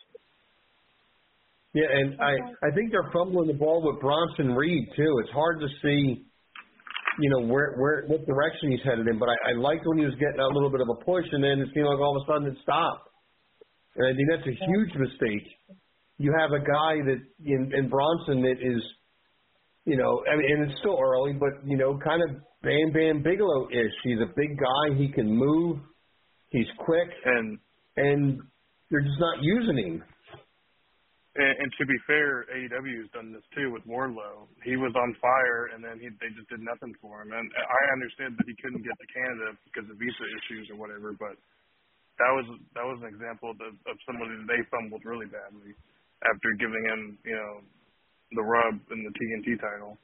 Yeah, 1.74 1.92
and 1.92 2.16
I 2.22 2.34
I 2.64 2.70
think 2.72 2.92
they're 2.92 3.12
fumbling 3.12 3.52
the 3.52 3.60
ball 3.60 3.84
with 3.84 4.00
Bronson 4.00 4.56
Reed 4.56 4.88
too. 4.96 5.12
It's 5.26 5.34
hard 5.36 5.60
to 5.60 5.68
see, 5.84 6.24
you 7.20 7.30
know, 7.36 7.52
where 7.52 7.76
where 7.76 8.06
what 8.08 8.24
direction 8.26 8.72
he's 8.72 8.86
headed 8.86 9.08
in. 9.12 9.20
But 9.20 9.28
I, 9.28 9.52
I 9.52 9.54
liked 9.60 9.84
when 9.84 10.00
he 10.00 10.06
was 10.06 10.16
getting 10.16 10.40
a 10.40 10.48
little 10.48 10.72
bit 10.72 10.80
of 10.80 10.88
a 10.88 11.04
push, 11.04 11.26
and 11.32 11.44
then 11.44 11.60
it 11.60 11.68
seemed 11.76 11.90
like 11.90 12.00
all 12.00 12.16
of 12.16 12.24
a 12.24 12.26
sudden 12.32 12.48
it 12.48 12.58
stopped. 12.64 13.12
And 13.98 14.08
I 14.08 14.12
think 14.16 14.28
that's 14.32 14.48
a 14.48 14.56
huge 14.56 14.94
mistake. 14.96 15.48
You 16.18 16.32
have 16.40 16.52
a 16.52 16.60
guy 16.64 17.04
that 17.12 17.20
in, 17.44 17.72
in 17.76 17.90
Bronson 17.90 18.42
that 18.44 18.60
is, 18.64 18.80
you 19.86 19.98
know, 19.98 20.26
I 20.26 20.36
mean, 20.36 20.50
and 20.50 20.70
it's 20.70 20.80
still 20.80 20.98
early, 21.00 21.34
but 21.34 21.62
you 21.64 21.78
know, 21.78 21.98
kind 22.02 22.22
of 22.26 22.42
Bam 22.66 22.92
Bam 22.92 23.22
Bigelow 23.22 23.70
ish. 23.70 23.94
He's 24.04 24.20
a 24.20 24.34
big 24.36 24.58
guy. 24.58 24.98
He 24.98 25.08
can 25.10 25.30
move. 25.30 25.78
He's 26.50 26.66
quick, 26.80 27.10
and 27.26 27.58
and 27.96 28.42
they're 28.90 29.06
just 29.06 29.22
not 29.22 29.38
using 29.42 29.78
him. 29.78 30.04
And, 31.36 31.54
and 31.62 31.70
to 31.78 31.84
be 31.86 31.98
fair, 32.08 32.48
AEW's 32.48 33.12
done 33.12 33.30
this 33.36 33.46
too 33.54 33.70
with 33.70 33.86
Wardlow. 33.86 34.50
He 34.64 34.80
was 34.80 34.96
on 34.98 35.14
fire, 35.22 35.70
and 35.76 35.86
then 35.86 36.02
he 36.02 36.10
they 36.18 36.34
just 36.34 36.50
did 36.50 36.66
nothing 36.66 36.98
for 36.98 37.22
him. 37.22 37.30
And 37.30 37.46
I 37.54 37.82
understand 37.94 38.34
that 38.42 38.48
he 38.50 38.58
couldn't 38.58 38.82
get 38.82 38.98
to 38.98 39.08
Canada 39.14 39.54
because 39.70 39.86
of 39.86 40.02
visa 40.02 40.26
issues 40.42 40.74
or 40.74 40.82
whatever, 40.82 41.14
but 41.14 41.38
that 42.18 42.32
was 42.34 42.48
that 42.74 42.88
was 42.90 42.98
an 43.06 43.14
example 43.14 43.54
of, 43.54 43.62
of 43.86 43.96
somebody 44.10 44.34
that 44.34 44.50
they 44.50 44.66
fumbled 44.74 45.06
really 45.06 45.30
badly 45.30 45.78
after 46.26 46.50
giving 46.58 46.84
him, 46.90 47.20
you 47.28 47.36
know, 47.36 47.62
the 48.36 48.44
rub 48.44 48.76
in 48.92 49.04
the 49.04 49.12
TNT 49.16 49.60
title. 49.60 49.98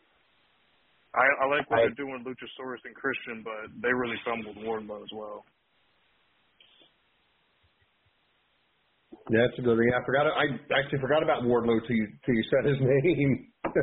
I, 1.14 1.26
I 1.44 1.46
like 1.48 1.70
what 1.70 1.80
I- 1.80 1.92
they're 1.92 2.00
doing 2.00 2.24
with 2.24 2.36
Luchasaurus 2.36 2.82
and 2.86 2.96
Christian, 2.96 3.44
but 3.44 3.72
they 3.82 3.92
really 3.94 4.18
fumbled 4.24 4.56
Wardlow 4.64 5.04
as 5.04 5.12
well. 5.14 5.44
Yeah, 9.30 9.46
that's 9.48 9.60
a 9.60 9.62
good 9.62 9.78
thing. 9.78 9.92
I 9.94 10.04
forgot. 10.06 10.26
I 10.28 10.46
actually 10.80 11.00
forgot 11.00 11.24
about 11.24 11.44
Wardlow 11.44 11.80
till 11.88 11.96
you 11.96 12.08
till 12.26 12.36
you 12.36 12.44
said 12.50 12.66
his 12.66 12.80
name. 12.80 13.52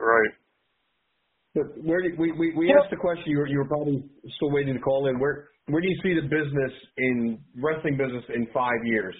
right. 0.00 0.32
But 1.54 1.64
where 1.82 2.02
do, 2.02 2.14
we 2.18 2.32
we 2.32 2.54
we 2.56 2.72
asked 2.78 2.90
the 2.90 2.96
question. 2.96 3.24
You 3.26 3.38
were 3.38 3.46
you 3.48 3.58
were 3.58 3.68
probably 3.68 4.04
still 4.36 4.50
waiting 4.52 4.74
to 4.74 4.80
call 4.80 5.08
in. 5.08 5.18
Where 5.18 5.48
where 5.66 5.82
do 5.82 5.88
you 5.88 5.98
see 6.02 6.14
the 6.14 6.28
business 6.28 6.72
in 6.98 7.38
wrestling 7.56 7.96
business 7.96 8.24
in 8.34 8.46
five 8.54 8.80
years? 8.84 9.14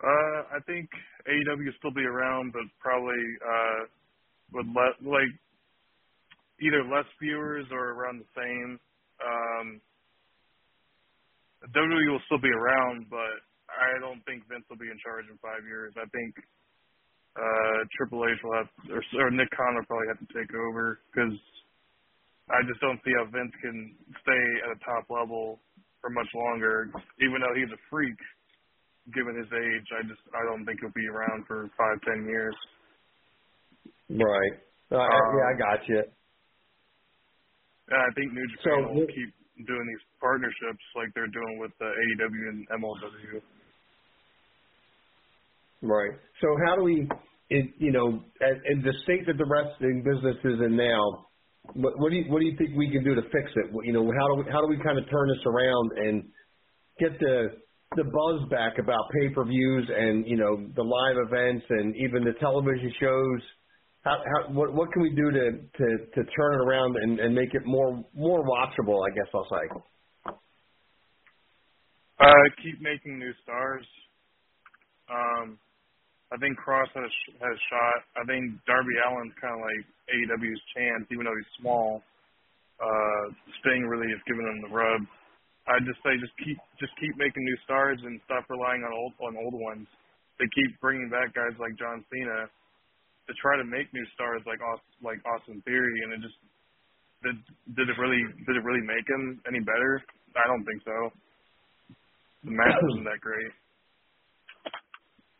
Uh, 0.00 0.56
I 0.56 0.60
think 0.66 0.88
AEW 1.28 1.64
will 1.68 1.78
still 1.78 1.94
be 1.94 2.04
around, 2.04 2.52
but 2.52 2.64
probably 2.80 3.20
uh, 3.44 3.80
with 4.52 4.66
le- 4.72 5.00
like 5.04 5.32
either 6.60 6.84
less 6.84 7.08
viewers 7.20 7.66
or 7.72 7.96
around 7.96 8.20
the 8.20 8.30
same. 8.36 8.80
Um, 9.20 9.66
WWE 11.72 12.08
will 12.12 12.24
still 12.26 12.40
be 12.40 12.52
around, 12.52 13.08
but 13.10 13.44
I 13.68 14.00
don't 14.00 14.24
think 14.24 14.48
Vince 14.48 14.64
will 14.68 14.80
be 14.80 14.88
in 14.88 14.96
charge 15.04 15.28
in 15.28 15.36
five 15.44 15.64
years. 15.68 15.92
I 16.00 16.08
think 16.08 16.32
uh, 17.36 17.78
Triple 17.96 18.24
H 18.24 18.40
will 18.42 18.56
have, 18.56 18.70
or, 18.90 19.02
or 19.20 19.30
Nick 19.30 19.52
Khan 19.52 19.76
will 19.76 19.86
probably 19.86 20.08
have 20.08 20.22
to 20.24 20.30
take 20.32 20.52
over 20.56 21.00
because 21.12 21.36
I 22.50 22.64
just 22.66 22.80
don't 22.80 22.98
see 23.04 23.14
how 23.14 23.28
Vince 23.30 23.52
can 23.62 23.94
stay 24.24 24.44
at 24.66 24.74
a 24.74 24.78
top 24.82 25.06
level 25.12 25.60
for 26.00 26.10
much 26.10 26.28
longer, 26.34 26.90
even 27.20 27.44
though 27.44 27.54
he's 27.54 27.70
a 27.70 27.80
freak 27.92 28.16
given 29.14 29.34
his 29.36 29.48
age, 29.48 29.86
I 29.96 30.02
just 30.06 30.20
I 30.34 30.42
don't 30.48 30.64
think 30.64 30.80
he'll 30.80 30.94
be 30.94 31.08
around 31.08 31.46
for 31.46 31.68
five 31.76 31.98
ten 32.04 32.26
years. 32.28 32.54
Right. 34.10 34.54
Uh, 34.90 34.98
Um, 34.98 35.28
yeah, 35.38 35.46
I 35.48 35.54
got 35.58 35.80
you. 35.88 36.02
And 37.90 38.00
I 38.00 38.10
think 38.14 38.32
New 38.32 38.46
Japan 38.58 38.84
So- 38.86 38.92
will 38.92 39.06
keep 39.06 39.30
doing 39.66 39.86
these 39.86 40.04
partnerships 40.20 40.84
like 40.96 41.12
they're 41.14 41.28
doing 41.28 41.58
with 41.58 41.72
the 41.78 41.90
AEW 41.90 42.48
and 42.48 42.68
MLW. 42.70 43.42
Right. 45.82 46.12
So 46.40 46.48
how 46.66 46.76
do 46.76 46.82
we, 46.82 47.08
it, 47.50 47.70
you 47.78 47.92
know, 47.92 48.22
at, 48.40 48.56
in 48.70 48.82
the 48.82 48.92
state 49.04 49.26
that 49.26 49.36
the 49.38 49.44
wrestling 49.46 50.02
business 50.04 50.36
is 50.44 50.60
in 50.60 50.76
now, 50.76 51.26
what, 51.74 51.98
what 51.98 52.10
do 52.10 52.16
you 52.16 52.24
what 52.32 52.40
do 52.40 52.46
you 52.46 52.56
think 52.56 52.76
we 52.76 52.90
can 52.90 53.04
do 53.04 53.14
to 53.14 53.22
fix 53.22 53.50
it? 53.54 53.70
You 53.84 53.92
know, 53.92 54.04
how 54.18 54.26
do 54.34 54.42
we 54.42 54.50
how 54.50 54.60
do 54.60 54.66
we 54.68 54.76
kind 54.82 54.98
of 54.98 55.04
turn 55.10 55.28
this 55.28 55.44
around 55.46 55.90
and 55.98 56.28
get 56.98 57.18
the 57.20 57.60
the 57.96 58.04
buzz 58.04 58.48
back 58.50 58.78
about 58.78 59.10
pay 59.12 59.28
per 59.34 59.44
views 59.44 59.90
and 59.90 60.24
you 60.26 60.36
know 60.36 60.62
the 60.76 60.82
live 60.82 61.16
events 61.26 61.66
and 61.70 61.94
even 61.96 62.22
the 62.24 62.34
television 62.38 62.92
shows? 63.00 63.40
How, 64.02 64.16
how 64.16 64.52
what 64.52 64.72
what 64.72 64.92
can 64.92 65.02
we 65.02 65.10
do 65.10 65.30
to 65.30 65.50
to 65.50 65.86
to 66.14 66.30
turn 66.30 66.54
it 66.54 66.62
around 66.64 66.96
and, 66.96 67.18
and 67.20 67.34
make 67.34 67.52
it 67.52 67.66
more 67.66 68.04
more 68.14 68.44
watchable? 68.44 69.02
I 69.04 69.14
guess 69.14 69.26
I'll 69.34 69.48
say. 69.50 70.34
Uh, 72.20 72.46
keep 72.62 72.80
making 72.80 73.18
new 73.18 73.32
stars. 73.42 73.84
Um, 75.10 75.58
I 76.32 76.36
think 76.36 76.56
Kross 76.62 76.86
has 76.94 77.10
has 77.42 77.58
shot. 77.70 78.22
I 78.22 78.24
think 78.24 78.54
Darby 78.66 78.94
Allin's 79.02 79.34
kind 79.40 79.54
of 79.54 79.60
like 79.66 79.82
AEW's 80.14 80.62
chance, 80.76 81.10
even 81.10 81.24
though 81.26 81.34
he's 81.34 81.54
small. 81.60 82.02
Uh, 82.78 83.34
Sting 83.60 83.82
really 83.84 84.08
has 84.08 84.22
given 84.28 84.46
him 84.46 84.62
the 84.62 84.72
rub. 84.74 85.02
I 85.68 85.76
just 85.84 86.00
say 86.00 86.16
just 86.20 86.32
keep 86.40 86.56
just 86.80 86.94
keep 86.96 87.14
making 87.20 87.44
new 87.44 87.58
stars 87.68 88.00
and 88.02 88.20
stop 88.24 88.48
relying 88.48 88.80
on 88.84 88.92
old 88.94 89.14
on 89.20 89.32
old 89.36 89.56
ones. 89.60 89.86
They 90.40 90.48
keep 90.56 90.80
bringing 90.80 91.12
back 91.12 91.36
guys 91.36 91.52
like 91.60 91.76
John 91.76 92.00
Cena 92.08 92.48
to 93.28 93.32
try 93.38 93.56
to 93.60 93.66
make 93.68 93.92
new 93.92 94.06
stars 94.16 94.42
like 94.48 94.58
Austin, 94.64 94.94
like 95.04 95.20
Austin 95.28 95.60
Theory, 95.68 95.96
and 96.04 96.16
it 96.16 96.20
just 96.24 96.38
did 97.22 97.36
did 97.76 97.86
it 97.92 97.98
really 98.00 98.22
did 98.48 98.56
it 98.56 98.64
really 98.64 98.84
make 98.84 99.06
him 99.08 99.40
any 99.46 99.60
better? 99.60 100.02
I 100.36 100.46
don't 100.48 100.64
think 100.64 100.80
so. 100.84 100.96
The 102.48 102.54
match 102.56 102.78
wasn't 102.82 103.04
that 103.10 103.20
great. 103.20 103.52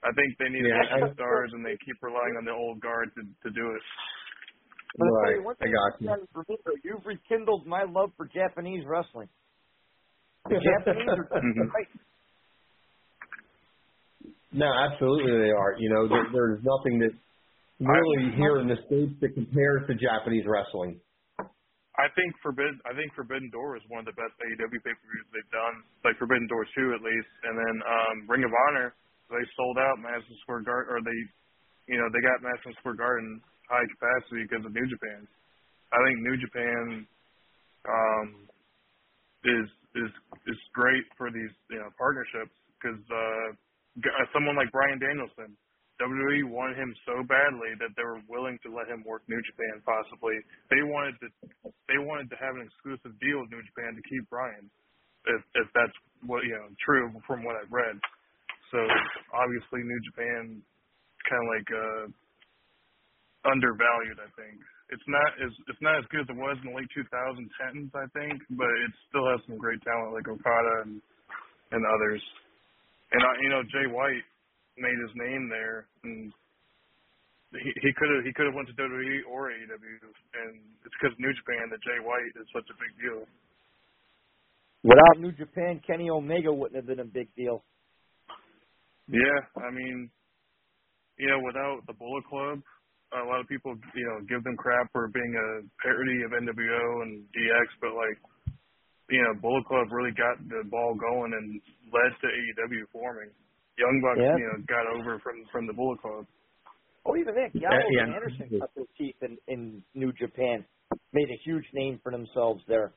I 0.05 0.13
think 0.17 0.37
they 0.39 0.49
need 0.49 0.65
Yeah, 0.65 0.81
to 0.81 0.81
make 0.97 1.09
new 1.09 1.13
stars, 1.17 1.51
and 1.53 1.65
they 1.65 1.77
keep 1.85 1.97
relying 2.01 2.37
on 2.39 2.45
the 2.45 2.53
old 2.53 2.81
guard 2.81 3.11
to 3.17 3.23
to 3.25 3.51
do 3.53 3.65
it. 3.73 3.85
But 4.99 5.09
I'll 5.09 5.19
tell 5.21 5.33
Right. 5.33 5.37
you 5.37 5.43
one 5.45 5.57
I 5.61 5.67
got 5.67 5.93
you've 5.97 6.01
you. 6.01 6.09
done 6.09 6.27
for 6.33 6.45
me, 6.49 6.57
though, 6.65 6.77
You've 6.85 7.07
rekindled 7.07 7.67
my 7.67 7.85
love 7.85 8.11
for 8.17 8.27
Japanese 8.29 8.85
wrestling. 8.87 9.29
The 10.51 10.59
Japanese 10.59 11.07
are 11.09 11.27
great. 11.71 11.89
No, 14.51 14.67
absolutely 14.67 15.31
they 15.31 15.55
are. 15.55 15.79
You 15.79 15.91
know, 15.95 16.09
there, 16.11 16.27
there's 16.35 16.59
nothing 16.67 16.99
that 17.07 17.15
really 17.79 18.35
here 18.35 18.59
in 18.59 18.67
the 18.67 18.77
states 18.91 19.15
that 19.23 19.33
compares 19.39 19.87
to 19.87 19.95
Japanese 19.95 20.43
wrestling. 20.45 20.99
I 21.97 22.09
think 22.17 22.35
Forbidden 22.43 22.81
I 22.89 22.97
think 22.97 23.13
Forbidden 23.15 23.53
Door 23.55 23.77
is 23.79 23.85
one 23.93 24.03
of 24.03 24.09
the 24.11 24.17
best 24.17 24.33
AEW 24.43 24.81
pay 24.83 24.95
per 24.97 25.07
views 25.07 25.27
they've 25.31 25.55
done. 25.55 25.85
Like 26.03 26.17
Forbidden 26.19 26.49
Door 26.49 26.67
two 26.75 26.97
at 26.97 27.03
least. 27.05 27.31
And 27.47 27.55
then 27.55 27.77
um 27.85 28.15
Ring 28.27 28.43
of 28.43 28.51
Honor, 28.69 28.97
they 29.29 29.45
sold 29.55 29.77
out 29.79 30.01
Madison 30.03 30.35
Square 30.43 30.65
Garden 30.67 30.89
or 30.91 30.99
they 31.05 31.21
you 31.93 31.99
know, 32.01 32.09
they 32.11 32.23
got 32.25 32.41
Madison 32.43 32.73
Square 32.81 32.99
Garden 32.99 33.39
high 33.69 33.85
capacity 33.87 34.49
because 34.49 34.65
of 34.67 34.73
New 34.73 34.87
Japan. 34.89 35.29
I 35.95 35.99
think 36.03 36.17
New 36.27 36.37
Japan 36.41 36.83
um 37.87 38.27
is 39.47 39.69
is 39.95 40.11
is 40.47 40.59
great 40.73 41.05
for 41.19 41.31
these, 41.31 41.53
you 41.71 41.79
know, 41.79 41.91
partnerships 41.99 42.55
because 42.79 43.01
uh 43.11 43.49
uh, 43.99 44.27
someone 44.33 44.55
like 44.55 44.71
Bryan 44.71 44.99
Danielson 45.03 45.57
WWE 46.01 46.49
wanted 46.49 46.81
him 46.81 46.97
so 47.05 47.21
badly 47.29 47.77
that 47.77 47.93
they 47.93 48.03
were 48.03 48.25
willing 48.25 48.57
to 48.65 48.73
let 48.73 48.89
him 48.89 49.05
work 49.05 49.21
New 49.29 49.41
Japan 49.45 49.85
possibly. 49.85 50.41
They 50.73 50.81
wanted 50.81 51.21
to 51.21 51.29
they 51.93 52.01
wanted 52.01 52.33
to 52.33 52.37
have 52.41 52.57
an 52.57 52.65
exclusive 52.65 53.13
deal 53.21 53.45
with 53.45 53.53
New 53.53 53.61
Japan 53.69 53.93
to 54.01 54.03
keep 54.09 54.25
Brian. 54.33 54.65
If 55.29 55.45
if 55.61 55.69
that's 55.77 55.93
what 56.25 56.49
you 56.49 56.57
know, 56.57 56.73
true 56.81 57.13
from 57.29 57.45
what 57.45 57.61
I've 57.61 57.71
read. 57.71 58.01
So 58.73 58.81
obviously 59.37 59.85
New 59.85 60.01
Japan 60.09 60.65
kinda 61.29 61.45
like 61.53 61.69
uh 61.69 62.05
undervalued 63.45 64.25
I 64.25 64.31
think. 64.41 64.57
It's 64.91 65.07
not 65.07 65.31
as 65.39 65.53
it's 65.71 65.83
not 65.83 66.03
as 66.03 66.07
good 66.11 66.27
as 66.27 66.31
it 66.31 66.39
was 66.39 66.59
in 66.63 66.71
the 66.71 66.77
late 66.77 66.91
two 66.91 67.07
thousand 67.15 67.47
tens, 67.55 67.91
I 67.95 68.11
think, 68.11 68.43
but 68.59 68.67
it 68.67 68.93
still 69.07 69.27
has 69.31 69.39
some 69.47 69.59
great 69.59 69.79
talent 69.87 70.15
like 70.15 70.27
Okada 70.27 70.75
and 70.87 70.99
and 71.71 71.83
others. 71.87 72.23
And 73.15 73.23
uh, 73.23 73.37
you 73.43 73.51
know, 73.51 73.63
Jay 73.71 73.87
White 73.87 74.27
made 74.79 74.99
his 74.99 75.15
name 75.15 75.47
there, 75.47 75.87
and 76.03 76.35
he 77.55 77.71
he 77.87 77.91
could 77.95 78.11
have 78.11 78.23
he 78.27 78.35
could 78.35 78.47
have 78.51 78.55
went 78.59 78.67
to 78.67 78.75
WWE 78.75 79.31
or 79.31 79.51
AEW, 79.51 79.99
and 80.11 80.59
it's 80.83 80.97
because 80.99 81.15
New 81.19 81.35
Japan 81.39 81.71
that 81.71 81.83
Jay 81.83 82.03
White 82.03 82.35
is 82.39 82.47
such 82.51 82.67
a 82.71 82.77
big 82.79 82.93
deal. 82.99 83.27
Without 84.83 85.21
New 85.21 85.33
Japan, 85.33 85.81
Kenny 85.87 86.09
Omega 86.09 86.53
wouldn't 86.53 86.77
have 86.77 86.87
been 86.87 87.05
a 87.05 87.09
big 87.09 87.29
deal. 87.37 87.63
Yeah, 89.09 89.43
I 89.59 89.71
mean, 89.71 90.09
you 91.19 91.29
know, 91.29 91.41
without 91.45 91.85
the 91.87 91.93
Bullet 91.93 92.25
Club, 92.25 92.63
a 93.13 93.27
lot 93.27 93.41
of 93.41 93.49
people, 93.49 93.75
you 93.95 94.07
know, 94.07 94.23
give 94.29 94.45
them 94.45 94.57
crap 94.57 94.91
for 94.93 95.09
being 95.09 95.35
a 95.35 95.49
parody 95.83 96.23
of 96.23 96.31
NWO 96.31 97.03
and 97.03 97.25
DX, 97.35 97.67
but 97.81 97.93
like, 97.95 98.19
you 99.11 99.19
know, 99.23 99.35
Bullet 99.43 99.65
Club 99.67 99.91
really 99.91 100.15
got 100.15 100.39
the 100.47 100.63
ball 100.71 100.95
going 100.95 101.33
and 101.35 101.61
led 101.91 102.13
to 102.23 102.27
AEW 102.31 102.87
forming. 102.93 103.31
Young 103.79 103.99
Bucks, 104.03 104.21
Yeah. 104.23 104.37
you 104.39 104.47
know, 104.47 104.59
got 104.69 104.87
over 104.87 105.19
from 105.21 105.43
from 105.51 105.67
the 105.67 105.73
Bullet 105.73 106.01
Club. 106.01 106.27
Oh, 107.07 107.17
even 107.17 107.35
Nick 107.35 107.51
Yeah, 107.55 107.71
Gallows 107.71 107.91
yeah. 107.91 108.03
and 108.05 108.15
Anderson 108.15 108.61
cut 108.61 108.71
their 108.77 108.85
teeth 108.97 109.17
in, 109.23 109.39
in 109.49 109.83
New 109.95 110.13
Japan, 110.13 110.65
made 111.13 111.31
a 111.31 111.39
huge 111.45 111.65
name 111.73 111.99
for 112.03 112.13
themselves 112.13 112.63
there 112.69 112.93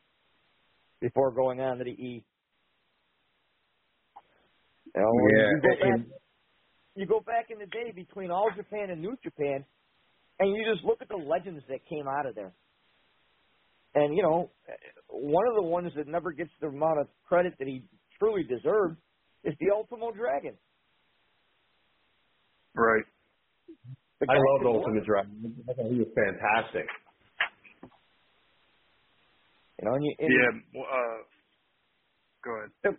before 1.00 1.32
going 1.32 1.62
on 1.62 1.78
to 1.80 1.84
the 1.86 1.92
E. 1.92 2.24
You 4.96 5.02
know, 5.02 5.10
Yeah, 5.38 5.48
you 5.50 5.62
go 5.62 5.76
back, 5.80 6.06
you 6.96 7.06
go 7.08 7.20
back 7.22 7.46
in 7.50 7.58
the 7.60 7.66
day 7.66 7.92
between 7.96 8.30
All 8.30 8.52
Japan 8.56 8.90
and 8.92 9.02
New 9.02 9.16
Japan, 9.24 9.66
and 10.44 10.56
you 10.56 10.64
just 10.72 10.84
look 10.86 11.02
at 11.02 11.08
the 11.08 11.16
legends 11.16 11.64
that 11.70 11.80
came 11.90 12.06
out 12.08 12.26
of 12.26 12.36
there. 12.36 12.54
And 13.96 14.16
you 14.16 14.24
know, 14.24 14.52
one 15.08 15.48
of 15.48 15.56
the 15.56 15.62
ones 15.62 15.92
that 15.96 16.08
never 16.08 16.32
gets 16.32 16.50
the 16.60 16.68
amount 16.68 17.00
of 17.00 17.08
credit 17.28 17.54
that 17.60 17.68
he 17.68 17.84
truly 18.20 18.44
deserved 18.44 18.98
is 19.44 19.54
the 19.60 19.68
Ultimo 19.74 20.12
Dragon. 20.12 20.54
Right. 22.76 23.04
I 24.28 24.34
loved 24.34 24.66
Ultimate. 24.66 25.06
Dragon. 25.06 25.56
I 25.70 25.74
thought 25.74 25.92
he 25.92 26.00
was 26.00 26.08
fantastic. 26.16 26.88
You 29.80 29.90
know, 29.90 29.96
and 29.96 30.04
you, 30.06 30.16
and 30.20 30.30
Yeah. 30.74 30.82
Uh, 30.82 31.24
go 32.44 32.52
ahead. 32.58 32.70
the, 32.84 32.92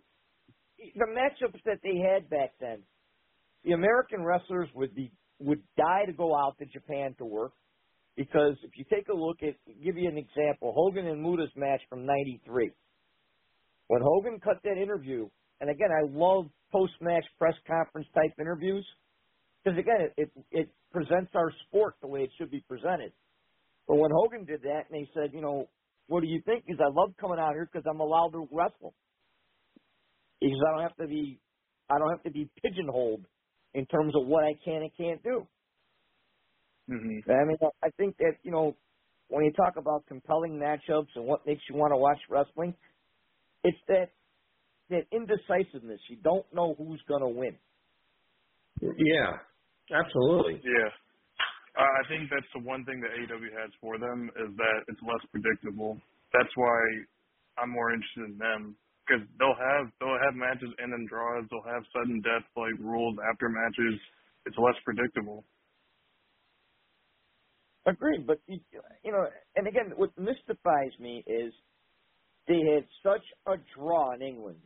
the 0.95 1.05
matchups 1.05 1.61
that 1.65 1.79
they 1.83 1.97
had 1.97 2.29
back 2.29 2.51
then, 2.59 2.79
the 3.63 3.71
American 3.71 4.23
wrestlers 4.23 4.69
would 4.75 4.93
be 4.95 5.11
would 5.39 5.63
die 5.77 6.05
to 6.07 6.13
go 6.13 6.35
out 6.35 6.57
to 6.59 6.65
Japan 6.65 7.15
to 7.19 7.25
work 7.25 7.53
because 8.17 8.55
if 8.63 8.71
you 8.77 8.85
take 8.91 9.09
a 9.09 9.13
look 9.13 9.37
at, 9.43 9.55
give 9.83 9.97
you 9.97 10.09
an 10.09 10.17
example, 10.17 10.73
Hogan 10.75 11.07
and 11.07 11.23
Muta's 11.23 11.51
match 11.55 11.81
from 11.89 12.05
'93. 12.05 12.71
When 13.87 14.01
Hogan 14.03 14.39
cut 14.39 14.57
that 14.63 14.81
interview, 14.81 15.29
and 15.61 15.69
again, 15.69 15.89
I 15.91 16.07
love 16.09 16.45
post-match 16.71 17.25
press 17.39 17.55
conference 17.67 18.07
type 18.15 18.33
interviews 18.39 18.85
because 19.63 19.79
again, 19.79 20.09
it, 20.17 20.31
it 20.35 20.45
it 20.51 20.69
presents 20.91 21.31
our 21.35 21.51
sport 21.67 21.95
the 22.01 22.07
way 22.07 22.21
it 22.21 22.31
should 22.37 22.51
be 22.51 22.61
presented. 22.67 23.13
But 23.87 23.97
when 23.97 24.11
Hogan 24.13 24.45
did 24.45 24.61
that, 24.63 24.83
and 24.89 24.99
he 24.99 25.07
said, 25.13 25.31
you 25.33 25.41
know, 25.41 25.69
what 26.07 26.21
do 26.21 26.27
you 26.27 26.41
think? 26.45 26.65
Because 26.65 26.81
I 26.81 26.89
love 26.93 27.15
coming 27.19 27.39
out 27.39 27.53
here 27.53 27.69
because 27.71 27.85
I'm 27.89 27.99
allowed 28.01 28.31
to 28.31 28.47
wrestle 28.51 28.95
because 30.41 30.59
I 30.67 30.71
don't 30.73 30.83
have 30.83 30.97
to 30.97 31.07
be 31.07 31.41
I 31.89 31.99
don't 31.99 32.11
have 32.11 32.23
to 32.23 32.31
be 32.31 32.49
pigeonholed 32.63 33.25
in 33.75 33.85
terms 33.85 34.13
of 34.15 34.25
what 34.25 34.43
I 34.43 34.53
can 34.63 34.81
and 34.81 34.91
can't 34.97 35.21
do. 35.21 35.47
Mm-hmm. 36.89 37.31
I 37.31 37.45
mean, 37.45 37.57
I 37.83 37.89
think 37.97 38.17
that 38.17 38.33
you 38.43 38.51
know 38.51 38.75
when 39.27 39.45
you 39.45 39.51
talk 39.51 39.73
about 39.77 40.05
compelling 40.07 40.53
matchups 40.53 41.09
and 41.15 41.25
what 41.25 41.45
makes 41.45 41.61
you 41.69 41.75
want 41.75 41.91
to 41.91 41.97
watch 41.97 42.19
wrestling, 42.29 42.73
it's 43.63 43.77
that 43.87 44.09
that 44.89 45.05
indecisiveness. 45.11 45.99
You 46.09 46.17
don't 46.23 46.45
know 46.53 46.75
who's 46.77 47.01
going 47.07 47.21
to 47.21 47.27
win. 47.27 47.55
Yeah, 48.81 49.37
absolutely. 49.91 50.61
Yeah. 50.63 50.89
I 51.75 52.07
think 52.07 52.29
that's 52.31 52.47
the 52.55 52.63
one 52.63 52.85
thing 52.85 53.01
that 53.01 53.11
AEW 53.11 53.51
has 53.51 53.71
for 53.81 53.99
them 53.99 54.31
is 54.39 54.55
that 54.55 54.87
it's 54.87 55.01
less 55.03 55.19
predictable. 55.31 55.99
That's 56.31 56.51
why 56.55 56.79
I'm 57.57 57.69
more 57.71 57.91
interested 57.91 58.31
in 58.31 58.37
them 58.37 58.75
because 59.05 59.23
they'll 59.39 59.55
have 59.57 59.91
they'll 59.99 60.17
have 60.17 60.35
matches 60.35 60.69
and 60.79 60.91
then 60.91 61.05
draws. 61.07 61.45
They'll 61.49 61.73
have 61.73 61.83
sudden 61.93 62.21
death 62.21 62.45
like 62.57 62.73
rules 62.79 63.15
after 63.31 63.49
matches. 63.49 63.99
It's 64.45 64.57
less 64.57 64.75
predictable. 64.83 65.45
Agreed, 67.85 68.25
but 68.25 68.41
you 68.47 68.59
you 69.03 69.11
know, 69.11 69.25
and 69.55 69.67
again, 69.67 69.93
what 69.95 70.09
mystifies 70.17 70.93
me 70.99 71.23
is 71.27 71.53
they 72.47 72.59
had 72.73 72.85
such 73.03 73.23
a 73.47 73.57
draw 73.77 74.13
in 74.15 74.21
England, 74.21 74.59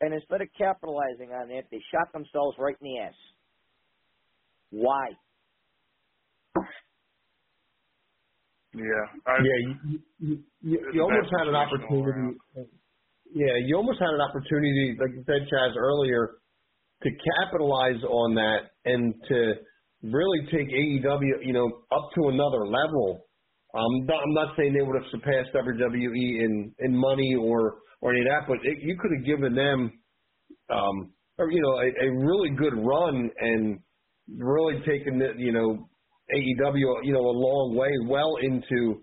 and 0.00 0.12
instead 0.12 0.40
of 0.42 0.48
capitalizing 0.58 1.30
on 1.30 1.48
that, 1.48 1.64
they 1.70 1.80
shot 1.92 2.12
themselves 2.12 2.56
right 2.58 2.76
in 2.80 2.86
the 2.86 2.98
ass. 3.00 3.14
Why? 4.70 5.06
Yeah. 8.74 9.04
I, 9.26 9.36
yeah, 9.36 9.58
you, 9.84 10.00
you, 10.18 10.38
you, 10.62 10.78
you 10.94 11.02
almost 11.02 11.28
had 11.38 11.46
an 11.46 11.54
situation 11.54 11.84
all 11.90 12.02
opportunity. 12.08 12.81
Yeah, 13.34 13.56
you 13.64 13.76
almost 13.76 13.98
had 13.98 14.10
an 14.10 14.20
opportunity, 14.20 14.96
like 15.00 15.10
you 15.14 15.24
said, 15.26 15.48
Chaz, 15.48 15.74
earlier, 15.76 16.36
to 17.02 17.10
capitalize 17.40 18.02
on 18.04 18.34
that 18.34 18.72
and 18.84 19.14
to 19.28 19.54
really 20.02 20.40
take 20.52 20.68
AEW, 20.68 21.44
you 21.44 21.52
know, 21.52 21.66
up 21.90 22.10
to 22.14 22.28
another 22.28 22.66
level. 22.66 23.26
Um, 23.74 24.02
I'm 24.02 24.34
not 24.34 24.54
saying 24.56 24.74
they 24.74 24.84
would 24.84 25.00
have 25.00 25.10
surpassed 25.10 25.54
WWE 25.54 26.44
in 26.44 26.74
in 26.80 26.94
money 26.94 27.34
or 27.34 27.78
or 28.02 28.12
any 28.12 28.20
of 28.20 28.26
that, 28.26 28.48
but 28.48 28.58
it, 28.64 28.78
you 28.82 28.98
could 29.00 29.12
have 29.16 29.24
given 29.24 29.54
them, 29.54 29.92
um, 30.70 31.12
or 31.38 31.50
you 31.50 31.62
know, 31.62 31.78
a, 31.78 32.06
a 32.06 32.26
really 32.26 32.50
good 32.50 32.74
run 32.74 33.30
and 33.40 33.78
really 34.36 34.80
taken 34.86 35.18
the, 35.18 35.32
you 35.38 35.52
know, 35.52 35.88
AEW, 36.34 37.04
you 37.04 37.12
know, 37.12 37.20
a 37.20 37.36
long 37.36 37.74
way, 37.76 37.90
well 38.06 38.36
into, 38.42 39.02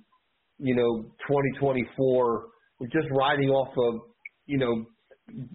you 0.59 0.75
know, 0.75 1.03
2024, 1.27 2.45
just 2.91 3.07
riding 3.17 3.49
off 3.49 3.73
of, 3.77 4.08
you 4.49 4.57
know, 4.57 4.85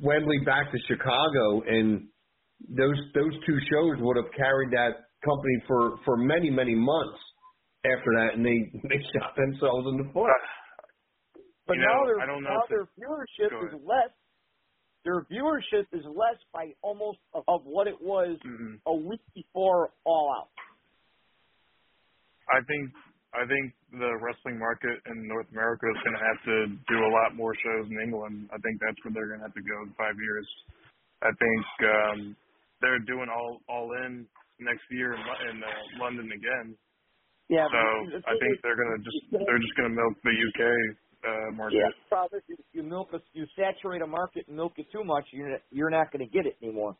Wembley 0.01 0.39
back 0.47 0.71
to 0.71 0.79
Chicago, 0.87 1.62
and 1.66 2.07
those 2.71 2.95
those 3.12 3.35
two 3.45 3.59
shows 3.71 3.99
would 3.99 4.16
have 4.16 4.31
carried 4.37 4.71
that 4.71 5.11
company 5.27 5.59
for 5.66 5.99
for 6.05 6.16
many 6.16 6.49
many 6.49 6.77
months 6.77 7.19
after 7.85 8.11
that, 8.23 8.35
and 8.39 8.47
they 8.47 8.71
they 8.89 9.03
shot 9.19 9.35
themselves 9.37 9.89
in 9.91 9.99
the 9.99 10.09
foot. 10.15 10.31
But 11.66 11.75
You 11.77 11.83
now 11.83 11.89
know, 11.91 12.07
their 12.07 12.21
I 12.23 12.27
don't 12.27 12.43
know 12.45 12.51
now 12.51 12.62
their 12.71 12.83
it- 12.83 12.95
viewership 13.01 13.75
is 13.75 13.81
less. 13.83 14.12
Their 15.05 15.23
viewership 15.27 15.87
is 15.93 16.05
less 16.07 16.39
by 16.53 16.73
almost 16.81 17.19
of, 17.35 17.43
of 17.49 17.61
what 17.65 17.89
it 17.89 18.01
was 18.01 18.39
Mhm. 18.47 18.81
a 18.87 18.95
week 18.95 19.21
before 19.35 19.91
All 20.05 20.33
Out. 20.39 20.49
I 22.53 22.61
think 22.62 22.91
I 23.35 23.44
think 23.51 23.74
the 23.93 24.12
wrestling 24.23 24.59
market 24.59 24.97
in 25.11 25.28
North 25.28 25.51
America 25.52 25.86
is 25.90 26.01
going 26.06 26.16
to 26.16 26.24
have 26.24 26.40
to 26.47 26.56
do 26.89 26.98
a 27.05 27.12
lot 27.12 27.36
more 27.36 27.52
shows 27.59 27.90
in 27.90 27.98
England. 28.01 28.48
I 28.55 28.59
think 28.62 28.81
that's 28.81 28.98
where 29.05 29.12
they're 29.15 29.28
going 29.35 29.43
to 29.43 29.48
have 29.51 29.59
to 29.59 29.66
go 29.66 29.77
in 29.85 29.93
five 29.98 30.16
years. 30.16 30.48
I 31.23 31.32
think 31.35 31.65
um, 31.89 32.19
they're 32.81 33.01
doing 33.06 33.28
all 33.32 33.61
all 33.69 33.89
in 34.06 34.28
next 34.61 34.85
year 34.90 35.15
in, 35.15 35.20
in 35.23 35.56
uh, 35.65 36.05
London 36.05 36.28
again. 36.32 36.77
Yeah. 37.48 37.69
So 37.70 37.78
I 38.28 38.35
think 38.39 38.61
they're 38.62 38.77
going 38.77 38.94
to 38.98 39.02
just 39.05 39.20
they're 39.32 39.62
just 39.62 39.77
going 39.77 39.90
to 39.90 39.97
milk 39.97 40.15
the 40.24 40.35
UK 40.36 40.62
uh, 41.24 41.51
market. 41.56 41.78
Yeah, 41.78 41.89
the 41.90 42.09
problem 42.11 42.43
is 42.48 42.59
you, 42.73 42.82
milk 42.85 43.09
a, 43.15 43.19
you 43.32 43.47
saturate 43.56 44.02
a 44.02 44.06
market 44.06 44.47
and 44.48 44.56
milk 44.56 44.74
it 44.78 44.86
too 44.93 45.05
much, 45.05 45.27
you're 45.32 45.59
you're 45.70 45.90
not 45.90 46.12
going 46.12 46.27
to 46.27 46.32
get 46.32 46.47
it 46.47 46.59
anymore. 46.62 46.97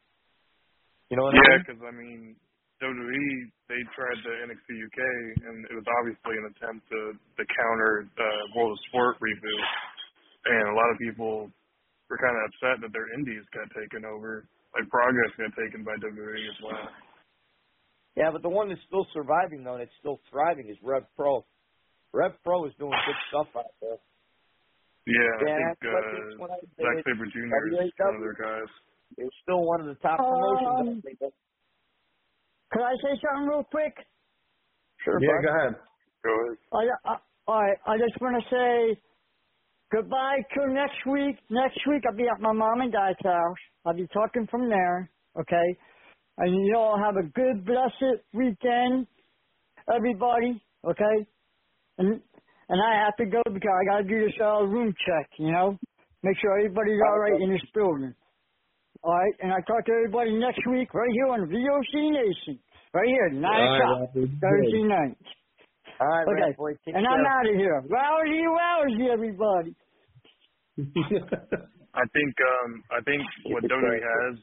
You 1.11 1.16
know 1.19 1.24
what 1.24 1.35
Yeah, 1.35 1.40
I 1.40 1.43
mean? 1.43 1.66
because 1.66 1.82
I 1.86 1.93
mean, 1.93 2.36
WWE 2.85 3.48
they 3.73 3.81
tried 3.97 4.20
the 4.20 4.35
NXT 4.44 4.69
UK, 4.77 5.01
and 5.48 5.65
it 5.73 5.74
was 5.74 5.89
obviously 6.01 6.36
an 6.36 6.52
attempt 6.52 6.85
to 6.93 7.01
to 7.16 7.43
counter 7.48 8.05
uh, 8.20 8.43
World 8.52 8.77
of 8.77 8.81
Sport 8.93 9.16
reboot, 9.24 9.65
and 10.44 10.65
a 10.69 10.77
lot 10.77 10.89
of 10.93 11.01
people 11.01 11.48
were 12.12 12.20
kind 12.20 12.36
of 12.36 12.43
upset 12.52 12.77
that 12.85 12.93
their 12.93 13.09
indies 13.16 13.40
got 13.56 13.73
taken 13.73 14.05
over. 14.05 14.44
Like 14.77 14.85
Progress 14.93 15.32
got 15.40 15.56
taken 15.56 15.81
by 15.81 15.97
WWE 15.97 16.44
as 16.44 16.59
well. 16.61 16.85
Yeah, 18.20 18.31
but 18.31 18.43
the 18.43 18.52
one 18.52 18.69
that's 18.69 18.85
still 18.86 19.06
surviving 19.16 19.65
though, 19.65 19.81
and 19.81 19.82
it's 19.82 19.97
still 19.98 20.20
thriving, 20.28 20.69
is 20.69 20.77
Rev 20.85 21.09
Pro. 21.16 21.40
Rev 22.12 22.36
Pro 22.44 22.69
is 22.69 22.74
doing 22.78 22.93
good 22.93 23.20
stuff 23.32 23.48
out 23.56 23.73
there. 23.81 23.98
Yeah, 25.09 25.19
Yeah, 25.19 25.40
I 25.40 25.56
think 25.56 25.66
that's 25.73 25.85
what 25.85 26.05
it's 26.05 26.35
uh, 26.36 26.43
when 26.43 26.51
I 26.52 26.59
say 26.61 26.85
Zack. 26.85 27.05
Sabre 27.09 27.28
Jr. 27.32 27.48
is 27.81 27.93
one 27.97 28.15
of 28.16 28.23
their 28.23 28.39
guys. 28.39 28.70
It's 29.16 29.36
still 29.43 29.62
one 29.65 29.81
of 29.81 29.89
the 29.89 29.98
top 30.05 30.19
promotions. 30.19 31.02
I. 32.75 32.79
Could 32.79 32.85
I 32.85 32.95
say 33.03 33.21
something 33.23 33.49
real 33.49 33.65
quick? 33.71 33.95
Sure, 35.05 35.21
yeah, 35.21 35.29
bud. 35.29 35.45
go 35.45 35.59
ahead. 35.59 35.75
Go 36.25 36.31
ahead. 36.31 36.59
I, 36.73 37.11
I, 37.11 37.17
all 37.47 37.63
right, 37.63 37.79
I 37.87 37.99
just 37.99 38.21
want 38.21 38.43
to 38.43 38.51
say 38.51 39.01
goodbye 39.93 40.39
till 40.55 40.69
next 40.75 41.07
week. 41.07 41.37
Next 41.51 41.81
week 41.89 42.03
I'll 42.09 42.17
be 42.17 42.25
at 42.29 42.41
my 42.41 42.53
mom 42.53 42.81
and 42.81 42.93
dad's 42.93 43.19
house. 43.25 43.63
I'll 43.87 43.95
be 43.95 44.09
talking 44.13 44.47
from 44.51 44.69
there, 44.69 45.11
okay? 45.39 45.79
And 46.39 46.67
you 46.67 46.77
all 46.77 46.99
have 46.99 47.17
a 47.17 47.29
good, 47.29 47.65
blessed 47.65 48.25
weekend, 48.33 49.07
everybody, 49.95 50.63
okay? 50.85 51.27
And 51.99 52.21
and 52.69 52.81
I 52.83 53.05
have 53.05 53.17
to 53.19 53.27
go 53.27 53.43
because 53.53 53.71
I 53.71 53.85
got 53.93 53.99
to 53.99 54.05
do 54.09 54.25
this 54.25 54.35
uh, 54.41 54.63
room 54.65 54.95
check, 55.07 55.31
you 55.39 55.53
know? 55.53 55.79
Make 56.23 56.39
sure 56.41 56.59
everybody's 56.59 57.01
all 57.07 57.19
right 57.19 57.41
in 57.43 57.53
this 57.53 57.63
building. 57.75 58.15
All 59.05 59.12
right, 59.12 59.36
and 59.44 59.52
I 59.52 59.60
talk 59.68 59.85
to 59.85 59.93
everybody 59.93 60.32
next 60.32 60.64
week 60.64 60.89
right 60.97 61.12
here 61.12 61.28
on 61.28 61.44
VOC 61.44 61.93
Nation, 62.09 62.56
right 62.97 63.05
here, 63.05 63.28
nine 63.36 63.44
All 63.44 63.68
right, 63.68 63.85
o'clock 63.85 64.16
Robbie. 64.16 64.32
Thursday 64.40 64.85
night. 64.89 65.20
All 66.01 66.09
right, 66.09 66.24
Okay, 66.24 66.40
Rat 66.48 66.56
Boy, 66.56 66.72
and. 66.89 67.05
I'm 67.05 67.20
out 67.28 67.44
of 67.44 67.55
here. 67.55 67.85
Rousey, 67.85 68.44
rousey, 68.48 69.12
everybody. 69.12 69.76
I 71.94 72.02
think 72.10 72.35
um 72.43 72.82
I 72.90 72.98
think 73.06 73.22
what 73.47 73.62
WWE 73.62 74.02
has 74.02 74.35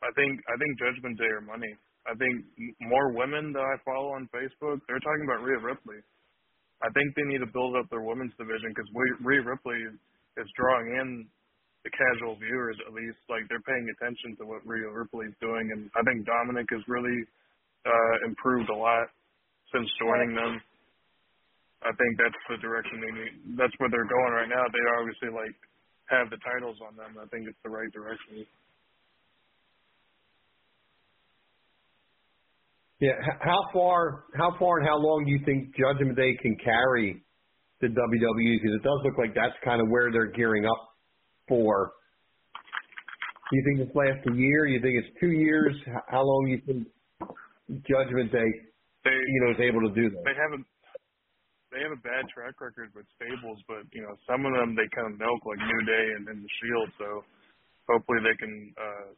I 0.00 0.08
think 0.16 0.40
I 0.48 0.54
think 0.56 0.78
Judgment 0.78 1.18
Day 1.18 1.28
or 1.28 1.42
money. 1.44 1.68
I 2.08 2.14
think 2.16 2.40
m- 2.56 2.72
more 2.88 3.12
women 3.12 3.52
that 3.52 3.60
I 3.66 3.76
follow 3.84 4.16
on 4.16 4.24
Facebook, 4.32 4.80
they're 4.88 5.02
talking 5.04 5.24
about 5.28 5.44
Rhea 5.44 5.60
Ripley. 5.60 6.00
I 6.80 6.88
think 6.96 7.12
they 7.16 7.26
need 7.28 7.44
to 7.44 7.50
build 7.52 7.76
up 7.76 7.84
their 7.92 8.00
women's 8.00 8.32
division 8.40 8.72
because 8.72 8.88
Rhea 9.20 9.42
Ripley 9.44 9.76
is 10.40 10.48
drawing 10.56 10.88
in 11.00 11.08
the 11.84 11.92
casual 11.92 12.36
viewers 12.40 12.76
at 12.88 12.92
least. 12.92 13.20
Like 13.28 13.44
they're 13.52 13.64
paying 13.64 13.86
attention 13.92 14.36
to 14.40 14.48
what 14.48 14.64
Rhea 14.64 14.88
Ripley's 14.88 15.36
doing, 15.40 15.70
and 15.72 15.92
I 15.94 16.02
think 16.02 16.24
Dominic 16.26 16.66
has 16.72 16.82
really 16.88 17.24
uh 17.84 18.16
improved 18.26 18.72
a 18.72 18.76
lot 18.76 19.08
since 19.72 19.86
joining 20.00 20.34
them. 20.34 20.60
I 21.84 21.92
think 22.00 22.16
that's 22.16 22.40
the 22.48 22.56
direction 22.64 22.96
they 23.04 23.12
need. 23.12 23.34
That's 23.60 23.76
where 23.76 23.92
they're 23.92 24.08
going 24.08 24.32
right 24.32 24.48
now. 24.48 24.64
They 24.72 24.84
obviously 24.96 25.28
like 25.28 25.52
have 26.08 26.32
the 26.32 26.40
titles 26.40 26.80
on 26.80 26.96
them. 26.96 27.20
I 27.20 27.28
think 27.28 27.44
it's 27.44 27.60
the 27.60 27.70
right 27.70 27.92
direction. 27.92 28.48
Yeah. 33.00 33.20
How 33.40 33.68
far, 33.72 34.24
how 34.34 34.56
far 34.58 34.78
and 34.78 34.88
how 34.88 34.96
long 34.96 35.24
do 35.26 35.30
you 35.32 35.40
think 35.44 35.76
Judgment 35.76 36.16
Day 36.16 36.36
can 36.40 36.56
carry 36.64 37.20
the 37.80 37.88
WWE? 37.88 38.54
Because 38.56 38.76
it 38.76 38.82
does 38.82 39.00
look 39.04 39.18
like 39.18 39.34
that's 39.34 39.52
kind 39.64 39.82
of 39.82 39.88
where 39.88 40.10
they're 40.10 40.32
gearing 40.32 40.64
up 40.64 40.93
for. 41.48 41.92
Do 43.50 43.56
you 43.56 43.64
think 43.64 43.86
this 43.86 43.94
lasts 43.94 44.24
a 44.26 44.34
year? 44.34 44.66
You 44.66 44.80
think 44.80 44.96
it's 44.96 45.12
two 45.20 45.30
years? 45.30 45.76
How 46.08 46.24
long 46.24 46.46
do 46.46 46.50
you 46.56 46.62
think 46.64 46.88
Judgment 47.86 48.32
Day, 48.32 48.48
They 49.04 49.12
you 49.12 49.40
know, 49.44 49.50
is 49.52 49.60
able 49.60 49.84
to 49.88 49.92
do 49.94 50.08
that? 50.10 50.22
they 50.24 50.36
have 50.36 50.52
a 50.56 50.60
they 51.74 51.82
have 51.82 51.90
a 51.92 52.02
bad 52.06 52.24
track 52.30 52.54
record 52.62 52.94
with 52.94 53.04
stables, 53.18 53.58
but 53.66 53.82
you 53.92 54.00
know 54.00 54.14
some 54.30 54.46
of 54.46 54.52
them 54.54 54.74
they 54.78 54.86
kind 54.94 55.12
of 55.12 55.18
milk 55.18 55.42
like 55.44 55.58
New 55.60 55.82
Day 55.84 56.04
and, 56.16 56.24
and 56.30 56.38
the 56.40 56.52
Shield. 56.62 56.88
So 56.98 57.08
hopefully 57.90 58.22
they 58.24 58.36
can 58.38 58.54
uh, 58.78 59.10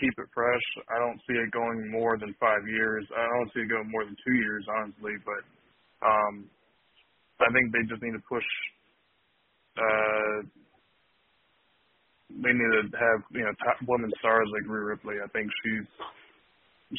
keep 0.00 0.14
it 0.18 0.28
fresh. 0.34 0.66
I 0.90 0.98
don't 0.98 1.20
see 1.28 1.36
it 1.36 1.52
going 1.52 1.92
more 1.92 2.16
than 2.18 2.34
five 2.40 2.64
years. 2.66 3.06
I 3.12 3.26
don't 3.38 3.50
see 3.54 3.62
it 3.62 3.70
going 3.70 3.90
more 3.92 4.04
than 4.04 4.16
two 4.18 4.36
years, 4.40 4.64
honestly. 4.80 5.14
But 5.22 5.42
um, 6.02 6.48
I 7.38 7.52
think 7.52 7.70
they 7.70 7.84
just 7.86 8.02
need 8.02 8.16
to 8.18 8.24
push. 8.28 8.48
Uh, 9.76 10.36
they 12.40 12.52
need 12.54 12.72
to 12.72 12.82
have 12.96 13.20
you 13.32 13.44
know 13.44 13.52
top 13.60 13.76
women 13.84 14.10
stars 14.18 14.48
like 14.56 14.64
Rhea 14.70 14.96
Ripley. 14.96 15.16
I 15.20 15.28
think 15.36 15.50
she's 15.64 15.86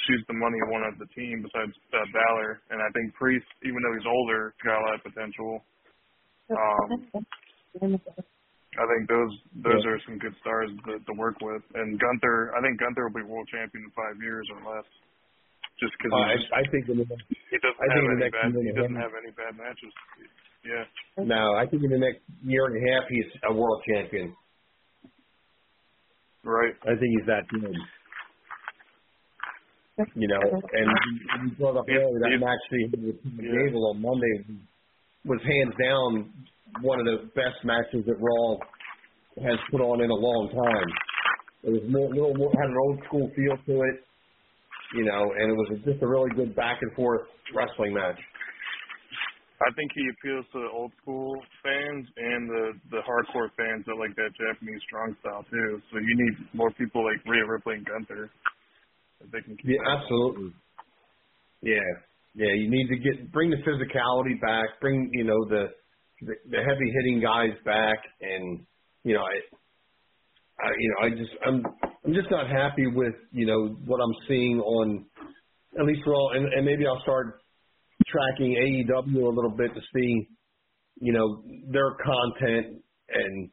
she's 0.06 0.24
the 0.28 0.38
money 0.38 0.58
one 0.70 0.86
of 0.86 0.98
the 0.98 1.10
team 1.14 1.42
besides 1.42 1.74
uh, 1.94 2.06
Balor, 2.14 2.62
and 2.74 2.82
I 2.82 2.90
think 2.94 3.14
Priest, 3.18 3.46
even 3.66 3.78
though 3.82 3.94
he's 3.98 4.10
older, 4.10 4.54
got 4.66 4.78
a 4.78 4.84
lot 4.86 4.96
of 4.98 5.04
potential. 5.06 5.62
Um, 6.54 7.24
I 8.74 8.86
think 8.90 9.06
those 9.06 9.34
those 9.62 9.84
are 9.86 9.98
some 10.06 10.18
good 10.18 10.34
stars 10.42 10.70
to, 10.90 10.98
to 10.98 11.14
work 11.18 11.38
with, 11.42 11.62
and 11.78 11.98
Gunther. 11.98 12.54
I 12.58 12.62
think 12.62 12.82
Gunther 12.82 13.06
will 13.10 13.18
be 13.18 13.26
world 13.26 13.48
champion 13.50 13.86
in 13.86 13.92
five 13.94 14.18
years 14.22 14.46
or 14.50 14.62
less, 14.66 14.88
just 15.78 15.94
because 15.98 16.14
Uh, 16.14 16.58
I, 16.58 16.62
I 16.62 16.64
think 16.74 16.90
in 16.90 16.98
the, 17.02 17.06
he 17.06 17.58
doesn't 17.62 17.82
I 17.82 17.86
have 17.94 18.06
any 18.06 18.22
next 18.22 18.34
bad 18.34 18.50
he 18.50 18.74
doesn't 18.74 18.98
have 18.98 19.14
any 19.14 19.32
bad 19.38 19.54
matches. 19.58 19.94
Yeah. 20.64 20.88
no, 21.20 21.54
I 21.60 21.68
think 21.68 21.84
in 21.84 21.92
the 21.92 22.00
next 22.00 22.24
year 22.42 22.66
and 22.72 22.80
a 22.80 22.84
half 22.94 23.04
he's 23.12 23.30
a 23.44 23.54
world 23.54 23.84
champion. 23.84 24.34
Right. 26.44 26.74
I 26.84 27.00
think 27.00 27.12
he's 27.18 27.28
that 27.28 27.48
good. 27.50 27.76
You 30.16 30.28
know, 30.28 30.42
and 30.42 30.88
you 30.90 31.46
you 31.46 31.56
brought 31.56 31.78
up 31.78 31.86
earlier 31.88 32.20
that 32.20 32.38
match 32.40 32.58
that 32.72 32.78
he 32.78 32.90
had 32.90 33.06
with 33.06 33.22
Tim 33.22 33.38
Gable 33.38 33.94
on 33.94 34.02
Monday 34.02 34.60
was 35.24 35.40
hands 35.46 35.74
down 35.78 36.34
one 36.82 37.00
of 37.00 37.06
the 37.06 37.30
best 37.36 37.64
matches 37.64 38.04
that 38.08 38.18
Raw 38.18 38.58
has 39.46 39.60
put 39.70 39.82
on 39.82 40.02
in 40.02 40.10
a 40.10 40.16
long 40.16 40.50
time. 40.50 40.90
It 41.64 41.72
was 41.72 41.82
more, 41.90 42.10
little 42.10 42.36
more 42.36 42.52
had 42.60 42.70
an 42.70 42.78
old 42.78 43.00
school 43.08 43.32
feel 43.36 43.56
to 43.56 43.82
it, 43.84 44.04
you 44.96 45.06
know, 45.06 45.32
and 45.38 45.52
it 45.52 45.56
was 45.56 45.80
just 45.86 46.02
a 46.02 46.08
really 46.08 46.30
good 46.36 46.56
back 46.56 46.80
and 46.82 46.92
forth 46.94 47.22
wrestling 47.56 47.94
match. 47.94 48.20
I 49.68 49.72
think 49.74 49.92
he 49.96 50.04
appeals 50.12 50.46
to 50.54 50.60
the 50.60 50.72
old 50.72 50.92
school 51.02 51.36
fans 51.64 52.08
and 52.18 52.50
the 52.50 52.66
the 52.92 53.02
hardcore 53.08 53.50
fans 53.56 53.86
that 53.86 53.96
like 53.96 54.16
that 54.16 54.32
Japanese 54.36 54.82
strong 54.88 55.16
style 55.22 55.46
too. 55.50 55.82
So 55.92 56.00
you 56.00 56.16
need 56.16 56.36
more 56.54 56.72
people 56.72 57.04
like 57.04 57.24
Rhea 57.26 57.46
Ripley 57.48 57.76
and 57.76 57.86
Gunther. 57.86 58.30
If 59.22 59.32
they 59.32 59.42
can 59.42 59.56
keep 59.58 59.66
Yeah, 59.66 59.98
absolutely. 59.98 60.54
Yeah, 61.62 61.90
yeah. 62.36 62.54
You 62.54 62.70
need 62.70 62.88
to 62.90 62.98
get 62.98 63.32
bring 63.32 63.50
the 63.50 63.62
physicality 63.64 64.40
back. 64.42 64.82
Bring 64.82 65.10
you 65.14 65.24
know 65.24 65.46
the 65.48 65.72
the, 66.22 66.34
the 66.50 66.58
heavy 66.58 66.92
hitting 67.00 67.22
guys 67.22 67.56
back, 67.64 67.98
and 68.22 68.66
you 69.04 69.14
know 69.14 69.22
I, 69.22 70.66
I 70.66 70.70
you 70.78 70.90
know 70.90 71.08
I 71.08 71.10
just 71.12 71.32
I'm 71.46 71.64
I'm 72.06 72.14
just 72.14 72.32
not 72.32 72.50
happy 72.50 72.88
with 72.88 73.16
you 73.32 73.46
know 73.46 73.78
what 73.86 74.00
I'm 74.02 74.16
seeing 74.28 74.60
on 74.60 75.06
at 75.80 75.86
least 75.86 76.02
Raw, 76.06 76.30
and, 76.34 76.52
and 76.54 76.66
maybe 76.66 76.86
I'll 76.86 77.02
start 77.02 77.43
tracking 78.08 78.56
AEW 78.90 79.24
a 79.24 79.36
little 79.36 79.56
bit 79.56 79.74
to 79.74 79.82
see 79.96 80.28
you 81.00 81.14
know 81.14 81.44
their 81.72 81.96
content 82.04 82.82
and 83.10 83.50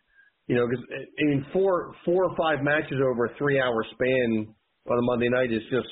you 0.47 0.57
know 0.57 0.67
because 0.69 0.85
I 0.93 1.25
mean 1.25 1.47
four 1.53 1.95
four 2.05 2.25
or 2.25 2.37
five 2.37 2.63
matches 2.63 2.99
over 3.03 3.27
a 3.27 3.35
three 3.39 3.61
hour 3.61 3.85
span 3.93 4.55
on 4.91 4.99
a 4.99 5.03
Monday 5.03 5.29
night 5.29 5.53
is 5.53 5.63
just 5.71 5.89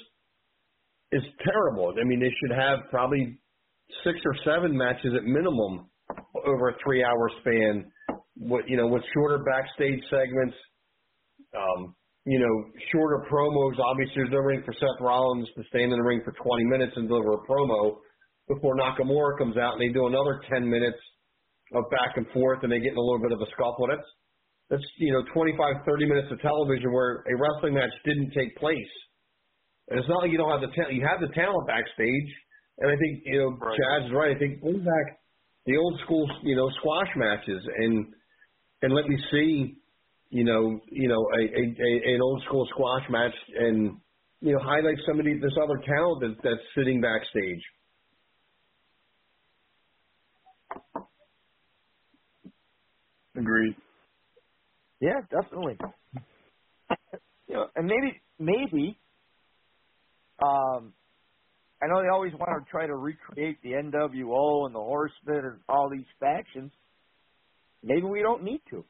is 1.13 1.23
terrible. 1.45 1.95
I 2.01 2.05
mean, 2.05 2.21
they 2.21 2.33
should 2.41 2.57
have 2.57 2.91
probably 2.91 3.39
six 4.05 4.19
or 4.25 4.35
seven 4.45 4.77
matches 4.77 5.13
at 5.17 5.25
minimum 5.25 5.89
over 6.47 6.69
a 6.71 6.75
three 6.85 7.03
hour 7.03 7.31
span. 7.41 7.91
What 8.37 8.69
you 8.69 8.77
know, 8.77 8.87
with 8.87 9.03
shorter 9.15 9.43
backstage 9.45 10.03
segments, 10.11 10.55
um, 11.57 11.95
you 12.25 12.39
know, 12.39 12.71
shorter 12.93 13.27
promos. 13.31 13.79
Obviously, 13.79 14.15
there's 14.17 14.31
no 14.31 14.39
ring 14.39 14.63
for 14.65 14.73
Seth 14.75 15.01
Rollins 15.01 15.49
to 15.57 15.63
stand 15.69 15.93
in 15.93 15.99
the 15.99 16.05
ring 16.05 16.21
for 16.25 16.33
20 16.33 16.65
minutes 16.65 16.93
and 16.97 17.09
deliver 17.09 17.33
a 17.33 17.47
promo 17.47 17.97
before 18.49 18.77
Nakamura 18.77 19.39
comes 19.39 19.57
out 19.57 19.75
and 19.75 19.83
they 19.83 19.93
do 19.93 20.07
another 20.07 20.41
10 20.51 20.69
minutes 20.69 20.99
of 21.75 21.85
back 21.91 22.17
and 22.17 22.27
forth 22.33 22.61
and 22.63 22.73
they 22.73 22.81
get 22.81 22.93
in 22.93 22.99
a 22.99 23.01
little 23.01 23.21
bit 23.21 23.33
of 23.33 23.41
a 23.41 23.47
scuffle. 23.53 23.87
That's 23.89 24.09
that's 24.71 24.85
you 24.99 25.13
know 25.13 25.23
25, 25.33 25.57
30 25.87 26.07
minutes 26.07 26.29
of 26.31 26.41
television 26.41 26.93
where 26.93 27.25
a 27.25 27.35
wrestling 27.37 27.75
match 27.75 27.93
didn't 28.05 28.33
take 28.33 28.55
place. 28.57 28.93
And 29.89 29.99
it's 29.99 30.09
not 30.09 30.23
like 30.23 30.31
you 30.31 30.37
don't 30.37 30.51
have 30.51 30.61
the 30.61 30.75
talent. 30.77 30.93
You 30.93 31.07
have 31.09 31.21
the 31.21 31.33
talent 31.33 31.67
backstage, 31.67 32.31
and 32.79 32.91
I 32.91 32.97
think 32.97 33.25
you 33.25 33.39
know 33.39 33.51
Chaz 33.57 34.07
is 34.07 34.13
right. 34.13 34.37
I 34.37 34.39
think 34.39 34.61
bring 34.61 34.85
back 34.85 35.07
the 35.65 35.77
old 35.77 35.99
school, 36.05 36.29
you 36.43 36.57
know, 36.57 36.69
squash 36.81 37.09
matches, 37.17 37.63
and 37.79 38.07
and 38.83 38.95
let 38.95 39.07
me 39.07 39.17
see, 39.31 39.77
you 40.31 40.45
know, 40.45 40.79
you 40.91 41.09
know, 41.09 41.29
a, 41.33 41.41
a, 41.41 41.63
a 41.63 42.15
an 42.15 42.21
old 42.23 42.43
school 42.47 42.67
squash 42.71 43.05
match, 43.09 43.35
and 43.59 43.97
you 44.41 44.53
know, 44.53 44.59
highlight 44.61 44.97
somebody 45.07 45.39
this 45.39 45.57
other 45.63 45.81
talent 45.85 46.21
that, 46.21 46.37
that's 46.45 46.65
sitting 46.77 47.01
backstage. 47.01 47.63
Agreed. 53.39 53.77
Yeah, 55.01 55.21
definitely. 55.31 55.79
you 57.49 57.55
know, 57.55 57.67
and 57.77 57.87
maybe 57.87 58.21
maybe 58.39 58.99
um 60.43 60.93
I 61.81 61.87
know 61.87 62.03
they 62.03 62.09
always 62.13 62.33
want 62.35 62.65
to 62.65 62.71
try 62.71 62.87
to 62.87 62.97
recreate 62.97 63.63
the 63.63 63.71
NWO 63.71 64.67
and 64.67 64.75
the 64.75 64.81
Horsemen 64.81 65.45
and 65.45 65.61
all 65.69 65.89
these 65.89 66.07
factions. 66.19 66.73
Maybe 67.85 68.03
we 68.03 68.21
don't 68.21 68.43
need 68.43 68.61
to. 68.71 68.85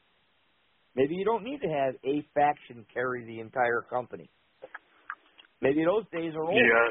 Maybe 0.96 1.14
you 1.14 1.24
don't 1.24 1.44
need 1.44 1.60
to 1.60 1.68
have 1.68 1.94
a 2.02 2.26
faction 2.34 2.86
carry 2.92 3.26
the 3.26 3.40
entire 3.40 3.84
company. 3.90 4.30
Maybe 5.60 5.84
those 5.84 6.04
days 6.12 6.32
are 6.34 6.44
over. 6.44 6.54
Yeah. 6.54 6.88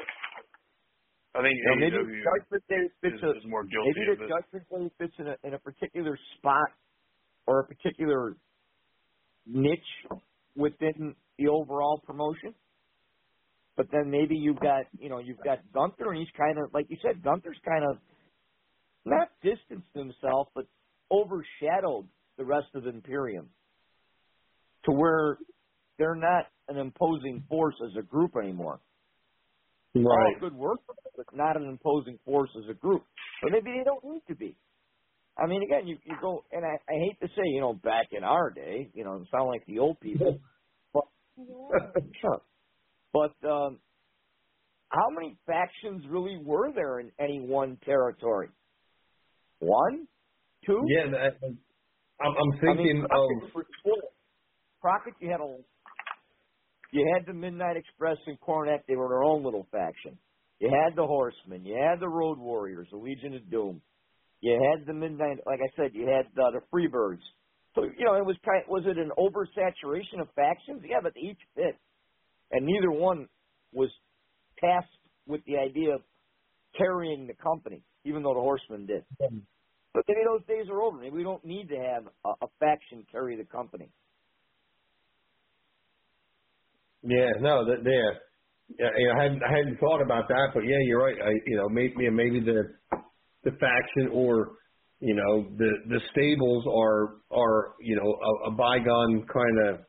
I 1.34 1.42
think 1.42 1.58
You 1.58 1.66
know, 1.66 1.76
maybe 1.82 1.98
AEW 1.98 2.24
Judgment 2.24 2.64
Day 2.70 2.84
fits 3.02 3.16
is, 3.18 3.24
a, 3.24 3.30
is 3.38 3.46
more 3.46 3.64
guilty 3.64 3.94
maybe 3.94 4.22
the. 4.22 4.28
Judgment 4.30 4.66
Day 4.70 4.86
fits 4.98 5.16
in 5.20 5.28
a, 5.28 5.36
in 5.44 5.54
a 5.54 5.60
particular 5.60 6.18
spot 6.38 6.70
or 7.48 7.62
a 7.62 7.66
particular 7.66 8.36
niche 9.46 9.80
within 10.56 11.16
the 11.40 11.48
overall 11.48 12.02
promotion. 12.06 12.54
But 13.76 13.88
then 13.92 14.10
maybe 14.10 14.36
you've 14.36 14.60
got, 14.60 14.86
you 15.00 15.08
know, 15.10 15.20
you've 15.20 15.44
got 15.44 15.60
Gunther, 15.74 16.10
and 16.10 16.18
he's 16.18 16.28
kind 16.36 16.58
of, 16.58 16.74
like 16.74 16.88
you 16.90 16.98
said, 17.02 17.24
Gunther's 17.24 17.60
kind 17.64 17.86
of 17.90 17.98
not 19.06 19.30
distanced 19.42 19.90
himself, 19.94 20.50
but 20.56 20.66
overshadowed 21.12 22.08
the 22.38 22.44
rest 22.44 22.68
of 22.76 22.88
Imperium 22.88 23.50
to 24.86 24.92
where 24.92 25.38
they're 25.98 26.16
not 26.16 26.46
an 26.68 26.78
imposing 26.78 27.44
force 27.50 27.76
as 27.86 27.92
a 27.98 28.02
group 28.02 28.32
anymore. 28.42 28.80
Right. 29.96 30.04
All 30.06 30.36
good 30.40 30.54
work, 30.54 30.80
but 31.16 31.26
not 31.34 31.56
an 31.56 31.68
imposing 31.68 32.20
force 32.26 32.50
as 32.58 32.70
a 32.70 32.74
group. 32.74 33.04
But 33.42 33.52
maybe 33.52 33.72
they 33.78 33.84
don't 33.84 34.04
need 34.04 34.22
to 34.28 34.36
be. 34.36 34.58
I 35.38 35.46
mean, 35.48 35.62
again, 35.64 35.88
you 35.88 35.98
you 36.06 36.16
go, 36.22 36.44
and 36.52 36.66
I, 36.66 36.76
I 36.90 36.98
hate 37.00 37.20
to 37.22 37.28
say, 37.28 37.44
you 37.46 37.62
know, 37.62 37.74
back 37.74 38.08
in 38.12 38.24
our 38.24 38.50
day, 38.50 38.90
you 38.94 39.04
know, 39.04 39.16
it 39.16 39.28
sound 39.32 39.48
like 39.48 39.66
the 39.68 39.80
old 39.80 40.00
people, 40.00 40.40
but 40.94 41.04
Sure. 42.22 42.42
But 43.14 43.48
um, 43.48 43.80
how 44.90 45.10
many 45.12 45.38
factions 45.46 46.04
really 46.10 46.38
were 46.44 46.72
there 46.74 47.00
in 47.00 47.12
any 47.20 47.40
one 47.40 47.78
territory? 47.86 48.50
One, 49.60 50.08
two. 50.66 50.86
Yeah, 50.88 51.12
that, 51.12 51.40
I'm, 51.44 51.52
I'm 52.22 52.70
I 52.70 52.74
mean, 52.74 52.78
thinking 52.78 53.04
of 53.04 53.54
was. 53.56 53.64
Crockett, 54.82 55.14
you 55.20 55.32
had 55.32 55.42
a, 55.42 55.58
you 56.92 57.14
had 57.16 57.26
the 57.26 57.34
Midnight 57.34 57.78
Express 57.78 58.18
and 58.28 58.40
Cornette. 58.40 58.84
They 58.88 58.96
were 58.96 59.10
their 59.10 59.24
own 59.24 59.44
little 59.44 59.68
faction. 59.72 60.18
You 60.60 60.70
had 60.70 60.96
the 60.96 61.06
Horsemen. 61.06 61.66
You 61.66 61.76
had 61.76 62.00
the 62.00 62.08
Road 62.10 62.40
Warriors, 62.40 62.88
the 62.92 62.98
Legion 62.98 63.34
of 63.36 63.50
Doom. 63.50 63.82
You 64.42 64.54
had 64.54 64.86
the 64.86 64.94
Midnight. 64.94 65.40
Like 65.46 65.60
I 65.62 65.76
said, 65.76 65.92
you 65.94 66.08
had 66.08 66.28
uh, 66.40 66.52
the 66.52 66.62
Freebirds. 66.74 67.24
So 67.76 67.84
you 67.84 68.06
know, 68.06 68.16
it 68.16 68.26
was 68.26 68.36
kind. 68.46 68.64
Was 68.68 68.84
it 68.86 68.98
an 68.98 69.12
oversaturation 69.18 70.22
of 70.22 70.28
factions? 70.36 70.82
Yeah, 70.88 71.00
but 71.02 71.14
each 71.18 71.40
fit, 71.56 71.78
and 72.52 72.66
neither 72.66 72.92
one 72.92 73.28
was 73.74 73.90
tasked 74.60 74.90
with 75.28 75.42
the 75.46 75.58
idea 75.58 75.96
of 75.96 76.02
carrying 76.78 77.28
the 77.28 77.34
company, 77.34 77.84
even 78.06 78.24
though 78.24 78.34
the 78.34 78.42
Horsemen 78.42 78.86
did. 78.86 79.04
But 79.94 80.04
maybe 80.08 80.22
those 80.26 80.46
days 80.48 80.70
are 80.70 80.82
over. 80.82 80.98
Maybe 80.98 81.18
we 81.18 81.24
don't 81.24 81.44
need 81.46 81.70
to 81.70 81.78
have 81.78 82.08
a, 82.26 82.46
a 82.46 82.50
faction 82.60 83.06
carry 83.12 83.38
the 83.38 83.46
company. 83.46 83.90
Yeah, 87.04 87.32
no, 87.42 87.66
that 87.66 87.84
yeah. 87.86 88.20
Yeah, 88.80 88.90
you 88.98 89.08
know, 89.08 89.14
I 89.20 89.24
hadn't 89.24 89.42
I 89.44 89.58
hadn't 89.58 89.80
thought 89.80 90.02
about 90.02 90.28
that, 90.28 90.50
but 90.54 90.62
yeah, 90.62 90.78
you're 90.86 91.02
right. 91.02 91.16
I, 91.24 91.32
you 91.46 91.56
know, 91.56 91.70
maybe 91.70 92.10
maybe 92.12 92.42
the 92.42 92.76
the 93.48 93.58
faction 93.58 94.12
or 94.12 94.52
you 95.00 95.16
know 95.16 95.48
the 95.58 95.72
the 95.88 96.00
stables 96.12 96.66
are 96.68 97.16
are 97.32 97.74
you 97.80 97.96
know 97.96 98.12
a, 98.12 98.50
a 98.50 98.52
bygone 98.52 99.26
kind 99.32 99.70
of 99.70 99.80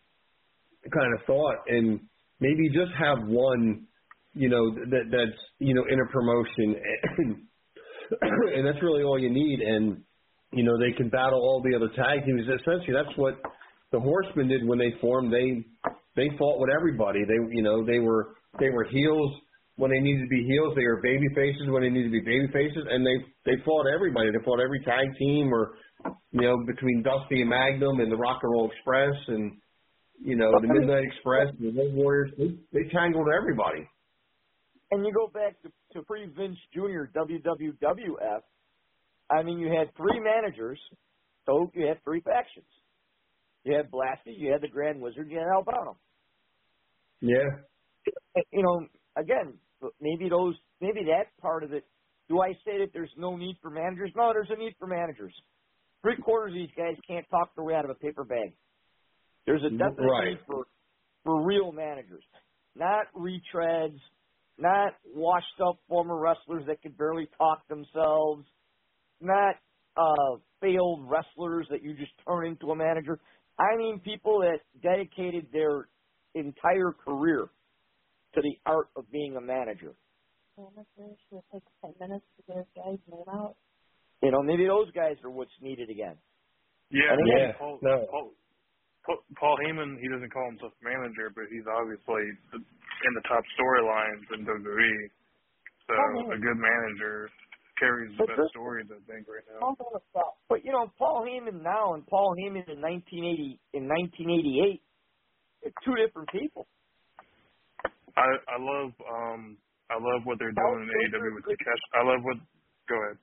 kind 0.92 1.12
of 1.18 1.26
thought, 1.26 1.56
and 1.66 2.00
maybe 2.40 2.68
just 2.68 2.92
have 2.98 3.18
one 3.26 3.86
you 4.34 4.48
know 4.48 4.70
that 4.70 5.04
that's 5.10 5.40
you 5.58 5.74
know 5.74 5.84
in 5.90 5.98
a 5.98 6.06
promotion, 6.12 6.76
and, 7.18 7.36
and 8.54 8.66
that's 8.66 8.82
really 8.82 9.02
all 9.02 9.18
you 9.18 9.30
need, 9.30 9.60
and 9.60 10.02
you 10.52 10.62
know 10.62 10.78
they 10.78 10.96
can 10.96 11.08
battle 11.08 11.40
all 11.40 11.62
the 11.64 11.74
other 11.74 11.88
tag 11.96 12.24
teams. 12.24 12.42
Essentially, 12.42 12.92
that's 12.92 13.16
what 13.16 13.40
the 13.90 13.98
Horsemen 13.98 14.48
did 14.48 14.66
when 14.66 14.78
they 14.78 14.92
formed. 15.00 15.32
They 15.32 15.64
they 16.14 16.28
fought 16.38 16.60
with 16.60 16.70
everybody. 16.78 17.20
They 17.26 17.56
you 17.56 17.62
know 17.62 17.84
they 17.84 17.98
were 17.98 18.34
they 18.60 18.70
were 18.70 18.84
heels 18.84 19.32
when 19.78 19.92
they 19.94 20.02
needed 20.02 20.26
to 20.26 20.28
be 20.28 20.44
heels. 20.44 20.74
They 20.74 20.84
were 20.84 21.00
baby 21.00 21.30
faces 21.34 21.70
when 21.70 21.82
they 21.82 21.88
needed 21.88 22.10
to 22.10 22.18
be 22.18 22.26
baby 22.26 22.50
faces, 22.52 22.84
and 22.90 23.06
they 23.06 23.16
they 23.46 23.62
fought 23.64 23.86
everybody. 23.86 24.30
They 24.30 24.44
fought 24.44 24.60
every 24.60 24.82
tag 24.84 25.06
team, 25.18 25.54
or 25.54 25.78
you 26.32 26.42
know 26.42 26.58
between 26.66 27.02
Dusty 27.02 27.40
and 27.40 27.50
Magnum 27.50 28.00
and 28.00 28.10
the 28.10 28.16
Rock 28.16 28.40
and 28.42 28.52
Roll 28.52 28.70
Express, 28.70 29.14
and 29.28 29.56
you 30.20 30.36
know 30.36 30.50
the 30.60 30.66
Midnight 30.66 31.04
Express 31.04 31.54
and 31.58 31.72
the 31.72 31.80
Road 31.80 31.94
Warriors. 31.94 32.30
They 32.36 32.50
they 32.74 32.88
tangled 32.90 33.28
everybody. 33.30 33.88
And 34.90 35.04
you 35.04 35.12
go 35.12 35.28
back 35.28 35.60
to, 35.62 35.68
to 35.92 36.02
pre 36.04 36.26
Vince 36.26 36.58
Jr. 36.74 37.12
WWF. 37.14 38.40
I 39.30 39.42
mean, 39.42 39.58
you 39.58 39.68
had 39.68 39.94
three 39.96 40.18
managers, 40.18 40.80
so 41.46 41.70
you 41.74 41.86
had 41.86 42.02
three 42.02 42.22
factions. 42.22 42.66
You 43.64 43.76
had 43.76 43.90
Blassie, 43.90 44.34
you 44.34 44.50
had 44.50 44.62
the 44.62 44.68
Grand 44.68 44.98
Wizard, 44.98 45.30
you 45.30 45.36
had 45.36 45.46
Albano. 45.54 45.98
Yeah. 47.20 47.44
You 48.50 48.62
know, 48.62 48.86
again, 49.16 49.58
maybe 50.00 50.28
those, 50.28 50.54
maybe 50.80 51.04
that 51.04 51.36
part 51.40 51.64
of 51.64 51.72
it. 51.72 51.84
Do 52.28 52.40
I 52.42 52.52
say 52.64 52.78
that 52.80 52.88
there's 52.92 53.12
no 53.16 53.36
need 53.36 53.56
for 53.62 53.70
managers? 53.70 54.10
No, 54.14 54.30
there's 54.32 54.50
a 54.50 54.56
need 54.56 54.74
for 54.78 54.86
managers. 54.86 55.32
Three 56.02 56.16
quarters 56.16 56.52
of 56.52 56.54
these 56.56 56.70
guys 56.76 56.94
can't 57.08 57.26
talk 57.30 57.54
their 57.56 57.64
way 57.64 57.74
out 57.74 57.84
of 57.84 57.90
a 57.90 57.94
paper 57.94 58.24
bag. 58.24 58.52
There's 59.46 59.62
a 59.64 59.70
definite 59.70 60.10
Right. 60.10 60.28
need 60.30 60.38
for 60.46 60.66
for 61.24 61.44
real 61.44 61.72
managers, 61.72 62.22
not 62.76 63.06
retreads, 63.14 63.98
not 64.56 64.94
washed 65.14 65.60
up 65.66 65.78
former 65.88 66.16
wrestlers 66.18 66.64
that 66.66 66.80
could 66.82 66.96
barely 66.96 67.28
talk 67.36 67.66
themselves, 67.68 68.46
not 69.20 69.56
uh, 69.96 70.36
failed 70.60 71.08
wrestlers 71.08 71.66
that 71.70 71.82
you 71.82 71.94
just 71.94 72.12
turn 72.26 72.46
into 72.46 72.70
a 72.70 72.76
manager. 72.76 73.18
I 73.58 73.76
mean 73.76 74.00
people 74.00 74.40
that 74.40 74.60
dedicated 74.82 75.48
their 75.52 75.88
entire 76.34 76.92
career 76.92 77.48
to 78.38 78.42
the 78.46 78.56
art 78.66 78.88
of 78.96 79.10
being 79.10 79.34
a 79.36 79.40
manager. 79.42 79.94
Should 80.58 81.42
take 81.52 81.62
ten 81.82 81.94
minutes 82.00 82.26
to 82.38 82.42
get 82.46 82.56
his 82.62 82.70
guy's 82.74 83.02
name 83.10 83.26
out. 83.30 83.54
You 84.22 84.30
know, 84.30 84.42
maybe 84.42 84.66
those 84.66 84.90
guys 84.94 85.14
are 85.22 85.30
what's 85.30 85.54
needed 85.62 85.90
again. 85.90 86.16
Yeah, 86.90 87.14
I 87.14 87.18
yeah. 87.38 87.52
Paul, 87.58 87.78
no. 87.82 88.06
Paul, 88.10 88.30
Paul, 89.06 89.18
Paul 89.38 89.56
Heyman, 89.62 89.98
he 90.02 90.08
doesn't 90.10 90.30
call 90.32 90.46
himself 90.50 90.72
manager, 90.82 91.30
but 91.34 91.46
he's 91.50 91.62
obviously 91.70 92.26
in 92.54 93.12
the 93.14 93.22
top 93.30 93.44
storylines 93.54 94.26
in 94.34 94.42
WWE. 94.46 94.98
So 95.86 95.94
Paul 95.94 96.32
a 96.34 96.38
good 96.38 96.58
manager 96.58 97.30
carries 97.78 98.10
the 98.18 98.26
But 98.26 98.34
best 98.34 98.40
this- 98.42 98.50
stories, 98.50 98.86
I 98.90 98.98
think, 99.06 99.28
right 99.30 99.46
now. 99.54 99.76
But 100.48 100.64
you 100.64 100.72
know, 100.72 100.90
Paul 100.98 101.22
Heyman 101.22 101.62
now 101.62 101.94
and 101.94 102.02
Paul 102.08 102.34
Heyman 102.34 102.66
in 102.66 102.80
1980 102.82 103.60
in 103.78 103.86
1988, 103.86 104.82
they're 105.62 105.72
two 105.86 105.94
different 105.94 106.28
people. 106.34 106.66
I 108.18 108.26
I 108.50 108.56
love 108.58 108.90
um 109.06 109.56
I 109.90 109.94
love 109.94 110.22
what 110.24 110.38
they're 110.38 110.52
doing 110.52 110.82
in 110.82 110.90
AEW 110.90 111.34
with 111.36 111.44
Takeshi. 111.46 111.88
I 111.94 112.02
love 112.04 112.20
what. 112.22 112.36
Go 112.88 112.96
ahead. 113.06 113.18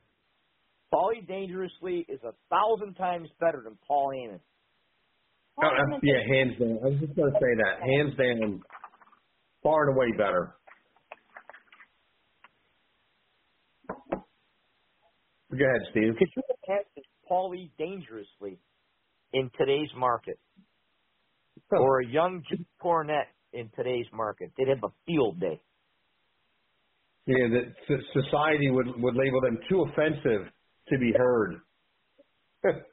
Paulie 0.93 1.27
Dangerously 1.27 2.05
is 2.07 2.19
a 2.23 2.31
thousand 2.49 2.95
times 2.95 3.27
better 3.39 3.61
than 3.63 3.77
Paul 3.87 4.09
Heyman. 4.15 4.39
Oh, 5.61 5.69
that's- 5.69 5.99
yeah, 6.03 6.19
hands 6.35 6.57
down. 6.59 6.79
I 6.83 6.87
was 6.89 6.99
just 6.99 7.15
going 7.15 7.31
to 7.31 7.39
say 7.39 7.53
that. 7.63 7.79
Hands 7.81 8.13
down, 8.17 8.61
far 9.63 9.87
and 9.89 9.95
away 9.97 10.11
better. 10.17 10.55
Go 14.09 15.63
ahead, 15.63 15.81
Steve. 15.91 16.13
Could 16.19 16.27
you 16.35 16.43
imagine 16.67 17.03
Paulie 17.29 17.71
Dangerously 17.77 18.59
in 19.33 19.49
today's 19.57 19.89
market, 19.95 20.37
or 21.71 22.01
a 22.01 22.05
young 22.07 22.43
Jim 22.49 22.65
Cornette 22.83 23.31
in 23.55 23.69
today's 23.75 24.05
market? 24.13 24.51
They'd 24.57 24.67
have 24.67 24.83
a 24.83 24.93
field 25.05 25.39
day. 25.39 25.59
Yeah, 27.25 27.47
that 27.49 27.99
society 28.13 28.69
would 28.69 28.87
would 29.01 29.15
label 29.15 29.41
them 29.41 29.57
too 29.69 29.81
offensive 29.89 30.51
to 30.89 30.97
be 30.99 31.11
heard. 31.17 31.55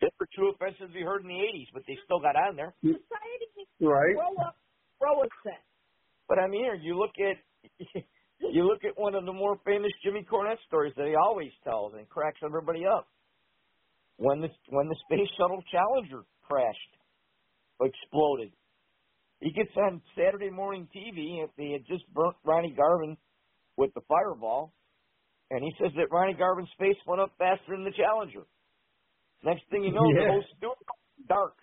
They 0.00 0.08
were 0.18 0.26
too 0.34 0.50
offensive 0.52 0.88
to 0.88 0.92
be 0.94 1.02
heard 1.02 1.22
in 1.22 1.28
the 1.28 1.34
80s, 1.34 1.68
but 1.72 1.82
they 1.86 1.96
still 2.04 2.18
got 2.18 2.34
on 2.34 2.56
there. 2.56 2.74
Society 2.82 3.46
needs 3.56 3.70
to 3.78 3.86
Right. 3.86 4.16
grow 4.16 4.34
up, 4.44 4.56
grow 4.98 5.22
a 5.22 5.26
set. 5.44 5.62
But 6.28 6.40
I 6.40 6.48
mean, 6.48 6.66
you 6.82 6.98
look 6.98 7.14
at 7.22 7.36
you 8.40 8.64
look 8.66 8.82
at 8.82 8.98
one 8.98 9.14
of 9.14 9.24
the 9.24 9.32
more 9.32 9.60
famous 9.64 9.92
Jimmy 10.02 10.26
Cornette 10.28 10.58
stories 10.66 10.92
that 10.96 11.06
he 11.06 11.14
always 11.14 11.52
tells 11.62 11.94
and 11.94 12.08
cracks 12.08 12.40
everybody 12.44 12.84
up. 12.84 13.06
When 14.16 14.40
the 14.40 14.48
when 14.70 14.88
the 14.88 14.96
space 15.06 15.28
shuttle 15.38 15.62
Challenger 15.70 16.24
crashed, 16.42 16.92
exploded. 17.80 18.50
He 19.40 19.52
gets 19.52 19.70
on 19.76 20.00
Saturday 20.16 20.50
morning 20.50 20.88
TV 20.94 21.44
if 21.44 21.50
they 21.56 21.70
had 21.72 21.86
just 21.86 22.04
burnt 22.12 22.36
Ronnie 22.44 22.74
Garvin 22.76 23.16
with 23.76 23.92
the 23.94 24.00
fireball, 24.08 24.72
and 25.50 25.62
he 25.62 25.72
says 25.78 25.92
that 25.96 26.10
Ronnie 26.10 26.34
Garvin's 26.34 26.70
face 26.78 26.96
went 27.06 27.20
up 27.20 27.32
faster 27.38 27.72
than 27.76 27.84
the 27.84 27.92
Challenger. 27.92 28.46
Next 29.44 29.62
thing 29.70 29.84
you 29.84 29.92
know, 29.92 30.02
the 30.02 30.20
Yeah. 30.22 30.28
whole 30.30 30.42
studio 30.56 30.74
dark. 31.28 31.54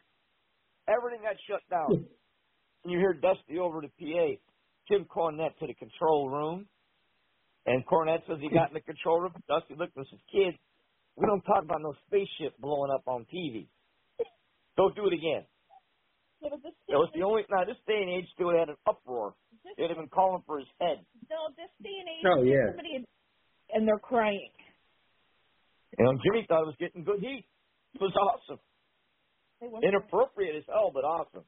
Everything 0.87 1.23
got 1.23 1.39
shut 1.47 1.61
down. 1.69 1.87
Hmm. 1.87 2.03
and 2.83 2.91
you 2.91 2.99
hear 2.99 3.13
Dusty 3.13 3.57
over 3.59 3.81
to 3.81 3.87
PA, 3.87 4.35
Jim 4.89 5.05
Cornette 5.05 5.57
to 5.59 5.67
the 5.67 5.73
control 5.73 6.29
room. 6.29 6.67
And 7.65 7.85
Cornette 7.87 8.27
says 8.27 8.39
he 8.41 8.49
got 8.49 8.67
in 8.67 8.73
the 8.73 8.81
control 8.81 9.21
room. 9.21 9.31
Dusty 9.47 9.73
looked 9.75 9.95
and 9.95 10.05
says, 10.09 10.19
Kid, 10.29 10.59
we 11.15 11.25
don't 11.25 11.41
talk 11.43 11.63
about 11.63 11.81
no 11.81 11.93
spaceship 12.07 12.57
blowing 12.59 12.91
up 12.91 13.07
on 13.07 13.25
TV. 13.33 13.69
Don't 14.75 14.93
do 14.95 15.07
it 15.07 15.13
again. 15.13 15.45
Yeah, 16.43 16.49
but 16.51 16.61
this 16.61 16.75
It 16.91 16.99
was 16.99 17.09
the 17.15 17.23
only, 17.23 17.43
now 17.49 17.63
this 17.63 17.79
day 17.87 17.97
and 18.03 18.11
age, 18.11 18.27
they 18.37 18.43
would 18.43 18.55
have 18.59 18.67
had 18.67 18.75
an 18.75 18.81
uproar. 18.85 19.33
They'd 19.77 19.87
have 19.89 19.97
been 19.97 20.09
calling 20.11 20.43
for 20.45 20.59
his 20.59 20.67
head. 20.79 20.99
no, 21.31 21.47
this 21.55 21.71
day 21.81 21.95
and 22.03 22.09
age, 22.11 22.25
Oh, 22.27 22.43
yeah. 22.43 22.67
somebody 22.75 23.05
and 23.73 23.87
they're 23.87 23.97
crying. 24.03 24.51
You 25.97 26.05
know, 26.05 26.13
Jimmy 26.25 26.45
thought 26.47 26.63
it 26.63 26.67
was 26.67 26.75
getting 26.79 27.03
good 27.03 27.21
heat. 27.21 27.45
It 27.95 28.01
was 28.01 28.13
awesome. 28.19 28.59
They 29.61 29.67
want- 29.67 29.85
Inappropriate 29.85 30.55
as 30.57 30.63
hell, 30.67 30.91
but 30.93 31.05
awesome. 31.05 31.45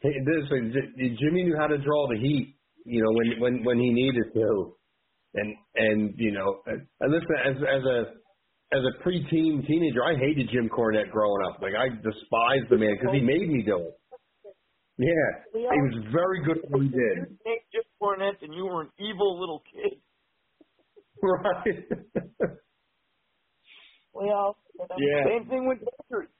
Hey, 0.00 0.12
this 0.24 0.48
J- 0.48 1.16
Jimmy 1.20 1.44
knew 1.44 1.56
how 1.58 1.66
to 1.66 1.78
draw 1.78 2.06
the 2.08 2.18
heat, 2.18 2.54
you 2.84 3.02
know, 3.02 3.10
when 3.12 3.40
when 3.40 3.64
when 3.64 3.78
he 3.78 3.90
needed 3.90 4.32
to, 4.34 4.76
and 5.34 5.56
and 5.74 6.14
you 6.18 6.32
know, 6.32 6.60
and 6.66 6.86
and 7.00 7.12
listen, 7.12 7.36
as 7.44 7.56
as 7.56 7.84
a 7.84 8.04
as 8.72 8.82
a 8.82 9.02
preteen 9.06 9.66
teenager, 9.66 10.04
I 10.04 10.16
hated 10.16 10.48
Jim 10.52 10.68
Cornette 10.68 11.10
growing 11.10 11.44
up. 11.46 11.60
Like 11.62 11.74
I 11.78 11.88
despised 11.88 12.70
the 12.70 12.78
man 12.78 12.96
because 12.98 13.14
he 13.14 13.20
made 13.20 13.48
me 13.48 13.62
do 13.62 13.78
it. 13.78 13.98
Yeah, 14.98 15.60
he 15.60 15.60
was 15.60 16.04
very 16.10 16.42
good 16.42 16.64
at 16.64 16.70
what 16.70 16.82
he 16.82 16.88
did. 16.88 17.38
Jim 17.72 17.82
Cornette, 18.00 18.42
and 18.42 18.54
you 18.54 18.64
were 18.64 18.82
an 18.82 18.90
evil 18.98 19.38
little 19.38 19.62
kid. 19.72 20.00
Right. 21.22 22.48
We 24.18 24.30
all. 24.30 24.56
Yeah. 24.96 25.24
Same 25.26 25.48
thing 25.48 25.68
with. 25.68 25.78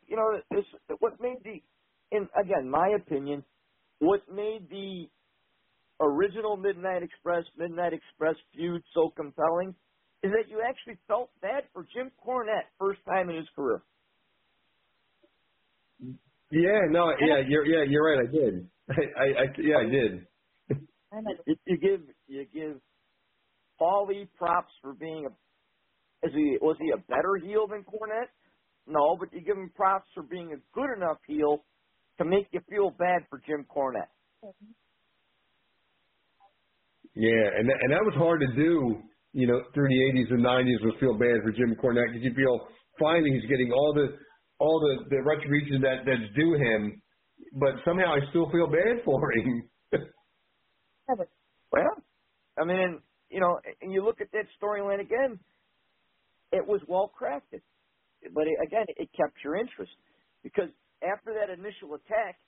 You 0.07 0.17
know, 0.17 0.39
this 0.51 0.65
what 1.01 1.21
made 1.21 1.39
the 1.45 1.61
and 2.17 2.29
again, 2.41 2.71
my 2.71 2.95
opinion, 2.97 3.45
what 3.99 4.21
made 4.33 4.69
the 4.71 5.09
original 6.01 6.57
Midnight 6.57 7.03
Express, 7.03 7.45
Midnight 7.59 7.93
Express 7.93 8.37
feud 8.55 8.83
so 8.95 9.13
compelling 9.17 9.75
is 10.23 10.33
that 10.33 10.49
you 10.49 10.63
actually 10.67 10.99
felt 11.07 11.31
bad 11.41 11.65
for 11.73 11.87
Jim 11.95 12.11
Cornette 12.25 12.69
first 12.79 13.01
time 13.07 13.31
in 13.31 13.37
his 13.37 13.47
career. 13.55 13.83
Yeah, 16.51 16.81
no, 16.91 17.13
yeah, 17.21 17.43
you're 17.47 17.67
yeah, 17.67 17.85
you're 17.89 18.05
right. 18.05 18.29
I 18.29 18.31
did. 18.31 18.69
I, 18.91 19.21
I, 19.21 19.25
I 19.25 19.45
yeah, 19.59 19.77
I 19.79 19.91
did. 19.91 20.27
You, 21.47 21.57
you 21.67 21.79
give 21.79 22.01
you 22.27 22.47
give 22.53 22.81
Paulie 23.81 24.29
props 24.37 24.73
for 24.83 24.95
being 24.95 25.27
a 25.27 26.27
is 26.27 26.33
he 26.35 26.59
was 26.61 26.77
he 26.81 26.91
a 26.91 26.99
better 27.09 27.37
heel 27.43 27.67
than 27.67 27.85
Cornette? 27.85 28.31
No, 28.87 29.17
but 29.19 29.33
you 29.33 29.41
give 29.41 29.57
him 29.57 29.71
props 29.75 30.09
for 30.15 30.23
being 30.23 30.53
a 30.53 30.57
good 30.79 30.97
enough 30.97 31.19
heel 31.27 31.65
to 32.19 32.25
make 32.25 32.47
you 32.53 32.61
feel 32.71 32.91
bad 32.91 33.27
for 33.29 33.41
Jim 33.47 33.67
Cornette. 33.69 34.11
Yeah, 37.15 37.59
and 37.59 37.69
that, 37.69 37.77
and 37.83 37.93
that 37.93 38.05
was 38.05 38.15
hard 38.17 38.41
to 38.41 38.55
do, 38.55 39.03
you 39.37 39.47
know, 39.47 39.61
through 39.75 39.89
the 39.89 40.01
80s 40.17 40.33
and 40.33 40.43
90s 40.43 40.81
was 40.81 40.95
feel 40.99 41.13
bad 41.13 41.45
for 41.45 41.53
Jim 41.53 41.77
Cornette 41.77 42.09
because 42.09 42.25
you 42.25 42.33
feel 42.33 42.69
finally 42.99 43.31
he's 43.37 43.45
getting 43.51 43.71
all 43.71 43.93
the 43.93 44.17
all 44.59 44.81
the 44.81 45.05
the 45.11 45.23
retribution 45.23 45.83
that 45.83 46.07
that's 46.07 46.33
due 46.35 46.55
him, 46.55 47.03
but 47.53 47.77
somehow 47.85 48.15
I 48.17 48.21
still 48.31 48.51
feel 48.51 48.67
bad 48.67 49.05
for 49.05 49.21
him. 49.33 49.69
well, 51.71 51.95
I 52.59 52.65
mean, 52.65 52.99
you 53.29 53.41
know, 53.41 53.61
and 53.83 53.93
you 53.93 54.03
look 54.03 54.23
at 54.23 54.33
that 54.33 54.47
storyline 54.57 55.03
again, 55.03 55.39
it 56.51 56.67
was 56.67 56.81
well 56.89 57.13
crafted, 57.13 57.61
but 58.33 58.45
it, 58.47 58.57
again, 58.67 58.87
it 58.89 59.11
kept 59.15 59.37
your 59.45 59.57
interest 59.57 59.93
because 60.43 60.71
after 61.05 61.35
that 61.35 61.53
initial 61.53 61.93
attack, 61.93 62.41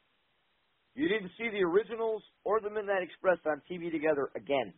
you 0.94 1.06
didn't 1.06 1.32
see 1.36 1.50
the 1.50 1.62
originals 1.68 2.22
or 2.44 2.62
the 2.62 2.70
Midnight 2.70 3.02
Express 3.02 3.36
on 3.44 3.60
TV 3.70 3.92
together 3.92 4.30
again. 4.34 4.72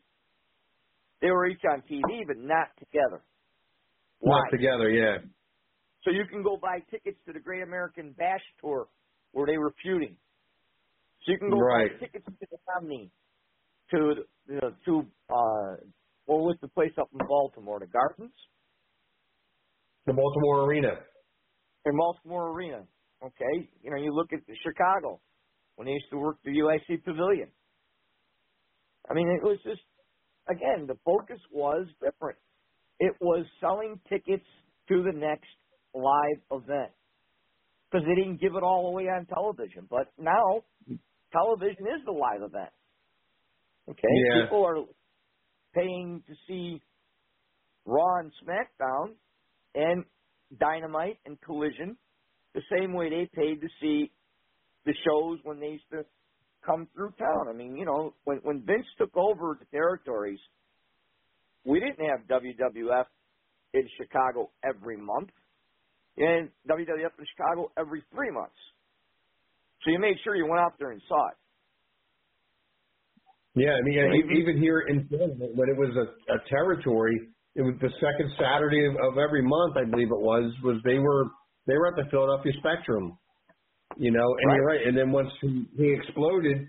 They 1.20 1.30
were 1.30 1.46
each 1.46 1.60
on 1.70 1.82
TV, 1.82 2.26
but 2.26 2.36
not 2.38 2.68
together. 2.78 3.22
Why? 4.20 4.38
Not 4.38 4.50
together, 4.50 4.88
yeah. 4.90 5.18
So 6.04 6.10
you 6.10 6.24
can 6.30 6.42
go 6.42 6.56
buy 6.56 6.80
tickets 6.90 7.18
to 7.26 7.32
the 7.32 7.40
Great 7.40 7.62
American 7.62 8.12
Bash 8.16 8.40
tour 8.60 8.88
where 9.32 9.46
they 9.46 9.58
were 9.58 9.72
feuding. 9.82 10.16
So 11.24 11.32
you 11.32 11.38
can 11.38 11.50
go 11.50 11.56
Right. 11.60 11.90
buy 11.92 12.06
tickets 12.06 12.24
to 12.26 12.46
the 12.50 12.58
Omni, 12.76 13.10
to 13.90 14.14
the 14.46 14.60
to 14.86 15.06
uh, 15.28 15.76
what 16.24 16.38
was 16.40 16.56
the 16.62 16.68
place 16.68 16.92
up 16.98 17.08
in 17.12 17.18
Baltimore? 17.26 17.80
The 17.80 17.86
Gardens 17.86 18.32
The 20.06 20.12
Baltimore 20.14 20.64
Arena. 20.64 21.00
in 21.84 21.96
Baltimore 21.96 22.50
Arena. 22.52 22.84
Okay, 23.22 23.68
you 23.82 23.90
know 23.90 23.98
you 23.98 24.14
look 24.14 24.32
at 24.32 24.40
the 24.46 24.54
Chicago 24.64 25.20
when 25.76 25.86
they 25.86 25.92
used 25.92 26.08
to 26.10 26.16
work 26.16 26.38
the 26.44 26.50
UIC 26.52 27.04
Pavilion. 27.04 27.50
I 29.10 29.14
mean, 29.14 29.28
it 29.28 29.42
was 29.42 29.58
just 29.64 29.80
again 30.50 30.86
the 30.88 30.98
focus 31.04 31.40
was 31.52 31.88
different. 32.04 32.38
It 33.00 33.14
was 33.20 33.46
selling 33.60 34.00
tickets 34.10 34.46
to 34.88 35.02
the 35.04 35.18
next 35.18 35.48
live 35.94 36.42
event 36.62 36.92
because 37.90 38.06
they 38.06 38.14
didn't 38.16 38.40
give 38.40 38.54
it 38.56 38.62
all 38.64 38.88
away 38.88 39.04
on 39.04 39.26
television. 39.26 39.86
But 39.90 40.08
now 40.18 40.64
television 41.32 41.86
is 41.88 42.04
the 42.06 42.12
live 42.12 42.42
event. 42.42 42.72
Okay, 43.90 44.26
Yeah. 44.26 44.32
people 44.32 44.64
are 44.66 44.84
paying 45.74 46.22
to 46.28 46.34
see 46.48 46.82
Raw 47.86 48.20
and 48.20 48.32
SmackDown 48.44 49.14
and 49.74 50.04
Dynamite 50.58 51.18
and 51.26 51.40
Collision 51.42 51.96
the 52.54 52.62
same 52.76 52.94
way 52.94 53.10
they 53.10 53.28
paid 53.34 53.60
to 53.62 53.68
see 53.80 54.12
the 54.86 54.94
shows 55.06 55.38
when 55.44 55.60
they 55.60 55.68
used 55.68 55.90
to 55.92 56.04
come 56.64 56.88
through 56.94 57.12
town. 57.18 57.48
I 57.48 57.52
mean, 57.52 57.76
you 57.76 57.84
know, 57.84 58.14
when 58.24 58.38
when 58.38 58.62
Vince 58.66 58.86
took 58.98 59.16
over 59.16 59.58
the 59.58 59.66
territories, 59.76 60.38
we 61.64 61.80
didn't 61.80 62.06
have 62.06 62.20
WWF 62.28 63.04
in 63.74 63.88
Chicago 63.98 64.50
every 64.64 64.96
month, 64.96 65.30
and 66.16 66.48
WWF 66.68 67.18
in 67.18 67.26
Chicago 67.36 67.70
every 67.78 68.02
three 68.12 68.30
months. 68.30 68.56
So 69.84 69.90
you 69.90 69.98
made 69.98 70.16
sure 70.24 70.36
you 70.36 70.46
went 70.46 70.60
out 70.60 70.74
there 70.78 70.90
and 70.90 71.00
saw 71.08 71.28
it. 71.28 71.36
Yeah, 73.54 73.72
I 73.72 73.82
mean, 73.82 74.30
even 74.36 74.58
here 74.58 74.80
in 74.88 75.08
when 75.10 75.68
it 75.68 75.76
was 75.76 75.90
a, 75.96 76.34
a 76.34 76.38
territory, 76.48 77.18
it 77.56 77.62
was 77.62 77.74
the 77.80 77.90
second 78.00 78.30
Saturday 78.38 78.86
of, 78.86 78.94
of 78.94 79.18
every 79.18 79.42
month, 79.42 79.76
I 79.76 79.90
believe 79.90 80.08
it 80.08 80.20
was. 80.20 80.52
Was 80.62 80.80
they 80.84 80.98
were 80.98 81.24
they 81.66 81.74
were 81.74 81.88
at 81.88 81.96
the 81.96 82.08
Philadelphia 82.10 82.52
Spectrum, 82.58 83.18
you 84.00 84.10
know. 84.10 84.34
And 84.42 84.56
you're 84.56 84.64
right. 84.64 84.86
And 84.86 84.96
then 84.96 85.12
once 85.12 85.28
he, 85.42 85.66
he 85.76 85.92
exploded, 85.92 86.66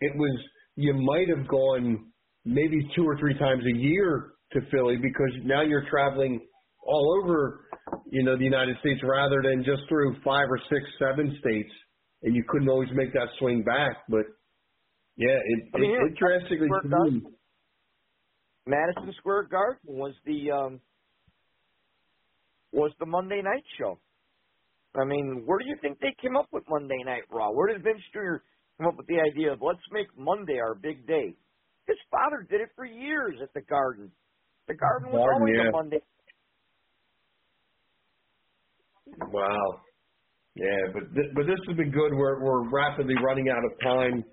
it 0.00 0.12
was 0.16 0.38
you 0.76 0.94
might 0.94 1.28
have 1.36 1.46
gone 1.48 2.06
maybe 2.44 2.88
two 2.94 3.04
or 3.04 3.18
three 3.18 3.36
times 3.36 3.64
a 3.66 3.76
year 3.76 4.30
to 4.52 4.60
Philly 4.70 4.96
because 4.96 5.32
now 5.44 5.62
you're 5.62 5.84
traveling 5.90 6.40
all 6.86 7.20
over, 7.20 7.64
you 8.10 8.22
know, 8.22 8.38
the 8.38 8.44
United 8.44 8.76
States 8.78 9.00
rather 9.02 9.42
than 9.42 9.64
just 9.64 9.82
through 9.88 10.14
five 10.24 10.46
or 10.48 10.58
six, 10.70 10.86
seven 10.98 11.36
states, 11.40 11.70
and 12.22 12.34
you 12.34 12.44
couldn't 12.48 12.68
always 12.68 12.88
make 12.94 13.12
that 13.12 13.28
swing 13.40 13.64
back. 13.64 13.96
But 14.08 14.26
yeah, 15.16 15.36
it 15.44 15.64
I 15.74 15.78
mean, 15.78 15.90
it, 15.90 16.12
it 16.12 16.16
drastically 16.16 16.68
changed. 17.08 17.26
Madison 18.66 19.12
Square 19.18 19.48
Garden 19.50 19.80
was 19.98 20.14
the 20.24 20.52
um 20.52 20.80
was 22.72 22.92
the 23.00 23.06
Monday 23.06 23.42
night 23.42 23.64
show. 23.78 23.98
I 25.00 25.04
mean, 25.04 25.42
where 25.46 25.58
do 25.58 25.66
you 25.66 25.76
think 25.80 25.98
they 26.00 26.14
came 26.20 26.36
up 26.36 26.48
with 26.52 26.64
Monday 26.68 27.02
Night 27.04 27.22
Raw? 27.30 27.50
Where 27.52 27.72
did 27.72 27.82
Vince 27.82 28.02
Jr. 28.12 28.42
come 28.78 28.88
up 28.88 28.96
with 28.96 29.06
the 29.06 29.20
idea 29.20 29.52
of 29.52 29.60
let's 29.62 29.78
make 29.92 30.06
Monday 30.16 30.58
our 30.58 30.74
big 30.74 31.06
day? 31.06 31.34
His 31.86 31.96
father 32.10 32.46
did 32.50 32.60
it 32.60 32.68
for 32.76 32.84
years 32.84 33.36
at 33.42 33.52
the 33.54 33.62
Garden. 33.62 34.10
The 34.66 34.74
Garden 34.74 35.08
was 35.10 35.20
Garden, 35.20 35.40
always 35.40 35.54
yeah. 35.56 35.68
a 35.68 35.72
Monday. 35.72 36.02
Wow. 39.32 39.80
Yeah, 40.54 40.92
but 40.92 41.14
th- 41.14 41.32
but 41.34 41.46
this 41.46 41.56
has 41.68 41.76
been 41.76 41.90
good. 41.90 42.12
We're 42.12 42.42
we're 42.42 42.68
rapidly 42.68 43.14
running 43.24 43.48
out 43.48 43.64
of 43.64 43.72
time. 43.80 44.24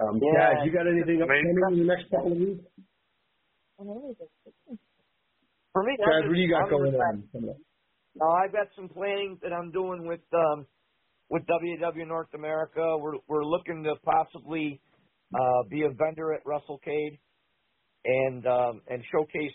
Um, 0.00 0.20
Yeah. 0.20 0.52
Chad, 0.52 0.66
you 0.66 0.72
got 0.72 0.86
anything 0.86 1.22
upcoming 1.22 1.62
in 1.72 1.78
the 1.78 1.84
next 1.86 2.10
couple 2.10 2.32
of 2.32 2.38
weeks? 2.38 2.64
For 5.72 5.82
me, 5.84 5.96
Chad, 5.96 6.26
what 6.26 6.34
do 6.34 6.40
you 6.40 6.50
got 6.50 6.68
going 6.68 6.94
on? 6.94 7.24
No, 8.20 8.30
I've 8.30 8.52
got 8.52 8.66
some 8.74 8.88
planning 8.88 9.38
that 9.42 9.52
I'm 9.52 9.70
doing 9.70 10.06
with 10.06 10.20
um 10.34 10.66
with 11.30 11.42
WW 11.46 12.06
North 12.06 12.34
America. 12.34 12.96
We're 12.98 13.18
we're 13.28 13.44
looking 13.44 13.84
to 13.84 13.94
possibly 14.04 14.80
uh 15.34 15.68
be 15.70 15.82
a 15.82 15.90
vendor 15.90 16.32
at 16.34 16.40
Russell 16.44 16.80
WrestleCade 16.86 17.18
and 18.04 18.46
um 18.46 18.82
and 18.88 19.04
showcase 19.12 19.54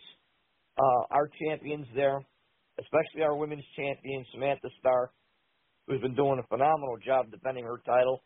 uh 0.78 1.02
our 1.12 1.30
champions 1.42 1.88
there, 1.94 2.20
especially 2.80 3.24
our 3.24 3.36
women's 3.36 3.66
champion 3.76 4.26
Samantha 4.32 4.70
Starr, 4.80 5.12
who's 5.88 6.02
been 6.02 6.16
doing 6.16 6.40
a 6.40 6.48
phenomenal 6.48 6.98
job 7.06 7.32
defending 7.32 7.66
her 7.66 7.82
title, 7.86 8.24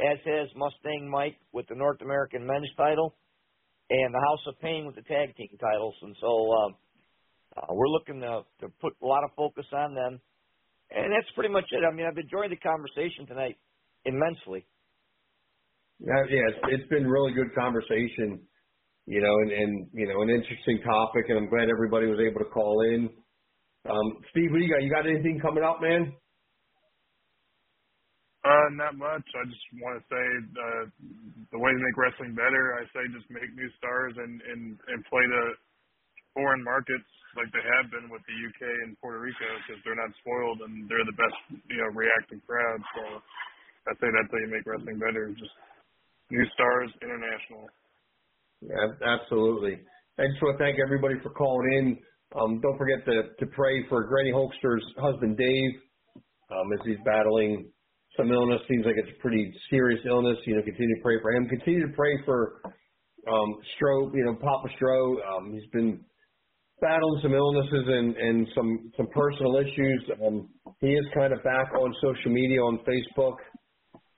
as 0.00 0.18
has 0.24 0.48
Mustang 0.56 1.08
Mike 1.08 1.36
with 1.52 1.68
the 1.68 1.76
North 1.76 2.00
American 2.02 2.44
men's 2.44 2.70
title 2.76 3.14
and 3.88 4.12
the 4.12 4.20
House 4.30 4.42
of 4.48 4.58
Pain 4.60 4.84
with 4.84 4.96
the 4.96 5.02
tag 5.02 5.36
team 5.36 5.56
titles. 5.60 5.94
And 6.02 6.16
so 6.20 6.52
um 6.64 6.74
uh, 7.56 7.72
we're 7.72 7.88
looking 7.88 8.20
to, 8.20 8.42
to 8.60 8.68
put 8.80 8.92
a 9.02 9.06
lot 9.06 9.24
of 9.24 9.30
focus 9.36 9.66
on 9.72 9.94
them. 9.94 10.20
And 10.90 11.12
that's 11.12 11.30
pretty 11.34 11.52
much 11.52 11.64
it. 11.72 11.82
I 11.82 11.94
mean, 11.94 12.06
I've 12.06 12.18
enjoyed 12.18 12.50
the 12.50 12.56
conversation 12.56 13.26
tonight 13.26 13.58
immensely. 14.04 14.66
Yeah, 15.98 16.22
yeah, 16.28 16.44
it's, 16.52 16.60
it's 16.80 16.88
been 16.90 17.08
really 17.08 17.32
good 17.32 17.54
conversation, 17.56 18.44
you 19.06 19.20
know, 19.20 19.34
and, 19.42 19.50
and 19.52 19.72
you 19.94 20.06
know, 20.06 20.20
an 20.22 20.30
interesting 20.30 20.78
topic, 20.84 21.24
and 21.28 21.38
I'm 21.38 21.48
glad 21.48 21.70
everybody 21.72 22.06
was 22.06 22.20
able 22.20 22.44
to 22.44 22.50
call 22.52 22.84
in. 22.92 23.08
Um, 23.88 24.08
Steve, 24.30 24.50
what 24.52 24.58
do 24.60 24.64
you 24.64 24.70
got? 24.70 24.82
You 24.82 24.90
got 24.90 25.08
anything 25.08 25.40
coming 25.40 25.64
up, 25.64 25.80
man? 25.80 26.12
Uh, 28.44 28.68
not 28.78 28.94
much. 28.94 29.24
I 29.24 29.42
just 29.48 29.66
want 29.82 29.98
to 29.98 30.04
say 30.06 30.24
uh, 30.54 30.84
the 31.50 31.58
way 31.58 31.72
to 31.72 31.80
make 31.82 31.96
wrestling 31.96 32.36
better. 32.36 32.78
I 32.78 32.84
say 32.94 33.02
just 33.10 33.26
make 33.32 33.48
new 33.56 33.70
stars 33.80 34.14
and 34.20 34.38
and 34.38 34.62
and 34.86 34.98
play 35.10 35.24
the 35.26 35.44
foreign 36.34 36.62
markets 36.62 37.10
like 37.36 37.52
they 37.52 37.64
have 37.64 37.92
been 37.92 38.08
with 38.08 38.24
the 38.24 38.36
UK 38.36 38.62
and 38.88 38.96
Puerto 38.98 39.20
Rico 39.20 39.48
because 39.64 39.80
they're 39.84 39.98
not 39.98 40.12
spoiled 40.20 40.64
and 40.64 40.88
they're 40.88 41.06
the 41.06 41.18
best 41.20 41.38
you 41.68 41.78
know 41.78 41.92
reacting 41.92 42.40
crowd. 42.44 42.80
So 42.96 43.02
I 43.88 43.92
say 44.00 44.08
that's 44.10 44.30
how 44.32 44.40
you 44.40 44.50
make 44.50 44.66
wrestling 44.66 44.98
better. 44.98 45.30
Just 45.36 45.54
new 46.32 46.44
stars, 46.56 46.90
international. 47.04 47.68
Yeah, 48.64 48.96
absolutely. 49.04 49.78
I 50.18 50.26
just 50.32 50.40
want 50.42 50.58
to 50.58 50.64
thank 50.64 50.78
everybody 50.80 51.20
for 51.22 51.30
calling 51.30 51.68
in. 51.78 51.86
Um, 52.34 52.60
don't 52.60 52.78
forget 52.78 53.04
to, 53.04 53.36
to 53.38 53.46
pray 53.52 53.86
for 53.88 54.04
Granny 54.04 54.32
Holster's 54.32 54.84
husband, 54.98 55.36
Dave, 55.36 55.72
um, 56.50 56.72
as 56.72 56.80
he's 56.84 56.98
battling 57.04 57.68
some 58.16 58.32
illness. 58.32 58.60
Seems 58.68 58.86
like 58.86 58.96
it's 58.96 59.12
a 59.16 59.20
pretty 59.20 59.52
serious 59.70 60.00
illness. 60.08 60.38
You 60.46 60.56
know, 60.56 60.62
continue 60.62 60.96
to 60.96 61.02
pray 61.02 61.20
for 61.20 61.32
him. 61.32 61.48
Continue 61.48 61.86
to 61.86 61.92
pray 61.94 62.16
for 62.24 62.62
um, 63.28 63.54
Stro, 63.76 64.10
you 64.14 64.24
know, 64.24 64.34
Papa 64.34 64.68
Stro. 64.80 65.16
Um, 65.26 65.52
he's 65.52 65.68
been 65.72 66.00
battling 66.80 67.20
some 67.22 67.34
illnesses 67.34 67.84
and, 67.86 68.16
and 68.16 68.46
some, 68.54 68.92
some 68.96 69.06
personal 69.14 69.56
issues. 69.56 70.10
Um, 70.24 70.48
he 70.80 70.88
is 70.88 71.04
kind 71.14 71.32
of 71.32 71.42
back 71.42 71.72
on 71.74 71.94
social 72.02 72.30
media 72.30 72.60
on 72.60 72.78
Facebook. 72.86 73.36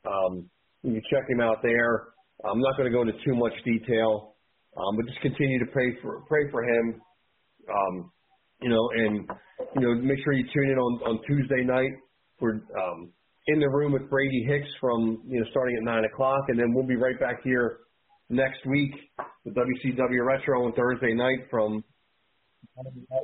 Um, 0.06 0.48
you 0.82 1.00
check 1.10 1.28
him 1.28 1.40
out 1.40 1.58
there. 1.62 2.08
I'm 2.44 2.60
not 2.60 2.76
going 2.76 2.90
to 2.90 2.94
go 2.94 3.02
into 3.02 3.18
too 3.24 3.34
much 3.34 3.52
detail, 3.64 4.36
um, 4.76 4.96
but 4.96 5.06
just 5.06 5.20
continue 5.20 5.58
to 5.58 5.70
pray 5.72 5.96
for 6.02 6.22
pray 6.28 6.50
for 6.50 6.62
him. 6.62 7.00
Um, 7.68 8.12
you 8.62 8.68
know, 8.68 8.88
and 8.94 9.28
you 9.74 9.80
know, 9.80 9.94
make 10.02 10.18
sure 10.22 10.32
you 10.32 10.44
tune 10.54 10.70
in 10.70 10.78
on 10.78 11.00
on 11.02 11.20
Tuesday 11.26 11.64
night. 11.64 11.90
We're 12.40 12.62
um, 12.78 13.12
in 13.48 13.58
the 13.58 13.68
room 13.68 13.92
with 13.92 14.08
Brady 14.08 14.46
Hicks 14.48 14.68
from 14.80 15.22
you 15.26 15.40
know 15.40 15.46
starting 15.50 15.76
at 15.76 15.82
nine 15.82 16.04
o'clock, 16.04 16.44
and 16.48 16.58
then 16.58 16.72
we'll 16.72 16.86
be 16.86 16.96
right 16.96 17.18
back 17.18 17.42
here 17.42 17.78
next 18.30 18.64
week 18.66 18.92
with 19.44 19.54
WCW 19.54 20.24
Retro 20.24 20.64
on 20.64 20.72
Thursday 20.74 21.14
night 21.14 21.48
from 21.50 21.82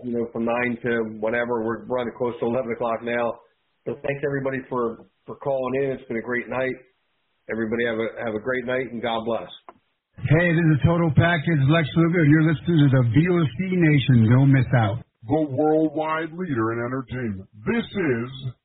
you 0.02 0.12
know 0.12 0.28
from 0.32 0.44
nine 0.44 0.78
to 0.82 1.18
whatever. 1.20 1.64
We're 1.64 1.84
running 1.84 2.12
close 2.16 2.34
to 2.40 2.46
eleven 2.46 2.72
o'clock 2.72 3.02
now. 3.02 3.38
So 3.86 3.94
thanks 4.02 4.22
everybody 4.24 4.58
for 4.68 5.06
for 5.26 5.36
calling 5.36 5.82
in. 5.82 5.90
It's 5.92 6.06
been 6.08 6.18
a 6.18 6.22
great 6.22 6.48
night. 6.48 6.74
Everybody 7.50 7.84
have 7.86 7.98
a 7.98 8.08
have 8.24 8.34
a 8.34 8.40
great 8.40 8.64
night 8.66 8.92
and 8.92 9.02
God 9.02 9.24
bless. 9.24 9.48
Hey, 10.16 10.48
this 10.54 10.68
is 10.72 10.80
Total 10.86 11.10
Package 11.10 11.62
Lex 11.68 11.88
Luger. 11.96 12.24
You're 12.24 12.48
listening 12.48 12.86
to 12.86 12.88
the 12.88 13.04
VOC 13.12 13.58
Nation. 13.76 14.30
Don't 14.30 14.52
miss 14.52 14.66
out. 14.78 15.04
The 15.26 15.42
worldwide 15.50 16.32
leader 16.32 16.72
in 16.72 16.78
entertainment. 16.80 17.48
This 17.66 17.84
is 17.84 18.28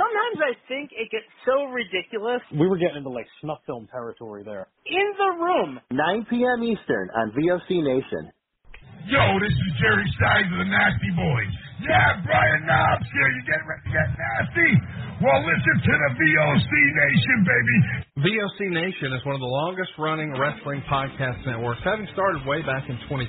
Sometimes 0.00 0.38
I 0.40 0.52
think 0.72 0.88
it 0.96 1.12
gets 1.12 1.28
so 1.44 1.68
ridiculous. 1.68 2.40
We 2.48 2.64
were 2.64 2.80
getting 2.80 3.04
into 3.04 3.12
like 3.12 3.28
snuff 3.44 3.60
film 3.68 3.88
territory 3.92 4.40
there. 4.42 4.68
In 4.88 5.08
the 5.20 5.30
Room. 5.36 5.80
9 5.92 6.26
p.m. 6.32 6.64
Eastern 6.64 7.12
on 7.12 7.32
VOC 7.36 7.84
Nation. 7.84 8.32
Yo, 9.04 9.20
this 9.42 9.50
is 9.52 9.70
Jerry 9.82 10.06
Stein 10.16 10.46
of 10.48 10.58
the 10.62 10.68
Nasty 10.70 11.10
Boys. 11.12 11.54
Yeah, 11.82 12.22
Brian 12.22 12.62
Knobbs 12.70 13.08
here. 13.10 13.30
You 13.34 13.42
getting 13.50 13.66
ready 13.66 13.82
to 13.82 13.92
get 13.92 14.08
nasty? 14.14 14.70
Well, 15.20 15.40
listen 15.42 15.76
to 15.82 15.92
the 15.92 16.10
VOC 16.16 16.70
Nation, 16.72 17.36
baby. 17.42 17.76
VOC 18.22 18.58
Nation 18.72 19.10
is 19.12 19.20
one 19.26 19.34
of 19.34 19.42
the 19.42 19.52
longest 19.66 19.90
running 19.98 20.30
wrestling 20.38 20.86
podcast 20.86 21.42
networks, 21.44 21.82
having 21.84 22.06
started 22.14 22.46
way 22.46 22.62
back 22.62 22.86
in 22.88 22.96
2010. 23.10 23.28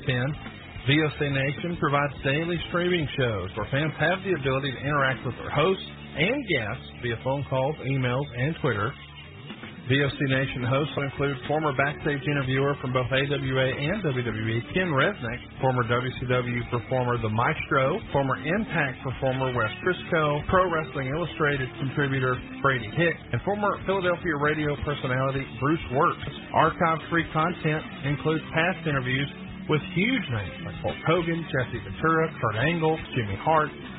VOC 0.85 1.19
Nation 1.34 1.76
provides 1.81 2.14
daily 2.23 2.61
streaming 2.69 3.10
shows 3.18 3.49
where 3.57 3.68
fans 3.73 3.91
have 3.99 4.22
the 4.22 4.38
ability 4.38 4.72
to 4.72 4.80
interact 4.80 5.26
with 5.26 5.35
their 5.41 5.49
hosts 5.52 5.90
and 6.18 6.48
guests 6.48 6.85
via 7.02 7.18
phone 7.23 7.45
calls, 7.49 7.76
emails, 7.85 8.26
and 8.38 8.56
Twitter. 8.61 8.94
VOC 9.84 10.15
Nation 10.31 10.64
hosts 10.64 10.95
will 10.95 11.03
include 11.03 11.35
former 11.44 11.76
backstage 11.76 12.23
interviewer 12.23 12.72
from 12.80 12.95
both 12.95 13.11
AWA 13.11 13.68
and 13.76 13.99
WWE, 13.99 14.57
Ken 14.72 14.88
Resnick, 14.88 15.41
former 15.60 15.84
WCW 15.84 16.72
performer 16.72 17.19
The 17.19 17.27
Maestro, 17.27 17.99
former 18.14 18.40
Impact 18.40 19.03
performer 19.03 19.52
Wes 19.52 19.72
Brisco, 19.84 20.48
Pro 20.48 20.72
Wrestling 20.72 21.11
Illustrated 21.11 21.68
contributor 21.84 22.40
Brady 22.61 22.88
Hick, 22.95 23.15
and 23.34 23.41
former 23.44 23.76
Philadelphia 23.85 24.40
radio 24.40 24.72
personality 24.88 25.44
Bruce 25.60 25.84
Works. 25.91 26.31
Archive-free 26.56 27.27
content 27.34 27.84
includes 28.06 28.44
past 28.56 28.88
interviews 28.88 29.27
with 29.68 29.81
huge 29.95 30.26
names 30.31 30.64
like 30.64 30.76
Hulk 30.80 30.95
Hogan, 31.07 31.44
Jesse 31.52 31.84
Ventura, 31.84 32.31
Kurt 32.40 32.56
Angle, 32.56 32.95
Jimmy 33.15 33.35
Hart, 33.44 33.72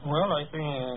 Well, 0.00 0.32
I 0.32 0.48
think 0.48 0.64
uh, 0.64 0.96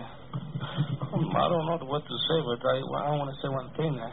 I 1.36 1.44
don't 1.52 1.66
know 1.68 1.76
what 1.84 2.00
to 2.08 2.16
say, 2.24 2.38
but 2.40 2.56
I, 2.64 2.76
I 2.80 3.12
want 3.20 3.28
to 3.28 3.36
say 3.44 3.52
one 3.52 3.68
thing. 3.76 3.92
Uh, 4.00 4.08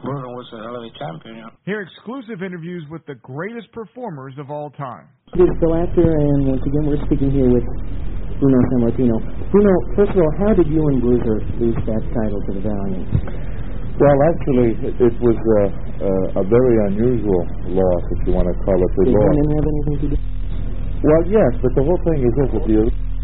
Bruno 0.00 0.32
was 0.32 0.48
a 0.56 0.64
hell 0.64 0.80
of 0.80 0.84
a 0.88 0.92
champion. 0.96 1.36
You 1.36 1.44
know? 1.44 1.52
Hear 1.68 1.84
exclusive 1.84 2.40
interviews 2.40 2.88
with 2.88 3.04
the 3.04 3.20
greatest 3.20 3.68
performers 3.76 4.32
of 4.40 4.48
all 4.48 4.72
time. 4.72 5.12
This 5.36 5.44
is 5.44 5.56
Bill 5.60 5.76
Apter, 5.76 6.08
and 6.08 6.56
once 6.56 6.64
again, 6.64 6.88
we're 6.88 7.04
speaking 7.04 7.28
here 7.36 7.52
with 7.52 7.68
Bruno 8.40 8.58
Sammartino. 8.72 9.20
Bruno, 9.52 9.74
first 9.92 10.16
of 10.16 10.24
all, 10.24 10.32
how 10.40 10.56
did 10.56 10.72
you 10.72 10.88
and 10.88 11.04
Bruiser 11.04 11.44
lose 11.60 11.76
that 11.84 12.00
title 12.16 12.40
to 12.48 12.50
the 12.56 12.64
Valiant? 12.64 13.12
Well, 14.00 14.18
actually, 14.24 14.72
it, 14.88 14.96
it 15.04 15.14
was 15.20 15.36
a, 15.36 15.62
a, 15.68 16.12
a 16.40 16.44
very 16.48 16.76
unusual 16.88 17.44
loss, 17.76 18.04
if 18.16 18.24
you 18.24 18.32
want 18.32 18.48
to 18.48 18.56
call 18.64 18.80
it 18.80 18.88
a 18.88 19.04
Did 19.04 19.12
loss. 19.12 19.20
women 19.36 19.48
have 19.52 19.66
anything 19.68 19.96
to 20.00 20.08
do? 20.16 20.18
Well, 21.04 21.22
yes, 21.28 21.50
but 21.60 21.76
the 21.76 21.84
whole 21.84 22.00
thing 22.08 22.24
is 22.24 22.32
this: 22.40 22.48
that 22.56 22.64
the 22.64 22.76